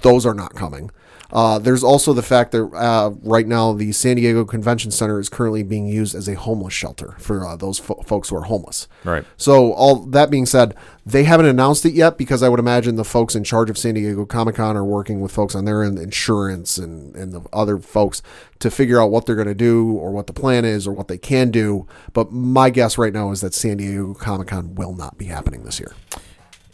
Those 0.00 0.24
are 0.24 0.34
not 0.34 0.54
coming. 0.54 0.90
Uh, 1.30 1.58
there's 1.58 1.84
also 1.84 2.12
the 2.12 2.22
fact 2.22 2.52
that 2.52 2.64
uh, 2.64 3.10
right 3.22 3.46
now 3.46 3.72
the 3.72 3.92
San 3.92 4.16
Diego 4.16 4.44
Convention 4.44 4.90
Center 4.90 5.20
is 5.20 5.28
currently 5.28 5.62
being 5.62 5.86
used 5.86 6.14
as 6.14 6.26
a 6.28 6.34
homeless 6.34 6.72
shelter 6.72 7.16
for 7.18 7.46
uh, 7.46 7.56
those 7.56 7.78
fo- 7.78 8.02
folks 8.06 8.30
who 8.30 8.36
are 8.36 8.44
homeless. 8.44 8.88
Right. 9.04 9.24
So 9.36 9.72
all 9.72 9.96
that 10.06 10.30
being 10.30 10.46
said, 10.46 10.74
they 11.04 11.24
haven't 11.24 11.46
announced 11.46 11.84
it 11.84 11.92
yet 11.92 12.16
because 12.16 12.42
I 12.42 12.48
would 12.48 12.60
imagine 12.60 12.96
the 12.96 13.04
folks 13.04 13.34
in 13.34 13.44
charge 13.44 13.68
of 13.68 13.76
San 13.76 13.94
Diego 13.94 14.24
Comic 14.24 14.56
Con 14.56 14.76
are 14.76 14.84
working 14.84 15.20
with 15.20 15.32
folks 15.32 15.54
on 15.54 15.64
their 15.64 15.82
end, 15.82 15.98
insurance 15.98 16.78
and 16.78 17.14
and 17.14 17.32
the 17.32 17.42
other 17.52 17.78
folks 17.78 18.22
to 18.60 18.70
figure 18.70 19.00
out 19.00 19.10
what 19.10 19.26
they're 19.26 19.36
going 19.36 19.48
to 19.48 19.54
do 19.54 19.92
or 19.92 20.10
what 20.10 20.26
the 20.26 20.32
plan 20.32 20.64
is 20.64 20.86
or 20.86 20.92
what 20.92 21.08
they 21.08 21.18
can 21.18 21.50
do. 21.50 21.86
But 22.12 22.32
my 22.32 22.70
guess 22.70 22.98
right 22.98 23.12
now 23.12 23.30
is 23.32 23.40
that 23.42 23.54
San 23.54 23.76
Diego 23.76 24.14
Comic 24.14 24.48
Con 24.48 24.74
will 24.74 24.94
not 24.94 25.18
be 25.18 25.26
happening 25.26 25.64
this 25.64 25.78
year. 25.78 25.94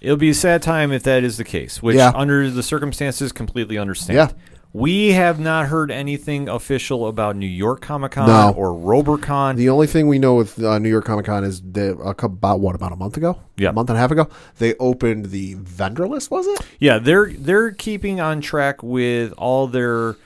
It'll 0.04 0.16
be 0.18 0.30
a 0.30 0.34
sad 0.34 0.62
time 0.62 0.92
if 0.92 1.02
that 1.04 1.24
is 1.24 1.36
the 1.38 1.44
case, 1.44 1.82
which 1.82 1.96
Yeah. 1.96 2.12
under 2.14 2.50
the 2.50 2.62
circumstances 2.62 3.32
completely 3.32 3.78
understand. 3.78 4.16
Yeah. 4.16 4.28
We 4.72 5.12
have 5.12 5.38
not 5.38 5.66
heard 5.66 5.92
anything 5.92 6.48
official 6.48 7.06
about 7.06 7.36
New 7.36 7.46
York 7.46 7.80
Comic 7.80 8.12
Con 8.12 8.26
No. 8.26 8.52
or 8.56 8.70
RoberCon. 8.72 9.54
The 9.56 9.68
only 9.68 9.86
thing 9.86 10.08
we 10.08 10.18
know 10.18 10.34
with 10.34 10.60
uh, 10.62 10.78
New 10.80 10.88
York 10.88 11.04
Comic 11.04 11.26
Con 11.26 11.44
is 11.44 11.62
they, 11.62 11.90
uh, 11.90 12.12
about 12.22 12.58
what 12.60 12.74
about 12.74 12.90
a 12.92 12.96
month 12.96 13.16
ago? 13.16 13.38
Yeah. 13.56 13.68
a 13.68 13.72
month 13.72 13.88
and 13.88 13.96
a 13.96 14.00
half 14.00 14.10
ago. 14.10 14.28
They 14.58 14.74
opened 14.80 15.26
the 15.26 15.54
vendor 15.54 16.08
list. 16.08 16.30
Was 16.32 16.46
it? 16.48 16.60
yeah, 16.80 16.98
they're 16.98 17.30
they're 17.38 17.70
keeping 17.70 18.20
on 18.20 18.40
track 18.40 18.82
with 18.82 19.32
all 19.38 19.68
their 19.68 20.16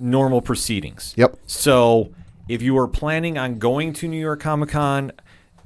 normal 0.00 0.40
proceedings. 0.40 1.12
Yep. 1.16 1.36
So 1.46 2.10
if 2.48 2.62
you 2.62 2.78
are 2.78 2.88
planning 2.88 3.36
on 3.36 3.58
going 3.58 3.92
to 3.94 4.08
New 4.08 4.18
York 4.20 4.40
Comic 4.40 4.70
Con, 4.70 5.12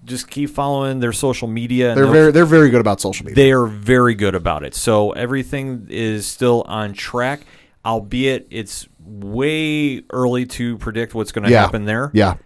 just 0.05 0.29
keep 0.29 0.51
following 0.51 1.01
their 1.01 1.13
social 1.13 1.49
media. 1.49 1.95
They're 1.95 2.07
very 2.07 2.33
they're 2.33 2.45
very 2.45 2.71
good 2.71 2.81
about 2.81 3.01
social 3.01 3.27
media. 3.27 3.37
They 3.37 3.53
are 3.53 3.67
very 3.67 4.15
good 4.15 4.35
about 4.35 4.65
it. 4.65 4.75
So 4.75 5.13
everything 5.13 5.87
is 5.91 6.27
still 6.27 6.63
on 6.67 6.93
track, 6.93 7.41
albeit 7.85 8.47
it's 8.51 8.89
way 9.01 10.03
early 10.11 10.47
to 10.47 10.79
predict 10.79 11.15
what's 11.15 11.33
going 11.33 11.45
to 11.45 11.51
yeah. 11.51 11.63
happen 11.63 11.85
there. 11.85 12.11
Yeah. 12.15 12.37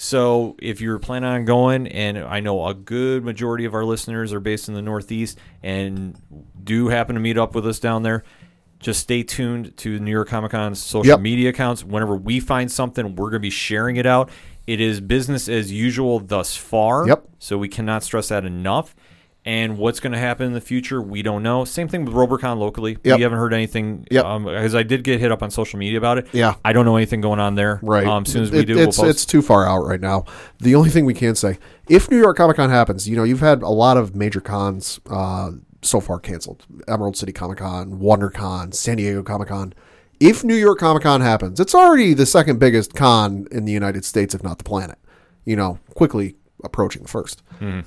So 0.00 0.54
if 0.62 0.80
you're 0.80 1.00
planning 1.00 1.28
on 1.28 1.44
going, 1.44 1.88
and 1.88 2.18
I 2.18 2.38
know 2.38 2.64
a 2.66 2.72
good 2.72 3.24
majority 3.24 3.64
of 3.64 3.74
our 3.74 3.84
listeners 3.84 4.32
are 4.32 4.38
based 4.38 4.68
in 4.68 4.74
the 4.74 4.82
Northeast 4.82 5.38
and 5.60 6.16
do 6.62 6.86
happen 6.88 7.14
to 7.14 7.20
meet 7.20 7.36
up 7.36 7.56
with 7.56 7.66
us 7.66 7.80
down 7.80 8.04
there, 8.04 8.22
just 8.78 9.00
stay 9.00 9.24
tuned 9.24 9.76
to 9.78 9.98
New 9.98 10.12
York 10.12 10.28
Comic 10.28 10.52
Con's 10.52 10.80
social 10.80 11.08
Yep. 11.08 11.20
media 11.20 11.50
accounts. 11.50 11.84
Whenever 11.84 12.14
we 12.14 12.38
find 12.38 12.70
something, 12.70 13.16
we're 13.16 13.30
going 13.30 13.40
to 13.40 13.46
be 13.46 13.50
sharing 13.50 13.96
it 13.96 14.06
out. 14.06 14.30
It 14.68 14.82
is 14.82 15.00
business 15.00 15.48
as 15.48 15.72
usual 15.72 16.20
thus 16.20 16.54
far. 16.54 17.06
Yep. 17.08 17.24
So 17.38 17.56
we 17.56 17.68
cannot 17.68 18.02
stress 18.02 18.28
that 18.28 18.44
enough. 18.44 18.94
And 19.46 19.78
what's 19.78 19.98
going 19.98 20.12
to 20.12 20.18
happen 20.18 20.46
in 20.46 20.52
the 20.52 20.60
future, 20.60 21.00
we 21.00 21.22
don't 21.22 21.42
know. 21.42 21.64
Same 21.64 21.88
thing 21.88 22.04
with 22.04 22.12
RoberCon 22.12 22.58
locally. 22.58 22.98
Yep. 23.02 23.16
We 23.16 23.22
haven't 23.22 23.38
heard 23.38 23.54
anything. 23.54 24.06
Yep. 24.10 24.24
Because 24.44 24.74
I 24.74 24.82
did 24.82 25.04
get 25.04 25.20
hit 25.20 25.32
up 25.32 25.42
on 25.42 25.50
social 25.50 25.78
media 25.78 25.96
about 25.96 26.18
it. 26.18 26.26
Yeah. 26.32 26.56
I 26.66 26.74
don't 26.74 26.84
know 26.84 26.96
anything 26.96 27.22
going 27.22 27.40
on 27.40 27.54
there. 27.54 27.80
Right. 27.82 28.06
Um, 28.06 28.24
as 28.26 28.32
soon 28.32 28.42
as 28.42 28.50
we 28.50 28.58
It- 28.58 28.64
do, 28.66 28.72
it's 28.78 28.98
we'll 28.98 29.06
post. 29.06 29.16
it's 29.16 29.24
too 29.24 29.40
far 29.40 29.66
out 29.66 29.86
right 29.86 30.02
now. 30.02 30.26
The 30.58 30.74
only 30.74 30.90
thing 30.90 31.06
we 31.06 31.14
can 31.14 31.34
say, 31.34 31.56
if 31.88 32.10
New 32.10 32.18
York 32.18 32.36
Comic 32.36 32.56
Con 32.56 32.68
happens, 32.68 33.08
you 33.08 33.16
know, 33.16 33.24
you've 33.24 33.40
had 33.40 33.62
a 33.62 33.70
lot 33.70 33.96
of 33.96 34.14
major 34.14 34.42
cons 34.42 35.00
uh, 35.08 35.52
so 35.80 35.98
far 36.00 36.20
canceled. 36.20 36.66
Emerald 36.86 37.16
City 37.16 37.32
Comic 37.32 37.56
Con, 37.56 37.92
WonderCon, 38.00 38.74
San 38.74 38.98
Diego 38.98 39.22
Comic 39.22 39.48
Con. 39.48 39.72
If 40.20 40.42
New 40.42 40.56
York 40.56 40.78
Comic 40.78 41.04
Con 41.04 41.20
happens, 41.20 41.60
it's 41.60 41.74
already 41.74 42.12
the 42.12 42.26
second 42.26 42.58
biggest 42.58 42.94
con 42.94 43.46
in 43.52 43.64
the 43.64 43.72
United 43.72 44.04
States, 44.04 44.34
if 44.34 44.42
not 44.42 44.58
the 44.58 44.64
planet. 44.64 44.98
You 45.44 45.56
know, 45.56 45.78
quickly 45.94 46.36
approaching 46.64 47.02
the 47.02 47.08
1st 47.08 47.36
Mm-hmm. 47.60 47.80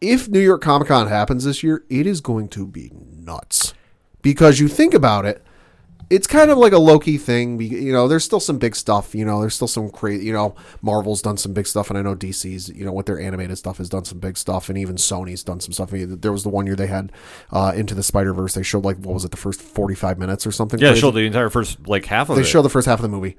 If 0.00 0.28
New 0.28 0.40
York 0.40 0.62
Comic 0.62 0.88
Con 0.88 1.06
happens 1.06 1.44
this 1.44 1.62
year, 1.62 1.84
it 1.88 2.06
is 2.06 2.20
going 2.20 2.48
to 2.48 2.66
be 2.66 2.90
nuts. 2.92 3.72
Because 4.20 4.58
you 4.58 4.66
think 4.66 4.94
about 4.94 5.24
it, 5.24 5.44
it's 6.12 6.26
kind 6.26 6.50
of 6.50 6.58
like 6.58 6.74
a 6.74 6.78
low 6.78 6.98
key 6.98 7.16
thing. 7.16 7.58
You 7.58 7.90
know, 7.90 8.06
there's 8.06 8.22
still 8.22 8.38
some 8.38 8.58
big 8.58 8.76
stuff. 8.76 9.14
You 9.14 9.24
know, 9.24 9.40
there's 9.40 9.54
still 9.54 9.66
some 9.66 9.88
crazy. 9.88 10.26
You 10.26 10.34
know, 10.34 10.54
Marvel's 10.82 11.22
done 11.22 11.38
some 11.38 11.54
big 11.54 11.66
stuff, 11.66 11.88
and 11.88 11.98
I 11.98 12.02
know 12.02 12.14
DC's. 12.14 12.68
You 12.68 12.84
know, 12.84 12.92
with 12.92 13.06
their 13.06 13.18
animated 13.18 13.56
stuff 13.56 13.78
has 13.78 13.88
done 13.88 14.04
some 14.04 14.18
big 14.18 14.36
stuff, 14.36 14.68
and 14.68 14.76
even 14.76 14.96
Sony's 14.96 15.42
done 15.42 15.60
some 15.60 15.72
stuff. 15.72 15.90
I 15.90 15.96
mean, 15.96 16.20
there 16.20 16.30
was 16.30 16.42
the 16.42 16.50
one 16.50 16.66
year 16.66 16.76
they 16.76 16.86
had 16.86 17.12
uh, 17.50 17.72
into 17.74 17.94
the 17.94 18.02
Spider 18.02 18.34
Verse. 18.34 18.52
They 18.52 18.62
showed 18.62 18.84
like 18.84 18.98
what 18.98 19.14
was 19.14 19.24
it, 19.24 19.30
the 19.30 19.38
first 19.38 19.62
45 19.62 20.18
minutes 20.18 20.46
or 20.46 20.52
something? 20.52 20.78
yeah, 20.78 20.88
crazy? 20.88 21.00
showed 21.00 21.12
the 21.12 21.20
entire 21.20 21.48
first 21.48 21.88
like 21.88 22.04
half 22.04 22.28
of 22.28 22.36
it. 22.36 22.42
they 22.42 22.46
it. 22.46 22.50
show 22.50 22.60
the 22.60 22.68
first 22.68 22.86
half 22.86 22.98
of 22.98 23.02
the 23.02 23.08
movie. 23.08 23.38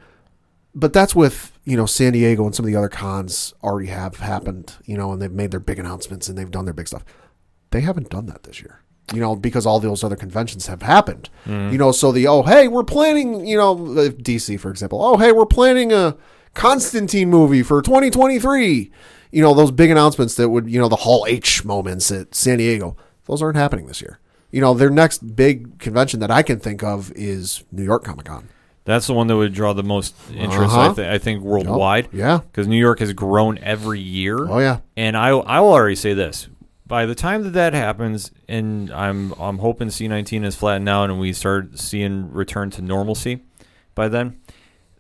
But 0.74 0.94
that's 0.94 1.14
with 1.14 1.52
you 1.66 1.78
know 1.78 1.86
San 1.86 2.14
Diego 2.14 2.44
and 2.44 2.56
some 2.56 2.66
of 2.66 2.72
the 2.72 2.78
other 2.78 2.90
cons 2.90 3.54
already 3.64 3.90
have 3.90 4.18
happened. 4.18 4.74
You 4.84 4.98
know, 4.98 5.12
and 5.12 5.22
they've 5.22 5.32
made 5.32 5.52
their 5.52 5.60
big 5.60 5.78
announcements 5.78 6.28
and 6.28 6.36
they've 6.36 6.50
done 6.50 6.66
their 6.66 6.74
big 6.74 6.88
stuff. 6.88 7.06
They 7.70 7.82
haven't 7.82 8.10
done 8.10 8.26
that 8.26 8.44
this 8.44 8.62
year. 8.62 8.80
You 9.14 9.20
know, 9.20 9.36
because 9.36 9.66
all 9.66 9.80
those 9.80 10.04
other 10.04 10.16
conventions 10.16 10.68
have 10.68 10.82
happened. 10.82 11.30
You 11.46 11.78
know, 11.78 11.92
so 11.92 12.12
the 12.12 12.28
oh 12.28 12.44
hey 12.44 12.68
we're 12.68 12.84
planning 12.86 13.46
you 13.46 13.58
know 13.58 13.76
DC 13.76 14.60
for 14.60 14.70
example 14.72 15.04
oh 15.04 15.18
hey 15.18 15.32
we're 15.32 15.46
planning 15.46 15.92
a 15.92 16.16
Constantine 16.54 17.30
movie 17.30 17.64
for 17.64 17.82
2023. 17.82 18.92
You 19.32 19.42
know 19.42 19.54
those 19.54 19.72
big 19.72 19.90
announcements 19.90 20.36
that 20.36 20.50
would 20.50 20.70
you 20.70 20.80
know 20.80 20.88
the 20.88 20.96
Hall 20.98 21.26
H 21.28 21.66
moments 21.66 22.12
at 22.12 22.34
San 22.36 22.60
Diego. 22.60 22.96
Those 23.26 23.42
aren't 23.42 23.58
happening 23.58 23.88
this 23.88 24.02
year. 24.02 24.20
You 24.52 24.62
know 24.62 24.74
their 24.74 24.90
next 24.92 25.36
big 25.36 25.80
convention 25.80 26.20
that 26.22 26.30
I 26.32 26.44
can 26.44 26.60
think 26.60 26.84
of 26.84 27.12
is 27.16 27.64
New 27.72 27.84
York 27.84 28.04
Comic 28.06 28.26
Con. 28.28 28.48
That's 28.86 29.08
the 29.08 29.14
one 29.14 29.28
that 29.28 29.36
would 29.38 29.54
draw 29.54 29.72
the 29.74 29.82
most 29.84 30.14
interest, 30.30 30.74
Uh-huh. 30.76 30.92
I, 30.92 30.94
th- 30.94 31.08
I 31.08 31.18
think, 31.18 31.42
worldwide. 31.42 32.10
Yeah. 32.12 32.40
Because 32.40 32.68
New 32.68 32.78
York 32.78 33.00
has 33.00 33.14
grown 33.14 33.58
every 33.60 34.02
year. 34.02 34.38
Oh 34.48 34.60
yeah. 34.60 34.80
And 34.98 35.16
I, 35.16 35.30
I 35.30 35.60
will 35.62 35.72
already 35.72 35.96
say 35.96 36.14
this: 36.14 36.48
by 36.94 37.08
the 37.08 37.16
time 37.16 37.42
that 37.42 37.54
that 37.54 37.74
happens, 37.74 38.30
and 38.48 38.92
I'm 38.92 39.34
I'm 39.40 39.58
hoping 39.58 39.88
C19 39.88 40.46
is 40.46 40.56
flattened 40.56 40.88
out 40.88 41.10
and 41.10 41.20
we 41.20 41.34
start 41.34 41.80
seeing 41.80 42.32
return 42.32 42.70
to 42.70 42.84
normalcy, 42.84 43.42
by 43.96 44.08
then, 44.10 44.40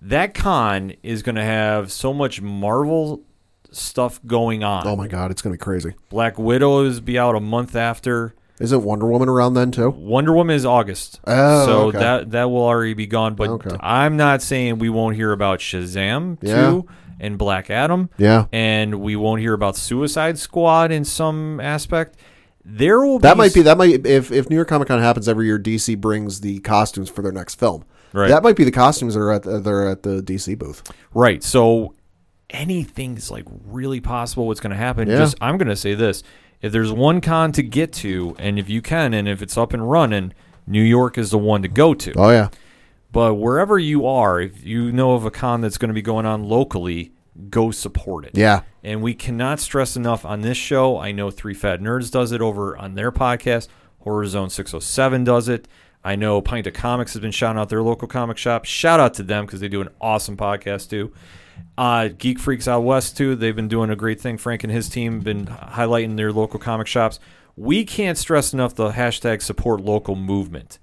that 0.01 0.33
con 0.33 0.93
is 1.03 1.21
going 1.21 1.35
to 1.35 1.43
have 1.43 1.91
so 1.91 2.11
much 2.11 2.41
Marvel 2.41 3.21
stuff 3.69 4.19
going 4.25 4.63
on. 4.63 4.87
Oh 4.87 4.95
my 4.95 5.07
god, 5.07 5.29
it's 5.29 5.43
gonna 5.43 5.53
be 5.53 5.59
crazy. 5.59 5.93
Black 6.09 6.39
Widow 6.39 6.83
is 6.83 6.99
be 6.99 7.19
out 7.19 7.35
a 7.35 7.39
month 7.39 7.75
after. 7.75 8.33
Isn't 8.59 8.83
Wonder 8.83 9.05
Woman 9.05 9.29
around 9.29 9.53
then 9.53 9.69
too? 9.69 9.91
Wonder 9.91 10.33
Woman 10.33 10.55
is 10.55 10.65
August, 10.65 11.19
Oh, 11.27 11.65
so 11.67 11.79
okay. 11.89 11.99
that 11.99 12.31
that 12.31 12.49
will 12.49 12.63
already 12.63 12.95
be 12.95 13.05
gone. 13.05 13.35
But 13.35 13.49
Okay. 13.49 13.75
I'm 13.79 14.17
not 14.17 14.41
saying 14.41 14.79
we 14.79 14.89
won't 14.89 15.15
hear 15.15 15.31
about 15.31 15.59
Shazam 15.59 16.39
too. 16.41 16.47
Yeah. 16.47 16.69
two 16.71 16.87
and 17.19 17.37
Black 17.37 17.69
Adam, 17.69 18.09
Yeah. 18.17 18.45
and 18.51 18.95
we 19.01 19.15
won't 19.15 19.41
hear 19.41 19.53
about 19.53 19.75
Suicide 19.77 20.37
Squad 20.37 20.91
in 20.91 21.05
some 21.05 21.59
aspect. 21.59 22.17
There 22.65 23.01
will 23.01 23.19
be 23.19 23.23
That 23.23 23.33
be 23.33 23.37
might 23.39 23.53
be 23.53 23.61
that 23.63 23.77
might 23.77 24.05
if 24.05 24.31
if 24.31 24.49
New 24.49 24.55
York 24.55 24.67
Comic 24.69 24.87
Con 24.87 24.99
happens 24.99 25.27
every 25.27 25.45
year, 25.47 25.59
DC 25.59 25.99
brings 25.99 26.41
the 26.41 26.59
costumes 26.59 27.09
for 27.09 27.21
their 27.21 27.31
next 27.33 27.59
film. 27.59 27.83
Right. 28.13 28.29
That 28.29 28.43
might 28.43 28.55
be 28.55 28.63
the 28.63 28.71
costumes 28.71 29.15
that 29.15 29.19
are 29.21 29.31
at 29.31 29.43
the, 29.43 29.59
that 29.59 29.69
are 29.69 29.87
at 29.89 30.03
the 30.03 30.21
DC 30.21 30.57
booth. 30.57 30.83
right. 31.13 31.43
So 31.43 31.93
anything's 32.49 33.31
like 33.31 33.45
really 33.65 33.99
possible. 33.99 34.47
What's 34.47 34.59
going 34.59 34.71
to 34.71 34.77
happen? 34.77 35.09
Yeah. 35.09 35.17
Just 35.17 35.35
I'm 35.41 35.57
going 35.57 35.67
to 35.67 35.75
say 35.75 35.93
this: 35.93 36.23
if 36.61 36.71
there's 36.71 36.91
one 36.91 37.21
con 37.21 37.51
to 37.53 37.63
get 37.63 37.91
to, 37.93 38.35
and 38.39 38.57
if 38.59 38.69
you 38.69 38.81
can, 38.81 39.13
and 39.13 39.27
if 39.27 39.41
it's 39.41 39.57
up 39.57 39.73
and 39.73 39.89
running, 39.89 40.33
New 40.67 40.81
York 40.83 41.17
is 41.17 41.31
the 41.31 41.37
one 41.37 41.61
to 41.63 41.67
go 41.67 41.93
to. 41.93 42.13
Oh 42.17 42.29
yeah. 42.29 42.49
But 43.13 43.35
wherever 43.35 43.77
you 43.77 44.07
are, 44.07 44.41
if 44.41 44.65
you 44.65 44.91
know 44.91 45.13
of 45.13 45.23
a 45.23 45.31
con 45.31 45.61
that's 45.61 45.77
going 45.77 45.89
to 45.89 45.93
be 45.93 46.01
going 46.01 46.25
on 46.25 46.43
locally, 46.43 47.13
go 47.51 47.69
support 47.69 48.25
it. 48.25 48.31
Yeah. 48.33 48.63
And 48.83 49.03
we 49.03 49.13
cannot 49.13 49.59
stress 49.59 49.95
enough 49.95 50.25
on 50.25 50.41
this 50.41 50.57
show. 50.57 50.97
I 50.97 51.11
know 51.11 51.29
Three 51.29 51.53
Fat 51.53 51.79
Nerds 51.79 52.09
does 52.09 52.31
it 52.31 52.41
over 52.41 52.75
on 52.75 52.95
their 52.95 53.11
podcast. 53.11 53.67
Horror 53.99 54.25
Zone 54.25 54.49
607 54.49 55.23
does 55.23 55.47
it. 55.47 55.67
I 56.03 56.15
know 56.15 56.41
Pint 56.41 56.65
of 56.65 56.73
Comics 56.73 57.13
has 57.13 57.21
been 57.21 57.31
shouting 57.31 57.61
out 57.61 57.69
their 57.69 57.83
local 57.83 58.07
comic 58.07 58.37
shop. 58.37 58.65
Shout 58.65 58.99
out 58.99 59.13
to 59.13 59.23
them 59.23 59.45
because 59.45 59.59
they 59.59 59.69
do 59.69 59.81
an 59.81 59.89
awesome 60.01 60.35
podcast 60.35 60.89
too. 60.89 61.13
Uh, 61.77 62.09
Geek 62.17 62.39
Freaks 62.39 62.67
out 62.67 62.81
west 62.81 63.15
too. 63.15 63.35
They've 63.35 63.55
been 63.55 63.67
doing 63.67 63.91
a 63.91 63.95
great 63.95 64.19
thing. 64.19 64.39
Frank 64.39 64.63
and 64.63 64.73
his 64.73 64.89
team 64.89 65.19
been 65.19 65.45
highlighting 65.45 66.17
their 66.17 66.33
local 66.33 66.59
comic 66.59 66.87
shops. 66.87 67.19
We 67.55 67.85
can't 67.85 68.17
stress 68.17 68.53
enough 68.53 68.73
the 68.73 68.89
hashtag 68.89 69.43
support 69.43 69.81
local 69.81 70.15
movement. 70.15 70.79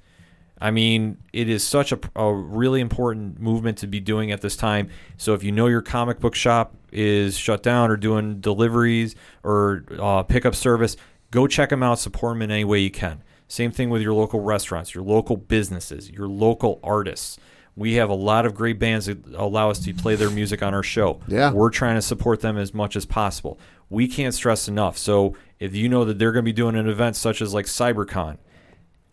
I 0.60 0.70
mean, 0.70 1.16
it 1.32 1.48
is 1.48 1.64
such 1.66 1.90
a, 1.90 1.98
a 2.14 2.32
really 2.32 2.80
important 2.80 3.40
movement 3.40 3.78
to 3.78 3.86
be 3.86 3.98
doing 3.98 4.30
at 4.30 4.42
this 4.42 4.56
time. 4.56 4.90
So 5.16 5.32
if 5.32 5.42
you 5.42 5.52
know 5.52 5.66
your 5.68 5.80
comic 5.80 6.20
book 6.20 6.34
shop 6.34 6.74
is 6.92 7.36
shut 7.36 7.62
down 7.62 7.90
or 7.90 7.96
doing 7.96 8.40
deliveries 8.40 9.14
or 9.42 9.84
uh, 9.98 10.22
pickup 10.22 10.54
service, 10.54 10.96
go 11.30 11.46
check 11.46 11.70
them 11.70 11.82
out. 11.82 11.98
Support 11.98 12.34
them 12.34 12.42
in 12.42 12.50
any 12.50 12.64
way 12.64 12.80
you 12.80 12.90
can. 12.90 13.22
Same 13.48 13.72
thing 13.72 13.90
with 13.90 14.02
your 14.02 14.12
local 14.12 14.40
restaurants, 14.40 14.94
your 14.94 15.02
local 15.02 15.36
businesses, 15.36 16.10
your 16.10 16.28
local 16.28 16.78
artists. 16.84 17.38
We 17.74 17.94
have 17.94 18.10
a 18.10 18.14
lot 18.14 18.44
of 18.44 18.54
great 18.54 18.78
bands 18.78 19.06
that 19.06 19.26
allow 19.34 19.70
us 19.70 19.78
to 19.80 19.94
play 19.94 20.14
their 20.14 20.30
music 20.30 20.62
on 20.62 20.74
our 20.74 20.82
show. 20.82 21.20
Yeah. 21.26 21.52
We're 21.52 21.70
trying 21.70 21.94
to 21.94 22.02
support 22.02 22.40
them 22.40 22.58
as 22.58 22.74
much 22.74 22.94
as 22.96 23.06
possible. 23.06 23.58
We 23.88 24.06
can't 24.06 24.34
stress 24.34 24.68
enough. 24.68 24.98
So 24.98 25.34
if 25.58 25.74
you 25.74 25.88
know 25.88 26.04
that 26.04 26.18
they're 26.18 26.32
going 26.32 26.44
to 26.44 26.48
be 26.48 26.52
doing 26.52 26.76
an 26.76 26.88
event 26.88 27.16
such 27.16 27.40
as 27.40 27.54
like 27.54 27.66
CyberCon, 27.66 28.36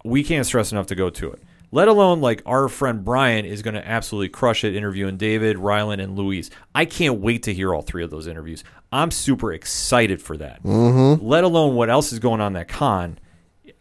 we 0.07 0.23
can't 0.23 0.45
stress 0.45 0.71
enough 0.71 0.87
to 0.87 0.95
go 0.95 1.09
to 1.09 1.31
it. 1.31 1.41
Let 1.71 1.89
alone 1.89 2.21
like 2.21 2.41
our 2.45 2.69
friend 2.69 3.03
Brian 3.03 3.45
is 3.45 3.61
going 3.61 3.73
to 3.73 3.85
absolutely 3.85 4.29
crush 4.29 4.63
it 4.63 4.75
interviewing 4.75 5.17
David, 5.17 5.57
Rylend, 5.57 6.01
and 6.01 6.17
Louise. 6.17 6.49
I 6.73 6.85
can't 6.85 7.19
wait 7.19 7.43
to 7.43 7.53
hear 7.53 7.73
all 7.73 7.81
three 7.81 8.03
of 8.03 8.09
those 8.09 8.25
interviews. 8.25 8.63
I'm 8.91 9.11
super 9.11 9.51
excited 9.51 10.21
for 10.21 10.37
that. 10.37 10.63
Mm-hmm. 10.63 11.25
Let 11.25 11.43
alone 11.43 11.75
what 11.75 11.89
else 11.89 12.13
is 12.13 12.19
going 12.19 12.39
on 12.39 12.53
that 12.53 12.69
con. 12.69 13.19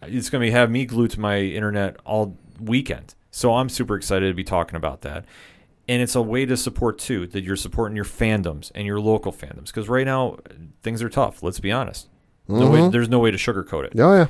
It's 0.03 0.31
going 0.31 0.43
to 0.43 0.47
be 0.47 0.51
have 0.51 0.70
me 0.70 0.85
glued 0.85 1.12
to 1.12 1.20
my 1.20 1.39
internet 1.39 1.97
all 2.05 2.36
weekend. 2.61 3.15
So 3.31 3.55
I'm 3.55 3.69
super 3.69 3.94
excited 3.94 4.28
to 4.28 4.35
be 4.35 4.44
talking 4.44 4.77
about 4.77 5.03
that. 5.03 5.24
And 5.89 6.03
it's 6.03 6.16
a 6.16 6.23
way 6.23 6.44
to 6.47 6.57
support 6.57 6.98
too 6.98 7.28
that 7.28 7.44
you're 7.44 7.55
supporting 7.55 7.94
your 7.94 8.05
fandoms 8.05 8.73
and 8.74 8.85
your 8.85 8.98
local 8.98 9.32
fandoms 9.32 9.66
because 9.66 9.89
right 9.89 10.07
now 10.07 10.39
things 10.82 11.03
are 11.03 11.09
tough. 11.09 11.43
Let's 11.44 11.61
be 11.61 11.70
honest. 11.70 12.09
No 12.48 12.70
way, 12.70 12.89
there's 12.89 13.09
no 13.09 13.19
way 13.19 13.31
to 13.31 13.36
sugarcoat 13.36 13.85
it 13.85 13.93
Oh 13.98 14.15
yeah. 14.15 14.27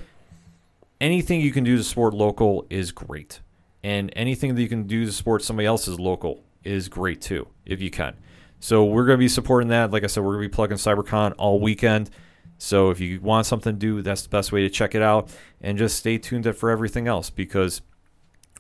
Anything 1.01 1.41
you 1.41 1.53
can 1.53 1.65
do 1.65 1.77
to 1.77 1.85
support 1.85 2.15
local 2.15 2.67
is 2.71 2.93
great. 2.93 3.41
And 3.83 4.13
anything 4.17 4.55
that 4.55 4.63
you 4.63 4.69
can 4.69 4.87
do 4.87 5.07
to 5.07 5.13
support 5.13 5.43
somebody 5.43 5.67
else's 5.67 6.01
local 6.01 6.45
is 6.65 6.89
great 6.89 7.21
too, 7.21 7.49
if 7.65 7.81
you 7.81 7.91
can. 7.91 8.17
So 8.59 8.85
we're 8.85 9.07
going 9.07 9.19
to 9.19 9.25
be 9.25 9.29
supporting 9.29 9.69
that. 9.69 9.91
Like 9.91 10.03
I 10.03 10.07
said, 10.07 10.25
we're 10.25 10.33
going 10.35 10.45
to 10.45 10.49
be 10.49 10.55
plugging 10.55 10.77
CyberCon 10.77 11.35
all 11.39 11.61
weekend. 11.61 12.11
So 12.59 12.91
if 12.91 13.01
you 13.01 13.21
want 13.21 13.47
something 13.47 13.75
to 13.75 13.79
do, 13.79 14.03
that's 14.03 14.23
the 14.23 14.29
best 14.29 14.51
way 14.51 14.63
to 14.63 14.71
check 14.71 14.95
it 14.95 15.03
out. 15.03 15.31
And 15.61 15.79
just 15.79 15.97
stay 15.97 16.19
tuned 16.19 16.57
for 16.57 16.71
everything 16.71 17.07
else 17.07 17.31
because 17.31 17.83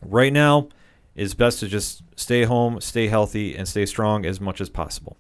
right 0.02 0.32
now 0.32 0.68
it's 1.14 1.34
best 1.34 1.60
to 1.60 1.68
just 1.68 2.02
stay 2.14 2.44
home, 2.44 2.80
stay 2.80 3.08
healthy, 3.08 3.56
and 3.56 3.66
stay 3.66 3.86
strong 3.86 4.26
as 4.26 4.40
much 4.40 4.60
as 4.60 4.68
possible 4.68 5.16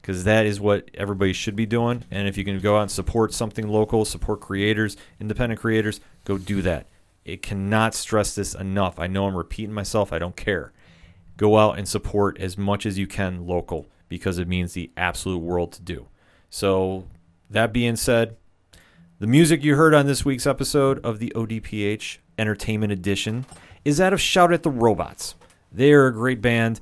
because 0.00 0.24
that 0.24 0.46
is 0.46 0.60
what 0.60 0.90
everybody 0.94 1.32
should 1.32 1.56
be 1.56 1.66
doing. 1.66 2.04
And 2.10 2.26
if 2.26 2.36
you 2.36 2.44
can 2.44 2.58
go 2.60 2.76
out 2.76 2.82
and 2.82 2.90
support 2.90 3.34
something 3.34 3.68
local, 3.68 4.04
support 4.04 4.40
creators, 4.40 4.96
independent 5.20 5.60
creators, 5.60 6.00
go 6.24 6.38
do 6.38 6.62
that. 6.62 6.86
It 7.24 7.42
cannot 7.42 7.94
stress 7.94 8.34
this 8.34 8.54
enough. 8.54 8.98
I 8.98 9.06
know 9.06 9.26
I'm 9.26 9.36
repeating 9.36 9.74
myself. 9.74 10.12
I 10.12 10.18
don't 10.18 10.36
care. 10.36 10.72
Go 11.36 11.58
out 11.58 11.78
and 11.78 11.88
support 11.88 12.38
as 12.38 12.56
much 12.56 12.86
as 12.86 12.98
you 12.98 13.06
can 13.06 13.46
local 13.46 13.86
because 14.08 14.38
it 14.38 14.48
means 14.48 14.72
the 14.72 14.90
absolute 14.96 15.38
world 15.38 15.72
to 15.72 15.82
do. 15.82 16.08
So, 16.48 17.04
that 17.48 17.72
being 17.72 17.96
said, 17.96 18.36
the 19.18 19.26
music 19.26 19.62
you 19.62 19.76
heard 19.76 19.94
on 19.94 20.06
this 20.06 20.24
week's 20.24 20.46
episode 20.46 20.98
of 21.04 21.18
the 21.18 21.32
ODPH 21.36 22.18
Entertainment 22.38 22.92
Edition 22.92 23.44
is 23.84 23.98
that 23.98 24.12
of 24.12 24.20
Shout 24.20 24.52
at 24.52 24.62
the 24.62 24.70
Robots. 24.70 25.34
They 25.72 25.92
are 25.92 26.06
a 26.06 26.12
great 26.12 26.40
band. 26.40 26.80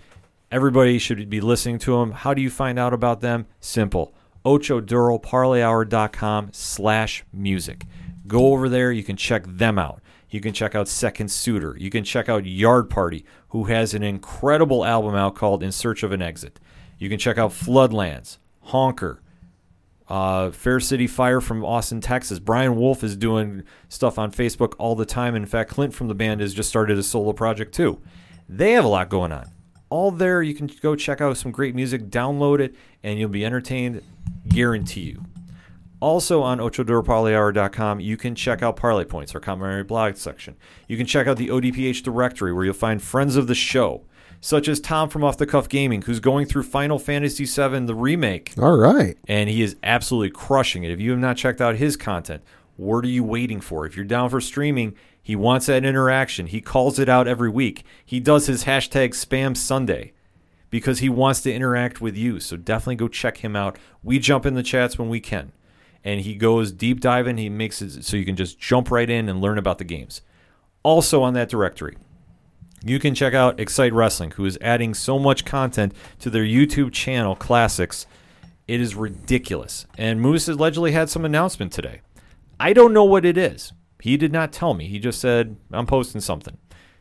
Everybody 0.50 0.98
should 0.98 1.28
be 1.28 1.42
listening 1.42 1.78
to 1.80 1.98
them. 1.98 2.12
How 2.12 2.32
do 2.32 2.40
you 2.40 2.48
find 2.48 2.78
out 2.78 2.94
about 2.94 3.20
them? 3.20 3.46
Simple. 3.60 4.14
OchoDuroParlayHour.com 4.46 6.48
slash 6.52 7.22
music. 7.32 7.84
Go 8.26 8.52
over 8.52 8.70
there. 8.70 8.90
You 8.90 9.04
can 9.04 9.16
check 9.16 9.44
them 9.46 9.78
out. 9.78 10.00
You 10.30 10.40
can 10.40 10.54
check 10.54 10.74
out 10.74 10.88
Second 10.88 11.30
Suitor. 11.30 11.76
You 11.78 11.90
can 11.90 12.02
check 12.02 12.30
out 12.30 12.46
Yard 12.46 12.88
Party, 12.88 13.26
who 13.48 13.64
has 13.64 13.92
an 13.92 14.02
incredible 14.02 14.86
album 14.86 15.14
out 15.14 15.34
called 15.34 15.62
In 15.62 15.72
Search 15.72 16.02
of 16.02 16.12
an 16.12 16.22
Exit. 16.22 16.58
You 16.98 17.10
can 17.10 17.18
check 17.18 17.36
out 17.36 17.50
Floodlands, 17.50 18.38
Honker, 18.60 19.20
uh, 20.08 20.50
Fair 20.50 20.80
City 20.80 21.06
Fire 21.06 21.42
from 21.42 21.64
Austin, 21.64 22.00
Texas. 22.00 22.38
Brian 22.38 22.76
Wolf 22.76 23.04
is 23.04 23.16
doing 23.16 23.62
stuff 23.88 24.18
on 24.18 24.32
Facebook 24.32 24.74
all 24.78 24.94
the 24.94 25.06
time. 25.06 25.34
In 25.34 25.46
fact, 25.46 25.70
Clint 25.70 25.94
from 25.94 26.08
the 26.08 26.14
band 26.14 26.40
has 26.40 26.54
just 26.54 26.70
started 26.70 26.98
a 26.98 27.02
solo 27.02 27.32
project 27.32 27.74
too. 27.74 28.00
They 28.48 28.72
have 28.72 28.84
a 28.84 28.88
lot 28.88 29.10
going 29.10 29.32
on. 29.32 29.50
All 29.90 30.10
there, 30.10 30.42
you 30.42 30.54
can 30.54 30.70
go 30.82 30.94
check 30.94 31.20
out 31.20 31.36
some 31.36 31.50
great 31.50 31.74
music, 31.74 32.10
download 32.10 32.60
it, 32.60 32.74
and 33.02 33.18
you'll 33.18 33.28
be 33.30 33.44
entertained. 33.44 34.02
Guarantee 34.48 35.00
you. 35.02 35.24
Also 36.00 36.42
on 36.42 36.58
OchoDuroParlayHour.com, 36.58 37.98
you 38.00 38.16
can 38.16 38.34
check 38.34 38.62
out 38.62 38.76
Parlay 38.76 39.04
Points, 39.04 39.34
our 39.34 39.40
commentary 39.40 39.82
blog 39.84 40.16
section. 40.16 40.56
You 40.86 40.96
can 40.96 41.06
check 41.06 41.26
out 41.26 41.36
the 41.36 41.48
ODPH 41.48 42.02
directory 42.02 42.52
where 42.52 42.64
you'll 42.64 42.74
find 42.74 43.02
friends 43.02 43.34
of 43.34 43.46
the 43.48 43.54
show, 43.54 44.04
such 44.40 44.68
as 44.68 44.78
Tom 44.78 45.08
from 45.08 45.24
Off 45.24 45.38
the 45.38 45.46
Cuff 45.46 45.68
Gaming, 45.68 46.02
who's 46.02 46.20
going 46.20 46.46
through 46.46 46.62
Final 46.62 46.98
Fantasy 47.00 47.44
VII, 47.44 47.86
the 47.86 47.94
remake 47.96 48.52
All 48.60 48.76
right. 48.76 49.16
and 49.26 49.50
he 49.50 49.62
is 49.62 49.74
absolutely 49.82 50.30
crushing 50.30 50.84
it. 50.84 50.92
If 50.92 51.00
you 51.00 51.10
have 51.10 51.20
not 51.20 51.36
checked 51.36 51.60
out 51.60 51.74
his 51.76 51.96
content, 51.96 52.42
what 52.76 53.04
are 53.04 53.08
you 53.08 53.24
waiting 53.24 53.60
for? 53.60 53.84
If 53.84 53.96
you're 53.96 54.04
down 54.04 54.30
for 54.30 54.40
streaming, 54.40 54.94
he 55.28 55.36
wants 55.36 55.66
that 55.66 55.84
interaction. 55.84 56.46
He 56.46 56.62
calls 56.62 56.98
it 56.98 57.06
out 57.06 57.28
every 57.28 57.50
week. 57.50 57.84
He 58.02 58.18
does 58.18 58.46
his 58.46 58.64
hashtag 58.64 59.10
spam 59.10 59.54
Sunday 59.58 60.14
because 60.70 61.00
he 61.00 61.10
wants 61.10 61.42
to 61.42 61.52
interact 61.52 62.00
with 62.00 62.16
you. 62.16 62.40
So 62.40 62.56
definitely 62.56 62.96
go 62.96 63.08
check 63.08 63.36
him 63.36 63.54
out. 63.54 63.76
We 64.02 64.20
jump 64.20 64.46
in 64.46 64.54
the 64.54 64.62
chats 64.62 64.98
when 64.98 65.10
we 65.10 65.20
can. 65.20 65.52
And 66.02 66.22
he 66.22 66.34
goes 66.34 66.72
deep 66.72 67.00
diving. 67.00 67.36
He 67.36 67.50
makes 67.50 67.82
it 67.82 68.06
so 68.06 68.16
you 68.16 68.24
can 68.24 68.36
just 68.36 68.58
jump 68.58 68.90
right 68.90 69.10
in 69.10 69.28
and 69.28 69.42
learn 69.42 69.58
about 69.58 69.76
the 69.76 69.84
games. 69.84 70.22
Also 70.82 71.20
on 71.22 71.34
that 71.34 71.50
directory, 71.50 71.98
you 72.82 72.98
can 72.98 73.14
check 73.14 73.34
out 73.34 73.60
Excite 73.60 73.92
Wrestling, 73.92 74.30
who 74.30 74.46
is 74.46 74.56
adding 74.62 74.94
so 74.94 75.18
much 75.18 75.44
content 75.44 75.92
to 76.20 76.30
their 76.30 76.42
YouTube 76.42 76.90
channel, 76.90 77.36
Classics. 77.36 78.06
It 78.66 78.80
is 78.80 78.94
ridiculous. 78.94 79.86
And 79.98 80.22
Moose 80.22 80.48
allegedly 80.48 80.92
had 80.92 81.10
some 81.10 81.26
announcement 81.26 81.70
today. 81.70 82.00
I 82.58 82.72
don't 82.72 82.94
know 82.94 83.04
what 83.04 83.26
it 83.26 83.36
is. 83.36 83.74
He 84.00 84.16
did 84.16 84.32
not 84.32 84.52
tell 84.52 84.74
me. 84.74 84.86
He 84.86 84.98
just 84.98 85.20
said, 85.20 85.56
I'm 85.72 85.86
posting 85.86 86.20
something. 86.20 86.56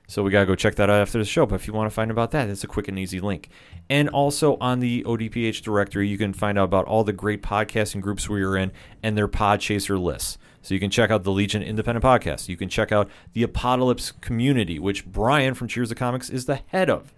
So 0.10 0.24
we 0.24 0.32
got 0.32 0.40
to 0.40 0.46
go 0.46 0.56
check 0.56 0.76
that 0.76 0.90
out 0.90 1.02
after 1.02 1.18
the 1.18 1.26
show. 1.26 1.46
But 1.46 1.56
if 1.56 1.68
you 1.68 1.74
want 1.74 1.92
to 1.92 1.94
find 1.94 2.10
out 2.10 2.14
about 2.14 2.32
that, 2.32 2.50
it's 2.50 2.64
a 2.64 2.68
quick 2.68 2.88
and 2.88 2.98
easy 2.98 3.20
link. 3.20 3.50
And 3.90 4.08
also 4.10 4.58
on 4.62 4.80
the 4.80 5.04
ODPH 5.04 5.62
directory, 5.62 6.08
you 6.08 6.18
can 6.18 6.32
find 6.32 6.58
out 6.58 6.64
about 6.64 6.86
all 6.86 7.04
the 7.04 7.14
great 7.14 7.42
podcasting 7.44 8.00
groups 8.00 8.30
we 8.30 8.42
are 8.42 8.56
in 8.56 8.72
and 9.04 9.18
their 9.18 9.28
Podchaser 9.28 10.02
lists. 10.02 10.38
So 10.62 10.74
you 10.74 10.80
can 10.80 10.90
check 10.90 11.12
out 11.12 11.24
the 11.24 11.32
Legion 11.32 11.62
Independent 11.62 12.04
Podcast. 12.04 12.48
You 12.48 12.58
can 12.58 12.70
check 12.70 12.92
out 12.92 13.10
the 13.34 13.44
Apocalypse 13.44 14.12
Community, 14.12 14.80
which 14.80 15.06
Brian 15.06 15.54
from 15.54 15.68
Cheers 15.68 15.92
of 15.92 15.98
Comics 15.98 16.30
is 16.30 16.46
the 16.46 16.62
head 16.68 16.90
of. 16.90 17.14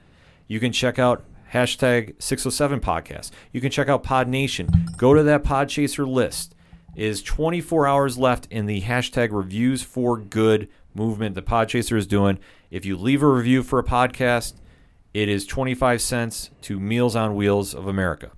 You 0.47 0.59
can 0.59 0.71
check 0.71 0.97
out 0.97 1.23
hashtag 1.53 2.13
607 2.21 2.79
podcast. 2.79 3.31
You 3.51 3.61
can 3.61 3.71
check 3.71 3.87
out 3.87 4.03
Pod 4.03 4.27
Nation. 4.27 4.69
Go 4.97 5.13
to 5.13 5.23
that 5.23 5.43
Podchaser 5.43 6.07
list. 6.07 6.55
Is 6.99 7.23
24 7.23 7.87
hours 7.87 8.17
left 8.17 8.45
in 8.51 8.65
the 8.65 8.81
hashtag 8.81 9.29
reviews 9.31 9.81
for 9.81 10.17
good 10.17 10.67
movement 10.93 11.33
that 11.35 11.45
Podchaser 11.45 11.95
is 11.95 12.05
doing. 12.05 12.39
If 12.71 12.83
you 12.83 12.97
leave 12.97 13.23
a 13.23 13.27
review 13.27 13.63
for 13.63 13.79
a 13.79 13.85
podcast, 13.85 14.55
it 15.13 15.29
is 15.29 15.45
25 15.45 16.01
cents 16.01 16.49
to 16.63 16.77
Meals 16.77 17.15
on 17.15 17.35
Wheels 17.35 17.73
of 17.73 17.87
America. 17.87 18.31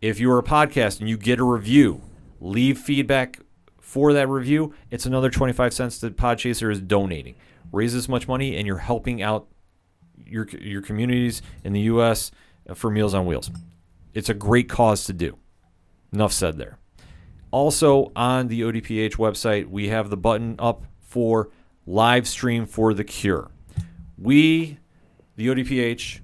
If 0.00 0.18
you 0.18 0.32
are 0.32 0.40
a 0.40 0.42
podcast 0.42 0.98
and 0.98 1.08
you 1.08 1.16
get 1.16 1.38
a 1.38 1.44
review, 1.44 2.02
leave 2.40 2.76
feedback 2.76 3.38
for 3.80 4.12
that 4.14 4.28
review, 4.28 4.74
it's 4.90 5.06
another 5.06 5.30
25 5.30 5.72
cents 5.72 6.00
that 6.00 6.16
Podchaser 6.16 6.72
is 6.72 6.80
donating. 6.80 7.36
Raise 7.70 7.94
as 7.94 8.08
much 8.08 8.26
money 8.26 8.56
and 8.56 8.66
you're 8.66 8.78
helping 8.78 9.22
out 9.22 9.46
your 10.16 10.48
your 10.48 10.82
communities 10.82 11.40
in 11.62 11.72
the 11.72 11.82
US 11.82 12.32
for 12.74 12.90
Meals 12.90 13.14
on 13.14 13.26
Wheels. 13.26 13.52
It's 14.12 14.28
a 14.28 14.34
great 14.34 14.68
cause 14.68 15.04
to 15.04 15.12
do. 15.12 15.38
Enough 16.12 16.32
said 16.32 16.58
there. 16.58 16.80
Also 17.52 18.10
on 18.16 18.48
the 18.48 18.62
ODPH 18.62 19.16
website, 19.16 19.68
we 19.68 19.88
have 19.88 20.10
the 20.10 20.16
button 20.16 20.56
up 20.58 20.84
for 21.00 21.50
live 21.86 22.26
stream 22.26 22.66
for 22.66 22.94
the 22.94 23.04
cure. 23.04 23.50
We, 24.18 24.78
the 25.36 25.48
ODPH, 25.48 26.20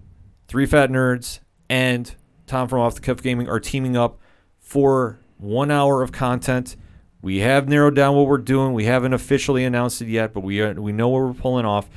Three 0.48 0.66
Fat 0.66 0.90
Nerds, 0.90 1.40
and 1.68 2.12
Tom 2.46 2.66
from 2.66 2.80
Off 2.80 2.94
the 2.94 3.02
Cuff 3.02 3.22
Gaming 3.22 3.48
are 3.48 3.60
teaming 3.60 3.96
up 3.96 4.18
for 4.58 5.20
one 5.36 5.70
hour 5.70 6.02
of 6.02 6.12
content. 6.12 6.76
We 7.20 7.40
have 7.40 7.68
narrowed 7.68 7.94
down 7.94 8.16
what 8.16 8.26
we're 8.26 8.38
doing. 8.38 8.72
We 8.72 8.86
haven't 8.86 9.12
officially 9.12 9.64
announced 9.64 10.00
it 10.00 10.08
yet, 10.08 10.32
but 10.32 10.40
we 10.40 10.62
are, 10.62 10.72
we 10.72 10.92
know 10.92 11.08
what 11.08 11.22
we're 11.22 11.34
pulling 11.34 11.66
off, 11.66 11.90